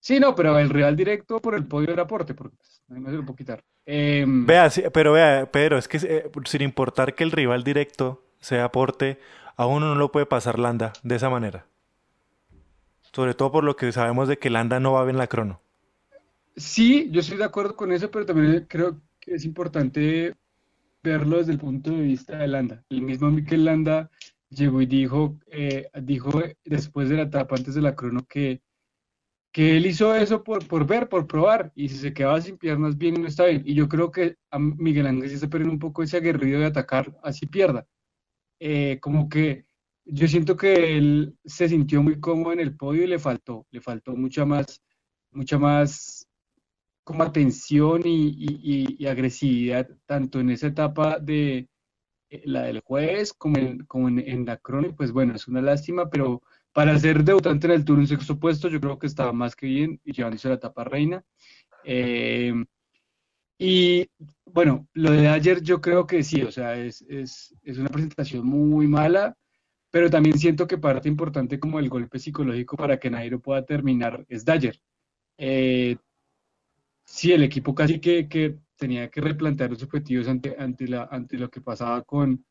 Sí, 0.00 0.18
no, 0.18 0.34
pero 0.34 0.58
el 0.58 0.68
rival 0.68 0.96
directo 0.96 1.40
por 1.40 1.54
el 1.54 1.66
podio 1.66 1.92
era 1.92 2.06
Porte, 2.06 2.34
porque 2.34 2.56
pues, 2.56 2.82
no 2.88 3.08
se 3.08 3.16
lo 3.16 3.24
puedo 3.24 3.36
quitar. 3.36 3.62
Eh, 3.86 4.24
vea, 4.26 4.68
sí, 4.68 4.82
pero 4.92 5.12
vea, 5.12 5.50
Pedro, 5.50 5.78
es 5.78 5.86
que 5.86 5.98
eh, 6.02 6.30
sin 6.44 6.62
importar 6.62 7.14
que 7.14 7.22
el 7.22 7.30
rival 7.30 7.62
directo 7.62 8.24
sea 8.40 8.72
Porte, 8.72 9.18
a 9.56 9.66
uno 9.66 9.86
no 9.86 9.94
lo 9.94 10.10
puede 10.10 10.26
pasar 10.26 10.58
Landa 10.58 10.92
de 11.04 11.16
esa 11.16 11.30
manera. 11.30 11.66
Sobre 13.12 13.34
todo 13.34 13.52
por 13.52 13.64
lo 13.64 13.76
que 13.76 13.92
sabemos 13.92 14.28
de 14.28 14.38
que 14.38 14.50
Landa 14.50 14.80
no 14.80 14.92
va 14.92 15.04
bien 15.04 15.18
la 15.18 15.26
crono. 15.26 15.60
Sí, 16.56 17.08
yo 17.10 17.20
estoy 17.20 17.38
de 17.38 17.44
acuerdo 17.44 17.76
con 17.76 17.92
eso, 17.92 18.10
pero 18.10 18.26
también 18.26 18.66
creo 18.68 19.00
que 19.20 19.34
es 19.34 19.44
importante 19.44 20.34
verlo 21.02 21.38
desde 21.38 21.52
el 21.52 21.58
punto 21.58 21.90
de 21.90 22.02
vista 22.02 22.38
de 22.38 22.48
Landa. 22.48 22.84
El 22.88 23.02
mismo 23.02 23.30
Mikel 23.30 23.64
Landa 23.64 24.10
llegó 24.48 24.80
y 24.80 24.86
dijo, 24.86 25.38
eh, 25.46 25.88
dijo 26.02 26.42
después 26.64 27.08
de 27.08 27.16
la 27.16 27.22
etapa, 27.22 27.56
antes 27.56 27.74
de 27.74 27.82
la 27.82 27.94
crono, 27.94 28.24
que, 28.28 28.60
que 29.50 29.76
él 29.76 29.86
hizo 29.86 30.14
eso 30.14 30.44
por, 30.44 30.66
por 30.66 30.86
ver, 30.86 31.08
por 31.08 31.26
probar, 31.26 31.72
y 31.74 31.88
si 31.88 31.96
se 31.96 32.12
quedaba 32.12 32.40
sin 32.40 32.58
piernas 32.58 32.96
bien, 32.96 33.20
no 33.20 33.26
está 33.26 33.46
bien. 33.46 33.62
Y 33.64 33.74
yo 33.74 33.88
creo 33.88 34.10
que 34.10 34.36
a 34.50 34.58
Miguel 34.58 35.06
Ángel 35.06 35.28
se 35.28 35.36
está 35.36 35.48
perdiendo 35.48 35.74
un 35.74 35.80
poco 35.80 36.02
ese 36.02 36.18
aguerrido 36.18 36.60
de 36.60 36.66
atacar, 36.66 37.18
así 37.22 37.46
pierda. 37.46 37.86
Eh, 38.60 38.98
como 39.00 39.28
que 39.28 39.66
yo 40.14 40.28
siento 40.28 40.56
que 40.56 40.98
él 40.98 41.34
se 41.44 41.68
sintió 41.68 42.02
muy 42.02 42.20
cómodo 42.20 42.52
en 42.52 42.60
el 42.60 42.76
podio 42.76 43.04
y 43.04 43.06
le 43.06 43.18
faltó, 43.18 43.66
le 43.70 43.80
faltó 43.80 44.14
mucha 44.14 44.44
más, 44.44 44.82
mucha 45.30 45.58
más 45.58 46.28
como 47.02 47.22
atención 47.22 48.02
y, 48.04 49.06
agresividad 49.06 49.88
tanto 50.06 50.38
en 50.40 50.50
esa 50.50 50.68
etapa 50.68 51.18
de 51.18 51.68
eh, 52.30 52.42
la 52.44 52.62
del 52.64 52.80
jueves 52.80 53.32
como 53.32 53.58
en, 53.58 53.84
como 53.86 54.08
en, 54.08 54.44
la 54.44 54.58
crónica, 54.58 54.94
pues 54.96 55.12
bueno, 55.12 55.34
es 55.34 55.48
una 55.48 55.62
lástima, 55.62 56.10
pero 56.10 56.42
para 56.72 56.98
ser 56.98 57.24
debutante 57.24 57.66
en 57.66 57.72
el 57.72 57.84
Tour 57.84 57.98
en 57.98 58.06
sexto 58.06 58.38
puesto, 58.38 58.68
yo 58.68 58.80
creo 58.80 58.98
que 58.98 59.06
estaba 59.06 59.32
más 59.32 59.56
que 59.56 59.66
bien 59.66 60.00
y 60.04 60.12
llevándose 60.12 60.48
la 60.48 60.54
etapa 60.54 60.84
reina. 60.84 61.24
Eh, 61.84 62.52
y 63.58 64.06
bueno, 64.44 64.86
lo 64.92 65.10
de 65.10 65.28
ayer 65.28 65.62
yo 65.62 65.80
creo 65.80 66.06
que 66.06 66.22
sí, 66.22 66.42
o 66.42 66.50
sea, 66.52 66.76
es, 66.76 67.02
es, 67.08 67.54
es, 67.62 67.78
una 67.78 67.88
presentación 67.88 68.46
muy 68.46 68.86
mala, 68.88 69.36
pero 69.92 70.08
también 70.08 70.38
siento 70.38 70.66
que 70.66 70.78
parte 70.78 71.06
importante 71.06 71.60
como 71.60 71.78
el 71.78 71.90
golpe 71.90 72.18
psicológico 72.18 72.76
para 72.78 72.98
que 72.98 73.10
Nairo 73.10 73.40
pueda 73.40 73.62
terminar 73.62 74.24
es 74.26 74.42
Dyer. 74.42 74.80
Eh, 75.36 75.96
sí, 77.04 77.30
el 77.32 77.42
equipo 77.42 77.74
casi 77.74 78.00
que, 78.00 78.26
que, 78.26 78.58
tenía 78.76 79.10
que 79.10 79.20
replantear 79.20 79.70
los 79.70 79.82
objetivos 79.82 80.26
ante, 80.28 80.56
ante, 80.58 80.88
la, 80.88 81.08
ante 81.10 81.36
lo 81.36 81.50
que 81.50 81.60
pasaba 81.60 82.02
con, 82.02 82.42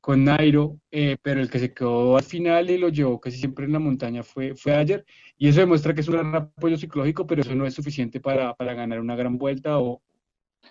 con 0.00 0.24
Nairo, 0.24 0.80
eh, 0.90 1.18
pero 1.20 1.42
el 1.42 1.50
que 1.50 1.58
se 1.58 1.74
quedó 1.74 2.16
al 2.16 2.24
final 2.24 2.70
y 2.70 2.78
lo 2.78 2.88
llevó 2.88 3.20
casi 3.20 3.36
siempre 3.36 3.66
en 3.66 3.72
la 3.74 3.78
montaña 3.78 4.22
fue, 4.22 4.54
fue 4.54 4.74
ayer, 4.74 5.04
y 5.36 5.48
eso 5.48 5.60
demuestra 5.60 5.92
que 5.92 6.00
es 6.00 6.08
un 6.08 6.14
gran 6.14 6.34
apoyo 6.34 6.78
psicológico, 6.78 7.26
pero 7.26 7.42
eso 7.42 7.54
no 7.54 7.66
es 7.66 7.74
suficiente 7.74 8.20
para, 8.20 8.54
para 8.54 8.72
ganar 8.72 9.00
una 9.00 9.16
gran 9.16 9.36
vuelta 9.36 9.78
o, 9.78 10.00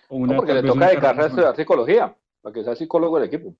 o 0.08 0.16
una... 0.16 0.32
No, 0.32 0.38
porque 0.38 0.54
le 0.54 0.62
toca 0.64 0.88
dedicarse 0.88 1.22
a 1.22 1.26
estudiar 1.26 1.56
psicología, 1.56 2.16
para 2.42 2.52
que 2.52 2.64
sea 2.64 2.74
psicólogo 2.74 3.20
del 3.20 3.28
equipo. 3.28 3.54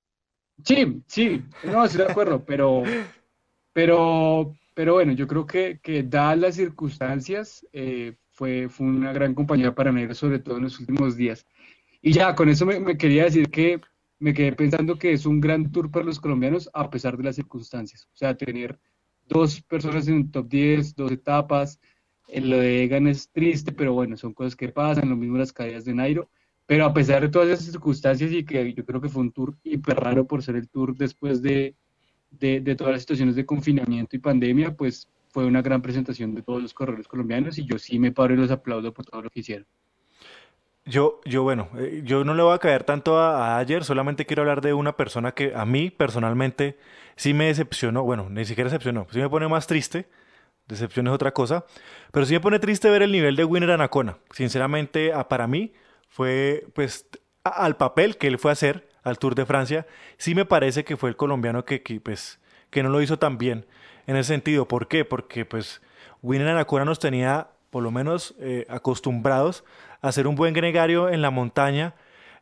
Sí, 0.65 1.03
sí, 1.07 1.43
no, 1.65 1.85
estoy 1.85 2.05
de 2.05 2.11
acuerdo, 2.11 2.45
pero, 2.45 2.83
pero, 3.73 4.55
pero 4.75 4.95
bueno, 4.95 5.13
yo 5.13 5.27
creo 5.27 5.47
que, 5.47 5.79
que 5.83 6.03
dadas 6.03 6.39
las 6.39 6.55
circunstancias, 6.57 7.67
eh, 7.73 8.17
fue, 8.31 8.69
fue 8.69 8.87
una 8.87 9.13
gran 9.13 9.35
compañía 9.35 9.75
para 9.75 9.93
Nairo, 9.93 10.15
sobre 10.15 10.39
todo 10.39 10.59
en 10.59 10.65
los 10.65 10.79
últimos 10.79 11.17
días. 11.17 11.47
Y 12.03 12.13
ya, 12.13 12.35
con 12.35 12.49
eso 12.49 12.67
me, 12.67 12.79
me 12.79 12.97
quería 12.97 13.25
decir 13.25 13.51
que 13.51 13.81
me 14.21 14.35
quedé 14.35 14.53
pensando 14.53 14.99
que 14.99 15.13
es 15.13 15.27
un 15.27 15.41
gran 15.41 15.71
tour 15.73 15.91
para 15.91 16.05
los 16.05 16.21
colombianos 16.21 16.71
a 16.73 16.91
pesar 16.91 17.17
de 17.17 17.25
las 17.25 17.37
circunstancias. 17.37 18.09
O 18.13 18.17
sea, 18.17 18.37
tener 18.37 18.79
dos 19.29 19.61
personas 19.63 20.09
en 20.09 20.15
un 20.15 20.31
top 20.31 20.49
10, 20.49 20.95
dos 20.95 21.13
etapas, 21.13 21.81
en 22.29 22.51
lo 22.51 22.59
de 22.59 22.85
Egan 22.85 23.07
es 23.07 23.31
triste, 23.31 23.73
pero 23.73 23.93
bueno, 23.93 24.17
son 24.17 24.35
cosas 24.35 24.55
que 24.55 24.69
pasan, 24.69 25.09
lo 25.09 25.17
mismo 25.17 25.39
las 25.39 25.53
caídas 25.53 25.85
de 25.85 25.95
Nairo. 25.95 26.31
Pero 26.69 26.85
a 26.85 26.93
pesar 26.93 27.23
de 27.23 27.31
todas 27.31 27.49
esas 27.49 27.65
circunstancias 27.65 28.31
y 28.31 28.45
que 28.45 28.75
yo 28.75 28.85
creo 28.85 29.01
que 29.01 29.09
fue 29.09 29.23
un 29.23 29.33
tour 29.33 29.57
hiper 29.65 29.97
raro 29.97 30.27
por 30.27 30.43
ser 30.43 30.55
el 30.55 30.69
tour 30.69 30.95
después 30.95 31.41
de, 31.41 31.75
de, 32.31 32.61
de 32.61 32.77
todas 32.77 32.93
las 32.93 33.01
situaciones 33.01 33.37
de 33.37 33.47
confinamiento 33.47 34.15
y 34.15 34.19
pandemia, 34.19 34.77
pues 34.77 35.09
fue 35.31 35.47
una 35.47 35.63
gran 35.63 35.81
presentación 35.81 36.35
de 36.35 36.43
todos 36.43 36.61
los 36.61 36.75
corredores 36.75 37.09
colombianos 37.09 37.57
y 37.57 37.65
yo 37.65 37.79
sí 37.79 37.99
me 37.99 38.13
paro 38.13 38.35
y 38.35 38.37
los 38.37 38.51
aplaudo 38.51 38.93
por 38.93 39.07
todo 39.07 39.23
lo 39.23 39.31
que 39.31 39.41
hicieron. 39.41 39.67
Yo, 40.85 41.23
yo 41.25 41.43
bueno, 41.43 41.71
eh, 41.79 42.03
yo 42.05 42.23
no 42.23 42.35
le 42.35 42.43
voy 42.43 42.55
a 42.55 42.59
caer 42.59 42.85
tanto 42.85 43.19
a, 43.19 43.57
ayer, 43.57 43.83
solamente 43.83 44.27
quiero 44.27 44.43
hablar 44.43 44.61
de 44.61 44.75
una 44.75 44.95
persona 44.95 45.33
que 45.33 45.55
a 45.55 45.65
mí 45.65 45.89
personalmente 45.89 46.77
sí 47.17 47.33
me 47.33 47.47
decepcionó, 47.47 48.03
bueno, 48.03 48.29
ni 48.29 48.45
siquiera 48.45 48.69
decepcionó, 48.69 49.07
sí 49.11 49.21
me 49.21 49.31
pone 49.31 49.49
más 49.49 49.67
triste, 49.67 50.07
decepción 50.67 51.07
es 51.07 51.15
otra 51.15 51.33
cosa, 51.33 51.65
pero 52.13 52.27
sí 52.27 52.35
me 52.35 52.41
pone 52.41 52.59
triste 52.59 52.91
ver 52.91 53.01
el 53.01 53.11
nivel 53.11 53.37
de 53.37 53.45
Winner 53.47 53.71
Anacona. 53.71 54.19
Sinceramente, 54.33 55.13
para 55.31 55.47
mí 55.47 55.73
fue, 56.09 56.67
pues, 56.75 57.07
al 57.45 57.77
papel 57.77 58.17
que 58.17 58.27
él 58.27 58.39
fue 58.39 58.51
a 58.51 58.53
hacer 58.53 58.89
al 59.03 59.19
Tour 59.19 59.35
de 59.35 59.47
Francia, 59.47 59.87
sí 60.17 60.35
me 60.35 60.45
parece 60.45 60.85
que 60.85 60.97
fue 60.97 61.11
el 61.11 61.17
colombiano 61.17 61.65
que, 61.65 61.81
pues, 62.03 62.41
que 62.71 62.83
no 62.83 62.89
lo 62.89 63.01
hizo 63.01 63.19
tan 63.19 63.39
bien 63.39 63.67
en 64.07 64.17
ese 64.17 64.29
sentido. 64.35 64.69
¿Por 64.69 64.89
qué? 64.89 65.05
Porque, 65.05 65.45
pues, 65.45 65.81
Winner 66.23 66.49
Anacona 66.49 66.85
nos 66.85 66.99
tenía 66.99 67.49
por 67.71 67.83
lo 67.83 67.91
menos 67.91 68.35
eh, 68.41 68.67
acostumbrados 68.69 69.65
hacer 70.01 70.27
un 70.27 70.35
buen 70.35 70.55
gregario 70.55 71.09
en 71.09 71.23
la 71.23 71.31
montaña 71.31 71.95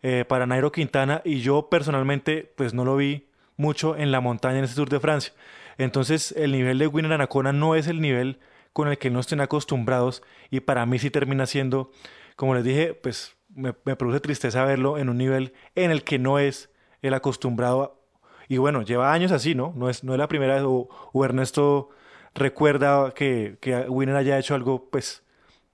eh, 0.02 0.24
para 0.26 0.46
Nairo 0.46 0.72
Quintana 0.72 1.22
y 1.24 1.40
yo 1.40 1.68
personalmente 1.68 2.52
pues 2.56 2.74
no 2.74 2.84
lo 2.84 2.96
vi 2.96 3.28
mucho 3.56 3.96
en 3.96 4.12
la 4.12 4.20
montaña 4.20 4.58
en 4.58 4.64
ese 4.64 4.74
Tour 4.74 4.88
de 4.88 5.00
Francia. 5.00 5.32
Entonces 5.78 6.32
el 6.32 6.52
nivel 6.52 6.78
de 6.78 6.86
Winner 6.86 7.12
Anacona 7.12 7.52
no 7.52 7.74
es 7.74 7.86
el 7.86 8.00
nivel 8.00 8.38
con 8.72 8.88
el 8.88 8.98
que 8.98 9.10
no 9.10 9.20
estén 9.20 9.40
acostumbrados 9.40 10.22
y 10.50 10.60
para 10.60 10.84
mí 10.86 10.98
sí 10.98 11.10
termina 11.10 11.46
siendo, 11.46 11.90
como 12.36 12.54
les 12.54 12.64
dije, 12.64 12.94
pues 12.94 13.35
me, 13.56 13.72
produce 13.72 14.20
tristeza 14.20 14.64
verlo 14.64 14.98
en 14.98 15.08
un 15.08 15.18
nivel 15.18 15.54
en 15.74 15.90
el 15.90 16.04
que 16.04 16.18
no 16.18 16.38
es 16.38 16.70
el 17.02 17.14
acostumbrado. 17.14 18.00
Y 18.48 18.58
bueno, 18.58 18.82
lleva 18.82 19.12
años 19.12 19.32
así, 19.32 19.54
¿no? 19.54 19.72
No 19.74 19.88
es, 19.88 20.04
no 20.04 20.12
es 20.12 20.18
la 20.18 20.28
primera 20.28 20.54
vez, 20.54 20.62
o, 20.64 20.88
Ernesto 21.24 21.88
recuerda 22.34 23.12
que, 23.12 23.56
que 23.60 23.88
Winner 23.88 24.14
haya 24.14 24.38
hecho 24.38 24.54
algo, 24.54 24.88
pues, 24.90 25.24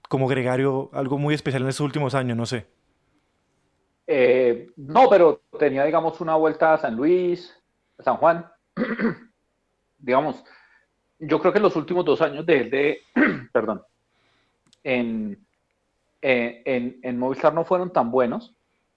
como 0.09 0.29
gregario 0.29 0.91
algo 0.93 1.19
muy 1.19 1.35
especial 1.35 1.63
en 1.63 1.69
estos 1.69 1.85
últimos 1.85 2.15
años, 2.15 2.37
no 2.37 2.47
sé. 2.47 2.67
Eh, 4.07 4.71
no, 4.77 5.09
pero 5.11 5.43
tenía, 5.59 5.85
digamos, 5.85 6.21
una 6.21 6.37
vuelta 6.37 6.75
a 6.75 6.79
San 6.79 6.97
Luis, 6.97 7.55
a 7.99 8.03
San 8.05 8.17
Juan. 8.17 8.47
digamos, 9.99 10.43
yo 11.19 11.41
creo 11.41 11.53
que 11.53 11.61
los 11.61 11.77
últimos 11.77 12.05
dos 12.05 12.21
años 12.21 12.47
de 12.47 12.61
él, 12.61 12.71
de, 12.71 12.99
perdón, 13.53 13.83
en, 14.85 15.39
en, 16.23 17.01
en, 17.03 17.19
Movistar 17.19 17.53
no 17.53 17.65
fueron 17.65 17.93
tan 17.93 18.11
buenos, 18.11 18.55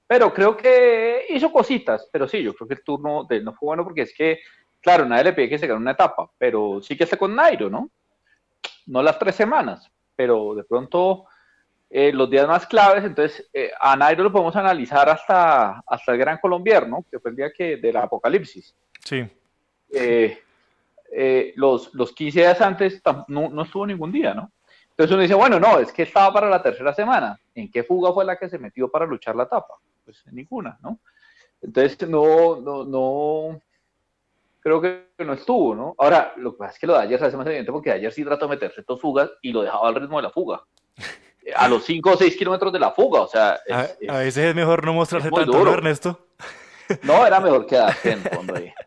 pero 0.07 0.33
creo 0.33 0.55
que 0.55 1.25
hizo 1.29 1.51
cositas, 1.51 2.07
pero 2.11 2.27
sí, 2.27 2.43
yo 2.43 2.53
creo 2.53 2.67
que 2.67 2.75
el 2.75 2.83
turno 2.83 3.25
de 3.27 3.37
él 3.37 3.43
no 3.43 3.53
fue 3.53 3.67
bueno 3.67 3.83
porque 3.83 4.03
es 4.03 4.13
que, 4.15 4.39
claro, 4.79 5.05
nadie 5.05 5.25
le 5.25 5.33
pide 5.33 5.49
que 5.49 5.57
se 5.57 5.67
gane 5.67 5.81
una 5.81 5.91
etapa, 5.91 6.29
pero 6.37 6.81
sí 6.81 6.95
que 6.95 7.05
esté 7.05 7.17
con 7.17 7.35
Nairo, 7.35 7.69
¿no? 7.69 7.89
No 8.85 9.01
las 9.01 9.17
tres 9.17 9.35
semanas, 9.35 9.91
pero 10.15 10.53
de 10.53 10.63
pronto 10.63 11.25
eh, 11.89 12.11
los 12.11 12.29
días 12.29 12.47
más 12.47 12.65
claves, 12.65 13.03
entonces 13.03 13.47
eh, 13.53 13.71
a 13.79 13.95
Nairo 13.95 14.23
lo 14.23 14.31
podemos 14.31 14.55
analizar 14.55 15.07
hasta, 15.09 15.81
hasta 15.85 16.11
el 16.11 16.17
Gran 16.17 16.39
Colombiano, 16.39 17.05
que 17.09 17.19
fue 17.19 17.31
el 17.31 17.37
día 17.37 17.51
que, 17.51 17.77
del 17.77 17.97
apocalipsis. 17.97 18.75
Sí. 18.99 19.25
Eh, 19.91 21.53
los, 21.55 21.93
los 21.93 22.11
15 22.11 22.39
días 22.39 22.59
antes 22.61 23.01
no, 23.27 23.49
no, 23.49 23.61
estuvo 23.63 23.87
ningún 23.87 24.11
día, 24.11 24.33
¿no? 24.33 24.51
Entonces 24.97 25.13
uno 25.13 25.23
dice, 25.23 25.35
bueno, 25.35 25.59
no, 25.59 25.77
es 25.79 25.91
que 25.91 26.03
estaba 26.03 26.31
para 26.31 26.49
la 26.49 26.63
tercera 26.63 26.93
semana. 26.93 27.37
¿En 27.53 27.69
qué 27.69 27.83
fuga 27.83 28.13
fue 28.13 28.23
la 28.23 28.37
que 28.37 28.47
se 28.47 28.57
metió 28.57 28.89
para 28.89 29.05
luchar 29.05 29.35
la 29.35 29.43
etapa? 29.43 29.73
Pues 30.05 30.23
en 30.25 30.35
ninguna, 30.35 30.79
¿no? 30.81 30.99
Entonces 31.61 32.07
no, 32.07 32.61
no, 32.61 32.85
no, 32.85 33.61
creo 34.61 34.79
que 34.79 35.07
no 35.19 35.33
estuvo, 35.33 35.75
¿no? 35.75 35.95
Ahora, 35.97 36.33
lo 36.37 36.53
que 36.53 36.59
pasa 36.59 36.73
es 36.73 36.79
que 36.79 36.87
lo 36.87 36.93
de 36.93 37.01
ayer 37.03 37.19
se 37.19 37.25
hace 37.25 37.35
más 37.35 37.45
evidente 37.45 37.73
porque 37.73 37.91
ayer 37.91 38.11
sí 38.13 38.23
trató 38.23 38.45
de 38.45 38.55
meterse 38.55 38.85
dos 38.87 39.01
fugas 39.01 39.29
y 39.41 39.51
lo 39.51 39.63
dejaba 39.63 39.89
al 39.89 39.95
ritmo 39.95 40.17
de 40.17 40.23
la 40.23 40.29
fuga. 40.29 40.63
A 41.55 41.67
los 41.67 41.83
5 41.83 42.09
o 42.09 42.17
6 42.17 42.37
kilómetros 42.37 42.73
de 42.73 42.79
la 42.79 42.91
fuga, 42.91 43.21
o 43.21 43.27
sea... 43.27 43.59
a, 43.69 44.17
veces 44.17 44.37
es 44.37 44.55
mejor 44.55 44.83
no 44.83 44.93
mostrarse 44.93 45.29
tanto, 45.29 45.63
¿no, 45.63 45.71
Ernesto? 45.71 46.25
No, 47.03 47.25
era 47.25 47.39
mejor 47.39 47.67
quedarse 47.67 48.13
en 48.13 48.21
fondo 48.21 48.55
ahí. 48.55 48.71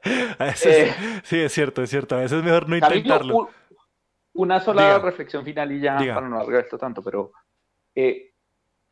Eh, 0.64 1.20
sí, 1.22 1.39
es 1.40 1.52
cierto, 1.52 1.82
es 1.82 1.90
cierto. 1.90 2.16
A 2.16 2.20
veces 2.20 2.39
es 2.39 2.44
mejor 2.44 2.68
no 2.68 2.76
intentarlo. 2.76 3.51
Una 4.39 4.60
sola 4.60 5.01
reflexión 5.01 5.44
final 5.44 5.73
y 5.73 5.81
ya 5.81 5.97
para 5.97 6.28
no 6.28 6.36
alargar 6.36 6.62
esto 6.62 6.78
tanto, 6.78 7.02
pero 7.02 7.32
eh, 7.93 8.31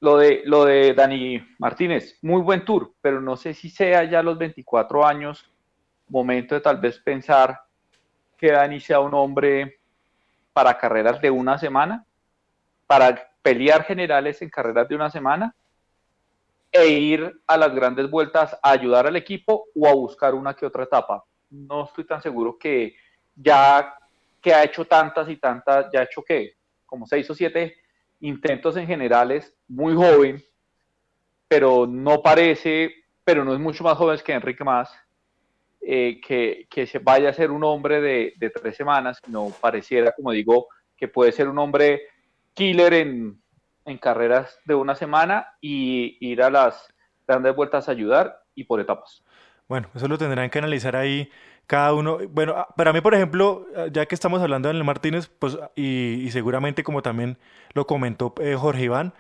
lo, 0.01 0.19
de, 0.19 0.43
lo 0.45 0.65
de 0.65 0.93
Dani 0.93 1.41
Martínez, 1.59 2.19
muy 2.23 2.43
buen 2.43 2.65
tour, 2.65 2.93
pero 3.01 3.21
no 3.21 3.37
sé 3.37 3.55
si 3.55 3.71
sea 3.71 4.03
ya 4.05 4.25
los 4.25 4.37
24 4.37 5.07
años 5.07 5.49
momento 6.09 6.57
de 6.57 6.61
tal 6.61 6.79
vez 6.79 6.99
pensar 6.99 7.61
que 8.37 8.51
Dani 8.51 8.81
sea 8.81 8.99
un 8.99 9.15
hombre 9.15 9.79
para 10.53 10.77
carreras 10.77 11.21
de 11.21 11.31
una 11.31 11.59
semana, 11.59 12.05
para 12.89 13.31
pelear 13.41 13.85
generales 13.85 14.43
en 14.43 14.51
carreras 14.51 14.89
de 14.89 14.97
una 14.97 15.11
semana 15.11 15.55
e 16.73 16.89
ir 16.89 17.41
a 17.47 17.57
las 17.57 17.73
grandes 17.73 18.11
vueltas 18.11 18.59
a 18.61 18.71
ayudar 18.71 19.07
al 19.07 19.15
equipo 19.15 19.67
o 19.77 19.87
a 19.87 19.95
buscar 19.95 20.35
una 20.35 20.55
que 20.55 20.67
otra 20.67 20.83
etapa. 20.83 21.25
No 21.51 21.85
estoy 21.85 22.05
tan 22.05 22.21
seguro 22.21 22.59
que 22.59 22.97
ya 23.37 23.97
que 24.41 24.55
ha 24.55 24.65
hecho 24.65 24.85
tantas 24.85 25.29
y 25.29 25.37
tantas, 25.37 25.87
ya 25.93 26.01
ha 26.01 26.05
hecho 26.05 26.23
que 26.23 26.55
como 26.85 27.07
seis 27.07 27.29
o 27.31 27.35
siete 27.35 27.77
intentos 28.21 28.77
en 28.77 28.87
generales, 28.87 29.55
muy 29.69 29.95
joven, 29.95 30.43
pero 31.49 31.87
no 31.87 32.23
parece, 32.23 32.93
pero 33.25 33.45
no 33.45 33.53
es 33.53 33.61
mucho 33.61 33.85
más 33.85 33.97
joven 33.99 34.19
que 34.25 34.33
Enrique 34.33 34.65
Más 34.65 34.91
eh, 35.81 36.21
que, 36.27 36.67
que, 36.69 36.87
se 36.87 36.99
vaya 36.99 37.29
a 37.29 37.33
ser 37.33 37.51
un 37.51 37.63
hombre 37.63 38.01
de, 38.01 38.35
de, 38.39 38.51
tres 38.51 38.77
semanas, 38.77 39.21
no 39.29 39.53
pareciera, 39.61 40.13
como 40.13 40.33
digo, 40.33 40.67
que 40.97 41.07
puede 41.07 41.31
ser 41.31 41.49
un 41.49 41.59
hombre 41.59 42.03
killer 42.55 42.95
en, 42.95 43.41
en 43.85 43.99
carreras 43.99 44.59
de 44.65 44.75
una 44.75 44.97
semana 44.97 45.55
y 45.61 46.19
ir 46.21 46.43
a 46.43 46.51
las 46.51 46.93
grandes 47.27 47.55
vueltas 47.55 47.89
a 47.89 47.93
ayudar 47.93 48.43
y 48.55 48.65
por 48.65 48.81
etapas. 48.81 49.23
Bueno, 49.69 49.89
eso 49.95 50.09
lo 50.09 50.19
tendrán 50.19 50.51
que 50.51 50.59
analizar 50.59 50.97
ahí 50.97 51.31
cada 51.67 51.93
uno. 51.95 52.19
Bueno, 52.31 52.55
ah, 52.57 52.69
para 52.77 52.93
mí, 52.93 53.01
por 53.01 53.15
ejemplo, 53.15 53.67
ah, 53.77 53.87
ya 53.93 54.07
que 54.07 54.15
estamos 54.15 54.41
hablando 54.41 54.69
de 54.69 54.71
Daniel 54.71 54.85
Martínez, 54.85 55.31
pues, 55.39 55.59
y, 55.75 56.23
y 56.25 56.31
seguramente 56.31 56.85
como 56.85 57.03
también 57.03 57.39
lo 57.75 57.87
comentó 57.87 58.35
eh, 58.41 58.55
Jorge 58.55 58.85
Iván, 58.85 59.15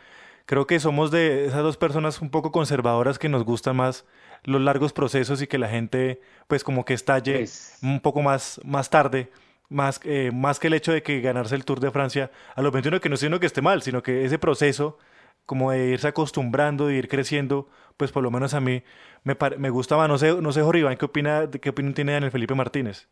creo 0.47 0.67
que 0.67 0.79
somos 0.81 1.11
de 1.11 1.47
esas 1.47 1.63
dos 1.63 1.77
personas 1.77 2.21
un 2.21 2.31
poco 2.31 2.53
conservadoras 2.53 3.19
que 3.19 3.29
nos 3.29 3.45
gustan 3.45 3.77
más 3.77 4.05
los 4.45 4.61
largos 4.61 4.93
procesos 4.93 5.43
y 5.43 5.47
que 5.47 5.59
la 5.59 5.69
gente 5.69 6.21
pues 6.47 6.63
como 6.63 6.85
que 6.85 6.95
estalle 6.95 7.45
un 7.83 8.01
poco 8.01 8.23
más, 8.23 8.61
más 8.65 8.91
tarde 8.91 9.31
más, 9.69 10.01
eh, 10.05 10.31
más 10.33 10.59
que 10.59 10.69
el 10.69 10.75
hecho 10.75 10.93
de 10.93 11.03
que 11.03 11.21
ganarse 11.21 11.55
el 11.55 11.65
Tour 11.65 11.81
de 11.81 11.91
Francia 11.91 12.31
a 12.55 12.63
los 12.63 12.73
21, 12.73 13.01
que 13.01 13.09
no 13.09 13.17
sino 13.17 13.41
que 13.41 13.47
esté 13.47 13.63
mal, 13.63 13.83
sino 13.83 14.03
que 14.03 14.25
ese 14.25 14.39
proceso 14.39 14.99
como 15.47 15.71
de 15.71 15.89
irse 15.89 16.09
acostumbrando, 16.09 16.89
de 16.89 16.97
ir 16.97 17.09
creciendo, 17.09 17.69
pues 17.97 18.13
por 18.13 18.23
lo 18.23 18.31
menos 18.31 18.55
a 18.55 18.61
mí 18.61 18.83
me, 19.25 19.37
me 19.59 19.71
gustaba, 19.71 20.09
no 20.09 20.19
sé, 20.19 20.41
no 20.41 20.53
sé 20.53 20.63
Jorge 20.63 20.81
Iván, 20.81 20.97
¿qué, 20.97 21.05
opina, 21.05 21.49
qué 21.51 21.71
opinión 21.71 21.95
tiene 21.95 22.13
Daniel 22.13 22.33
Felipe 22.33 22.55
Martínez? 22.55 23.09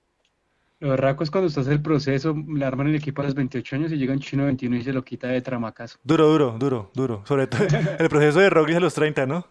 Lo 0.80 0.90
berraco 0.90 1.24
es 1.24 1.30
cuando 1.30 1.48
estás 1.48 1.66
en 1.68 1.74
el 1.74 1.80
proceso, 1.80 2.36
le 2.46 2.64
arman 2.64 2.88
el 2.88 2.96
equipo 2.96 3.22
a 3.22 3.24
los 3.24 3.34
28 3.34 3.76
años 3.76 3.92
y 3.92 3.96
llega 3.96 4.12
un 4.12 4.18
chino 4.18 4.44
21 4.44 4.76
y 4.76 4.82
se 4.82 4.92
lo 4.92 5.02
quita 5.02 5.28
de 5.28 5.40
tramacazo. 5.40 5.98
Duro, 6.02 6.26
duro, 6.26 6.56
duro, 6.58 6.90
duro. 6.92 7.22
Sobre 7.26 7.46
todo 7.46 7.62
el 7.98 8.08
proceso 8.08 8.40
de 8.40 8.50
Roglic 8.50 8.76
a 8.76 8.80
los 8.80 8.92
30, 8.92 9.24
¿no? 9.24 9.46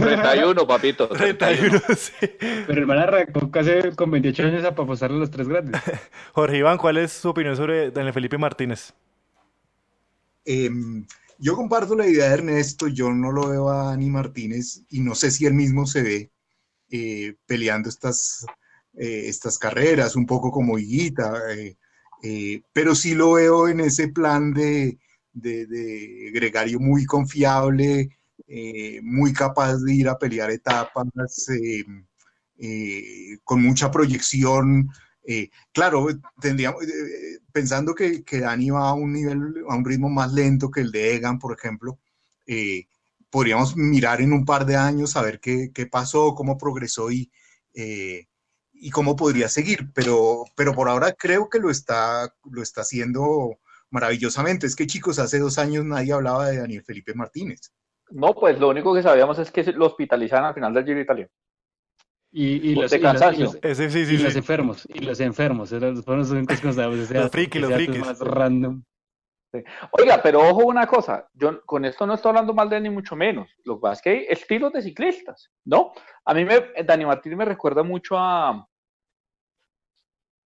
31, 0.00 0.66
papito. 0.66 1.08
31, 1.08 1.78
sí. 1.96 2.12
Pero 2.66 2.80
el 2.80 2.86
man 2.86 2.98
arrancó 2.98 3.50
casi 3.50 3.70
con 3.94 4.10
28 4.10 4.42
años 4.44 4.64
a 4.64 4.68
apostarle 4.68 5.18
a 5.18 5.20
los 5.20 5.30
tres 5.30 5.46
grandes. 5.46 5.80
Jorge 6.32 6.56
Iván, 6.56 6.78
¿cuál 6.78 6.96
es 6.96 7.12
su 7.12 7.28
opinión 7.28 7.54
sobre 7.54 7.90
Daniel 7.90 8.14
Felipe 8.14 8.38
Martínez? 8.38 8.94
Eh, 10.46 10.70
yo 11.44 11.56
comparto 11.56 11.94
la 11.94 12.06
idea 12.06 12.28
de 12.28 12.34
Ernesto, 12.36 12.88
yo 12.88 13.12
no 13.12 13.30
lo 13.30 13.50
veo 13.50 13.68
a 13.68 13.90
Dani 13.90 14.08
Martínez 14.08 14.82
y 14.88 15.00
no 15.00 15.14
sé 15.14 15.30
si 15.30 15.44
él 15.44 15.52
mismo 15.52 15.86
se 15.86 16.02
ve 16.02 16.32
eh, 16.90 17.36
peleando 17.44 17.90
estas, 17.90 18.46
eh, 18.94 19.24
estas 19.26 19.58
carreras, 19.58 20.16
un 20.16 20.24
poco 20.24 20.50
como 20.50 20.78
Higuita, 20.78 21.34
eh, 22.22 22.62
pero 22.72 22.94
sí 22.94 23.14
lo 23.14 23.32
veo 23.32 23.68
en 23.68 23.80
ese 23.80 24.08
plan 24.08 24.54
de, 24.54 24.98
de, 25.34 26.30
gregario 26.32 26.80
muy 26.80 27.04
confiable, 27.04 28.08
muy 29.02 29.34
capaz 29.34 29.76
de 29.82 29.92
ir 29.92 30.08
a 30.08 30.18
pelear 30.18 30.50
etapas, 30.50 31.04
con 33.44 33.62
mucha 33.62 33.90
proyección, 33.90 34.88
eh, 35.26 35.50
claro, 35.72 36.06
tendríamos, 36.40 36.82
eh, 36.82 36.86
eh, 36.86 37.38
pensando 37.52 37.94
que, 37.94 38.22
Dani 38.30 38.70
va 38.70 38.90
a 38.90 38.94
un 38.94 39.12
nivel, 39.12 39.64
a 39.68 39.74
un 39.74 39.84
ritmo 39.84 40.08
más 40.10 40.32
lento 40.32 40.70
que 40.70 40.80
el 40.80 40.92
de 40.92 41.14
Egan, 41.14 41.38
por 41.38 41.56
ejemplo, 41.56 41.98
podríamos 43.30 43.76
mirar 43.76 44.20
en 44.20 44.32
un 44.32 44.44
par 44.44 44.66
de 44.66 44.76
años 44.76 45.16
a 45.16 45.22
ver 45.22 45.40
qué, 45.40 45.70
qué 45.74 45.86
pasó, 45.86 46.34
cómo 46.34 46.58
progresó 46.58 47.10
y, 47.10 47.30
cómo 48.92 49.16
podría 49.16 49.48
seguir. 49.48 49.90
Pero, 49.94 50.44
pero 50.56 50.74
por 50.74 50.88
ahora 50.88 51.12
creo 51.12 51.48
que 51.48 51.58
lo 51.58 51.70
está, 51.70 52.32
lo 52.50 52.62
está 52.62 52.82
haciendo 52.82 53.58
maravillosamente. 53.90 54.66
Es 54.66 54.76
que 54.76 54.86
chicos, 54.86 55.18
hace 55.18 55.38
dos 55.38 55.58
años 55.58 55.84
nadie 55.84 56.12
hablaba 56.12 56.48
de 56.48 56.58
Daniel 56.58 56.84
Felipe 56.84 57.14
Martínez. 57.14 57.72
No, 58.10 58.34
pues 58.34 58.58
lo 58.58 58.68
único 58.68 58.94
que 58.94 59.02
sabíamos 59.02 59.38
es 59.38 59.50
que 59.50 59.64
lo 59.72 59.86
hospitalizaron 59.86 60.46
al 60.46 60.54
final 60.54 60.74
del 60.74 60.84
Giro 60.84 61.00
Italiano. 61.00 61.30
Y, 62.36 62.72
y, 62.72 62.74
los, 62.74 62.92
y, 62.92 62.98
los, 62.98 63.14
y, 63.22 64.16
los, 64.18 64.34
enfermos, 64.34 64.88
y 64.92 64.98
los 64.98 65.20
enfermos, 65.20 65.70
eran 65.70 65.94
los, 65.94 66.04
los 66.08 66.64
nos 66.64 66.74
dábamos 66.74 67.08
Los 67.08 67.30
frikis, 67.30 67.62
los 67.62 67.72
frikis. 67.72 68.00
más 68.00 68.18
random. 68.18 68.82
Oiga, 69.92 70.20
pero 70.20 70.40
ojo 70.40 70.64
una 70.64 70.84
cosa, 70.84 71.28
yo 71.32 71.64
con 71.64 71.84
esto 71.84 72.04
no 72.08 72.14
estoy 72.14 72.30
hablando 72.30 72.52
mal 72.52 72.68
de 72.68 72.78
él 72.78 72.82
ni 72.82 72.90
mucho 72.90 73.14
menos, 73.14 73.48
lo 73.62 73.76
que 73.76 73.82
pasa 73.82 73.92
es 73.92 74.02
que 74.02 74.10
hay 74.10 74.26
estilos 74.28 74.72
de 74.72 74.82
ciclistas, 74.82 75.48
¿no? 75.64 75.92
A 76.24 76.34
mí 76.34 76.44
me, 76.44 76.72
Dani 76.84 77.06
Martín 77.06 77.36
me 77.36 77.44
recuerda 77.44 77.84
mucho 77.84 78.18
a, 78.18 78.66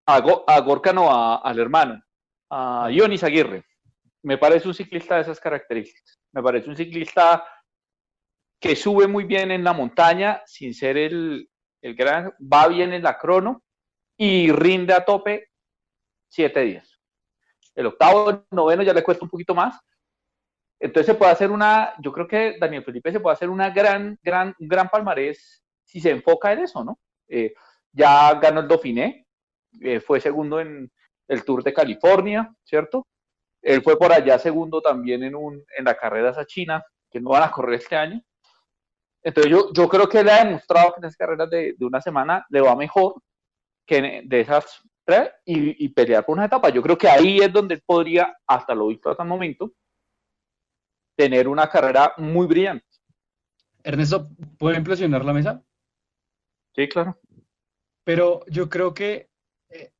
a, 0.09 0.21
Go, 0.21 0.45
a 0.47 0.61
Gorkano, 0.61 1.11
a, 1.11 1.37
al 1.37 1.59
hermano, 1.59 2.03
a 2.51 2.91
Ionis 2.91 3.25
Aguirre. 3.25 3.65
Me 4.25 4.37
parece 4.37 4.69
un 4.69 4.75
ciclista 4.75 5.15
de 5.15 5.23
esas 5.23 5.41
características, 5.41 6.21
me 6.33 6.43
parece 6.43 6.69
un 6.69 6.77
ciclista 6.77 7.43
que 8.61 8.77
sube 8.77 9.07
muy 9.07 9.25
bien 9.25 9.51
en 9.51 9.65
la 9.65 9.73
montaña 9.73 10.43
sin 10.45 10.75
ser 10.75 10.99
el, 10.99 11.49
el 11.83 11.95
gran 11.95 12.33
va 12.41 12.69
bien 12.69 12.93
en 12.93 13.03
la 13.03 13.19
crono 13.19 13.63
y 14.17 14.51
rinde 14.53 14.93
a 14.93 15.05
tope 15.05 15.49
siete 16.29 16.61
días. 16.61 16.99
El 17.75 17.87
octavo, 17.87 18.31
el 18.31 18.43
noveno 18.51 18.83
ya 18.83 18.93
le 18.93 19.03
cuesta 19.03 19.25
un 19.25 19.31
poquito 19.31 19.55
más. 19.55 19.79
Entonces 20.81 21.07
se 21.07 21.15
puede 21.15 21.33
hacer 21.33 21.51
una, 21.51 21.95
yo 22.01 22.13
creo 22.13 22.29
que 22.29 22.57
Daniel 22.59 22.85
Felipe 22.85 23.11
se 23.11 23.21
puede 23.21 23.35
hacer 23.35 23.51
una 23.51 23.71
gran, 23.71 24.19
gran, 24.23 24.55
un 24.59 24.69
gran 24.69 24.89
palmarés 24.89 25.63
si 25.85 26.01
se 26.01 26.11
enfoca 26.11 26.53
en 26.53 26.61
eso, 26.61 26.85
¿no? 26.85 26.99
Eh, 27.29 27.55
ya 27.93 28.35
ganó 28.35 28.61
el 28.61 28.69
Dauphiné, 28.69 29.27
eh, 29.81 30.01
fue 30.01 30.21
segundo 30.21 30.61
en 30.61 30.91
el 31.29 31.45
Tour 31.45 31.63
de 31.63 31.73
California, 31.73 32.53
¿cierto? 32.63 33.07
Él 33.63 33.83
fue 33.83 33.99
por 33.99 34.13
allá 34.13 34.39
segundo 34.39 34.81
también 34.81 35.23
en, 35.25 35.35
un, 35.35 35.65
en 35.77 35.85
la 35.85 35.95
carrera 35.95 36.31
esa 36.31 36.45
China, 36.45 36.85
que 37.11 37.21
no 37.21 37.31
van 37.31 37.43
a 37.43 37.51
correr 37.51 37.75
este 37.81 37.97
año. 37.97 38.23
Entonces 39.23 39.51
yo, 39.51 39.73
yo 39.73 39.89
creo 39.89 40.09
que 40.09 40.21
él 40.21 40.29
ha 40.29 40.45
demostrado 40.45 40.93
que 40.93 41.01
en 41.01 41.05
esas 41.05 41.17
carreras 41.17 41.51
de, 41.51 41.75
de 41.77 41.85
una 41.85 42.01
semana 42.01 42.47
le 42.51 42.61
va 42.61 42.77
mejor 42.77 43.15
que 43.87 44.23
de 44.25 44.41
esas 44.41 44.83
tres 45.05 45.31
y, 45.45 45.85
y, 45.85 45.89
pelear 45.89 46.25
por 46.25 46.37
una 46.37 46.47
etapa. 46.47 46.69
Yo 46.69 46.83
creo 46.83 46.99
que 46.99 47.09
ahí 47.09 47.39
es 47.39 47.53
donde 47.53 47.77
él 47.77 47.83
podría, 47.85 48.37
hasta 48.47 48.75
lo 48.75 48.89
visto 48.89 49.11
hasta 49.11 49.23
el 49.23 49.29
momento, 49.29 49.73
tener 51.17 51.49
una 51.49 51.69
carrera 51.69 52.13
muy 52.19 52.47
brillante. 52.47 52.87
Ernesto, 53.83 54.29
¿puede 54.59 54.77
impresionar 54.77 55.25
la 55.25 55.33
mesa? 55.33 55.65
Sí, 56.77 56.89
claro. 56.89 57.19
Pero 58.05 58.45
yo 58.47 58.69
creo 58.69 58.95
que 58.95 59.29
eh, 59.71 59.93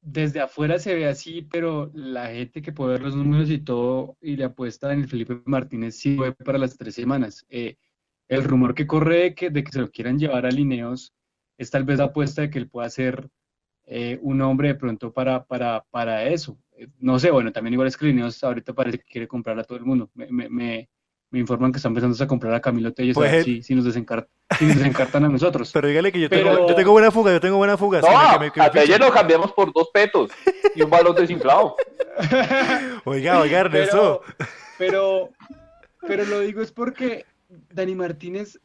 desde 0.00 0.40
afuera 0.40 0.78
se 0.78 0.94
ve 0.94 1.06
así, 1.06 1.42
pero 1.42 1.90
la 1.94 2.26
gente 2.26 2.60
que 2.60 2.72
puede 2.72 2.92
ver 2.92 3.02
los 3.02 3.16
números 3.16 3.50
y 3.50 3.58
todo 3.58 4.16
y 4.20 4.36
le 4.36 4.44
apuesta 4.44 4.92
en 4.92 5.00
el 5.00 5.08
Felipe 5.08 5.40
Martínez 5.44 5.96
sí 5.96 6.16
fue 6.16 6.34
para 6.34 6.58
las 6.58 6.76
tres 6.76 6.94
semanas. 6.94 7.46
Eh, 7.48 7.76
el 8.28 8.44
rumor 8.44 8.74
que 8.74 8.86
corre 8.86 9.16
de 9.22 9.34
que, 9.34 9.50
de 9.50 9.64
que 9.64 9.72
se 9.72 9.80
lo 9.80 9.90
quieran 9.90 10.18
llevar 10.18 10.46
a 10.46 10.50
Lineos 10.50 11.12
es 11.56 11.70
tal 11.70 11.84
vez 11.84 11.98
la 11.98 12.04
apuesta 12.04 12.42
de 12.42 12.50
que 12.50 12.58
él 12.58 12.68
pueda 12.68 12.88
ser 12.90 13.28
eh, 13.86 14.18
un 14.22 14.40
hombre 14.42 14.68
de 14.68 14.74
pronto 14.74 15.12
para, 15.12 15.44
para, 15.44 15.84
para 15.90 16.24
eso. 16.24 16.58
Eh, 16.76 16.88
no 17.00 17.18
sé, 17.18 17.30
bueno, 17.30 17.50
también 17.52 17.72
igual 17.74 17.88
es 17.88 17.96
que 17.96 18.06
Lineos 18.06 18.42
ahorita 18.44 18.72
parece 18.74 18.98
que 18.98 19.04
quiere 19.04 19.26
comprar 19.28 19.58
a 19.58 19.64
todo 19.64 19.78
el 19.78 19.84
mundo. 19.84 20.10
Me, 20.14 20.26
me, 20.30 20.48
me, 20.48 20.88
me 21.30 21.38
informan 21.40 21.72
que 21.72 21.76
están 21.78 21.90
empezando 21.90 22.22
a 22.22 22.26
comprar 22.26 22.54
a 22.54 22.60
Camilo 22.60 22.92
Telles 22.92 23.14
Pues 23.14 23.44
si, 23.44 23.62
si 23.62 23.74
nos 23.74 23.84
desencartan, 23.86 24.30
si 24.58 24.66
nos 24.66 24.76
desencartan 24.76 25.24
a 25.24 25.28
nosotros. 25.28 25.70
Pero 25.72 25.88
dígale 25.88 26.12
que 26.12 26.20
yo, 26.20 26.28
Pero- 26.28 26.52
tengo, 26.54 26.68
yo 26.68 26.74
tengo 26.74 26.92
buena 26.92 27.10
fuga, 27.10 27.32
yo 27.32 27.40
tengo 27.40 27.56
buena 27.56 27.76
fuga. 27.76 28.00
No, 28.02 28.08
que 28.38 28.38
me- 28.44 28.50
que 28.52 28.60
me 28.60 28.66
a 28.66 28.70
fichen. 28.70 29.00
lo 29.00 29.10
cambiamos 29.10 29.52
por 29.52 29.72
dos 29.72 29.88
petos 29.92 30.30
y 30.74 30.82
un 30.82 30.90
balón 30.90 31.14
desinflado. 31.16 31.76
Oiga, 33.04 33.40
oiga, 33.40 33.60
Ernesto. 33.60 34.22
Pero, 34.76 35.30
pero 36.06 36.24
lo 36.24 36.40
digo 36.40 36.60
es 36.62 36.72
porque 36.72 37.24
Dani 37.48 37.94
Martínez 37.94 38.60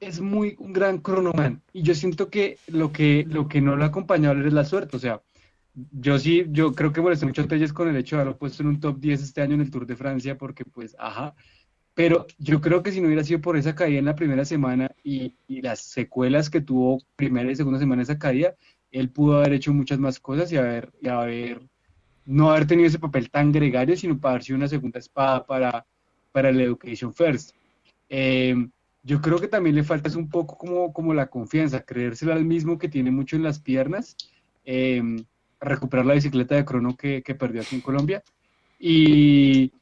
es 0.00 0.20
muy 0.20 0.56
un 0.58 0.72
gran 0.72 0.98
cronoman 0.98 1.62
y 1.72 1.82
yo 1.82 1.94
siento 1.94 2.28
que 2.28 2.58
lo 2.66 2.92
que 2.92 3.24
lo 3.28 3.48
que 3.48 3.60
no 3.60 3.76
lo 3.76 3.84
ha 3.84 3.88
acompañado 3.88 4.44
es 4.44 4.52
la 4.52 4.64
suerte, 4.64 4.96
o 4.96 5.00
sea, 5.00 5.22
yo 5.74 6.18
sí, 6.18 6.44
yo 6.50 6.72
creo 6.74 6.92
que 6.92 7.00
molesté 7.00 7.26
mucho 7.26 7.42
a 7.42 7.48
Telles 7.48 7.72
con 7.72 7.88
el 7.88 7.96
hecho 7.96 8.16
de 8.16 8.22
haberlo 8.22 8.38
puesto 8.38 8.62
en 8.62 8.68
un 8.68 8.80
top 8.80 8.98
10 9.00 9.22
este 9.22 9.42
año 9.42 9.54
en 9.54 9.62
el 9.62 9.70
Tour 9.70 9.86
de 9.86 9.96
Francia 9.96 10.36
porque 10.38 10.64
pues, 10.64 10.94
ajá, 10.98 11.34
pero 11.94 12.26
yo 12.38 12.60
creo 12.60 12.82
que 12.82 12.92
si 12.92 13.00
no 13.00 13.06
hubiera 13.06 13.24
sido 13.24 13.40
por 13.40 13.56
esa 13.56 13.74
caída 13.74 13.98
en 13.98 14.04
la 14.04 14.16
primera 14.16 14.44
semana 14.44 14.90
y, 15.02 15.36
y 15.48 15.62
las 15.62 15.80
secuelas 15.80 16.50
que 16.50 16.60
tuvo 16.60 17.02
primera 17.16 17.50
y 17.50 17.56
segunda 17.56 17.78
semana 17.78 18.02
esa 18.02 18.18
caída, 18.18 18.54
él 18.90 19.10
pudo 19.10 19.38
haber 19.38 19.54
hecho 19.54 19.72
muchas 19.72 19.98
más 19.98 20.20
cosas 20.20 20.52
y 20.52 20.56
haber, 20.56 20.92
y 21.00 21.08
haber 21.08 21.60
no 22.26 22.50
haber 22.50 22.66
tenido 22.66 22.88
ese 22.88 22.98
papel 22.98 23.30
tan 23.30 23.52
gregario, 23.52 23.96
sino 23.96 24.18
para 24.18 24.32
haber 24.32 24.44
sido 24.44 24.56
una 24.56 24.68
segunda 24.68 24.98
espada 24.98 25.44
para, 25.46 25.86
para 26.32 26.50
el 26.50 26.60
Education 26.60 27.12
First. 27.12 27.54
Eh, 28.08 28.54
yo 29.02 29.20
creo 29.20 29.38
que 29.38 29.48
también 29.48 29.76
le 29.76 29.84
falta 29.84 30.08
es 30.08 30.16
un 30.16 30.28
poco 30.30 30.56
como, 30.56 30.92
como 30.92 31.12
la 31.14 31.26
confianza, 31.26 31.82
creérsela 31.82 32.34
al 32.34 32.44
mismo 32.44 32.78
que 32.78 32.88
tiene 32.88 33.10
mucho 33.10 33.36
en 33.36 33.42
las 33.42 33.58
piernas, 33.58 34.16
eh, 34.64 35.02
recuperar 35.60 36.06
la 36.06 36.14
bicicleta 36.14 36.54
de 36.54 36.64
crono 36.64 36.96
que, 36.96 37.22
que 37.22 37.34
perdió 37.34 37.60
aquí 37.62 37.74
en 37.76 37.82
Colombia. 37.82 38.22
Y, 38.78 39.72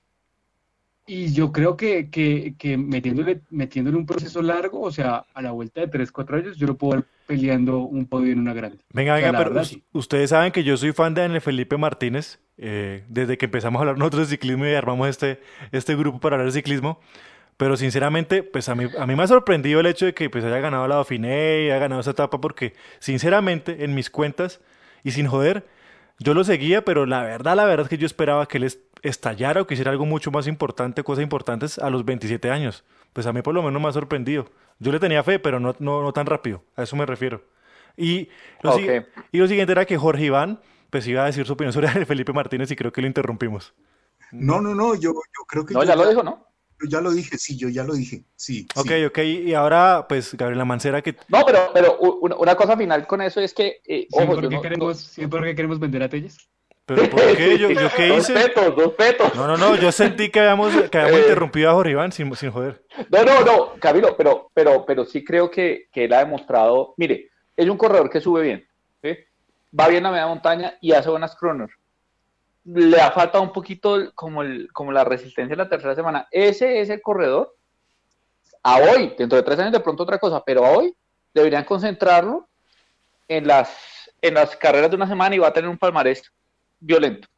y 1.07 1.32
yo 1.32 1.51
creo 1.53 1.77
que, 1.77 2.11
que, 2.11 2.55
que 2.59 2.77
metiéndole, 2.77 3.43
metiéndole 3.51 3.97
un 3.97 4.07
proceso 4.07 4.40
largo, 4.43 4.81
o 4.81 4.90
sea, 4.93 5.24
a 5.35 5.43
la 5.43 5.51
vuelta 5.53 5.81
de 5.81 5.89
3, 5.89 6.12
4 6.12 6.36
años, 6.39 6.57
yo 6.57 6.66
lo 6.66 6.77
puedo 6.77 6.94
ver 6.97 7.05
peleando 7.27 7.78
un 7.78 8.07
podio 8.07 8.32
en 8.32 8.39
una 8.40 8.55
grande. 8.55 8.78
Venga, 8.93 9.15
O 9.15 9.19
sea, 9.19 9.32
venga, 9.32 9.39
pero 9.39 9.51
verdad, 9.51 9.65
sí. 9.65 9.82
ustedes 9.93 10.31
saben 10.31 10.53
que 10.53 10.65
yo 10.65 10.77
soy 10.77 10.93
fan 10.93 11.15
de 11.15 11.23
Daniel 11.23 11.40
Felipe 11.40 11.77
Martínez. 11.77 12.40
eh, 12.57 13.05
desde 13.09 13.39
que 13.39 13.47
empezamos 13.47 13.78
a 13.78 13.82
hablar 13.82 13.99
nosotros 13.99 14.28
de 14.28 14.36
ciclismo 14.36 14.66
y 14.66 14.74
armamos 14.74 15.09
este, 15.09 15.40
este 15.73 15.97
grupo 15.97 16.20
para 16.20 16.36
hablar 16.36 16.47
de 16.53 16.59
ciclismo. 16.59 17.01
Pero 17.62 17.76
sinceramente, 17.76 18.43
pues 18.43 18.68
a 18.68 18.74
mí, 18.74 18.89
a 18.98 19.06
mí 19.06 19.14
me 19.14 19.22
ha 19.22 19.26
sorprendido 19.28 19.78
el 19.78 19.86
hecho 19.86 20.05
de 20.05 20.14
que 20.14 20.28
pues 20.28 20.43
haya 20.44 20.59
ganado 20.59 20.89
la 20.89 20.97
Dauphiné 20.97 21.60
y 21.62 21.64
haya 21.66 21.78
ganado 21.78 22.01
esa 22.01 22.10
etapa 22.10 22.40
porque 22.40 22.74
sinceramente 22.98 23.84
en 23.84 23.94
mis 23.94 24.10
cuentas 24.10 24.60
y 25.05 25.12
sin 25.12 25.28
joder, 25.28 25.64
yo 26.18 26.34
lo 26.34 26.43
seguía, 26.43 26.84
pero 26.84 27.06
la 27.06 27.22
verdad, 27.22 27.55
la 27.55 27.64
verdad 27.64 27.86
es 27.86 27.89
que 27.90 27.98
yo 27.98 28.06
esperaba 28.06 28.48
que 28.48 28.59
él 28.59 28.64
est- 28.64 28.80
estallara 29.02 29.60
o 29.62 29.66
que 29.68 29.74
hiciera 29.74 29.93
algo 29.93 30.06
mucho 30.06 30.32
más 30.32 30.48
importante, 30.48 31.05
cosas 31.05 31.22
importantes 31.22 31.78
a 31.78 31.89
los 31.89 32.05
27 32.05 32.51
años. 32.51 32.82
Pues 33.12 33.28
a 33.28 33.32
mí 33.32 33.43
por 33.43 33.55
lo 33.55 33.62
menos 33.62 33.80
me 33.80 33.86
ha 33.86 33.93
sorprendido. 33.93 34.51
Yo 34.80 34.90
le 34.90 34.98
tenía 34.98 35.22
fe, 35.22 35.39
pero 35.39 35.60
no, 35.60 35.76
no, 35.78 36.02
no 36.02 36.12
tan 36.12 36.26
rápido. 36.26 36.64
A 36.74 36.82
eso 36.82 36.97
me 36.97 37.06
refiero. 37.06 37.44
Y 37.97 38.28
lo, 38.62 38.72
si- 38.76 38.89
Ok. 38.90 39.05
y 39.30 39.39
lo 39.39 39.47
siguiente 39.47 39.70
era 39.70 39.84
que 39.84 39.97
Jorge 39.98 40.24
Iván 40.24 40.60
pues 40.90 41.06
iba 41.06 41.22
a 41.22 41.26
decir 41.26 41.47
su 41.47 41.52
opinión 41.52 41.72
sobre 41.72 41.86
Felipe 42.06 42.32
Martínez 42.32 42.72
y 42.72 42.74
creo 42.76 42.90
que 42.93 43.02
lo 43.02 43.06
interrumpimos. 43.06 43.72
No, 44.32 44.60
no, 44.60 44.74
no, 44.74 44.97
yo, 44.97 45.12
yo 45.12 45.44
creo 45.47 45.64
que 45.64 45.74
No, 45.74 45.84
yo 45.84 45.89
ya 45.89 45.94
lo 45.94 46.09
dijo, 46.09 46.24
¿no? 46.24 46.48
Yo 46.83 46.89
ya 46.89 47.01
lo 47.01 47.13
dije, 47.13 47.39
sí, 47.39 47.57
yo 47.57 47.69
ya 47.69 47.85
lo 47.85 47.95
dije, 47.95 48.25
sí. 48.35 48.67
Ok, 48.75 48.87
sí. 48.89 49.05
ok, 49.05 49.19
y 49.19 49.55
ahora, 49.55 50.07
pues, 50.09 50.35
Gabriela 50.35 50.65
Mancera, 50.65 51.01
que 51.03 51.17
No, 51.29 51.45
pero, 51.47 51.71
pero 51.73 51.99
una, 51.99 52.35
una 52.37 52.55
cosa 52.57 52.77
final 52.77 53.07
con 53.07 53.23
eso 53.23 53.41
es 53.41 53.55
que, 53.55 53.81
eh, 53.87 54.07
¿Sí, 54.11 54.19
ojo, 54.19 54.35
por 54.35 54.43
yo 54.43 54.49
qué 54.49 54.55
no- 54.57 54.63
queremos, 54.63 55.15
por 55.31 55.45
qué 55.45 55.55
queremos 55.55 55.79
vender 55.79 56.03
a 56.03 56.09
Telles? 56.09 56.37
¿Pero 56.85 57.09
por 57.09 57.37
qué? 57.37 57.57
¿Yo, 57.59 57.71
yo 57.71 57.89
qué 57.97 58.09
Dos 58.09 58.29
hice? 58.29 58.33
petos, 58.35 58.75
dos 58.75 58.93
petos. 58.95 59.33
No, 59.37 59.47
no, 59.47 59.57
no, 59.57 59.77
yo 59.77 59.93
sentí 59.93 60.31
que 60.31 60.41
habíamos, 60.41 60.75
que 60.91 60.99
habíamos 60.99 61.21
Eh. 61.21 61.23
interrumpido 61.23 61.71
a 61.71 61.75
Jorge 61.75 61.93
Iván 61.93 62.11
sin, 62.11 62.35
sin 62.35 62.51
joder. 62.51 62.85
No, 63.09 63.23
no, 63.25 63.41
no, 63.45 63.73
Camilo, 63.79 64.17
pero, 64.17 64.51
pero, 64.53 64.85
pero 64.85 65.05
sí 65.05 65.23
creo 65.25 65.49
que, 65.49 65.87
que 65.93 66.07
él 66.07 66.13
ha 66.13 66.19
demostrado, 66.19 66.95
mire, 66.97 67.31
es 67.57 67.69
un 67.69 67.77
corredor 67.79 68.11
que 68.11 68.21
sube 68.21 68.43
bien, 68.43 68.67
¿sí? 69.01 69.17
va 69.79 69.87
bien 69.89 70.05
a 70.07 70.11
media 70.11 70.27
montaña 70.27 70.75
y 70.81 70.93
hace 70.93 71.09
buenas 71.09 71.37
cronos. 71.37 71.71
Le 72.64 73.01
ha 73.01 73.10
faltado 73.10 73.43
un 73.43 73.52
poquito 73.52 74.12
como, 74.14 74.43
el, 74.43 74.72
como 74.72 74.93
la 74.93 75.05
resistencia 75.05 75.55
en 75.55 75.59
la 75.59 75.68
tercera 75.68 75.94
semana. 75.94 76.28
Ese 76.30 76.80
es 76.80 76.90
el 76.90 77.02
corredor. 77.02 77.55
A 78.62 78.76
hoy, 78.76 79.14
dentro 79.18 79.36
de 79.36 79.43
tres 79.43 79.59
años 79.59 79.72
de 79.72 79.80
pronto 79.80 80.05
otra 80.05 80.18
cosa, 80.18 80.43
pero 80.44 80.64
a 80.64 80.70
hoy 80.70 80.94
deberían 81.34 81.64
concentrarlo 81.64 82.48
en 83.26 83.47
las, 83.47 84.10
en 84.20 84.34
las 84.34 84.56
carreras 84.56 84.90
de 84.90 84.97
una 84.97 85.09
semana 85.09 85.34
y 85.34 85.39
va 85.39 85.48
a 85.48 85.52
tener 85.52 85.68
un 85.68 85.78
palmarés 85.78 86.22
violento. 86.78 87.28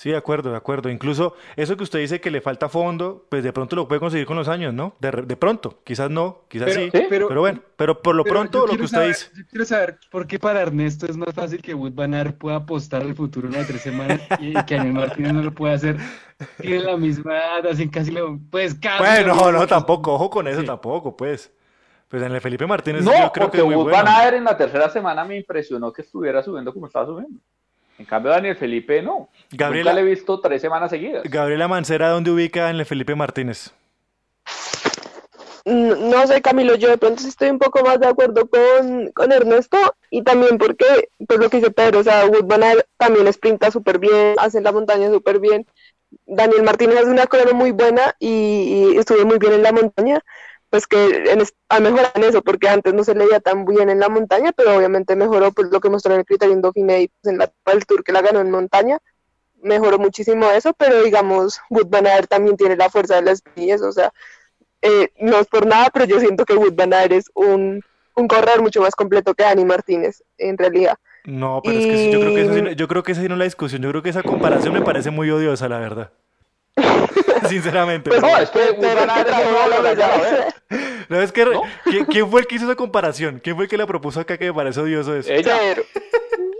Sí, 0.00 0.10
de 0.10 0.16
acuerdo, 0.16 0.52
de 0.52 0.56
acuerdo. 0.56 0.90
Incluso 0.90 1.34
eso 1.56 1.76
que 1.76 1.82
usted 1.82 1.98
dice 1.98 2.20
que 2.20 2.30
le 2.30 2.40
falta 2.40 2.68
fondo, 2.68 3.26
pues 3.28 3.42
de 3.42 3.52
pronto 3.52 3.74
lo 3.74 3.88
puede 3.88 3.98
conseguir 3.98 4.26
con 4.26 4.36
los 4.36 4.46
años, 4.46 4.72
¿no? 4.72 4.94
De, 5.00 5.10
re- 5.10 5.22
de 5.26 5.36
pronto, 5.36 5.80
quizás 5.82 6.08
no, 6.08 6.42
quizás 6.46 6.68
Pero- 6.68 6.80
sí, 6.82 6.90
sí, 6.94 7.06
pero, 7.08 7.40
bueno, 7.40 7.60
pero 7.74 8.00
por 8.00 8.14
lo 8.14 8.22
pero 8.22 8.34
pronto 8.36 8.64
lo 8.68 8.76
que 8.76 8.84
usted 8.84 8.96
saber- 8.96 9.08
dice. 9.08 9.30
Yo 9.36 9.42
quiero 9.50 9.64
saber 9.64 9.98
por 10.08 10.28
qué 10.28 10.38
para 10.38 10.60
Ernesto 10.62 11.06
es 11.06 11.16
más 11.16 11.34
fácil 11.34 11.60
que 11.60 11.74
Wood 11.74 11.94
Van 11.94 12.14
Aert 12.14 12.38
pueda 12.38 12.58
apostar 12.58 13.02
al 13.02 13.16
futuro 13.16 13.48
una 13.48 13.58
de 13.58 13.64
tres 13.64 13.82
semanas 13.82 14.20
y 14.38 14.52
que 14.66 14.76
Daniel 14.76 14.94
Martínez 14.94 15.32
no 15.32 15.42
lo 15.42 15.52
pueda 15.52 15.74
hacer. 15.74 15.96
Tienen 16.60 16.86
la 16.86 16.96
misma 16.96 17.36
edad, 17.36 17.66
hacen 17.66 17.88
casi 17.88 18.12
lo. 18.12 18.38
Pues 18.52 18.76
casi. 18.76 19.02
Bueno, 19.02 19.50
no, 19.50 19.66
tampoco, 19.66 20.14
ojo 20.14 20.30
con 20.30 20.46
eso, 20.46 20.60
Sí. 20.60 20.66
tampoco, 20.66 21.16
pues. 21.16 21.52
Pues 22.06 22.22
en 22.22 22.30
el 22.32 22.40
Felipe 22.40 22.66
Martínez 22.68 23.02
No, 23.04 23.10
yo 23.10 23.32
creo 23.32 23.46
porque 23.46 23.56
que 23.58 23.62
es 23.62 23.64
muy 23.66 23.74
Wood 23.74 23.82
bueno. 23.90 23.98
Van 23.98 24.08
Aert 24.14 24.36
en 24.36 24.44
la 24.44 24.56
tercera 24.56 24.88
semana 24.88 25.24
me 25.24 25.36
impresionó 25.36 25.92
que 25.92 26.02
estuviera 26.02 26.40
subiendo 26.40 26.72
como 26.72 26.86
estaba 26.86 27.04
subiendo. 27.04 27.40
En 27.98 28.04
cambio, 28.04 28.30
Daniel 28.32 28.56
Felipe 28.56 29.02
no. 29.02 29.28
Gabriela- 29.50 29.90
Nunca 29.90 30.00
le 30.02 30.06
he 30.06 30.14
visto 30.14 30.40
tres 30.40 30.60
semanas 30.62 30.90
seguidas. 30.90 31.22
Gabriela 31.24 31.66
Mancera, 31.68 32.10
¿dónde 32.10 32.30
ubica 32.30 32.70
en 32.70 32.76
el 32.76 32.86
Felipe 32.86 33.14
Martínez? 33.14 33.72
No, 35.64 35.96
no 35.96 36.26
sé, 36.26 36.40
Camilo, 36.40 36.76
yo 36.76 36.88
de 36.88 36.96
pronto 36.96 37.20
sí 37.20 37.28
estoy 37.28 37.50
un 37.50 37.58
poco 37.58 37.84
más 37.84 38.00
de 38.00 38.06
acuerdo 38.06 38.48
con, 38.48 39.10
con 39.12 39.32
Ernesto 39.32 39.76
y 40.10 40.22
también 40.22 40.56
porque, 40.56 41.10
pues 41.26 41.38
lo 41.38 41.50
que 41.50 41.58
dice 41.58 41.70
Pedro, 41.70 41.98
o 41.98 42.02
sea, 42.02 42.24
Wood 42.26 42.44
Van 42.46 42.62
Aert 42.62 42.86
también 42.96 43.30
sprinta 43.32 43.70
súper 43.70 43.98
bien, 43.98 44.34
hace 44.38 44.62
la 44.62 44.72
montaña 44.72 45.10
súper 45.10 45.40
bien. 45.40 45.66
Daniel 46.24 46.62
Martínez 46.62 46.96
hace 47.00 47.10
una 47.10 47.26
crono 47.26 47.52
muy 47.52 47.72
buena 47.72 48.14
y, 48.18 48.92
y 48.94 48.96
estuvo 48.96 49.26
muy 49.26 49.38
bien 49.38 49.52
en 49.52 49.62
la 49.62 49.72
montaña, 49.72 50.20
pues 50.70 50.86
que 50.86 51.30
en, 51.30 51.42
ha 51.68 51.80
mejorado 51.80 52.12
en 52.14 52.24
eso, 52.24 52.42
porque 52.42 52.68
antes 52.68 52.92
no 52.94 53.04
se 53.04 53.14
le 53.14 53.24
veía 53.26 53.40
tan 53.40 53.64
bien 53.64 53.90
en 53.90 54.00
la 54.00 54.08
montaña, 54.08 54.52
pero 54.52 54.76
obviamente 54.76 55.16
mejoró 55.16 55.52
pues, 55.52 55.68
lo 55.70 55.80
que 55.80 55.90
mostró 55.90 56.12
en 56.12 56.20
el 56.20 56.26
Criterium 56.26 56.60
Dauphiné 56.60 57.02
y 57.02 57.08
pues, 57.08 57.32
en 57.32 57.38
la 57.38 57.50
del 57.66 57.86
Tour 57.86 58.04
que 58.04 58.12
la 58.12 58.22
ganó 58.22 58.40
en 58.40 58.50
montaña, 58.50 58.98
mejoró 59.62 59.98
muchísimo 59.98 60.50
eso, 60.50 60.72
pero 60.74 61.02
digamos, 61.02 61.60
Wood 61.70 61.88
Van 61.88 62.06
Aert 62.06 62.28
también 62.28 62.56
tiene 62.56 62.76
la 62.76 62.90
fuerza 62.90 63.16
de 63.16 63.22
las 63.22 63.42
pies, 63.42 63.82
o 63.82 63.92
sea, 63.92 64.12
eh, 64.82 65.08
no 65.20 65.38
es 65.38 65.46
por 65.46 65.66
nada, 65.66 65.90
pero 65.92 66.04
yo 66.04 66.20
siento 66.20 66.44
que 66.44 66.54
Wood 66.54 66.74
Van 66.74 66.92
Aert 66.92 67.12
es 67.12 67.30
un, 67.34 67.82
un 68.14 68.28
corredor 68.28 68.62
mucho 68.62 68.80
más 68.80 68.94
completo 68.94 69.34
que 69.34 69.44
Dani 69.44 69.64
Martínez, 69.64 70.22
en 70.36 70.58
realidad. 70.58 70.96
No, 71.24 71.60
pero 71.64 71.78
es 71.78 71.86
que 71.86 71.96
sí, 71.96 72.10
yo 72.10 72.20
creo 72.20 72.34
que 72.34 72.70
Y- 72.70 72.74
yo 72.76 72.88
creo 72.88 73.02
que 73.02 73.12
esa 73.12 73.20
sí 73.20 73.28
no 73.28 73.34
es 73.34 73.38
la 73.38 73.44
discusión. 73.44 73.82
Yo 73.82 73.90
creo 73.90 74.02
que 74.02 74.08
esa 74.08 74.22
comparación 74.22 74.72
me 74.72 74.80
parece 74.80 75.10
muy 75.10 75.30
odiosa, 75.30 75.68
la 75.68 75.78
verdad. 75.78 76.10
Sinceramente. 77.48 78.10
Pues, 78.10 78.20
pero- 78.20 78.32
No, 78.32 78.38
es 78.42 78.50
que 78.50 78.58
Pero 78.80 79.00
no 79.00 79.06
la 79.06 79.82
ver. 80.18 80.54
No, 81.08 81.20
es 81.22 81.32
que 81.32 81.44
¿No? 81.46 81.62
¿quién, 81.84 82.04
quién 82.04 82.30
fue 82.30 82.42
el 82.42 82.46
que 82.46 82.56
hizo 82.56 82.66
esa 82.66 82.74
comparación? 82.74 83.40
¿Quién 83.42 83.56
fue 83.56 83.64
el 83.64 83.70
que 83.70 83.78
la 83.78 83.86
propuso 83.86 84.20
acá 84.20 84.36
que 84.36 84.46
me 84.46 84.52
parece 84.54 84.78
odioso 84.80 85.16
eso? 85.16 85.32
Ella. 85.32 85.56
Cero. 85.58 85.82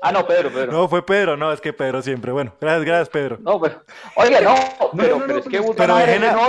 Ah, 0.00 0.10
no, 0.12 0.26
Pedro, 0.26 0.50
Pedro. 0.50 0.72
No, 0.72 0.78
No, 0.78 0.88
fue 0.88 1.04
Pedro, 1.04 1.36
no, 1.36 1.52
es 1.52 1.60
que 1.60 1.72
Pedro 1.74 2.00
siempre. 2.00 2.32
Bueno, 2.32 2.54
gracias, 2.60 2.84
gracias, 2.84 3.08
Pedro. 3.10 3.38
pero. 3.60 3.82
Oiga, 4.16 4.40
no, 4.40 4.54
pero, 4.96 5.18
no, 5.18 5.26
pero 5.26 5.26
no, 5.26 5.36
es 5.38 5.44
que 5.44 5.50
pero- 5.50 5.62
Wood 5.64 5.76
pero 5.76 5.92
no, 5.92 5.98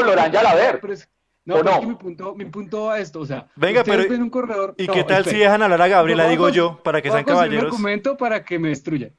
Laurent 0.05 0.33
Jalabert. 0.35 0.79
Pero 0.81 0.93
es- 0.93 1.09
no, 1.45 1.55
¿O 1.55 1.57
pero 1.59 1.69
es 1.71 1.75
no? 1.75 1.81
que 1.81 1.87
mi 1.87 1.95
punto, 1.95 2.35
mi 2.35 2.45
punto 2.45 2.91
a 2.91 2.99
esto, 2.99 3.19
o 3.21 3.25
sea, 3.25 3.47
Venga, 3.55 3.83
pero- 3.83 4.07
ven 4.07 4.21
un 4.21 4.29
corredor. 4.29 4.75
¿Y 4.77 4.85
no, 4.87 4.93
qué 4.93 5.03
tal 5.03 5.21
espere. 5.21 5.35
si 5.37 5.43
dejan 5.43 5.63
hablar 5.63 5.81
a 5.81 5.87
Gabriela, 5.87 6.23
a 6.25 6.29
digo 6.29 6.47
yo, 6.49 6.79
para 6.83 7.01
que 7.01 7.09
sean 7.09 7.23
construir 7.23 7.37
un 7.37 7.41
caballeros? 7.49 7.73
argumento 7.73 8.17
para 8.17 8.43
que 8.45 8.59
me 8.59 8.69
destruya. 8.69 9.09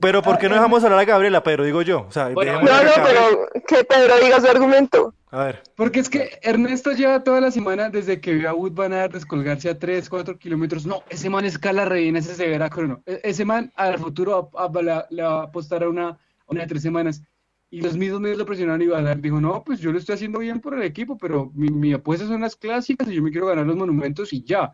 Pero 0.00 0.22
¿por 0.22 0.38
qué 0.38 0.48
no 0.48 0.54
dejamos 0.54 0.82
hablar 0.84 0.98
a 1.00 1.04
Gabriela, 1.04 1.42
Pedro? 1.42 1.64
Digo 1.64 1.82
yo. 1.82 2.06
O 2.08 2.12
sea, 2.12 2.28
Bueno, 2.30 2.60
No, 2.62 2.82
no, 2.82 2.90
pero 3.04 3.48
que 3.66 3.84
Pedro 3.84 4.14
diga 4.22 4.40
su 4.40 4.46
argumento. 4.48 5.14
A 5.30 5.44
ver, 5.44 5.62
Porque 5.74 6.00
es 6.00 6.08
que 6.08 6.38
Ernesto 6.42 6.92
lleva 6.92 7.22
toda 7.22 7.40
la 7.40 7.50
semana 7.50 7.90
desde 7.90 8.20
que 8.20 8.32
vio 8.34 8.48
a 8.48 8.54
Wood 8.54 8.72
Van 8.72 8.92
Aert 8.92 9.12
descolgarse 9.14 9.68
a 9.68 9.78
3, 9.78 10.08
4 10.08 10.38
kilómetros. 10.38 10.86
No, 10.86 11.02
ese 11.10 11.28
man 11.28 11.44
escala 11.44 11.84
re 11.84 12.00
bien 12.02 12.16
ese 12.16 12.34
severa 12.34 12.70
crono. 12.70 13.02
E- 13.04 13.20
Ese 13.24 13.44
man 13.44 13.70
al 13.76 13.98
futuro 13.98 14.50
a- 14.56 14.64
a- 14.66 14.82
la- 14.82 15.06
le 15.10 15.22
va 15.22 15.40
a 15.40 15.42
apostar 15.44 15.82
a 15.82 15.88
una, 15.88 16.08
a 16.10 16.18
una 16.46 16.62
de 16.62 16.66
tres 16.68 16.82
semanas. 16.82 17.22
Y 17.68 17.80
los 17.82 17.96
mismos 17.96 18.20
medios 18.20 18.38
lo 18.38 18.46
presionaron 18.46 18.80
y 18.80 18.86
Van 18.86 19.06
Aert 19.06 19.20
dijo, 19.20 19.40
no, 19.40 19.62
pues 19.64 19.80
yo 19.80 19.90
lo 19.92 19.98
estoy 19.98 20.14
haciendo 20.14 20.38
bien 20.38 20.60
por 20.60 20.74
el 20.74 20.82
equipo, 20.84 21.18
pero 21.18 21.50
mi, 21.54 21.68
mi 21.68 21.92
apuesta 21.92 22.26
son 22.26 22.40
las 22.40 22.54
clásicas 22.56 23.08
y 23.08 23.14
yo 23.16 23.22
me 23.22 23.30
quiero 23.32 23.48
ganar 23.48 23.66
los 23.66 23.76
monumentos 23.76 24.32
y 24.32 24.42
ya. 24.44 24.72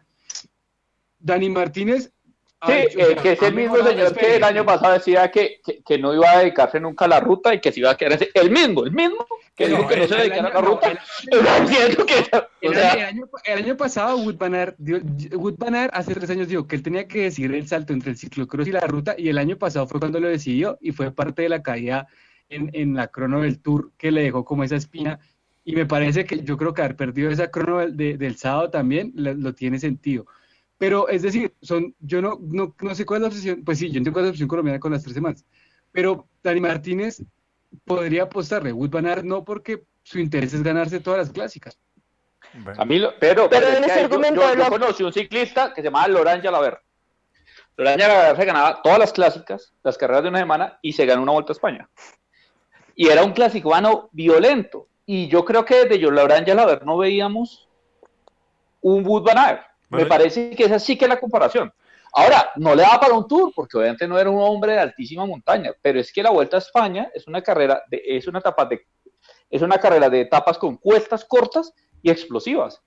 Dani 1.18 1.48
Martínez... 1.50 2.12
Sí, 2.66 2.72
hecho- 2.72 2.98
o 2.98 3.02
eh, 3.10 3.16
que 3.22 3.32
es 3.32 3.42
el 3.42 3.54
mismo 3.54 3.76
señor 3.76 4.14
que 4.14 4.36
el 4.36 4.44
año 4.44 4.64
pasado 4.64 4.92
decía 4.92 5.30
que, 5.30 5.60
que, 5.64 5.82
que 5.82 5.98
no 5.98 6.14
iba 6.14 6.30
a 6.30 6.38
dedicarse 6.38 6.78
nunca 6.78 7.06
a 7.06 7.08
la 7.08 7.18
ruta 7.20 7.52
y 7.54 7.60
que 7.60 7.72
se 7.72 7.80
iba 7.80 7.90
a 7.90 7.96
quedar 7.96 8.12
ese- 8.12 8.30
el 8.34 8.50
mismo, 8.50 8.84
el 8.84 8.92
mismo 8.92 9.26
que 9.56 9.68
dijo 9.68 9.82
No, 9.82 9.88
que 9.88 9.96
no 9.96 10.06
se 10.08 10.14
dedicara 10.14 10.48
a 10.48 10.52
la 10.54 10.60
ruta. 10.60 10.92
el- 12.60 12.74
año, 13.58 13.76
pasado, 13.76 14.16
Wood 14.18 14.36
Van 14.36 14.54
Aert, 14.54 14.76
dio- 14.78 15.00
Wood 15.32 15.56
hace 15.92 16.14
tres 16.14 16.30
años 16.30 16.48
dijo 16.48 16.66
que 16.66 16.76
él 16.76 16.82
tenía 16.82 17.06
que 17.08 17.22
decidir 17.22 17.54
el 17.54 17.66
salto 17.66 17.92
entre 17.92 18.10
el 18.12 18.16
ciclocross 18.16 18.68
y 18.68 18.72
la 18.72 18.80
ruta, 18.80 19.14
y 19.18 19.28
el 19.28 19.38
año 19.38 19.56
pasado 19.56 19.86
fue 19.86 19.98
cuando 20.00 20.20
lo 20.20 20.28
decidió 20.28 20.78
y 20.80 20.92
fue 20.92 21.10
parte 21.10 21.42
de 21.42 21.48
la 21.48 21.62
caída 21.62 22.06
en, 22.48 22.70
en 22.74 22.94
la 22.94 23.08
crono 23.08 23.40
del 23.42 23.60
Tour 23.60 23.90
que 23.96 24.10
le 24.12 24.22
dejó 24.22 24.44
como 24.44 24.62
esa 24.64 24.76
espina. 24.76 25.18
Y 25.64 25.74
me 25.76 25.86
parece 25.86 26.24
que 26.24 26.42
yo 26.42 26.56
creo 26.56 26.74
que 26.74 26.82
haber 26.82 26.96
perdido 26.96 27.30
esa 27.30 27.50
crono 27.50 27.78
del, 27.80 27.96
de- 27.96 28.16
del 28.16 28.36
sábado 28.36 28.70
también 28.70 29.12
lo, 29.14 29.32
lo 29.34 29.54
tiene 29.54 29.78
sentido. 29.78 30.26
Pero 30.82 31.08
es 31.08 31.22
decir, 31.22 31.54
son, 31.62 31.94
yo 32.00 32.20
no, 32.20 32.40
no, 32.40 32.74
no 32.80 32.94
sé 32.96 33.06
cuál 33.06 33.18
es 33.18 33.22
la 33.22 33.28
obsesión, 33.28 33.62
pues 33.64 33.78
sí, 33.78 33.84
yo 33.84 33.98
entiendo 33.98 34.12
cuál 34.12 34.24
es 34.24 34.26
la 34.26 34.30
obsesión 34.30 34.48
colombiana 34.48 34.80
con 34.80 34.90
las 34.90 35.04
tres 35.04 35.14
semanas, 35.14 35.44
pero 35.92 36.26
Dani 36.42 36.58
Martínez 36.60 37.22
podría 37.84 38.24
apostarle, 38.24 38.72
Wood 38.72 38.90
Van 38.90 39.06
Aert 39.06 39.22
no, 39.24 39.44
porque 39.44 39.84
su 40.02 40.18
interés 40.18 40.52
es 40.54 40.62
ganarse 40.64 40.98
todas 40.98 41.20
las 41.20 41.30
clásicas. 41.30 41.78
bueno. 42.52 42.76
Camilo, 42.76 43.12
pero, 43.20 43.48
Pero 43.48 43.64
pero 43.66 43.78
en 43.78 43.84
ese 43.84 43.94
yo, 44.00 44.04
argumento 44.06 44.40
yo- 44.40 44.48
de 44.48 44.56
yo 44.56 44.62
la- 44.64 44.70
conocí 44.70 45.04
un 45.04 45.12
ciclista 45.12 45.72
que 45.72 45.82
se 45.82 45.84
llamaba 45.84 46.08
Laurent 46.08 46.42
Jalabert. 46.42 46.80
Laurent 47.76 48.02
Jalabert 48.02 48.36
se 48.40 48.44
ganaba 48.44 48.82
todas 48.82 48.98
las 48.98 49.12
clásicas, 49.12 49.72
las 49.84 49.96
carreras 49.96 50.24
de 50.24 50.30
una 50.30 50.40
semana 50.40 50.80
y 50.82 50.92
se 50.94 51.06
ganó 51.06 51.22
una 51.22 51.30
vuelta 51.32 51.52
a 51.52 51.54
España. 51.54 51.88
Y 52.96 53.06
era 53.06 53.22
un 53.22 53.30
clasicubano 53.32 54.08
violento. 54.10 54.88
Y 55.06 55.28
yo 55.28 55.44
creo 55.44 55.64
que 55.64 55.76
desde 55.84 56.00
yo 56.00 56.10
Laurent 56.10 56.44
Jalabert 56.44 56.82
no 56.82 56.98
veíamos 56.98 57.68
un 58.80 59.06
Wood 59.06 59.22
Van 59.22 59.38
Aert. 59.38 59.62
Me 59.92 60.06
parece 60.06 60.50
que 60.50 60.64
esa 60.64 60.78
sí 60.78 60.96
que 60.96 61.04
es 61.04 61.08
la 61.08 61.20
comparación. 61.20 61.72
Ahora, 62.14 62.50
no 62.56 62.74
le 62.74 62.82
daba 62.82 63.00
para 63.00 63.14
un 63.14 63.26
tour, 63.26 63.52
porque 63.54 63.78
obviamente 63.78 64.06
no 64.06 64.18
era 64.18 64.28
un 64.28 64.40
hombre 64.42 64.72
de 64.72 64.80
altísima 64.80 65.24
montaña, 65.24 65.72
pero 65.80 65.98
es 65.98 66.12
que 66.12 66.22
la 66.22 66.30
Vuelta 66.30 66.56
a 66.56 66.58
España 66.58 67.10
es 67.14 67.26
una 67.26 67.42
carrera, 67.42 67.82
de, 67.88 68.02
es 68.04 68.26
una 68.26 68.40
etapa 68.40 68.66
de, 68.66 68.86
es 69.48 69.62
una 69.62 69.78
carrera 69.78 70.10
de 70.10 70.20
etapas 70.20 70.58
con 70.58 70.76
cuestas 70.76 71.24
cortas 71.24 71.72
y 72.02 72.10
explosivas. 72.10 72.82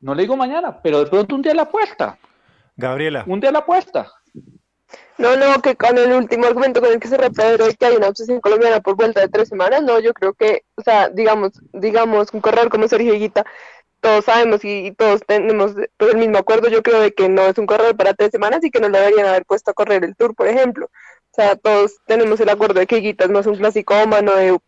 No 0.00 0.14
le 0.14 0.22
digo 0.22 0.36
mañana, 0.36 0.80
pero 0.82 1.00
de 1.00 1.06
pronto 1.06 1.34
un 1.34 1.42
día 1.42 1.54
la 1.54 1.62
apuesta, 1.62 2.18
Gabriela, 2.76 3.24
un 3.26 3.40
día 3.40 3.52
la 3.52 3.60
apuesta. 3.60 4.12
No, 5.18 5.36
no, 5.36 5.60
que 5.60 5.76
con 5.76 5.98
el 5.98 6.12
último 6.12 6.46
argumento 6.46 6.80
con 6.80 6.90
el 6.90 7.00
que 7.00 7.08
cerré 7.08 7.30
Pedro 7.30 7.66
de 7.66 7.74
que 7.74 7.86
hay 7.86 7.96
una 7.96 8.08
obsesión 8.08 8.40
colombiana 8.40 8.80
por 8.80 8.94
vuelta 8.94 9.20
de 9.20 9.28
tres 9.28 9.48
semanas, 9.48 9.82
no, 9.82 9.98
yo 9.98 10.14
creo 10.14 10.32
que, 10.32 10.62
o 10.76 10.82
sea, 10.82 11.08
digamos, 11.08 11.52
digamos, 11.72 12.32
un 12.32 12.40
corredor 12.40 12.70
como 12.70 12.86
Sergio 12.86 13.14
Higuita, 13.14 13.44
todos 14.00 14.24
sabemos 14.24 14.64
y, 14.64 14.86
y 14.86 14.92
todos 14.92 15.22
tenemos 15.26 15.72
pues, 15.96 16.12
el 16.12 16.18
mismo 16.18 16.38
acuerdo, 16.38 16.68
yo 16.68 16.82
creo 16.82 17.00
de 17.00 17.12
que 17.12 17.28
no 17.28 17.42
es 17.46 17.58
un 17.58 17.66
corredor 17.66 17.96
para 17.96 18.14
tres 18.14 18.30
semanas 18.30 18.64
y 18.64 18.70
que 18.70 18.80
no 18.80 18.88
le 18.88 18.98
deberían 18.98 19.26
haber 19.26 19.44
puesto 19.44 19.70
a 19.70 19.74
correr 19.74 20.04
el 20.04 20.16
Tour, 20.16 20.34
por 20.34 20.48
ejemplo. 20.48 20.86
O 21.30 21.34
sea, 21.34 21.56
todos 21.56 21.96
tenemos 22.06 22.40
el 22.40 22.48
acuerdo 22.48 22.80
de 22.80 22.86
que 22.86 22.98
Higuita 22.98 23.24
es 23.24 23.30
más 23.30 23.46
un 23.46 23.56
clasicómano 23.56 24.34
de, 24.34 24.58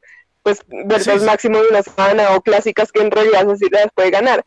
pues, 0.42 0.60
vueltas 0.68 1.20
Sí, 1.20 1.26
máximo 1.26 1.62
de 1.62 1.68
una 1.68 1.82
semana 1.82 2.36
o 2.36 2.40
clásicas 2.40 2.92
que 2.92 3.00
en 3.00 3.10
realidad 3.10 3.44
no 3.44 3.56
se 3.56 3.68
las 3.70 3.88
puede 3.94 4.10
ganar. 4.10 4.44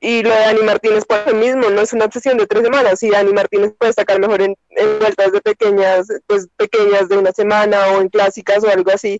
Y 0.00 0.22
lo 0.22 0.30
de 0.30 0.36
Dani 0.36 0.62
Martínez 0.62 1.04
por 1.06 1.26
lo 1.26 1.34
mismo, 1.34 1.70
no 1.70 1.80
es 1.80 1.92
una 1.92 2.04
obsesión 2.04 2.36
de 2.36 2.46
tres 2.46 2.62
semanas. 2.62 2.98
Si 2.98 3.08
Dani 3.08 3.32
Martínez 3.32 3.72
puede 3.78 3.92
sacar 3.92 4.20
mejor 4.20 4.42
en, 4.42 4.54
en 4.70 4.98
vueltas 4.98 5.32
de 5.32 5.40
pequeñas, 5.40 6.08
pues 6.26 6.48
pequeñas 6.56 7.08
de 7.08 7.16
una 7.16 7.32
semana 7.32 7.86
o 7.88 8.00
en 8.02 8.08
clásicas 8.10 8.62
o 8.64 8.68
algo 8.68 8.90
así, 8.90 9.18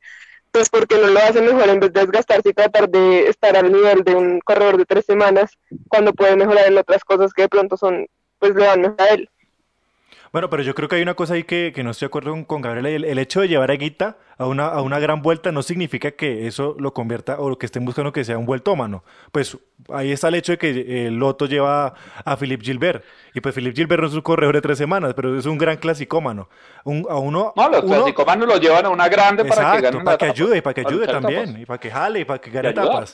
pues 0.54 0.70
porque 0.70 0.96
no 0.96 1.08
lo 1.08 1.18
hace 1.18 1.42
mejor 1.42 1.68
en 1.68 1.80
vez 1.80 1.92
de 1.92 2.02
desgastarse 2.02 2.50
y 2.50 2.52
tratar 2.52 2.88
de 2.88 3.26
estar 3.26 3.56
al 3.56 3.72
nivel 3.72 4.04
de 4.04 4.14
un 4.14 4.38
corredor 4.38 4.76
de 4.76 4.86
tres 4.86 5.04
semanas 5.04 5.50
cuando 5.88 6.12
puede 6.12 6.36
mejorar 6.36 6.68
en 6.68 6.78
otras 6.78 7.02
cosas 7.02 7.32
que 7.32 7.42
de 7.42 7.48
pronto 7.48 7.76
son, 7.76 8.06
pues 8.38 8.54
le 8.54 8.64
dan 8.64 8.82
mejor 8.82 9.00
a 9.00 9.08
él. 9.08 9.28
Bueno, 10.34 10.50
pero 10.50 10.64
yo 10.64 10.74
creo 10.74 10.88
que 10.88 10.96
hay 10.96 11.02
una 11.02 11.14
cosa 11.14 11.34
ahí 11.34 11.44
que, 11.44 11.70
que 11.72 11.84
no 11.84 11.92
estoy 11.92 12.06
de 12.06 12.08
acuerdo 12.08 12.32
con, 12.32 12.44
con 12.44 12.60
Gabriela. 12.60 12.88
El, 12.88 13.04
el 13.04 13.18
hecho 13.20 13.40
de 13.40 13.46
llevar 13.46 13.70
a 13.70 13.74
Guita 13.74 14.16
a 14.36 14.46
una, 14.48 14.66
a 14.66 14.82
una 14.82 14.98
gran 14.98 15.22
vuelta 15.22 15.52
no 15.52 15.62
significa 15.62 16.10
que 16.10 16.48
eso 16.48 16.74
lo 16.76 16.92
convierta 16.92 17.36
o 17.38 17.56
que 17.56 17.66
estén 17.66 17.84
buscando 17.84 18.12
que 18.12 18.24
sea 18.24 18.36
un 18.36 18.44
vueltómano. 18.44 19.04
Pues 19.30 19.56
ahí 19.90 20.10
está 20.10 20.26
el 20.26 20.34
hecho 20.34 20.50
de 20.50 20.58
que 20.58 21.06
el 21.06 21.14
Loto 21.20 21.46
lleva 21.46 21.94
a 22.24 22.36
Philip 22.36 22.60
Gilbert. 22.62 23.04
Y 23.32 23.40
pues 23.40 23.54
Philip 23.54 23.76
Gilbert 23.76 24.02
no 24.02 24.08
es 24.08 24.14
un 24.14 24.22
corredor 24.22 24.56
de 24.56 24.60
tres 24.60 24.76
semanas, 24.76 25.14
pero 25.14 25.38
es 25.38 25.46
un 25.46 25.56
gran 25.56 25.76
clasicómano. 25.76 26.48
Un, 26.82 27.06
a 27.08 27.14
uno, 27.14 27.52
No, 27.54 27.68
los 27.68 27.84
uno- 27.84 27.94
clasicómanos 27.98 28.48
lo 28.48 28.56
llevan 28.58 28.86
a 28.86 28.88
una 28.90 29.08
grande 29.08 29.44
para 29.44 29.76
que 29.76 29.82
ganen 29.82 30.02
para 30.02 30.18
que 30.18 30.24
etapa, 30.26 30.32
ayude, 30.36 30.58
y 30.58 30.60
para 30.62 30.74
que 30.74 30.80
ayude 30.80 31.06
también, 31.06 31.42
etapas. 31.42 31.60
y 31.62 31.64
para 31.66 31.78
que 31.78 31.90
jale, 31.92 32.18
y 32.18 32.24
para 32.24 32.40
que 32.40 32.50
gane 32.50 32.68
ayuda. 32.70 33.04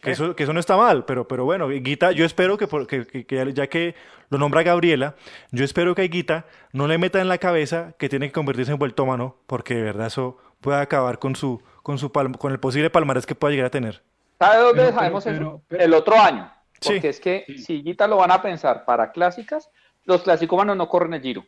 Que 0.00 0.10
eso, 0.12 0.36
que 0.36 0.42
eso 0.44 0.52
no 0.52 0.60
está 0.60 0.76
mal, 0.76 1.04
pero, 1.04 1.26
pero 1.26 1.44
bueno, 1.44 1.68
Guita, 1.68 2.12
yo 2.12 2.24
espero 2.24 2.56
que, 2.58 2.66
por- 2.68 2.86
que- 2.86 3.06
que- 3.06 3.24
que 3.26 3.52
ya 3.54 3.66
que 3.66 3.94
lo 4.28 4.38
nombra 4.38 4.62
Gabriela, 4.62 5.16
yo 5.50 5.64
espero 5.64 5.94
que 5.94 6.02
a 6.02 6.06
Guita 6.06 6.44
no 6.72 6.86
le 6.86 6.98
meta 6.98 7.20
en 7.20 7.28
la 7.28 7.38
cabeza 7.38 7.94
que 7.98 8.08
tiene 8.08 8.26
que 8.26 8.32
convertirse 8.32 8.72
en 8.72 8.78
vueltómano, 8.78 9.36
porque 9.46 9.74
de 9.74 9.82
verdad 9.82 10.08
eso 10.08 10.36
puede 10.60 10.78
acabar 10.80 11.18
con 11.18 11.34
su, 11.34 11.62
con 11.82 11.98
su 11.98 12.12
palm- 12.12 12.36
con 12.36 12.52
el 12.52 12.60
posible 12.60 12.90
palmarés 12.90 13.26
que 13.26 13.34
pueda 13.34 13.52
llegar 13.52 13.66
a 13.66 13.70
tener. 13.70 14.02
¿Sabe 14.38 14.58
dónde 14.62 14.82
Pero- 14.84 14.94
sabemos 14.96 15.24
pero- 15.24 15.36
eso? 15.36 15.62
pero- 15.68 15.82
El 15.82 15.94
otro 15.94 16.18
año. 16.20 16.52
Sí. 16.80 16.92
Porque 16.92 17.08
es 17.08 17.20
que 17.20 17.44
Sí. 17.48 17.58
si 17.58 17.82
Guita 17.82 18.06
lo 18.06 18.18
van 18.18 18.30
a 18.30 18.42
pensar 18.42 18.84
para 18.84 19.10
clásicas, 19.12 19.70
los 20.04 20.22
clasicómanos 20.22 20.76
no 20.76 20.88
corren 20.88 21.14
el 21.14 21.22
giro. 21.22 21.44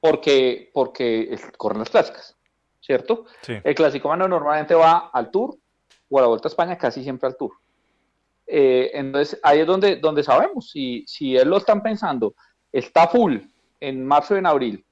Porque, 0.00 0.70
porque 0.72 1.36
corren 1.56 1.80
las 1.80 1.90
clásicas, 1.90 2.36
¿cierto? 2.80 3.26
Sí. 3.42 3.54
El 3.62 3.74
clasicómano 3.74 4.28
normalmente 4.28 4.74
va 4.74 5.10
al 5.12 5.30
Tour 5.30 5.56
o 6.08 6.18
a 6.18 6.22
la 6.22 6.28
Vuelta 6.28 6.48
a 6.48 6.50
España, 6.50 6.78
casi 6.78 7.02
siempre 7.02 7.26
al 7.28 7.36
Tour. 7.36 7.52
Eh, 8.46 8.90
entonces, 8.94 9.40
ahí 9.42 9.60
es 9.60 9.66
donde, 9.66 9.96
donde 9.96 10.22
sabemos 10.22 10.70
si, 10.70 11.04
si 11.06 11.36
él 11.36 11.48
lo 11.48 11.56
están 11.56 11.82
pensando, 11.82 12.34
está 12.72 13.08
full 13.08 13.38
en 13.80 14.06
marzo 14.06 14.34
y 14.34 14.38
en 14.38 14.46
abril 14.46 14.84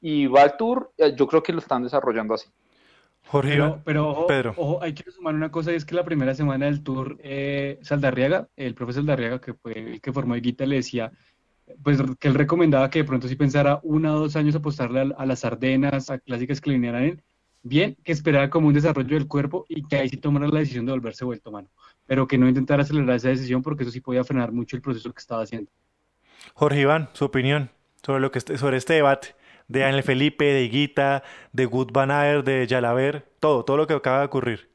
y 0.00 0.26
va 0.26 0.42
al 0.42 0.56
Tour, 0.56 0.92
eh, 0.96 1.14
yo 1.16 1.26
creo 1.26 1.42
que 1.42 1.52
lo 1.52 1.58
están 1.60 1.82
desarrollando 1.82 2.34
así. 2.34 2.48
Jorge, 3.26 3.50
Pero, 3.50 3.82
pero 3.84 4.08
ojo, 4.08 4.26
Pedro. 4.26 4.54
ojo, 4.56 4.82
hay 4.82 4.94
que 4.94 5.10
sumar 5.10 5.34
una 5.34 5.50
cosa 5.50 5.72
y 5.72 5.76
es 5.76 5.84
que 5.84 5.94
la 5.94 6.04
primera 6.04 6.34
semana 6.34 6.66
del 6.66 6.82
tour, 6.82 7.18
eh, 7.22 7.78
Saldarriaga, 7.82 8.48
el 8.56 8.74
profe 8.74 8.94
Saldarriaga, 8.94 9.40
que 9.40 9.52
fue 9.54 9.72
el 9.72 10.00
que 10.00 10.12
formó 10.12 10.36
Higuita, 10.36 10.64
le 10.66 10.76
decía 10.76 11.12
pues 11.82 11.98
que 12.18 12.28
él 12.28 12.34
recomendaba 12.34 12.90
que 12.90 13.00
de 13.00 13.04
pronto 13.04 13.28
si 13.28 13.36
pensara 13.36 13.78
uno 13.82 14.14
o 14.14 14.18
dos 14.20 14.36
años 14.36 14.56
apostarle 14.56 15.00
a, 15.00 15.22
a 15.22 15.26
las 15.26 15.44
Ardenas, 15.44 16.10
a 16.10 16.18
clásicas 16.18 16.60
que 16.60 16.70
le 16.70 16.76
vinieran 16.76 17.04
en, 17.04 17.22
bien, 17.62 17.96
que 18.04 18.12
esperara 18.12 18.50
como 18.50 18.68
un 18.68 18.74
desarrollo 18.74 19.14
del 19.16 19.26
cuerpo 19.28 19.64
y 19.68 19.82
que 19.86 19.96
ahí 19.96 20.08
sí 20.08 20.16
tomara 20.16 20.48
la 20.48 20.60
decisión 20.60 20.86
de 20.86 20.92
volverse 20.92 21.24
vuelto 21.24 21.50
mano, 21.50 21.68
pero 22.06 22.26
que 22.26 22.38
no 22.38 22.48
intentara 22.48 22.82
acelerar 22.82 23.16
esa 23.16 23.28
decisión 23.28 23.62
porque 23.62 23.82
eso 23.82 23.92
sí 23.92 24.00
podía 24.00 24.24
frenar 24.24 24.52
mucho 24.52 24.76
el 24.76 24.82
proceso 24.82 25.12
que 25.12 25.20
estaba 25.20 25.42
haciendo. 25.42 25.70
Jorge 26.54 26.80
Iván, 26.80 27.10
su 27.12 27.24
opinión 27.24 27.70
sobre, 28.02 28.20
lo 28.20 28.30
que 28.30 28.38
este, 28.38 28.58
sobre 28.58 28.76
este 28.76 28.94
debate 28.94 29.34
de 29.68 29.84
Ángel 29.84 30.02
Felipe, 30.02 30.44
de 30.46 30.64
Higuita, 30.64 31.22
de 31.52 31.64
Good 31.66 31.92
Van 31.92 32.44
de 32.44 32.66
Yalaber, 32.66 33.28
todo, 33.38 33.64
todo 33.64 33.76
lo 33.76 33.86
que 33.86 33.94
acaba 33.94 34.20
de 34.20 34.26
ocurrir. 34.26 34.70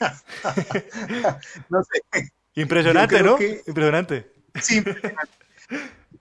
No 1.70 1.82
sé, 1.82 2.30
Impresionante, 2.54 3.22
¿no? 3.22 3.36
que- 3.36 3.62
Impresionante. 3.66 4.30
sí, 4.60 4.82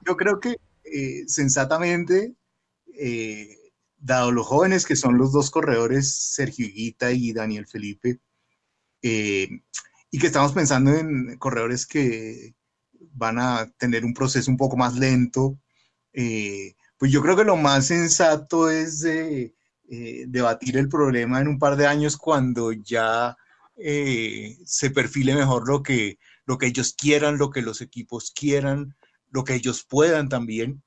yo 0.06 0.18
creo 0.18 0.40
que 0.40 0.58
eh, 0.84 1.24
sensatamente, 1.28 2.34
eh, 2.94 3.58
dado 4.06 4.32
los 4.32 4.46
jóvenes 4.46 4.86
que 4.86 4.96
son 4.96 5.18
los 5.18 5.32
dos 5.32 5.50
corredores, 5.50 6.16
Sergio 6.16 6.68
Higuita 6.68 7.12
y 7.12 7.34
Daniel 7.34 7.66
Felipe, 7.66 8.20
eh, 9.02 9.50
y 10.12 10.20
que 10.20 10.28
estamos 10.28 10.54
pensando 10.54 10.92
en 10.94 11.38
corredores 11.40 11.88
que 11.88 12.54
van 13.14 13.40
a 13.40 13.72
tener 13.80 14.06
un 14.06 14.14
proceso 14.14 14.52
un 14.52 14.58
poco 14.58 14.78
más 14.78 14.96
lento, 14.96 15.60
eh, 16.14 16.76
pues 16.98 17.12
yo 17.12 17.22
creo 17.24 17.36
que 17.36 17.44
lo 17.46 17.58
más 17.58 17.88
sensato 17.88 18.70
es 18.70 19.04
eh, 19.04 19.54
debatir 20.28 20.78
el 20.78 20.88
problema 20.88 21.42
en 21.42 21.48
un 21.48 21.58
par 21.58 21.76
de 21.76 21.88
años 21.88 22.16
cuando 22.16 22.72
ya 22.74 23.36
se 23.76 24.90
perfile 24.92 25.36
mejor 25.36 25.68
lo 25.68 25.84
que, 25.84 26.20
lo 26.46 26.58
que 26.58 26.68
ellos 26.68 26.94
quieran, 26.94 27.38
lo 27.38 27.50
que 27.50 27.62
los 27.62 27.82
equipos 27.82 28.32
quieran, 28.32 28.96
lo 29.32 29.44
que 29.44 29.56
ellos 29.56 29.84
puedan 29.84 30.30
también. 30.30 30.84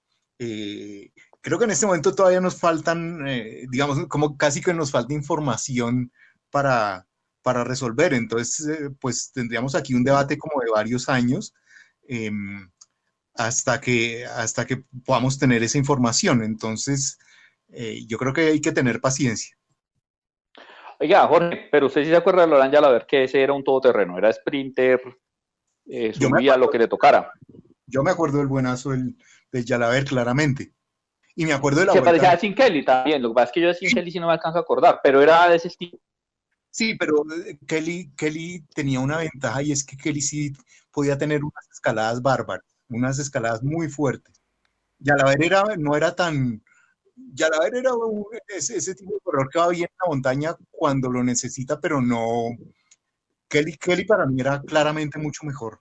Creo 1.49 1.59
que 1.59 1.65
en 1.65 1.71
este 1.71 1.87
momento 1.87 2.15
todavía 2.15 2.41
nos 2.41 2.57
faltan, 2.57 3.27
eh, 3.27 3.67
digamos, 3.71 4.07
como 4.07 4.37
casi 4.37 4.61
que 4.61 4.75
nos 4.75 4.91
falta 4.91 5.15
información 5.15 6.13
para, 6.51 7.09
para 7.43 7.65
resolver. 7.65 8.13
Entonces, 8.13 8.69
eh, 8.69 8.91
pues 9.01 9.33
tendríamos 9.33 9.75
aquí 9.75 9.95
un 9.95 10.05
debate 10.05 10.37
como 10.37 10.61
de 10.61 10.71
varios 10.71 11.09
años 11.09 11.55
eh, 12.07 12.31
hasta, 13.35 13.81
que, 13.81 14.27
hasta 14.27 14.67
que 14.67 14.85
podamos 15.07 15.39
tener 15.39 15.63
esa 15.63 15.79
información. 15.79 16.43
Entonces, 16.43 17.19
eh, 17.71 18.05
yo 18.07 18.19
creo 18.19 18.35
que 18.35 18.43
hay 18.43 18.61
que 18.61 18.73
tener 18.73 19.01
paciencia. 19.01 19.57
Oiga, 21.01 21.27
Jorge, 21.27 21.69
pero 21.73 21.87
usted 21.87 22.03
sí 22.05 22.11
se 22.11 22.17
acuerda 22.17 22.43
de 22.43 22.49
Laurent 22.49 22.75
Jalabert 22.75 23.09
que 23.09 23.25
ese 23.25 23.41
era 23.41 23.55
un 23.55 23.65
todoterreno, 23.65 24.19
era 24.19 24.31
sprinter, 24.31 25.01
subía 26.13 26.59
lo 26.59 26.69
que 26.69 26.79
le 26.79 26.89
tocara. 26.89 27.33
Yo 27.87 28.03
me 28.03 28.11
acuerdo 28.11 28.39
del 28.39 28.49
buenazo 28.49 28.91
del, 28.91 29.17
del 29.51 29.65
Yalaber 29.65 30.05
claramente. 30.05 30.75
Y 31.39 31.47
me 31.47 31.53
acuerdo 31.53 31.79
de 31.81 31.87
la 31.87 31.93
Se 31.93 32.01
vuelta. 32.01 32.11
parecía 32.11 32.33
a 32.37 32.41
Sin 32.41 32.53
Kelly 32.53 32.85
también, 32.85 33.23
lo 33.23 33.29
que 33.29 33.35
pasa 33.37 33.45
es 33.47 33.53
que 33.53 33.61
yo 33.61 33.69
de 33.69 33.75
Sin 33.75 33.91
Kelly 33.91 34.11
sí 34.11 34.19
no 34.19 34.27
me 34.27 34.33
alcanzo 34.33 34.59
a 34.59 34.63
acordar, 34.63 34.99
pero 35.05 35.23
era 35.23 35.49
de 35.49 35.55
ese 35.55 35.69
estilo. 35.69 35.97
Sí, 36.69 36.97
pero 36.97 37.23
eh, 37.47 37.57
Kelly, 37.65 38.11
Kelly 38.17 38.65
tenía 38.75 38.99
una 38.99 39.19
ventaja 39.19 39.63
y 39.63 39.71
es 39.71 39.85
que 39.85 39.97
Kelly 39.97 40.21
sí 40.21 40.53
podía 40.91 41.17
tener 41.17 41.45
unas 41.45 41.69
escaladas 41.73 42.21
bárbaras, 42.23 42.65
unas 42.89 43.21
escaladas 43.21 43.63
muy 43.63 43.89
fuertes. 43.89 44.43
Yalaber 44.99 45.41
era, 45.45 45.63
no 45.79 45.95
era 45.97 46.13
tan. 46.13 46.61
Yalaber 47.35 47.77
era 47.77 47.95
un- 47.95 48.25
ese, 48.49 48.77
ese 48.77 48.97
tipo 48.97 49.15
de 49.15 49.21
corredor 49.21 49.49
que 49.49 49.59
va 49.61 49.69
bien 49.69 49.85
en 49.89 49.97
la 50.03 50.09
montaña 50.09 50.57
cuando 50.73 51.09
lo 51.09 51.23
necesita, 51.23 51.81
pero 51.81 52.01
no. 52.01 52.49
Kelly, 53.49 53.77
Kelly 53.77 54.05
para 54.07 54.27
mí 54.27 54.41
era 54.41 54.61
claramente 54.61 55.21
mucho 55.21 55.47
mejor. 55.47 55.81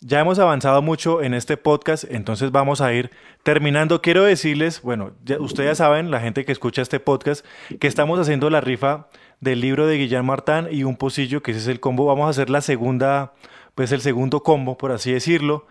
Ya 0.00 0.20
hemos 0.20 0.38
avanzado 0.38 0.80
mucho 0.80 1.22
en 1.22 1.34
este 1.34 1.56
podcast, 1.56 2.04
entonces 2.08 2.52
vamos 2.52 2.80
a 2.80 2.92
ir 2.92 3.10
terminando. 3.42 4.00
Quiero 4.00 4.22
decirles, 4.22 4.80
bueno, 4.82 5.10
ya, 5.24 5.40
ustedes 5.40 5.70
ya 5.70 5.74
saben, 5.74 6.12
la 6.12 6.20
gente 6.20 6.44
que 6.44 6.52
escucha 6.52 6.82
este 6.82 7.00
podcast, 7.00 7.44
que 7.80 7.88
estamos 7.88 8.20
haciendo 8.20 8.48
la 8.48 8.60
rifa 8.60 9.08
del 9.40 9.60
libro 9.60 9.88
de 9.88 9.96
Guillermo 9.96 10.28
Martán 10.28 10.68
y 10.70 10.84
un 10.84 10.96
pocillo, 10.96 11.42
que 11.42 11.50
ese 11.50 11.60
es 11.60 11.66
el 11.66 11.80
combo. 11.80 12.06
Vamos 12.06 12.28
a 12.28 12.30
hacer 12.30 12.48
la 12.48 12.60
segunda, 12.60 13.32
pues 13.74 13.90
el 13.90 14.00
segundo 14.00 14.44
combo, 14.44 14.78
por 14.78 14.92
así 14.92 15.10
decirlo. 15.10 15.66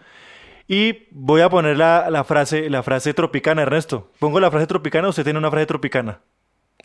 Y 0.67 1.07
voy 1.11 1.39
a 1.39 1.49
poner 1.49 1.77
la, 1.77 2.23
frase, 2.27 2.69
la 2.69 2.83
frase 2.83 3.13
tropicana, 3.13 3.61
Ernesto. 3.61 4.11
¿Pongo 4.19 4.41
la 4.41 4.51
frase 4.51 4.67
tropicana 4.67 5.07
o 5.07 5.11
usted 5.11 5.23
tiene 5.23 5.39
una 5.39 5.49
frase 5.49 5.67
tropicana? 5.67 6.19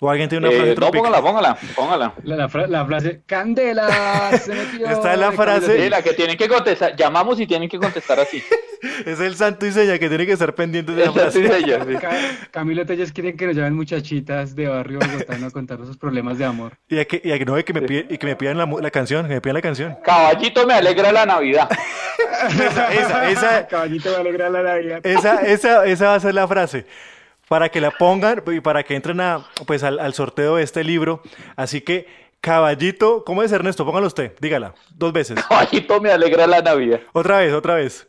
¿O 0.04 0.10
alguien 0.10 0.28
tiene 0.28 0.48
una 0.48 0.52
Eh, 0.52 0.58
frase 0.58 0.70
no, 0.70 0.74
tropicana? 0.90 1.22
póngala, 1.22 1.54
póngala, 1.54 1.58
póngala. 1.76 2.14
La, 2.24 2.36
la 2.36 2.48
fra- 2.48 2.66
la 2.66 2.84
frase, 2.84 3.22
¡Candela! 3.24 4.36
Se 4.36 4.52
metió 4.52 4.84
Esta 4.90 5.12
es 5.12 5.18
la 5.20 5.30
frase- 5.30 5.80
Sí, 5.84 5.88
la 5.88 6.02
que 6.02 6.12
tienen 6.14 6.36
que 6.36 6.48
contestar, 6.48 6.96
llamamos 6.96 7.38
y 7.38 7.46
tienen 7.46 7.68
que 7.68 7.78
contestar 7.78 8.18
así. 8.18 8.42
Es 9.06 9.20
el 9.20 9.36
santo 9.36 9.64
y 9.64 9.70
seña 9.70 9.96
que 10.00 10.08
tiene 10.08 10.26
que 10.26 10.32
estar 10.32 10.56
pendiente 10.56 10.90
de 10.90 11.04
la 11.06 11.12
Esa 11.12 11.30
sí 11.30 11.44
frase. 11.44 11.58
es 11.58 11.64
ella, 11.64 11.84
sí. 11.86 11.94
Ca- 12.00 12.10
Camilo 12.50 12.84
Telles 12.84 13.12
quieren 13.12 13.36
que 13.36 13.46
nos 13.46 13.54
llamen 13.54 13.74
muchachitas 13.76 14.56
de 14.56 14.66
barrio 14.66 14.98
bogotano 14.98 15.46
a 15.46 15.50
contarnos 15.52 15.86
sus 15.86 15.96
problemas 15.98 16.36
de 16.36 16.46
amor. 16.46 16.72
Y 16.88 16.98
a 16.98 17.04
que, 17.04 17.20
y 17.22 17.30
a 17.30 17.38
que 17.38 17.44
no, 17.44 17.56
y 17.56 17.62
que 17.62 17.72
me, 17.72 17.82
pide- 17.82 18.06
y 18.10 18.18
que 18.18 18.26
me 18.26 18.34
pidan 18.34 18.58
la, 18.58 18.66
la 18.66 18.90
canción, 18.90 19.28
que 19.28 19.34
me 19.34 19.40
pidan 19.40 19.54
la 19.54 19.62
canción. 19.62 19.96
Caballito 20.02 20.66
me 20.66 20.74
alegra 20.74 21.12
la 21.12 21.24
Navidad. 21.26 21.68
Esa, 22.58 22.92
esa, 22.92 23.30
esa, 23.30 23.66
Caballito 23.68 24.10
me 24.10 24.16
alegra 24.16 24.50
la 24.50 24.62
Navidad. 24.64 25.00
esa, 25.06 25.42
esa, 25.42 25.86
esa 25.86 26.06
va 26.08 26.14
a 26.16 26.20
ser 26.20 26.34
la 26.34 26.48
frase. 26.48 26.84
Para 27.48 27.68
que 27.68 27.80
la 27.80 27.90
pongan 27.90 28.42
y 28.46 28.60
para 28.60 28.82
que 28.82 28.94
entren 28.94 29.20
a, 29.20 29.46
pues, 29.66 29.82
al, 29.82 29.98
al 29.98 30.14
sorteo 30.14 30.56
de 30.56 30.62
este 30.62 30.84
libro. 30.84 31.22
Así 31.56 31.80
que, 31.82 32.06
caballito, 32.40 33.24
¿cómo 33.24 33.42
es 33.42 33.52
Ernesto? 33.52 33.84
Póngalo 33.84 34.06
usted, 34.06 34.34
dígala, 34.40 34.74
dos 34.94 35.12
veces. 35.12 35.38
Caballito 35.48 36.00
me 36.00 36.10
alegra 36.10 36.46
la 36.46 36.62
Navidad. 36.62 37.00
Otra 37.12 37.38
vez, 37.38 37.52
otra 37.52 37.74
vez. 37.74 38.08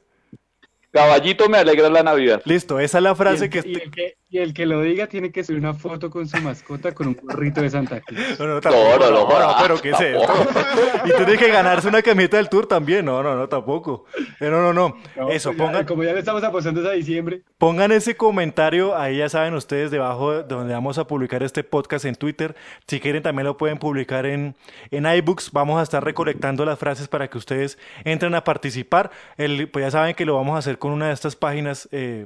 Caballito 0.92 1.50
me 1.50 1.58
alegra 1.58 1.90
la 1.90 2.04
Navidad. 2.04 2.42
Listo, 2.46 2.80
esa 2.80 3.00
es 3.00 3.04
la 3.04 3.12
Y 3.12 3.16
frase 3.16 3.46
el, 3.46 3.50
que... 3.50 3.62
que, 3.64 3.70
y 3.70 3.74
el 3.76 3.92
que- 3.92 4.16
y 4.34 4.40
el 4.40 4.52
que 4.54 4.66
lo 4.66 4.82
diga 4.82 5.06
tiene 5.06 5.32
que 5.32 5.44
subir 5.44 5.60
una 5.60 5.76
foto 5.76 6.10
con 6.10 6.28
su 6.28 6.38
mascota 6.38 6.92
con 6.94 7.08
un 7.10 7.18
gorrito 7.22 7.62
de 7.62 7.70
Santa 7.70 8.02
Claus. 8.02 8.40
No, 8.40 8.48
no, 8.48 8.60
tampoco, 8.62 8.90
No, 8.90 8.98
no, 8.98 9.12
no, 9.12 9.30
no, 9.30 9.40
no, 9.48 9.56
pero 9.62 9.78
¿qué 9.80 9.90
esto? 9.92 10.04
Y 11.06 11.12
tiene 11.16 11.38
que 11.38 11.50
ganarse 11.50 11.88
una 11.88 12.02
camiseta 12.02 12.38
del 12.38 12.50
tour 12.50 12.66
también. 12.66 13.06
No, 13.06 13.22
no, 13.22 13.36
no, 13.36 13.48
tampoco. 13.48 14.06
Eh, 14.40 14.50
No, 14.50 14.60
no, 14.62 14.74
no. 14.74 14.98
No, 15.16 15.30
Eso, 15.30 15.50
pues 15.50 15.60
ya- 15.60 15.66
pongan, 15.66 15.86
como 15.86 16.04
ya 16.04 16.14
le 16.14 16.20
estamos 16.20 16.44
apostando 16.44 16.88
a 16.90 16.94
diciembre, 16.94 17.42
Pongan 17.60 17.92
ese 17.92 18.16
comentario, 18.18 18.98
ahí 18.98 19.18
ya 19.18 19.30
saben 19.30 19.54
ustedes, 19.54 19.92
debajo 19.92 20.32
de 20.34 20.44
donde 20.44 20.74
vamos 20.74 20.98
a 20.98 21.06
publicar 21.08 21.44
este 21.44 21.64
podcast 21.64 22.06
en 22.06 22.16
Twitter. 22.16 22.56
Si 22.88 23.00
quieren 23.00 23.22
también 23.24 23.46
lo 23.46 23.56
pueden 23.56 23.78
publicar 23.78 24.26
en, 24.26 24.56
en 24.92 25.06
iBooks. 25.06 25.52
Vamos 25.52 25.80
a 25.80 25.84
estar 25.84 26.04
recolectando 26.04 26.66
las 26.66 26.80
frases 26.80 27.08
para 27.08 27.30
que 27.30 27.38
ustedes 27.38 27.78
entren 28.04 28.34
a 28.36 28.44
participar. 28.44 29.12
El, 29.38 29.70
pues 29.70 29.86
ya 29.86 29.92
saben 29.92 30.16
que 30.16 30.26
lo 30.26 30.36
vamos 30.36 30.56
a 30.56 30.60
hacer 30.60 30.78
con 30.80 30.92
una 30.92 31.08
de 31.08 31.14
estas 31.14 31.36
páginas, 31.36 31.88
eh, 31.92 32.26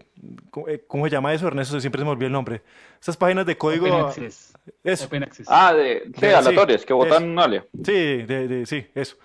¿cómo 0.50 0.68
eh, 0.70 0.84
cómo 0.88 1.06
se 1.06 1.12
llama 1.12 1.34
eso, 1.34 1.48
Ernesto? 1.48 1.80
Siempre 1.80 1.97
siempre 1.98 2.02
se 2.02 2.06
me 2.06 2.12
olvida 2.12 2.28
el 2.28 2.34
nombre. 2.34 2.62
Estas 3.00 3.18
páginas 3.18 3.46
de 3.46 3.58
código. 3.58 3.86
Open 3.88 4.06
Access. 4.06 4.54
Eso. 4.84 5.06
Open 5.06 5.24
Access. 5.24 5.48
Ah, 5.50 5.74
de, 5.74 6.04
sí, 6.16 6.22
De- 6.22 6.36
aleatorios, 6.36 6.82
sí, 6.82 6.88
que 6.88 6.94
votan. 6.94 7.36
Sí, 7.84 7.92
de, 7.94 8.48
de- 8.48 8.66
sí, 8.66 8.86
eso. 8.96 9.18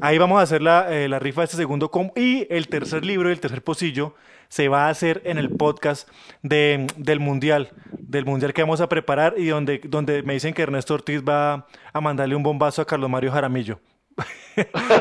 Ahí 0.00 0.18
vamos 0.18 0.40
a 0.40 0.42
hacer 0.42 0.62
la, 0.62 0.92
eh, 0.92 1.08
la 1.08 1.18
rifa 1.18 1.42
de 1.42 1.44
este 1.46 1.56
segundo 1.56 1.90
combo. 1.90 2.12
Y 2.16 2.46
el 2.50 2.66
tercer 2.68 3.04
libro, 3.04 3.30
el 3.30 3.38
tercer 3.38 3.62
pocillo, 3.62 4.14
se 4.48 4.68
va 4.68 4.86
a 4.86 4.88
hacer 4.88 5.22
en 5.24 5.38
el 5.38 5.50
podcast 5.50 6.08
de, 6.42 6.88
del 6.96 7.20
Mundial. 7.20 7.70
Del 7.92 8.24
Mundial 8.24 8.52
que 8.52 8.62
vamos 8.62 8.80
a 8.80 8.88
preparar 8.88 9.34
y 9.36 9.46
donde, 9.46 9.80
donde 9.84 10.22
me 10.24 10.32
dicen 10.32 10.54
que 10.54 10.62
Ernesto 10.62 10.94
Ortiz 10.94 11.22
va 11.22 11.66
a 11.92 12.00
mandarle 12.00 12.34
un 12.34 12.42
bombazo 12.42 12.82
a 12.82 12.86
Carlos 12.86 13.08
Mario 13.08 13.30
Jaramillo. 13.30 13.78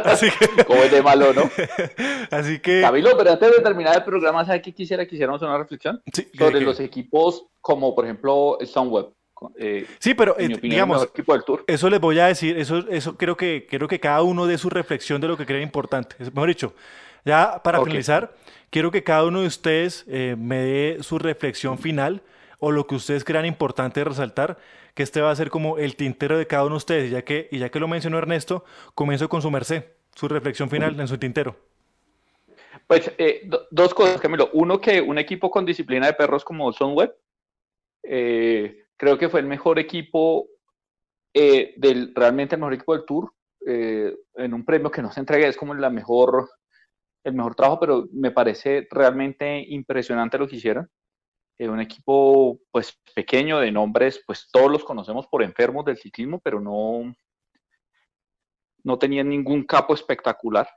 Así 0.03 0.27
que, 0.31 0.63
Como 0.65 0.83
es 0.83 0.91
de 0.91 1.01
malo, 1.01 1.33
¿no? 1.33 1.49
así 2.31 2.59
que 2.59 2.81
Camilo, 2.81 3.17
pero 3.17 3.31
antes 3.31 3.55
de 3.55 3.61
terminar 3.61 3.95
el 3.97 4.03
programa, 4.03 4.45
¿sabe 4.45 4.61
qué 4.61 4.73
quisiera 4.73 5.05
que 5.05 5.15
hiciéramos 5.15 5.41
una 5.41 5.57
reflexión? 5.57 6.01
sí, 6.13 6.27
Sobre 6.37 6.59
que- 6.59 6.65
los 6.65 6.79
equipos 6.79 7.45
como, 7.61 7.93
por 7.95 8.05
ejemplo, 8.05 8.57
Sunweb. 8.65 9.07
Eh, 9.57 9.85
sí, 9.99 10.13
pero 10.15 10.31
eh, 10.37 10.45
opinión, 10.45 10.61
digamos, 10.61 11.03
equipo 11.03 11.31
del 11.33 11.43
Tour. 11.45 11.63
Eso 11.65 11.89
les 11.89 12.01
voy 12.01 12.19
a 12.19 12.25
decir, 12.27 12.57
eso, 12.57 12.79
eso 12.89 13.15
creo 13.15 13.37
que 13.37 13.65
quiero 13.69 13.87
que 13.87 13.99
cada 13.99 14.21
uno 14.21 14.45
dé 14.47 14.57
su 14.57 14.69
reflexión 14.69 15.21
de 15.21 15.29
lo 15.29 15.37
que 15.37 15.45
cree 15.45 15.61
importante. 15.61 16.17
Mejor 16.19 16.49
dicho, 16.49 16.73
ya 17.23 17.61
para 17.63 17.81
finalizar, 17.81 18.33
quiero 18.69 18.91
que 18.91 19.01
cada 19.03 19.23
uno 19.23 19.39
de 19.41 19.47
ustedes 19.47 20.03
eh, 20.09 20.35
me 20.37 20.57
dé 20.57 20.97
su 21.03 21.19
reflexión 21.19 21.77
final 21.77 22.21
o 22.59 22.71
lo 22.71 22.85
que 22.85 22.95
ustedes 22.95 23.23
crean 23.23 23.45
importante 23.45 24.03
resaltar, 24.03 24.57
que 24.99 25.03
este 25.03 25.21
va 25.21 25.31
a 25.31 25.35
ser 25.37 25.49
como 25.49 25.77
el 25.77 25.95
tintero 25.95 26.37
de 26.37 26.45
cada 26.45 26.63
uno 26.65 26.73
de 26.73 26.77
ustedes. 26.79 27.07
Y 27.07 27.13
ya 27.13 27.21
que, 27.21 27.47
y 27.51 27.59
ya 27.59 27.69
que 27.69 27.79
lo 27.79 27.87
mencionó 27.87 28.17
Ernesto, 28.17 28.65
comienzo 28.93 29.29
con 29.29 29.41
su 29.41 29.49
merced, 29.49 29.85
su 30.13 30.27
reflexión 30.27 30.69
final 30.69 30.99
en 30.99 31.07
su 31.07 31.17
tintero. 31.17 31.55
Pues 32.85 33.09
eh, 33.17 33.43
do- 33.45 33.65
dos 33.71 33.93
cosas, 33.93 34.19
Camilo. 34.19 34.49
Uno, 34.51 34.81
que 34.81 34.99
un 34.99 35.17
equipo 35.17 35.49
con 35.49 35.65
disciplina 35.65 36.07
de 36.07 36.15
perros 36.15 36.43
como 36.43 36.73
Sunweb, 36.73 37.15
eh, 38.03 38.87
creo 38.97 39.17
que 39.17 39.29
fue 39.29 39.39
el 39.39 39.45
mejor 39.45 39.79
equipo, 39.79 40.49
eh, 41.33 41.75
del, 41.77 42.11
realmente 42.13 42.55
el 42.55 42.59
mejor 42.59 42.73
equipo 42.73 42.93
del 42.93 43.05
Tour, 43.05 43.31
en 43.65 44.53
un 44.53 44.65
premio 44.65 44.91
que 44.91 45.01
no 45.01 45.13
se 45.13 45.21
entrega, 45.21 45.47
es 45.47 45.55
como 45.55 45.73
la 45.75 45.89
mejor, 45.89 46.49
el 47.23 47.33
mejor 47.35 47.55
trabajo, 47.55 47.79
pero 47.79 48.09
me 48.11 48.31
parece 48.31 48.85
realmente 48.91 49.63
impresionante 49.65 50.37
lo 50.37 50.45
que 50.45 50.57
hicieron. 50.57 50.89
Eh, 51.59 51.67
un 51.67 51.81
equipo 51.81 52.57
pues 52.71 52.97
pequeño 53.13 53.59
de 53.59 53.69
nombres, 53.71 54.23
pues 54.25 54.47
todos 54.49 54.71
los 54.71 54.83
conocemos 54.85 55.27
por 55.27 55.43
enfermos 55.43 55.83
del 55.83 55.97
ciclismo, 55.97 56.39
pero 56.39 56.59
no, 56.61 57.13
no 58.83 58.97
tenían 58.97 59.27
ningún 59.29 59.63
capo 59.63 59.93
espectacular 59.93 60.69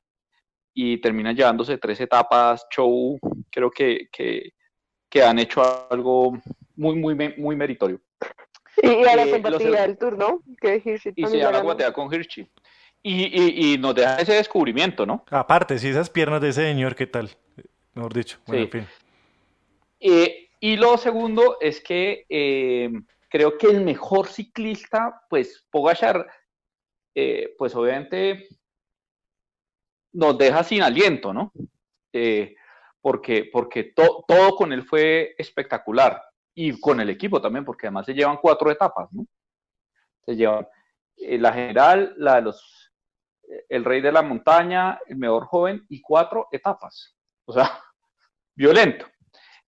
y 0.74 1.00
terminan 1.00 1.36
llevándose 1.36 1.78
tres 1.78 2.00
etapas, 2.00 2.66
show, 2.74 3.18
creo 3.50 3.70
que, 3.70 4.08
que, 4.10 4.50
que 5.08 5.22
han 5.22 5.38
hecho 5.38 5.62
algo 5.90 6.36
muy, 6.74 6.96
muy, 6.96 7.14
muy 7.36 7.54
meritorio. 7.54 8.00
Y, 8.82 8.88
y 8.88 9.04
a 9.04 9.14
la 9.16 9.22
Eh, 9.22 9.26
los- 9.26 9.30
compatibilidad 9.34 9.86
del 9.86 9.98
tour, 9.98 10.18
¿no? 10.18 10.42
Que 10.60 10.82
Hirschi 10.84 11.12
Y 11.14 11.26
se 11.26 11.36
llama 11.38 11.52
ganó. 11.52 11.64
Guatea 11.64 11.92
con 11.92 12.12
Hirschi. 12.12 12.48
Y, 13.04 13.24
y, 13.40 13.74
y 13.74 13.78
nos 13.78 13.94
deja 13.94 14.16
ese 14.16 14.32
descubrimiento, 14.34 15.04
¿no? 15.06 15.24
Aparte, 15.30 15.78
si 15.78 15.88
esas 15.88 16.08
piernas 16.08 16.40
de 16.40 16.48
ese 16.48 16.62
señor, 16.64 16.94
¿qué 16.96 17.06
tal? 17.06 17.30
Mejor 17.94 18.14
dicho. 18.14 18.38
Bueno, 18.46 18.62
Sí. 18.62 18.64
en 18.78 18.86
fin. 18.86 18.88
Eh, 20.00 20.41
y 20.62 20.76
lo 20.76 20.96
segundo 20.96 21.58
es 21.60 21.82
que 21.82 22.24
eh, 22.28 22.90
creo 23.28 23.58
que 23.58 23.66
el 23.66 23.82
mejor 23.84 24.28
ciclista, 24.28 25.22
pues 25.28 25.66
Pogachar, 25.70 26.26
eh, 27.14 27.54
pues 27.58 27.74
obviamente 27.74 28.48
nos 30.12 30.36
deja 30.38 30.62
sin 30.64 30.82
aliento, 30.82 31.32
¿no? 31.32 31.52
Eh, 32.12 32.54
porque 33.00 33.48
porque 33.52 33.84
to- 33.84 34.24
todo 34.28 34.54
con 34.56 34.72
él 34.72 34.84
fue 34.84 35.34
espectacular 35.38 36.22
y 36.54 36.78
con 36.78 37.00
el 37.00 37.10
equipo 37.10 37.40
también, 37.40 37.64
porque 37.64 37.86
además 37.86 38.06
se 38.06 38.14
llevan 38.14 38.36
cuatro 38.40 38.70
etapas, 38.70 39.08
¿no? 39.12 39.26
Se 40.24 40.36
llevan 40.36 40.68
la 41.16 41.52
general, 41.52 42.14
la 42.18 42.36
de 42.36 42.42
los, 42.42 42.92
el 43.68 43.84
rey 43.84 44.00
de 44.00 44.12
la 44.12 44.22
montaña, 44.22 45.00
el 45.06 45.16
mejor 45.16 45.46
joven 45.46 45.84
y 45.88 46.00
cuatro 46.00 46.48
etapas. 46.52 47.16
O 47.46 47.52
sea, 47.52 47.80
violento. 48.54 49.06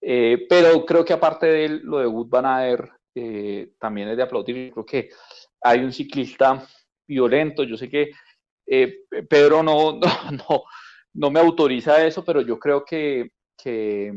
Eh, 0.01 0.47
pero 0.48 0.85
creo 0.86 1.05
que 1.05 1.12
aparte 1.12 1.47
de 1.47 1.64
él, 1.64 1.81
lo 1.85 1.98
de 1.98 2.06
Wood 2.06 2.28
Van 2.28 2.47
Aert 2.47 2.90
eh, 3.14 3.72
también 3.78 4.09
es 4.09 4.16
de 4.16 4.22
aplaudir. 4.22 4.72
Creo 4.72 4.86
que 4.86 5.10
hay 5.62 5.81
un 5.81 5.93
ciclista 5.93 6.66
violento. 7.06 7.64
Yo 7.64 7.77
sé 7.77 7.89
que 7.89 8.10
eh, 8.66 9.01
Pedro 9.28 9.62
no, 9.62 9.93
no, 10.01 10.09
no, 10.48 10.62
no 11.14 11.31
me 11.31 11.40
autoriza 11.40 12.05
eso, 12.05 12.24
pero 12.24 12.40
yo 12.40 12.59
creo 12.59 12.85
que, 12.85 13.32
que, 13.56 14.12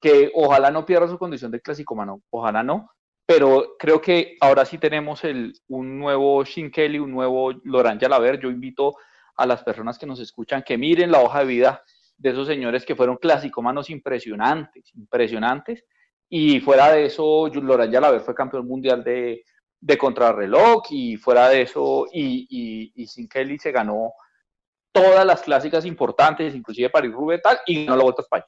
que 0.00 0.30
ojalá 0.34 0.70
no 0.70 0.84
pierda 0.84 1.08
su 1.08 1.18
condición 1.18 1.50
de 1.50 1.60
clasicomano. 1.60 2.22
Ojalá 2.30 2.62
no. 2.62 2.90
Pero 3.26 3.74
creo 3.78 4.00
que 4.00 4.36
ahora 4.40 4.64
sí 4.64 4.78
tenemos 4.78 5.24
el, 5.24 5.52
un 5.68 5.98
nuevo 5.98 6.44
Shin 6.44 6.70
Kelly, 6.70 6.98
un 6.98 7.10
nuevo 7.10 7.52
Laurent 7.64 8.00
Jalabert. 8.00 8.40
Yo 8.40 8.50
invito 8.50 8.96
a 9.36 9.46
las 9.46 9.62
personas 9.62 9.98
que 9.98 10.06
nos 10.06 10.20
escuchan 10.20 10.62
que 10.62 10.78
miren 10.78 11.10
la 11.10 11.20
hoja 11.20 11.40
de 11.40 11.46
vida 11.46 11.84
de 12.16 12.30
esos 12.30 12.46
señores 12.46 12.84
que 12.84 12.96
fueron 12.96 13.16
clasicomanos 13.16 13.90
impresionantes, 13.90 14.92
impresionantes. 14.94 15.84
Y 16.28 16.60
fuera 16.60 16.92
de 16.92 17.06
eso, 17.06 17.48
Laurent 17.48 17.92
Jalabert 17.92 18.24
fue 18.24 18.34
campeón 18.34 18.66
mundial 18.66 19.04
de, 19.04 19.44
de 19.80 19.98
contrarreloj 19.98 20.82
y 20.90 21.16
fuera 21.16 21.48
de 21.48 21.62
eso, 21.62 22.06
y, 22.12 22.46
y, 22.50 23.02
y 23.02 23.06
Sin 23.06 23.28
Kelly 23.28 23.58
se 23.58 23.72
ganó 23.72 24.12
todas 24.92 25.24
las 25.26 25.42
clásicas 25.42 25.84
importantes, 25.84 26.54
inclusive 26.54 26.90
París-Roubaix 26.90 27.42
tal, 27.42 27.58
y 27.66 27.84
ganó 27.84 27.96
la 27.96 28.04
Vuelta 28.04 28.22
a 28.22 28.24
España. 28.24 28.46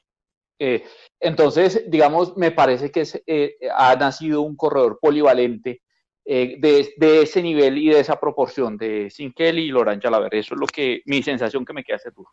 Eh, 0.57 0.83
entonces, 1.19 1.85
digamos, 1.87 2.35
me 2.35 2.51
parece 2.51 2.91
que 2.91 3.07
eh, 3.27 3.55
ha 3.73 3.95
nacido 3.95 4.41
un 4.41 4.57
corredor 4.57 4.99
polivalente 4.99 5.83
eh, 6.25 6.57
de, 6.59 6.93
de, 6.97 7.21
ese 7.21 7.41
nivel 7.41 7.77
y 7.77 7.89
de 7.89 7.99
esa 8.01 8.19
proporción 8.19 8.77
de 8.77 9.09
Sin 9.09 9.31
Kelly 9.31 9.63
y 9.63 9.71
Laurent 9.71 10.03
Jalabert. 10.03 10.33
Eso 10.33 10.55
es 10.55 10.59
lo 10.59 10.67
que 10.67 11.01
mi 11.05 11.23
sensación 11.23 11.63
que 11.63 11.73
me 11.73 11.83
queda 11.83 11.95
ese 11.95 12.11
tour. 12.11 12.27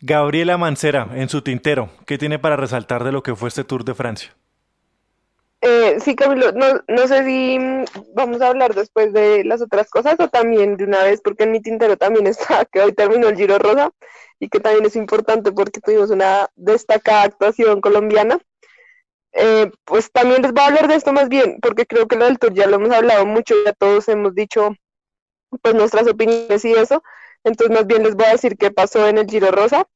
Gabriela 0.00 0.56
Mancera, 0.58 1.08
en 1.14 1.28
su 1.28 1.42
tintero, 1.42 1.90
¿qué 2.06 2.18
tiene 2.18 2.38
para 2.38 2.56
resaltar 2.56 3.02
de 3.04 3.12
lo 3.12 3.22
que 3.22 3.34
fue 3.34 3.48
este 3.48 3.64
Tour 3.64 3.84
de 3.84 3.94
Francia? 3.94 4.34
Eh, 5.60 5.98
sí, 6.00 6.14
Camilo, 6.14 6.52
no, 6.52 6.66
no 6.86 7.08
sé 7.08 7.24
si 7.24 7.58
mm, 7.58 7.84
vamos 8.14 8.40
a 8.40 8.48
hablar 8.48 8.74
después 8.74 9.12
de 9.12 9.42
las 9.44 9.60
otras 9.60 9.90
cosas 9.90 10.14
o 10.20 10.28
también 10.28 10.76
de 10.76 10.84
una 10.84 11.02
vez, 11.02 11.20
porque 11.20 11.44
en 11.44 11.52
mi 11.52 11.60
tintero 11.60 11.96
también 11.96 12.26
está 12.28 12.64
que 12.64 12.80
hoy 12.80 12.92
terminó 12.92 13.28
el 13.28 13.36
Giro 13.36 13.58
Rosa 13.58 13.90
y 14.38 14.48
que 14.48 14.60
también 14.60 14.86
es 14.86 14.94
importante 14.94 15.50
porque 15.50 15.80
tuvimos 15.80 16.10
una 16.10 16.48
destacada 16.54 17.22
actuación 17.22 17.80
colombiana. 17.80 18.38
Eh, 19.32 19.70
pues 19.84 20.10
también 20.12 20.42
les 20.42 20.52
voy 20.52 20.62
a 20.62 20.66
hablar 20.68 20.88
de 20.88 20.94
esto 20.94 21.12
más 21.12 21.28
bien, 21.28 21.58
porque 21.60 21.86
creo 21.86 22.06
que 22.06 22.16
lo 22.16 22.24
del 22.26 22.38
Tour 22.38 22.54
ya 22.54 22.66
lo 22.66 22.76
hemos 22.76 22.90
hablado 22.90 23.26
mucho, 23.26 23.54
ya 23.64 23.72
todos 23.72 24.08
hemos 24.08 24.34
dicho 24.34 24.74
pues 25.62 25.74
nuestras 25.74 26.06
opiniones 26.06 26.64
y 26.64 26.72
eso, 26.72 27.02
entonces 27.44 27.74
más 27.74 27.86
bien 27.86 28.02
les 28.02 28.14
voy 28.14 28.26
a 28.26 28.32
decir 28.32 28.56
qué 28.56 28.70
pasó 28.70 29.06
en 29.08 29.18
el 29.18 29.26
Giro 29.26 29.50
Rosa. 29.50 29.86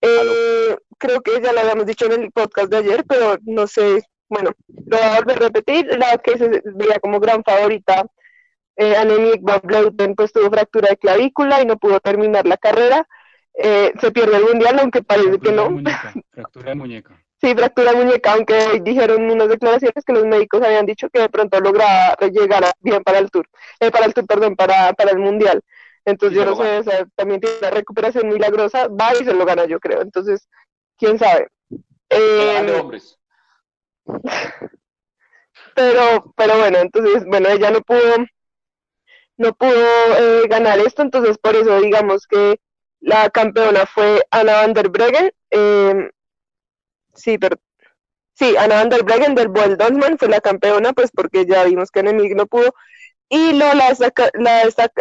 Eh, 0.00 0.76
creo 0.98 1.20
que 1.22 1.40
ya 1.40 1.52
lo 1.52 1.60
habíamos 1.60 1.86
dicho 1.86 2.06
en 2.06 2.22
el 2.24 2.32
podcast 2.32 2.70
de 2.70 2.78
ayer, 2.78 3.04
pero 3.08 3.36
no 3.42 3.66
sé, 3.66 4.02
bueno, 4.28 4.50
lo 4.68 4.96
voy 4.96 5.06
a 5.06 5.16
volver 5.20 5.36
a 5.36 5.40
repetir, 5.46 5.86
la 5.98 6.18
que 6.18 6.36
se 6.38 6.62
veía 6.74 6.98
como 7.00 7.20
gran 7.20 7.42
favorita, 7.42 8.04
eh, 8.76 8.96
Annemiek 8.96 9.40
van 9.42 9.60
Vleuten, 9.62 10.14
pues 10.14 10.32
tuvo 10.32 10.50
fractura 10.50 10.88
de 10.90 10.96
clavícula 10.96 11.62
y 11.62 11.66
no 11.66 11.76
pudo 11.78 12.00
terminar 12.00 12.46
la 12.46 12.56
carrera, 12.56 13.06
eh, 13.54 13.92
se 14.00 14.10
pierde 14.10 14.36
el 14.36 14.44
mundial, 14.44 14.78
aunque 14.80 15.02
parece 15.02 15.38
Fractura 15.38 15.38
que 15.38 15.50
de 15.50 15.56
no. 15.56 15.70
muñeca, 15.70 16.12
fractura 16.32 16.70
de 16.70 16.74
muñeca. 16.74 17.24
Sí, 17.40 17.54
fractura 17.54 17.92
de 17.92 18.04
muñeca, 18.04 18.32
aunque 18.32 18.80
dijeron 18.82 19.30
unas 19.30 19.48
declaraciones 19.48 20.04
que 20.04 20.12
los 20.12 20.24
médicos 20.24 20.62
habían 20.62 20.86
dicho 20.86 21.08
que 21.10 21.20
de 21.20 21.28
pronto 21.28 21.60
lograba 21.60 22.16
llegar 22.32 22.64
bien 22.80 23.02
para 23.02 23.18
el 23.18 23.30
tour, 23.30 23.46
eh, 23.80 23.90
para 23.90 24.06
el 24.06 24.14
tour, 24.14 24.26
perdón, 24.26 24.56
para, 24.56 24.92
para 24.94 25.10
el 25.12 25.18
mundial. 25.18 25.60
Entonces 26.04 26.36
yo 26.36 26.44
no 26.44 26.54
sé, 26.56 26.78
o 26.78 26.82
sea, 26.82 27.06
también 27.14 27.40
tiene 27.40 27.58
una 27.58 27.70
recuperación 27.70 28.28
milagrosa, 28.28 28.88
va 28.88 29.14
y 29.14 29.24
se 29.24 29.32
lo 29.32 29.44
gana 29.46 29.64
yo 29.64 29.80
creo, 29.80 30.02
entonces, 30.02 30.48
quién 30.98 31.18
sabe. 31.18 31.48
Eh, 32.10 32.78
hombres. 32.80 33.18
pero, 35.74 36.32
pero 36.36 36.58
bueno, 36.58 36.78
entonces, 36.78 37.24
bueno, 37.24 37.48
ella 37.48 37.70
no 37.70 37.80
pudo, 37.80 38.16
no 39.38 39.54
pudo 39.54 39.86
eh, 40.18 40.42
ganar 40.48 40.78
esto, 40.78 41.02
entonces 41.02 41.38
por 41.38 41.56
eso 41.56 41.80
digamos 41.80 42.26
que 42.26 42.60
la 43.00 43.30
campeona 43.30 43.86
fue 43.86 44.26
Anna 44.30 44.54
van 44.54 44.74
der 44.74 44.90
Breggen, 44.90 45.32
eh, 45.50 46.10
sí, 47.14 47.38
pero 47.38 47.56
sí, 48.34 48.56
Anna 48.58 48.76
van 48.76 48.90
der 48.90 49.04
Breggen 49.04 49.34
del 49.34 49.48
Boel 49.48 49.78
Dolman 49.78 50.18
fue 50.18 50.28
la 50.28 50.40
campeona, 50.40 50.92
pues 50.92 51.10
porque 51.10 51.46
ya 51.46 51.64
vimos 51.64 51.90
que 51.90 52.00
Enemic 52.00 52.34
no 52.34 52.46
pudo, 52.46 52.74
y 53.34 53.52
la, 53.52 53.74
la, 53.74 53.88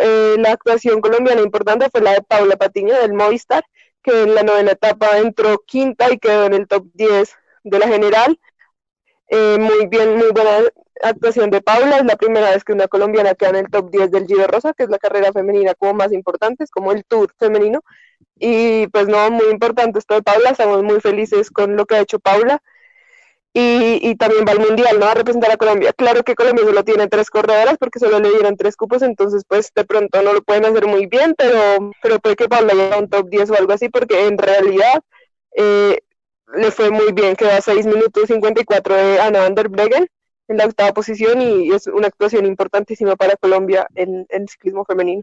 eh, 0.02 0.36
la 0.40 0.52
actuación 0.54 1.02
colombiana 1.02 1.42
importante 1.42 1.88
fue 1.92 2.02
la 2.02 2.14
de 2.14 2.24
Paula 2.24 2.56
Patiño 2.56 2.96
del 2.96 3.14
Movistar, 3.14 3.64
que 4.02 4.24
en 4.24 4.34
la 4.34 4.42
novena 4.42 4.72
etapa 4.72 5.20
entró 5.20 5.60
quinta 5.60 6.12
y 6.12 6.18
quedó 6.18 6.46
en 6.46 6.56
el 6.56 6.68
top 6.68 6.84
10 6.96 7.32
de 7.64 7.78
la 7.78 7.88
general. 7.88 8.40
Eh, 9.30 9.60
muy 9.60 9.86
bien, 9.86 10.18
muy 10.18 10.32
buena 10.32 10.50
actuación 11.04 11.52
de 11.52 11.62
Paula. 11.62 12.00
Es 12.00 12.06
la 12.06 12.16
primera 12.16 12.50
vez 12.50 12.64
que 12.64 12.74
una 12.74 12.88
colombiana 12.88 13.36
queda 13.36 13.52
en 13.52 13.58
el 13.58 13.70
top 13.70 13.92
10 13.92 14.10
del 14.10 14.26
Giro 14.26 14.48
Rosa, 14.48 14.74
que 14.74 14.84
es 14.86 14.90
la 14.90 14.98
carrera 14.98 15.32
femenina 15.32 15.76
como 15.76 15.94
más 15.94 16.12
importante, 16.12 16.64
es 16.64 16.72
como 16.72 16.92
el 16.92 17.06
tour 17.06 17.32
femenino. 17.38 17.82
Y 18.40 18.88
pues 18.88 19.08
no, 19.08 19.30
muy 19.30 19.46
importante 19.52 20.00
esto 20.00 20.16
de 20.16 20.24
Paula. 20.24 20.50
Estamos 20.50 20.82
muy 20.82 21.00
felices 21.02 21.52
con 21.52 21.76
lo 21.76 21.86
que 21.86 21.98
ha 21.98 22.00
hecho 22.00 22.18
Paula. 22.18 22.64
Y, 23.56 24.16
también 24.16 24.46
va 24.48 24.54
al 24.54 24.60
mundial, 24.60 25.00
¿no? 25.00 25.06
A 25.06 25.14
representar 25.14 25.52
a 25.52 25.58
Colombia. 25.58 25.94
Claro 25.94 26.24
que 26.24 26.34
Colombia 26.34 26.66
solo 26.66 26.84
tiene 26.84 27.08
tres 27.08 27.30
corredoras 27.30 27.78
porque 27.78 28.00
solo 28.00 28.20
le 28.20 28.32
dieron 28.32 28.58
tres 28.58 28.76
cupos, 28.76 29.04
entonces 29.04 29.44
pues 29.48 29.72
de 29.76 29.86
pronto 29.86 30.22
no 30.24 30.34
lo 30.34 30.42
pueden 30.42 30.66
hacer 30.66 30.88
muy 30.88 31.06
bien, 31.06 31.36
pero, 31.38 31.92
pero 32.02 32.20
puede 32.20 32.36
que 32.36 32.50
Paula 32.50 32.74
llegue 32.74 32.98
un 32.98 33.10
top 33.10 33.30
10 33.30 33.52
o 33.52 33.56
algo 33.56 33.74
así, 33.74 33.90
porque 33.90 34.26
en 34.26 34.40
realidad 34.40 35.02
eh, 35.56 36.00
le 36.56 36.72
fue 36.72 36.90
muy 36.90 37.12
bien, 37.12 37.36
quedó 37.36 37.52
a 37.52 37.62
6 37.62 37.86
minutos 37.86 38.28
54 38.28 38.96
de 38.96 39.20
Ana 39.20 39.42
van 39.42 39.56
der 39.56 39.70
Breggen 39.70 40.08
en 40.48 40.58
la 40.58 40.66
octava 40.66 40.94
posición 40.94 41.42
y 41.42 41.72
es 41.72 41.88
una 41.88 42.08
actuación 42.08 42.46
importantísima 42.46 43.16
para 43.16 43.36
Colombia 43.36 43.88
en 43.94 44.26
el 44.30 44.50
ciclismo 44.50 44.84
femenino. 44.84 45.22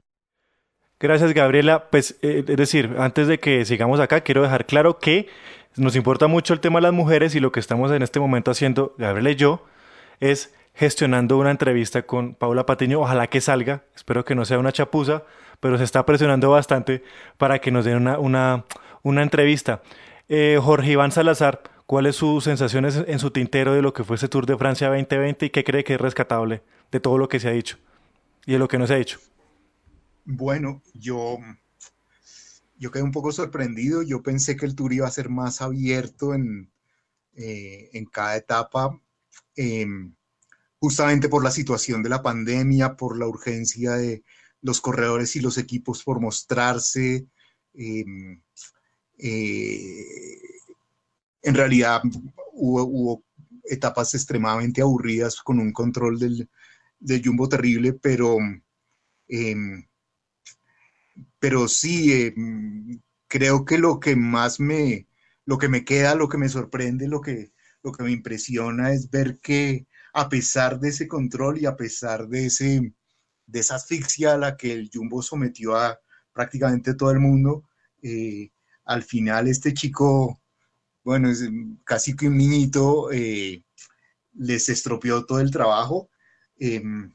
Gracias, 0.98 1.32
Gabriela. 1.32 1.88
Pues, 1.90 2.18
eh, 2.22 2.44
es 2.46 2.56
decir, 2.56 2.94
antes 2.98 3.26
de 3.26 3.38
que 3.38 3.64
sigamos 3.64 4.00
acá, 4.00 4.20
quiero 4.20 4.42
dejar 4.42 4.66
claro 4.66 4.98
que 4.98 5.28
nos 5.76 5.96
importa 5.96 6.26
mucho 6.26 6.52
el 6.52 6.60
tema 6.60 6.78
de 6.78 6.82
las 6.82 6.92
mujeres 6.92 7.34
y 7.34 7.40
lo 7.40 7.52
que 7.52 7.60
estamos 7.60 7.92
en 7.92 8.02
este 8.02 8.20
momento 8.20 8.50
haciendo, 8.50 8.94
Gabriela 8.98 9.30
y 9.30 9.36
yo, 9.36 9.64
es 10.20 10.54
gestionando 10.74 11.38
una 11.38 11.50
entrevista 11.50 12.02
con 12.02 12.34
Paula 12.34 12.66
Patiño. 12.66 13.00
Ojalá 13.00 13.26
que 13.28 13.40
salga, 13.40 13.84
espero 13.94 14.24
que 14.24 14.34
no 14.34 14.44
sea 14.44 14.58
una 14.58 14.72
chapuza, 14.72 15.24
pero 15.60 15.78
se 15.78 15.84
está 15.84 16.04
presionando 16.06 16.50
bastante 16.50 17.02
para 17.36 17.58
que 17.58 17.70
nos 17.70 17.84
den 17.84 17.96
una, 17.96 18.18
una, 18.18 18.64
una 19.02 19.22
entrevista. 19.22 19.82
Eh, 20.28 20.58
Jorge 20.62 20.92
Iván 20.92 21.12
Salazar, 21.12 21.62
¿cuáles 21.86 22.16
sus 22.16 22.44
sensaciones 22.44 23.02
en 23.06 23.18
su 23.18 23.30
tintero 23.30 23.74
de 23.74 23.82
lo 23.82 23.92
que 23.92 24.04
fue 24.04 24.16
ese 24.16 24.28
Tour 24.28 24.46
de 24.46 24.56
Francia 24.56 24.88
2020 24.88 25.46
y 25.46 25.50
qué 25.50 25.64
cree 25.64 25.84
que 25.84 25.94
es 25.94 26.00
rescatable 26.00 26.62
de 26.90 27.00
todo 27.00 27.18
lo 27.18 27.28
que 27.28 27.40
se 27.40 27.48
ha 27.48 27.52
dicho 27.52 27.78
y 28.46 28.52
de 28.52 28.58
lo 28.58 28.68
que 28.68 28.78
no 28.78 28.86
se 28.86 28.94
ha 28.94 28.98
dicho? 28.98 29.18
Bueno, 30.24 30.82
yo, 30.94 31.38
yo 32.80 32.90
quedé 32.90 33.02
un 33.02 33.12
poco 33.12 33.30
sorprendido. 33.30 34.02
Yo 34.02 34.22
pensé 34.22 34.56
que 34.56 34.66
el 34.66 34.74
tour 34.74 34.92
iba 34.92 35.06
a 35.06 35.10
ser 35.10 35.28
más 35.28 35.60
abierto 35.60 36.34
en, 36.34 36.72
eh, 37.34 37.90
en 37.92 38.06
cada 38.06 38.36
etapa, 38.36 38.98
em, 39.56 40.14
justamente 40.80 41.28
por 41.28 41.44
la 41.44 41.50
situación 41.50 42.02
de 42.02 42.08
la 42.08 42.22
pandemia, 42.22 42.96
por 42.96 43.18
la 43.18 43.28
urgencia 43.28 43.92
de 43.92 44.24
los 44.62 44.80
corredores 44.80 45.36
y 45.36 45.40
los 45.40 45.58
equipos 45.58 46.02
por 46.04 46.20
mostrarse. 46.20 47.26
Em, 47.74 48.42
eh, 49.18 50.38
en 51.42 51.54
realidad 51.54 52.02
hubo, 52.54 53.24
etapas 53.64 54.14
extremadamente 54.14 54.82
aburridas 54.82 55.36
con 55.42 55.60
un 55.60 55.72
control 55.72 56.18
del, 56.18 56.48
del 56.98 57.22
jumbo 57.24 57.48
terrible, 57.48 57.92
pero 57.92 58.38
em, 59.28 59.84
pero 61.40 61.68
sí, 61.68 62.12
eh, 62.12 62.34
creo 63.28 63.64
que 63.64 63.78
lo 63.78 64.00
que 64.00 64.16
más 64.16 64.60
me, 64.60 65.08
lo 65.46 65.58
que 65.58 65.68
me 65.68 65.84
queda, 65.84 66.14
lo 66.14 66.28
que 66.28 66.38
me 66.38 66.48
sorprende, 66.48 67.08
lo 67.08 67.20
que, 67.20 67.52
lo 67.82 67.92
que 67.92 68.04
me 68.04 68.12
impresiona 68.12 68.92
es 68.92 69.10
ver 69.10 69.40
que 69.40 69.86
a 70.12 70.28
pesar 70.28 70.80
de 70.80 70.90
ese 70.90 71.08
control 71.08 71.58
y 71.58 71.66
a 71.66 71.76
pesar 71.76 72.28
de, 72.28 72.46
ese, 72.46 72.94
de 73.46 73.60
esa 73.60 73.76
asfixia 73.76 74.34
a 74.34 74.38
la 74.38 74.56
que 74.56 74.72
el 74.72 74.90
Jumbo 74.92 75.22
sometió 75.22 75.76
a 75.76 75.98
prácticamente 76.32 76.94
todo 76.94 77.10
el 77.10 77.20
mundo, 77.20 77.64
eh, 78.02 78.50
al 78.84 79.02
final 79.02 79.48
este 79.48 79.74
chico, 79.74 80.40
bueno, 81.04 81.30
es 81.30 81.48
casi 81.84 82.16
que 82.16 82.28
un 82.28 82.36
niñito, 82.38 83.10
eh, 83.12 83.64
les 84.34 84.68
estropeó 84.68 85.24
todo 85.26 85.40
el 85.40 85.50
trabajo. 85.50 86.10
Em, 86.56 87.12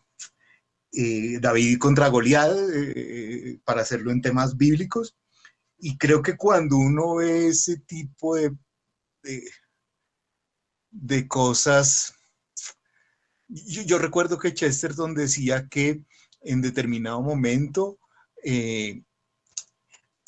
eh, 0.98 1.40
David 1.42 1.78
contra 1.78 2.08
Goliat, 2.08 2.56
eh, 2.74 3.60
para 3.66 3.82
hacerlo 3.82 4.12
en 4.12 4.22
temas 4.22 4.56
bíblicos. 4.56 5.16
Y 5.78 5.98
creo 5.98 6.22
que 6.22 6.38
cuando 6.38 6.78
uno 6.78 7.16
ve 7.16 7.48
ese 7.48 7.80
tipo 7.80 8.36
de, 8.36 8.56
de, 10.92 11.28
cosas, 11.28 12.14
yo, 13.48 13.98
recuerdo 13.98 14.40
que 14.40 14.54
Chesterton 14.54 15.14
decía 15.14 15.68
que 15.68 16.04
en 16.42 16.62
determinado 16.62 17.22
momento 17.22 18.00
eh, 18.44 19.04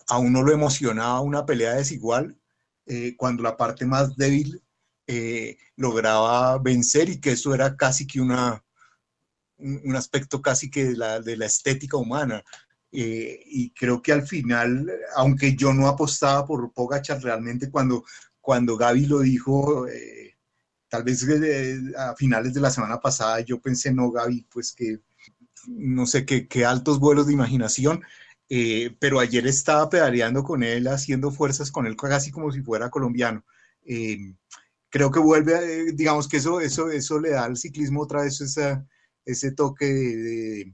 a 0.07 0.17
uno 0.17 0.43
lo 0.43 0.51
emocionaba 0.51 1.21
una 1.21 1.45
pelea 1.45 1.75
desigual 1.75 2.39
cuando 3.17 3.43
la 3.43 3.57
parte 3.57 3.85
más 3.85 4.15
débil 4.15 4.63
lograba 5.75 6.57
vencer 6.57 7.09
y 7.09 7.19
que 7.19 7.31
eso 7.31 7.53
era 7.53 7.75
casi 7.75 8.07
que 8.07 8.21
una, 8.21 8.63
un 9.59 9.95
aspecto 9.95 10.41
casi 10.41 10.69
que 10.69 10.85
de 10.85 10.97
la, 10.97 11.19
de 11.19 11.37
la 11.37 11.45
estética 11.45 11.97
humana. 11.97 12.43
Eh, 12.91 13.41
y 13.45 13.71
creo 13.71 14.01
que 14.01 14.13
al 14.13 14.25
final, 14.25 14.89
aunque 15.15 15.55
yo 15.55 15.73
no 15.73 15.87
apostaba 15.87 16.45
por 16.45 16.71
Pogachar 16.73 17.21
realmente 17.21 17.69
cuando, 17.69 18.05
cuando 18.39 18.77
Gaby 18.77 19.05
lo 19.07 19.19
dijo, 19.19 19.87
eh, 19.87 20.37
tal 20.87 21.03
vez 21.03 21.23
eh, 21.27 21.79
a 21.97 22.15
finales 22.15 22.53
de 22.53 22.61
la 22.61 22.71
semana 22.71 22.99
pasada, 22.99 23.41
yo 23.41 23.59
pensé, 23.61 23.93
no, 23.93 24.11
Gaby, 24.11 24.47
pues 24.51 24.73
que 24.73 24.99
no 25.67 26.05
sé 26.05 26.25
qué, 26.25 26.47
qué 26.47 26.65
altos 26.65 26.99
vuelos 26.99 27.27
de 27.27 27.33
imaginación, 27.33 28.01
pero 28.99 29.19
ayer 29.19 29.45
estaba 29.47 29.89
pedaleando 29.89 30.43
con 30.43 30.63
él, 30.63 30.87
haciendo 30.87 31.31
fuerzas 31.31 31.71
con 31.71 31.85
él 31.85 31.97
casi 31.97 32.31
como 32.31 32.51
si 32.51 32.61
fuera 32.61 32.89
colombiano. 32.89 33.43
creo 34.89 35.11
que 35.11 35.19
vuelve, 35.19 35.91
digamos 35.93 36.27
que 36.29 36.37
eso, 36.37 36.61
eso, 36.61 36.89
eso 36.89 37.19
le 37.19 37.31
da 37.31 37.43
al 37.45 37.57
ciclismo 37.57 38.03
otra 38.03 38.21
vez 38.21 38.39
esa 38.39 38.87
ese 39.27 39.51
toque 39.51 40.73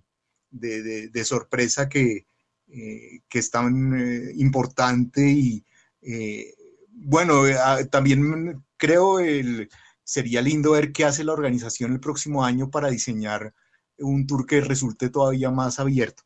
de, 0.51 1.25
sorpresa 1.25 1.89
que, 1.89 2.27
eh, 2.67 3.19
que 3.27 3.39
es 3.39 3.49
tan 3.49 3.99
eh, 3.99 4.31
importante 4.35 5.27
y 5.27 5.65
eh, 6.01 6.53
bueno, 6.87 7.43
también 7.89 8.63
creo 8.77 9.19
el, 9.19 9.69
sería 10.03 10.41
lindo 10.41 10.71
ver 10.71 10.91
qué 10.91 11.05
hace 11.05 11.23
la 11.23 11.33
organización 11.33 11.91
el 11.91 11.99
próximo 11.99 12.45
año 12.45 12.69
para 12.69 12.89
diseñar 12.89 13.53
un 13.97 14.27
tour 14.27 14.45
que 14.45 14.61
resulte 14.61 15.09
todavía 15.09 15.49
más 15.49 15.79
abierto. 15.79 16.23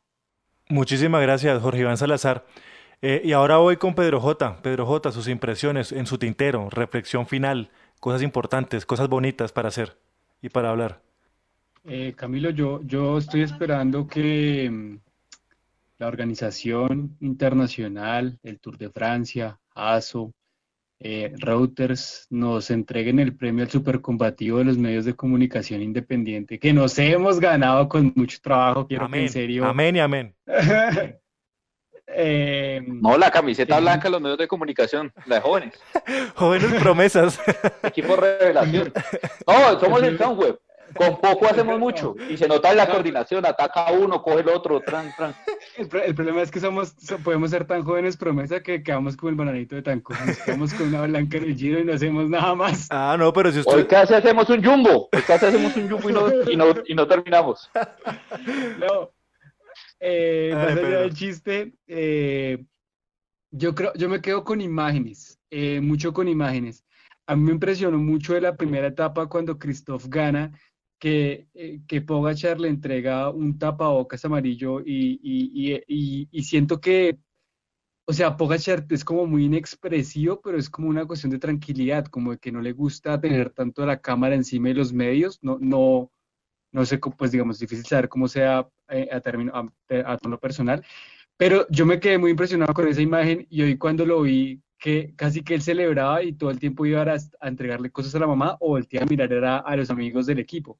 Muchísimas 0.68 1.22
gracias, 1.22 1.62
Jorge 1.62 1.80
Iván 1.80 1.96
Salazar. 1.96 2.46
y 3.00 3.32
ahora 3.32 3.56
voy 3.56 3.78
con 3.78 3.94
Pedro 3.94 4.20
J. 4.20 4.60
Pedro 4.62 4.84
J, 4.84 5.10
sus 5.10 5.28
impresiones 5.28 5.92
en 5.92 6.04
su 6.04 6.18
tintero, 6.18 6.68
reflexión 6.68 7.26
final, 7.26 7.70
cosas 7.98 8.22
importantes, 8.22 8.84
cosas 8.84 9.08
bonitas 9.08 9.52
para 9.52 9.68
hacer 9.68 9.98
y 10.42 10.50
para 10.50 10.70
hablar. 10.70 11.07
Eh, 11.90 12.12
Camilo, 12.14 12.50
yo, 12.50 12.82
yo 12.84 13.16
estoy 13.16 13.40
esperando 13.42 14.06
que 14.06 14.68
mm, 14.70 14.98
la 15.98 16.06
organización 16.06 17.16
internacional, 17.20 18.38
el 18.42 18.60
Tour 18.60 18.76
de 18.76 18.90
Francia, 18.90 19.58
ASO, 19.74 20.34
eh, 21.00 21.32
Reuters, 21.38 22.26
nos 22.28 22.70
entreguen 22.70 23.18
el 23.20 23.34
premio 23.34 23.64
al 23.64 23.70
supercombativo 23.70 24.58
de 24.58 24.64
los 24.64 24.76
medios 24.76 25.06
de 25.06 25.14
comunicación 25.14 25.80
independiente, 25.80 26.58
que 26.58 26.74
nos 26.74 26.98
hemos 26.98 27.40
ganado 27.40 27.88
con 27.88 28.12
mucho 28.14 28.38
trabajo, 28.42 28.86
quiero 28.86 29.06
amén, 29.06 29.22
en 29.22 29.28
serio. 29.30 29.64
Amén 29.64 29.96
y 29.96 30.00
amén. 30.00 30.34
Eh, 32.10 32.82
no, 32.86 33.18
la 33.18 33.30
camiseta 33.30 33.78
blanca 33.80 34.04
de 34.04 34.12
los 34.12 34.22
medios 34.22 34.38
de 34.38 34.48
comunicación, 34.48 35.12
la 35.26 35.36
de 35.36 35.40
jóvenes. 35.42 35.74
jóvenes 36.36 36.72
promesas. 36.80 37.38
Equipo 37.82 38.16
revelación. 38.16 38.90
No, 39.46 39.78
somos 39.78 40.02
el 40.02 40.16
Web. 40.16 40.58
Con 40.94 41.20
poco 41.20 41.46
hacemos 41.46 41.78
mucho 41.78 42.14
y 42.28 42.36
se 42.36 42.48
nota 42.48 42.74
la 42.74 42.88
coordinación, 42.88 43.44
ataca 43.44 43.92
uno, 43.92 44.22
coge 44.22 44.40
el 44.40 44.48
otro, 44.48 44.80
tran, 44.80 45.12
tran. 45.16 45.34
El, 45.76 45.88
problema 45.88 46.42
es 46.42 46.50
que 46.50 46.60
somos, 46.60 46.94
podemos 47.22 47.50
ser 47.50 47.66
tan 47.66 47.82
jóvenes 47.82 48.16
promesa 48.16 48.62
que 48.62 48.82
quedamos 48.82 49.16
como 49.16 49.30
el 49.30 49.36
bananito 49.36 49.76
de 49.76 49.82
tanco, 49.82 50.14
nos 50.24 50.38
quedamos 50.38 50.74
con 50.74 50.88
una 50.88 51.02
blanca 51.02 51.38
en 51.38 51.44
el 51.44 51.56
giro 51.56 51.80
y 51.80 51.84
no 51.84 51.92
hacemos 51.92 52.28
nada 52.28 52.54
más. 52.54 52.86
Ah, 52.90 53.16
no, 53.18 53.32
pero 53.32 53.52
si 53.52 53.60
usted... 53.60 53.74
Hoy 53.74 53.86
casi 53.86 54.14
hacemos 54.14 54.48
un 54.48 54.64
jumbo, 54.64 55.08
hoy 55.12 55.22
casi 55.26 55.46
hacemos 55.46 55.76
un 55.76 55.90
jumbo 55.90 56.10
y 56.10 56.56
no, 56.56 56.74
y 56.86 56.94
no, 56.94 57.06
terminamos. 57.06 57.70
No, 58.78 59.10
eh, 60.00 60.52
más 60.54 60.76
allá 60.76 61.00
del 61.00 61.14
chiste, 61.14 61.74
eh, 61.86 62.64
yo 63.50 63.74
creo, 63.74 63.92
yo 63.94 64.08
me 64.08 64.20
quedo 64.20 64.44
con 64.44 64.60
imágenes, 64.60 65.38
eh, 65.50 65.80
mucho 65.80 66.12
con 66.12 66.28
imágenes. 66.28 66.84
A 67.26 67.36
mí 67.36 67.42
me 67.42 67.52
impresionó 67.52 67.98
mucho 67.98 68.34
de 68.34 68.40
la 68.40 68.56
primera 68.56 68.86
etapa 68.86 69.26
cuando 69.26 69.58
Christoph 69.58 70.06
gana, 70.08 70.52
que, 70.98 71.48
eh, 71.54 71.80
que 71.86 72.02
Pogachar 72.02 72.60
le 72.60 72.68
entrega 72.68 73.30
un 73.30 73.58
tapabocas 73.58 74.24
amarillo 74.24 74.80
y, 74.80 75.20
y, 75.22 76.28
y, 76.30 76.42
siento 76.42 76.80
que, 76.80 77.18
o 78.06 78.12
sea, 78.12 78.36
Pogachar 78.36 78.86
es 78.90 79.04
como 79.04 79.26
muy 79.26 79.44
inexpresivo, 79.46 80.40
pero 80.40 80.58
es 80.58 80.70
como 80.70 80.88
una 80.88 81.06
cuestión 81.06 81.30
de 81.30 81.38
tranquilidad, 81.38 82.06
como 82.06 82.32
de 82.32 82.38
que 82.38 82.52
no 82.52 82.60
le 82.60 82.72
gusta 82.72 83.20
tener 83.20 83.50
tanto 83.50 83.86
la 83.86 84.00
cámara 84.00 84.34
encima 84.34 84.68
de 84.68 84.74
los 84.74 84.92
medios, 84.92 85.38
no, 85.42 85.58
no, 85.60 86.10
no 86.72 86.84
sé, 86.86 86.98
pues 86.98 87.32
digamos, 87.32 87.58
difícil 87.58 87.86
saber 87.86 88.08
cómo 88.08 88.28
sea 88.28 88.68
eh, 88.88 89.08
a, 89.12 89.20
término, 89.20 89.52
a, 89.54 90.12
a 90.12 90.18
tono 90.18 90.38
personal, 90.38 90.84
pero 91.36 91.66
yo 91.70 91.86
me 91.86 92.00
quedé 92.00 92.18
muy 92.18 92.32
impresionado 92.32 92.74
con 92.74 92.88
esa 92.88 93.02
imagen 93.02 93.46
y 93.50 93.62
hoy 93.62 93.78
cuando 93.78 94.04
lo 94.04 94.22
vi 94.22 94.62
que 94.78 95.14
casi 95.16 95.42
que 95.42 95.54
él 95.54 95.62
celebraba 95.62 96.22
y 96.22 96.32
todo 96.32 96.50
el 96.50 96.58
tiempo 96.58 96.86
iba 96.86 97.02
a, 97.02 97.16
a 97.40 97.48
entregarle 97.48 97.90
cosas 97.90 98.14
a 98.14 98.20
la 98.20 98.26
mamá 98.26 98.56
o 98.60 98.70
volteaba 98.70 99.04
a 99.06 99.08
mirar 99.08 99.44
a, 99.44 99.58
a 99.58 99.76
los 99.76 99.90
amigos 99.90 100.26
del 100.26 100.38
equipo. 100.38 100.78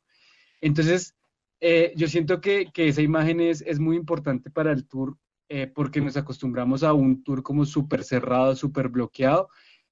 Entonces, 0.61 1.15
eh, 1.61 1.93
yo 1.97 2.09
siento 2.09 2.41
que, 2.41 2.71
que, 2.73 2.89
esa 2.89 3.03
imagen 3.03 3.41
es, 3.41 3.63
es, 3.63 3.79
muy 3.79 3.97
importante 3.97 4.51
para 4.51 4.73
el 4.73 4.87
tour 4.87 5.17
eh, 5.49 5.67
porque 5.67 6.01
nos 6.01 6.17
acostumbramos 6.17 6.83
a 6.83 6.93
un 6.93 7.25
tour 7.25 7.43
como 7.43 7.65
súper 7.65 8.05
cerrado, 8.05 8.55
súper 8.55 8.89
bloqueado 8.89 9.49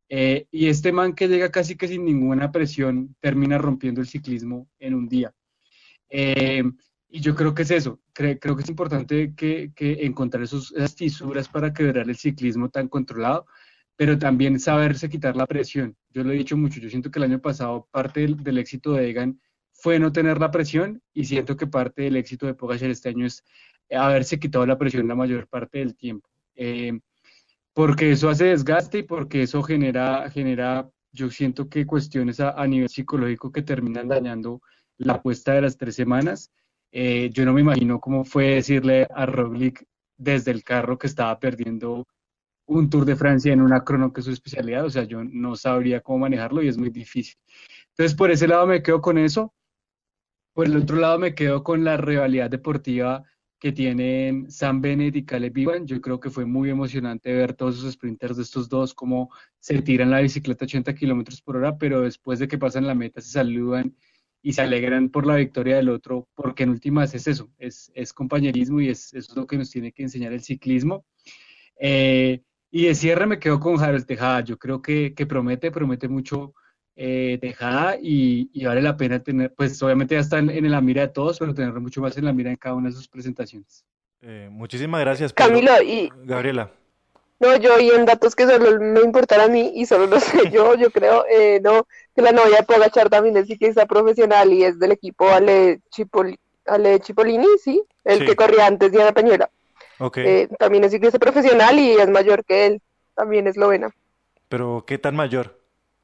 Eh, 0.08 0.46
y 0.52 0.68
este 0.68 0.92
man 0.92 1.14
que 1.14 1.28
llega 1.28 1.50
casi 1.50 1.76
que 1.76 1.88
sin 1.88 2.04
ninguna 2.04 2.52
presión 2.52 3.16
termina 3.20 3.58
rompiendo 3.58 4.00
el 4.00 4.06
ciclismo 4.06 4.68
en 4.78 4.94
un 4.94 5.08
día. 5.08 5.34
Eh, 6.10 6.62
y 7.08 7.20
yo 7.20 7.34
creo 7.34 7.54
que 7.54 7.62
es 7.62 7.70
eso, 7.70 8.00
creo, 8.12 8.38
que 8.38 8.62
es 8.62 8.68
importante 8.68 9.34
que, 9.34 9.72
encontrar 9.76 10.42
esos, 10.42 10.72
esas 10.72 10.94
fisuras 10.94 11.48
para 11.48 11.72
quebrar 11.72 12.08
el 12.08 12.16
ciclismo 12.16 12.68
tan 12.68 12.88
controlado, 12.88 13.46
pero 13.96 14.18
también 14.18 14.60
saberse 14.60 15.08
quitar 15.08 15.36
la 15.36 15.46
presión. 15.46 15.96
Yo 16.10 16.24
lo 16.24 16.32
he 16.32 16.36
dicho 16.36 16.56
mucho, 16.56 16.80
yo 16.80 16.90
siento 16.90 17.10
que 17.10 17.18
el 17.18 17.24
año 17.24 17.40
pasado 17.40 17.88
parte 17.90 18.20
del, 18.26 18.58
éxito 18.58 18.92
de 18.92 19.10
Egan 19.10 19.40
fue 19.78 19.98
no 19.98 20.12
tener 20.12 20.38
la 20.40 20.50
presión 20.50 21.02
y 21.12 21.24
siento 21.24 21.56
que 21.56 21.66
parte 21.66 22.02
del 22.02 22.16
éxito 22.16 22.46
de 22.46 22.54
Pogacar 22.54 22.90
este 22.90 23.10
año 23.10 23.26
es 23.26 23.44
haberse 23.90 24.38
quitado 24.38 24.66
la 24.66 24.78
presión 24.78 25.08
la 25.08 25.14
mayor 25.14 25.48
parte 25.48 25.78
del 25.78 25.94
tiempo. 25.96 26.28
Eh, 26.54 26.98
porque 27.72 28.12
eso 28.12 28.28
hace 28.30 28.46
desgaste 28.46 28.98
y 28.98 29.02
porque 29.02 29.42
eso 29.42 29.62
genera, 29.62 30.30
genera 30.30 30.88
yo 31.12 31.30
siento 31.30 31.68
que 31.68 31.86
cuestiones 31.86 32.40
a, 32.40 32.50
a 32.50 32.66
nivel 32.66 32.88
psicológico 32.88 33.52
que 33.52 33.62
terminan 33.62 34.08
dañando 34.08 34.60
la 34.98 35.14
apuesta 35.14 35.52
de 35.52 35.62
las 35.62 35.76
tres 35.76 35.94
semanas. 35.94 36.50
Eh, 36.90 37.30
yo 37.32 37.44
no 37.44 37.52
me 37.52 37.60
imagino 37.60 38.00
cómo 38.00 38.24
fue 38.24 38.54
decirle 38.54 39.06
a 39.14 39.26
Roglic 39.26 39.84
desde 40.16 40.50
el 40.50 40.64
carro 40.64 40.98
que 40.98 41.06
estaba 41.06 41.38
perdiendo 41.38 42.06
un 42.66 42.90
Tour 42.90 43.04
de 43.04 43.16
Francia 43.16 43.52
en 43.52 43.60
una 43.60 43.84
crono 43.84 44.12
que 44.12 44.20
es 44.20 44.24
su 44.26 44.32
especialidad, 44.32 44.84
o 44.84 44.90
sea, 44.90 45.04
yo 45.04 45.22
no 45.22 45.54
sabría 45.54 46.00
cómo 46.00 46.20
manejarlo 46.20 46.62
y 46.62 46.68
es 46.68 46.78
muy 46.78 46.90
difícil. 46.90 47.36
Entonces, 47.90 48.16
por 48.16 48.30
ese 48.30 48.48
lado 48.48 48.66
me 48.66 48.82
quedo 48.82 49.00
con 49.00 49.18
eso. 49.18 49.54
Por 50.56 50.64
el 50.64 50.76
otro 50.78 50.96
lado 50.96 51.18
me 51.18 51.34
quedo 51.34 51.62
con 51.62 51.84
la 51.84 51.98
rivalidad 51.98 52.48
deportiva 52.48 53.24
que 53.58 53.72
tienen 53.72 54.50
Sam 54.50 54.80
Bennett 54.80 55.14
y 55.14 55.26
Caleb 55.26 55.58
Ivan. 55.58 55.86
Yo 55.86 56.00
creo 56.00 56.18
que 56.18 56.30
fue 56.30 56.46
muy 56.46 56.70
emocionante 56.70 57.30
ver 57.34 57.52
todos 57.52 57.76
esos 57.76 57.92
sprinters 57.92 58.38
de 58.38 58.44
estos 58.44 58.70
dos, 58.70 58.94
cómo 58.94 59.28
se 59.58 59.82
tiran 59.82 60.10
la 60.10 60.20
bicicleta 60.20 60.64
80 60.64 60.94
kilómetros 60.94 61.42
por 61.42 61.56
hora, 61.58 61.76
pero 61.76 62.00
después 62.00 62.38
de 62.38 62.48
que 62.48 62.56
pasan 62.56 62.86
la 62.86 62.94
meta 62.94 63.20
se 63.20 63.32
saludan 63.32 63.94
y 64.40 64.54
se 64.54 64.62
alegran 64.62 65.10
por 65.10 65.26
la 65.26 65.36
victoria 65.36 65.76
del 65.76 65.90
otro, 65.90 66.26
porque 66.34 66.62
en 66.62 66.70
últimas 66.70 67.14
es 67.14 67.26
eso, 67.26 67.50
es, 67.58 67.92
compañerismo 68.14 68.80
y 68.80 68.88
es, 68.88 69.12
lo 69.36 69.46
que 69.46 69.58
nos 69.58 69.70
tiene 69.70 69.92
que 69.92 70.04
enseñar 70.04 70.32
el 70.32 70.40
ciclismo. 70.40 71.04
Eh, 71.78 72.40
y 72.70 72.86
de 72.86 72.94
cierre 72.94 73.26
me 73.26 73.38
quedo 73.38 73.60
con 73.60 73.78
Harold 73.78 74.06
Tejada, 74.06 74.40
yo 74.40 74.56
creo 74.58 74.80
que 74.80 75.12
promete, 75.28 75.70
promete 75.70 76.08
mucho 76.08 76.54
eh, 76.96 77.36
Tejada 77.40 77.96
y, 78.00 78.48
y, 78.52 78.64
vale 78.64 78.80
la 78.80 78.96
pena 78.96 79.22
tener, 79.22 79.52
pues 79.54 79.82
obviamente 79.82 80.14
ya 80.14 80.20
está 80.20 80.38
en, 80.38 80.70
la 80.70 80.80
mira 80.80 81.02
de 81.02 81.08
todos, 81.08 81.38
pero 81.38 81.52
tenerlo 81.52 81.80
mucho 81.80 82.00
más 82.00 82.16
en 82.16 82.24
la 82.24 82.32
mira 82.32 82.50
en 82.50 82.56
cada 82.56 82.74
una 82.74 82.88
de 82.88 82.94
sus 82.94 83.06
presentaciones. 83.06 83.84
Eh, 84.22 84.48
muchísimas 84.50 85.02
gracias, 85.02 85.32
Camilo 85.32 85.82
y 85.82 86.10
Gabriela. 86.24 86.70
No, 87.38 87.54
yo 87.56 87.78
y 87.78 87.90
en 87.90 88.06
datos 88.06 88.34
que 88.34 88.46
solo 88.46 88.80
me 88.80 89.00
importan 89.00 89.40
a 89.40 89.48
mí 89.48 89.72
y 89.74 89.84
solo 89.84 90.06
lo 90.06 90.18
sé 90.20 90.50
yo, 90.50 90.74
yo 90.74 90.90
creo, 90.90 91.26
eh, 91.30 91.60
no, 91.62 91.86
que 92.14 92.22
la 92.22 92.32
novia 92.32 92.58
de 92.58 92.62
Pogachar 92.62 93.10
también 93.10 93.36
es 93.36 93.46
ciclista 93.46 93.84
profesional 93.84 94.52
y 94.52 94.64
es 94.64 94.78
del 94.78 94.92
equipo 94.92 95.28
Ale, 95.28 95.80
Ale 96.66 97.00
Cipollini, 97.00 97.46
sí, 97.62 97.82
el 98.04 98.24
que 98.24 98.34
corría 98.34 98.66
antes 98.66 98.90
de 98.90 99.02
Ana 99.02 99.12
Peñuela. 99.12 99.50
Okay. 99.98 100.26
Eh, 100.26 100.48
también 100.58 100.84
es 100.84 100.92
ciclista 100.92 101.18
profesional 101.18 101.78
y 101.78 101.92
es 101.92 102.08
mayor 102.08 102.44
que 102.44 102.66
él, 102.66 102.82
también 103.14 103.46
es 103.46 103.56
lovena. 103.56 103.90
Pero, 104.48 104.84
¿qué 104.86 104.98
tan 104.98 105.16
mayor? 105.16 105.55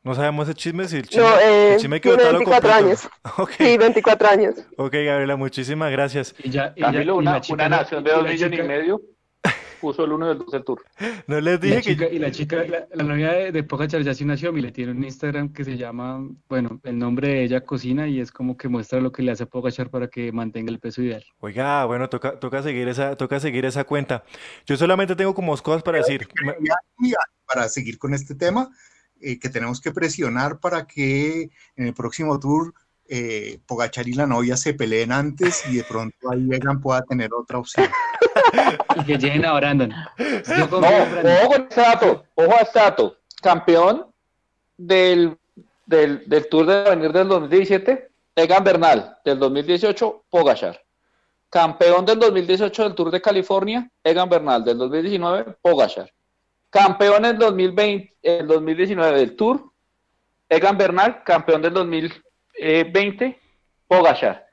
No 0.05 0.17
sabemos 0.17 0.49
el 0.49 0.55
chisme, 0.57 0.89
si 0.89 0.97
el 0.97 1.09
chisme, 1.09 1.23
no, 1.23 1.39
eh, 1.39 1.75
el 1.75 1.81
chisme 1.81 2.01
tiene 2.01 2.17
24 2.17 2.73
años. 2.73 3.09
Okay. 3.39 3.67
Sí, 3.69 3.79
24 3.79 4.29
años. 4.29 4.55
Ok, 4.77 4.93
Gabriela, 4.93 5.37
muchísimas 5.37 5.93
gracias. 5.93 6.35
Y 6.43 6.51
ya, 6.51 6.73
y 6.75 6.81
Camilo, 6.81 7.17
una, 7.17 7.41
una 7.49 7.69
nación 7.69 8.03
de 8.03 8.11
dos 8.11 8.25
millones 8.25 8.59
y 8.59 8.63
medio 8.63 9.01
puso 9.81 10.05
el 10.05 10.13
1 10.13 10.29
del 10.29 10.39
12 10.39 10.61
Tour. 10.61 10.83
No 11.29 11.41
les 11.41 11.61
dije 11.61 11.97
que... 11.97 12.13
y 12.13 12.19
la 12.19 12.33
chica, 12.33 12.65
la, 12.93 13.05
novia 13.05 13.33
de, 13.33 13.53
de 13.53 13.63
Pogachar 13.63 14.03
ya 14.03 14.13
sí 14.13 14.25
nació, 14.25 14.51
le 14.51 14.73
tiene 14.73 14.91
un 14.91 15.05
Instagram 15.05 15.53
que 15.53 15.65
se 15.65 15.77
llama, 15.77 16.29
bueno, 16.49 16.81
el 16.83 16.99
nombre 16.99 17.29
de 17.29 17.45
ella 17.45 17.61
cocina 17.63 18.09
y 18.09 18.21
es 18.21 18.33
como 18.33 18.57
que 18.57 18.69
muestra 18.69 19.01
lo 19.01 19.13
que 19.13 19.23
le 19.23 19.31
hace 19.31 19.45
a 19.45 19.47
Pogachar 19.47 19.89
para 19.89 20.09
que 20.09 20.33
mantenga 20.33 20.73
el 20.73 20.81
peso 20.81 21.01
ideal. 21.01 21.25
Oiga, 21.39 21.85
bueno, 21.85 22.09
toca, 22.09 22.41
toca, 22.41 22.63
seguir 22.63 22.89
esa, 22.89 23.17
toca 23.17 23.39
seguir 23.39 23.65
esa 23.67 23.85
cuenta. 23.85 24.25
Yo 24.67 24.77
solamente 24.77 25.15
tengo 25.15 25.33
como 25.33 25.53
dos 25.53 25.63
cosas 25.63 25.85
para 25.85 25.99
decir. 25.99 26.27
Para 27.47 27.69
seguir 27.69 27.99
con 27.99 28.15
este 28.15 28.35
tema, 28.35 28.69
eh, 29.23 29.39
que 29.39 29.49
tenemos 29.49 29.81
que 29.81 29.93
presionar 29.93 30.59
para 30.59 30.87
que 30.87 31.51
en 31.77 31.87
el 31.87 31.95
próximo 31.95 32.39
tour 32.39 32.75
eh, 33.09 33.59
Pogachar 33.67 34.09
y 34.09 34.15
la 34.15 34.27
novia 34.27 34.57
se 34.57 34.75
peleen 34.75 35.13
antes 35.13 35.65
y 35.69 35.77
de 35.77 35.85
pronto 35.85 36.31
ahí 36.31 36.49
Egan 36.51 36.81
pueda 36.81 37.03
tener 37.03 37.31
otra 37.33 37.59
opción. 37.59 37.89
y 38.97 39.05
que 39.05 39.19
lleguen 39.19 39.45
a 39.45 39.53
Brandon. 39.53 39.93
ojo 39.93 41.49
con 41.49 41.63
este 41.63 41.81
dato, 41.81 42.25
ojo 42.35 42.53
a 42.53 42.63
este 42.63 42.79
dato. 42.79 43.17
Campeón 43.43 44.07
del, 44.77 45.37
del, 45.85 46.23
del 46.27 46.49
Tour 46.49 46.67
de 46.67 46.75
Avenir 46.75 47.13
del 47.13 47.29
2017, 47.29 48.09
Egan 48.37 48.65
Bernal. 48.65 49.19
Del 49.25 49.39
2018, 49.39 50.25
Pogachar. 50.31 50.83
Campeón 51.51 52.07
del 52.07 52.19
2018 52.19 52.83
del 52.83 52.95
Tour 52.95 53.11
de 53.11 53.21
California, 53.21 53.91
Egan 54.03 54.29
Bernal. 54.29 54.65
Del 54.65 54.79
2019, 54.79 55.57
Pogachar. 55.61 56.11
Campeón 56.73 57.27
en 57.27 57.39
2020, 57.39 58.17
el 58.23 58.47
2019 58.47 59.19
del 59.19 59.37
Tour, 59.37 59.63
Egan 60.49 60.79
Bernal. 60.79 61.23
Campeón 61.23 61.61
del 61.61 61.75
2020, 61.75 63.39
Pogachar. 63.87 64.47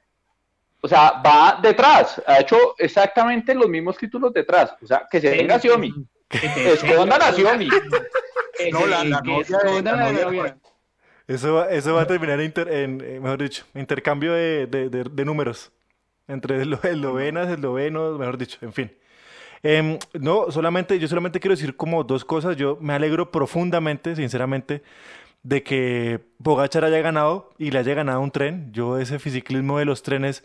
O 0.82 0.88
sea, 0.88 1.22
va 1.26 1.58
detrás, 1.62 2.22
ha 2.28 2.42
hecho 2.42 2.76
exactamente 2.78 3.56
los 3.56 3.70
mismos 3.70 3.98
títulos 3.98 4.34
detrás. 4.34 4.76
O 4.82 4.86
sea, 4.86 5.08
que 5.10 5.22
se 5.22 5.30
venga 5.30 5.60
Xiaomi. 5.60 5.94
Escondan 6.30 7.22
a 7.22 7.32
Xiaomi. 7.32 7.70
No, 8.70 8.86
la, 8.86 9.06
novia, 9.06 10.58
Eso 11.26 11.54
va, 11.54 11.70
eso 11.70 11.94
va 11.94 12.02
a 12.02 12.08
terminar 12.08 12.42
en, 12.42 12.52
eh, 13.02 13.20
mejor 13.22 13.42
dicho, 13.42 13.66
intercambio 13.76 14.34
de, 14.34 14.68
de, 14.68 14.90
de, 14.90 15.26
números 15.26 15.72
entre 16.28 16.62
eslovenas, 16.62 17.48
eslovenos, 17.50 18.20
mejor 18.20 18.38
dicho, 18.38 18.58
en 18.62 18.74
fin. 18.74 18.92
Em, 19.64 20.00
no, 20.14 20.52
solamente, 20.52 21.00
yo 21.00 21.08
solamente 21.08 21.40
quiero 21.40 21.56
decir 21.56 21.76
como 21.76 22.04
dos 22.04 22.26
cosas. 22.26 22.56
Yo 22.56 22.78
me 22.80 22.94
alegro 22.94 23.32
profundamente, 23.32 24.16
sinceramente, 24.16 24.84
de 25.44 25.64
que 25.64 26.20
Bogachar 26.38 26.86
haya 26.86 27.02
ganado 27.02 27.52
y 27.58 27.72
le 27.72 27.80
haya 27.80 27.94
ganado 27.94 28.22
un 28.22 28.32
tren. 28.32 28.72
Yo 28.72 28.98
ese 28.98 29.20
fisiclismo 29.20 29.80
de 29.80 29.86
los 29.86 30.04
trenes 30.04 30.44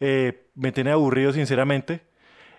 eh, 0.00 0.46
me 0.54 0.72
tiene 0.72 0.90
aburrido, 0.90 1.32
sinceramente. 1.32 2.00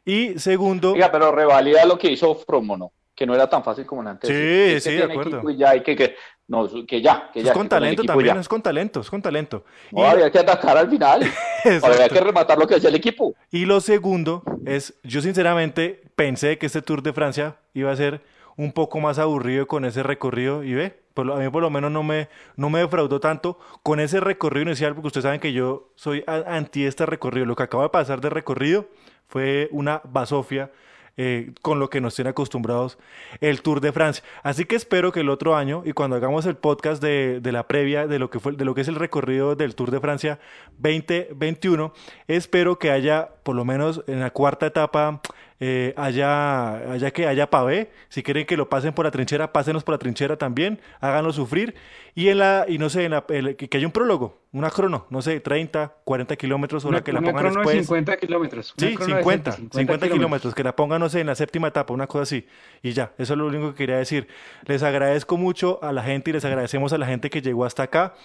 Y 0.06 0.38
segundo... 0.40 0.94
Oiga, 0.94 1.12
pero 1.12 1.32
revalida 1.32 1.86
lo 1.86 1.98
que 1.98 2.12
hizo 2.12 2.36
Fromo, 2.36 2.78
¿no? 2.78 2.92
Que 3.16 3.26
no 3.26 3.36
era 3.36 3.50
tan 3.50 3.64
fácil 3.64 3.86
como 3.86 4.02
antes. 4.02 4.30
Sí, 4.30 4.80
sí, 4.82 4.98
de 4.98 5.04
acuerdo. 5.04 5.50
Y 5.50 5.58
ya 5.58 5.70
hay 5.70 5.84
que, 5.84 5.96
que, 5.96 6.16
no, 6.48 6.68
que 6.86 7.02
ya, 7.02 7.30
que 7.32 7.42
ya. 7.42 7.52
Es 7.52 7.58
con 7.58 7.70
talento 7.70 8.04
también, 8.04 8.38
es 8.38 8.48
con 8.48 8.62
talento, 8.62 9.00
es 9.00 9.10
con 9.10 9.22
talento. 9.22 9.64
No, 9.92 10.06
había 10.06 10.30
que 10.30 10.40
atacar 10.40 10.78
al 10.78 10.90
final. 10.90 11.24
había 11.84 12.10
que 12.10 12.20
rematar 12.20 12.58
lo 12.58 12.68
que 12.68 12.76
hacía 12.76 12.90
el 12.90 12.96
equipo. 12.96 13.34
Y 13.50 13.66
lo 13.66 13.80
segundo 13.80 14.44
es, 14.66 14.94
yo 15.04 15.22
sinceramente 15.22 16.02
pensé 16.16 16.58
que 16.58 16.66
este 16.66 16.82
Tour 16.82 17.02
de 17.02 17.14
Francia 17.14 17.56
iba 17.74 17.92
a 17.92 17.96
ser 17.96 18.22
un 18.58 18.72
poco 18.72 19.00
más 19.00 19.20
aburrido 19.20 19.68
con 19.68 19.86
ese 19.86 20.04
recorrido 20.04 20.64
y 20.64 20.74
ve, 20.74 21.00
a 21.16 21.24
mí 21.24 21.50
por 21.50 21.62
lo 21.62 21.70
menos 21.70 21.92
no 21.92 22.04
me, 22.04 22.28
no 22.56 22.70
me 22.70 22.80
defraudó 22.80 23.20
tanto 23.20 23.58
con 23.82 24.00
ese 24.00 24.20
recorrido 24.20 24.68
inicial, 24.68 24.94
porque 24.94 25.08
ustedes 25.08 25.24
saben 25.24 25.40
que 25.40 25.54
yo 25.54 25.92
soy 25.96 26.24
anti 26.28 26.86
este 26.86 27.06
recorrido. 27.06 27.46
Lo 27.46 27.56
que 27.56 27.64
acaba 27.64 27.84
de 27.84 27.90
pasar 27.90 28.20
de 28.20 28.30
recorrido 28.30 28.88
fue 29.28 29.70
una 29.72 30.02
basofia 30.04 30.72
eh, 31.16 31.52
con 31.62 31.80
lo 31.80 31.90
que 31.90 32.02
nos 32.02 32.16
tiene 32.16 32.32
acostumbrados 32.32 32.98
el 33.40 33.62
Tour 33.62 33.82
de 33.82 33.92
Francia. 33.92 34.24
Así 34.42 34.66
que 34.66 34.76
espero 34.76 35.12
que 35.12 35.20
el 35.20 35.30
otro 35.30 35.56
año 35.56 35.84
y 35.86 35.94
cuando 35.94 36.16
hagamos 36.16 36.46
el 36.46 36.56
podcast 36.56 37.04
de, 37.04 37.40
de, 37.40 37.52
la 37.52 37.68
previa 37.68 38.08
de 38.08 38.18
lo 38.18 38.30
que 38.32 38.40
fue 38.40 38.54
de 38.54 38.66
lo 38.66 38.74
que 38.74 38.82
es 38.82 38.88
el 38.88 38.96
recorrido 38.96 39.56
del 39.56 39.76
Tour 39.76 39.92
de 39.92 40.00
Francia 40.00 40.40
2021, 40.80 41.94
espero 42.28 42.80
que 42.80 42.90
haya 42.90 43.30
por 43.44 43.56
lo 43.56 43.64
menos 43.64 44.04
en 44.08 44.22
la 44.22 44.32
cuarta 44.32 44.66
etapa 44.66 45.22
eh, 45.66 45.94
haya, 45.96 47.12
que 47.14 47.26
haya 47.26 47.50
pavé. 47.50 47.90
Si 48.10 48.22
quieren 48.22 48.46
que 48.46 48.58
lo 48.58 48.68
pasen 48.68 48.92
por 48.92 49.06
la 49.06 49.12
trinchera, 49.12 49.54
pásenos 49.54 49.86
por 49.86 49.94
la 49.94 49.98
trinchera 49.98 50.36
también, 50.36 50.82
háganlo 51.00 51.32
sufrir. 51.32 51.74
Y 52.16 52.28
en 52.28 52.40
la, 52.40 52.66
y 52.68 52.80
no 52.80 52.90
sé, 52.90 53.06
en 53.06 53.12
la, 53.12 53.22
que, 53.24 53.70
haya 53.72 53.88
un 53.88 53.94
prólogo, 53.94 54.42
una 54.52 54.70
crono, 54.70 55.08
no 55.10 55.22
sé, 55.22 55.40
30, 55.40 55.94
40 56.04 56.36
kilómetros, 56.36 56.84
o 56.84 56.92
la 56.92 57.02
que 57.02 57.14
la 57.14 57.22
pongan 57.22 57.36
crono 57.36 57.56
después. 57.62 57.78
50 57.78 58.18
kilómetros. 58.18 58.74
Sí, 58.78 58.98
50, 59.00 59.52
50, 59.72 60.10
kilómetros, 60.10 60.54
que 60.54 60.66
la 60.66 60.76
pongan, 60.76 61.00
no 61.00 61.08
sé, 61.08 61.22
en 61.22 61.28
la 61.28 61.36
séptima 61.36 61.70
etapa, 61.70 61.94
una 61.94 62.08
cosa 62.08 62.24
así. 62.24 62.46
Y 62.82 62.92
ya, 62.92 63.14
eso 63.18 63.34
es 63.34 63.40
lo 63.40 63.48
único 63.48 63.72
que 63.72 63.78
quería 63.78 63.98
decir. 63.98 64.28
Les 64.66 64.84
agradezco 64.84 65.38
mucho 65.38 65.80
a 65.82 65.94
la 65.94 66.04
gente 66.04 66.32
y 66.32 66.34
les 66.34 66.44
agradecemos 66.44 66.92
a 66.92 66.98
la 66.98 67.06
gente 67.06 67.30
que 67.30 67.42
llegó 67.42 67.64
hasta 67.64 67.84
acá. 67.84 68.16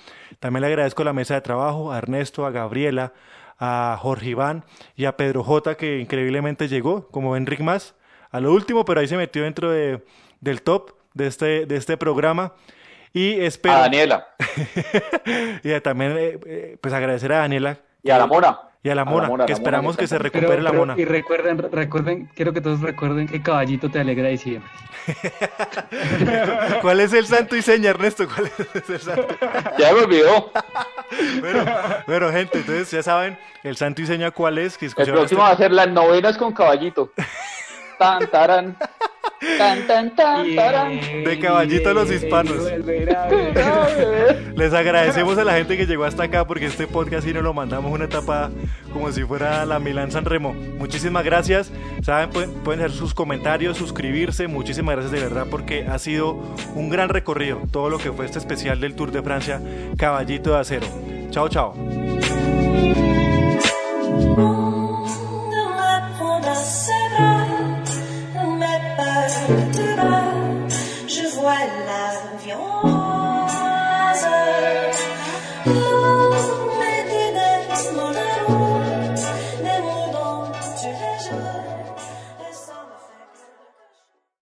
También 0.40 0.62
le 0.62 0.66
agradezco 0.66 1.02
a 1.02 1.04
la 1.04 1.12
mesa 1.12 1.34
de 1.34 1.42
trabajo, 1.42 1.92
a 1.92 1.98
Ernesto, 1.98 2.46
a 2.46 2.50
Gabriela, 2.50 3.12
a 3.58 3.98
Jorge 4.00 4.30
Iván 4.30 4.64
y 4.96 5.04
a 5.04 5.16
Pedro 5.16 5.42
J, 5.42 5.76
que 5.76 5.98
increíblemente 5.98 6.68
llegó, 6.68 7.08
como 7.08 7.36
Enric 7.36 7.60
Más, 7.60 7.94
a 8.30 8.40
lo 8.40 8.52
último, 8.52 8.84
pero 8.84 9.00
ahí 9.00 9.08
se 9.08 9.16
metió 9.16 9.42
dentro 9.42 9.70
de, 9.70 10.04
del 10.40 10.62
top 10.62 10.92
de 11.14 11.26
este, 11.26 11.66
de 11.66 11.76
este 11.76 11.96
programa. 11.96 12.52
Y 13.12 13.40
espero. 13.40 13.74
A 13.74 13.80
Daniela. 13.80 14.28
y 15.64 15.80
también, 15.80 16.16
eh, 16.18 16.38
eh, 16.46 16.78
pues 16.80 16.92
agradecer 16.94 17.32
a 17.32 17.38
Daniela. 17.38 17.78
Y 18.02 18.10
a 18.10 18.18
la 18.18 18.26
Mona. 18.26 18.60
Y 18.80 18.90
a 18.90 18.94
la 18.94 19.02
A 19.02 19.04
la 19.04 19.10
mona, 19.10 19.44
que 19.46 19.52
la 19.52 19.58
esperamos 19.58 19.96
que 19.96 20.02
que 20.02 20.06
se. 20.08 20.18
Pero- 20.18 20.24
recupere 20.30 20.62
la 20.62 20.70
pero- 20.70 20.80
mona. 20.86 20.94
Y 20.96 21.04
recuerden, 21.04 21.58
recuerden, 21.72 22.30
quiero 22.36 22.52
que 22.52 22.60
todos 22.60 22.80
recuerden 22.80 23.26
que 23.26 23.42
caballito 23.42 23.90
te 23.90 23.98
alegra 24.00 24.28
diciembre. 24.28 24.70
¿Cuál 26.82 27.00
es 27.00 27.12
el 27.12 27.26
santo 27.26 27.56
y 27.56 27.62
seña, 27.62 27.90
Ernesto? 27.90 28.26
¿Cuál 28.32 28.50
es 28.74 28.88
el 28.90 29.00
santo? 29.00 29.26
Ya 29.78 29.92
me 29.92 30.00
olvidó. 30.00 30.52
Bueno, 31.40 31.64
bueno, 32.06 32.30
gente, 32.30 32.58
entonces 32.58 32.90
ya 32.90 33.02
saben, 33.02 33.38
el 33.64 33.76
santo 33.76 34.02
y 34.02 34.06
seña 34.06 34.30
cuál 34.30 34.58
es. 34.58 34.78
Que 34.78 34.86
El 34.86 34.92
próximo 35.12 35.42
va 35.42 35.50
a 35.50 35.56
ser 35.56 35.72
las 35.72 35.88
novenas 35.88 36.36
con 36.36 36.52
caballito. 36.52 37.12
Tan, 37.98 38.26
taran. 38.30 38.76
Tan, 39.58 40.14
tan. 40.14 40.44
De 41.24 41.38
caballito 41.40 41.90
a 41.90 41.94
los 41.94 42.10
hispanos. 42.10 42.56
Les 44.56 44.72
agradecemos 44.72 45.38
a 45.38 45.44
la 45.44 45.54
gente 45.54 45.76
que 45.76 45.86
llegó 45.86 46.04
hasta 46.04 46.24
acá 46.24 46.46
porque 46.46 46.66
este 46.66 46.86
podcast 46.86 47.26
sí 47.26 47.32
nos 47.32 47.42
lo 47.42 47.54
mandamos 47.54 47.92
una 47.92 48.04
etapa 48.06 48.50
como 48.92 49.10
si 49.12 49.24
fuera 49.24 49.64
la 49.64 49.78
Milán 49.78 50.10
San 50.10 50.24
Remo. 50.24 50.52
Muchísimas 50.52 51.24
gracias. 51.24 51.72
Saben, 52.02 52.30
pueden, 52.30 52.50
pueden 52.64 52.84
hacer 52.84 52.96
sus 52.96 53.14
comentarios, 53.14 53.76
suscribirse. 53.76 54.48
Muchísimas 54.48 54.96
gracias 54.96 55.12
de 55.12 55.20
verdad 55.20 55.46
porque 55.50 55.86
ha 55.86 55.98
sido 55.98 56.38
un 56.74 56.88
gran 56.88 57.08
recorrido 57.08 57.62
todo 57.70 57.90
lo 57.90 57.98
que 57.98 58.12
fue 58.12 58.26
este 58.26 58.38
especial 58.38 58.80
del 58.80 58.94
Tour 58.94 59.12
de 59.12 59.22
Francia, 59.22 59.60
Caballito 59.96 60.52
de 60.52 60.58
Acero. 60.58 60.86
Chao, 61.30 61.48
chao. 61.48 61.74
Je 71.06 71.26
vois 71.34 71.64
l'avion 71.86 72.37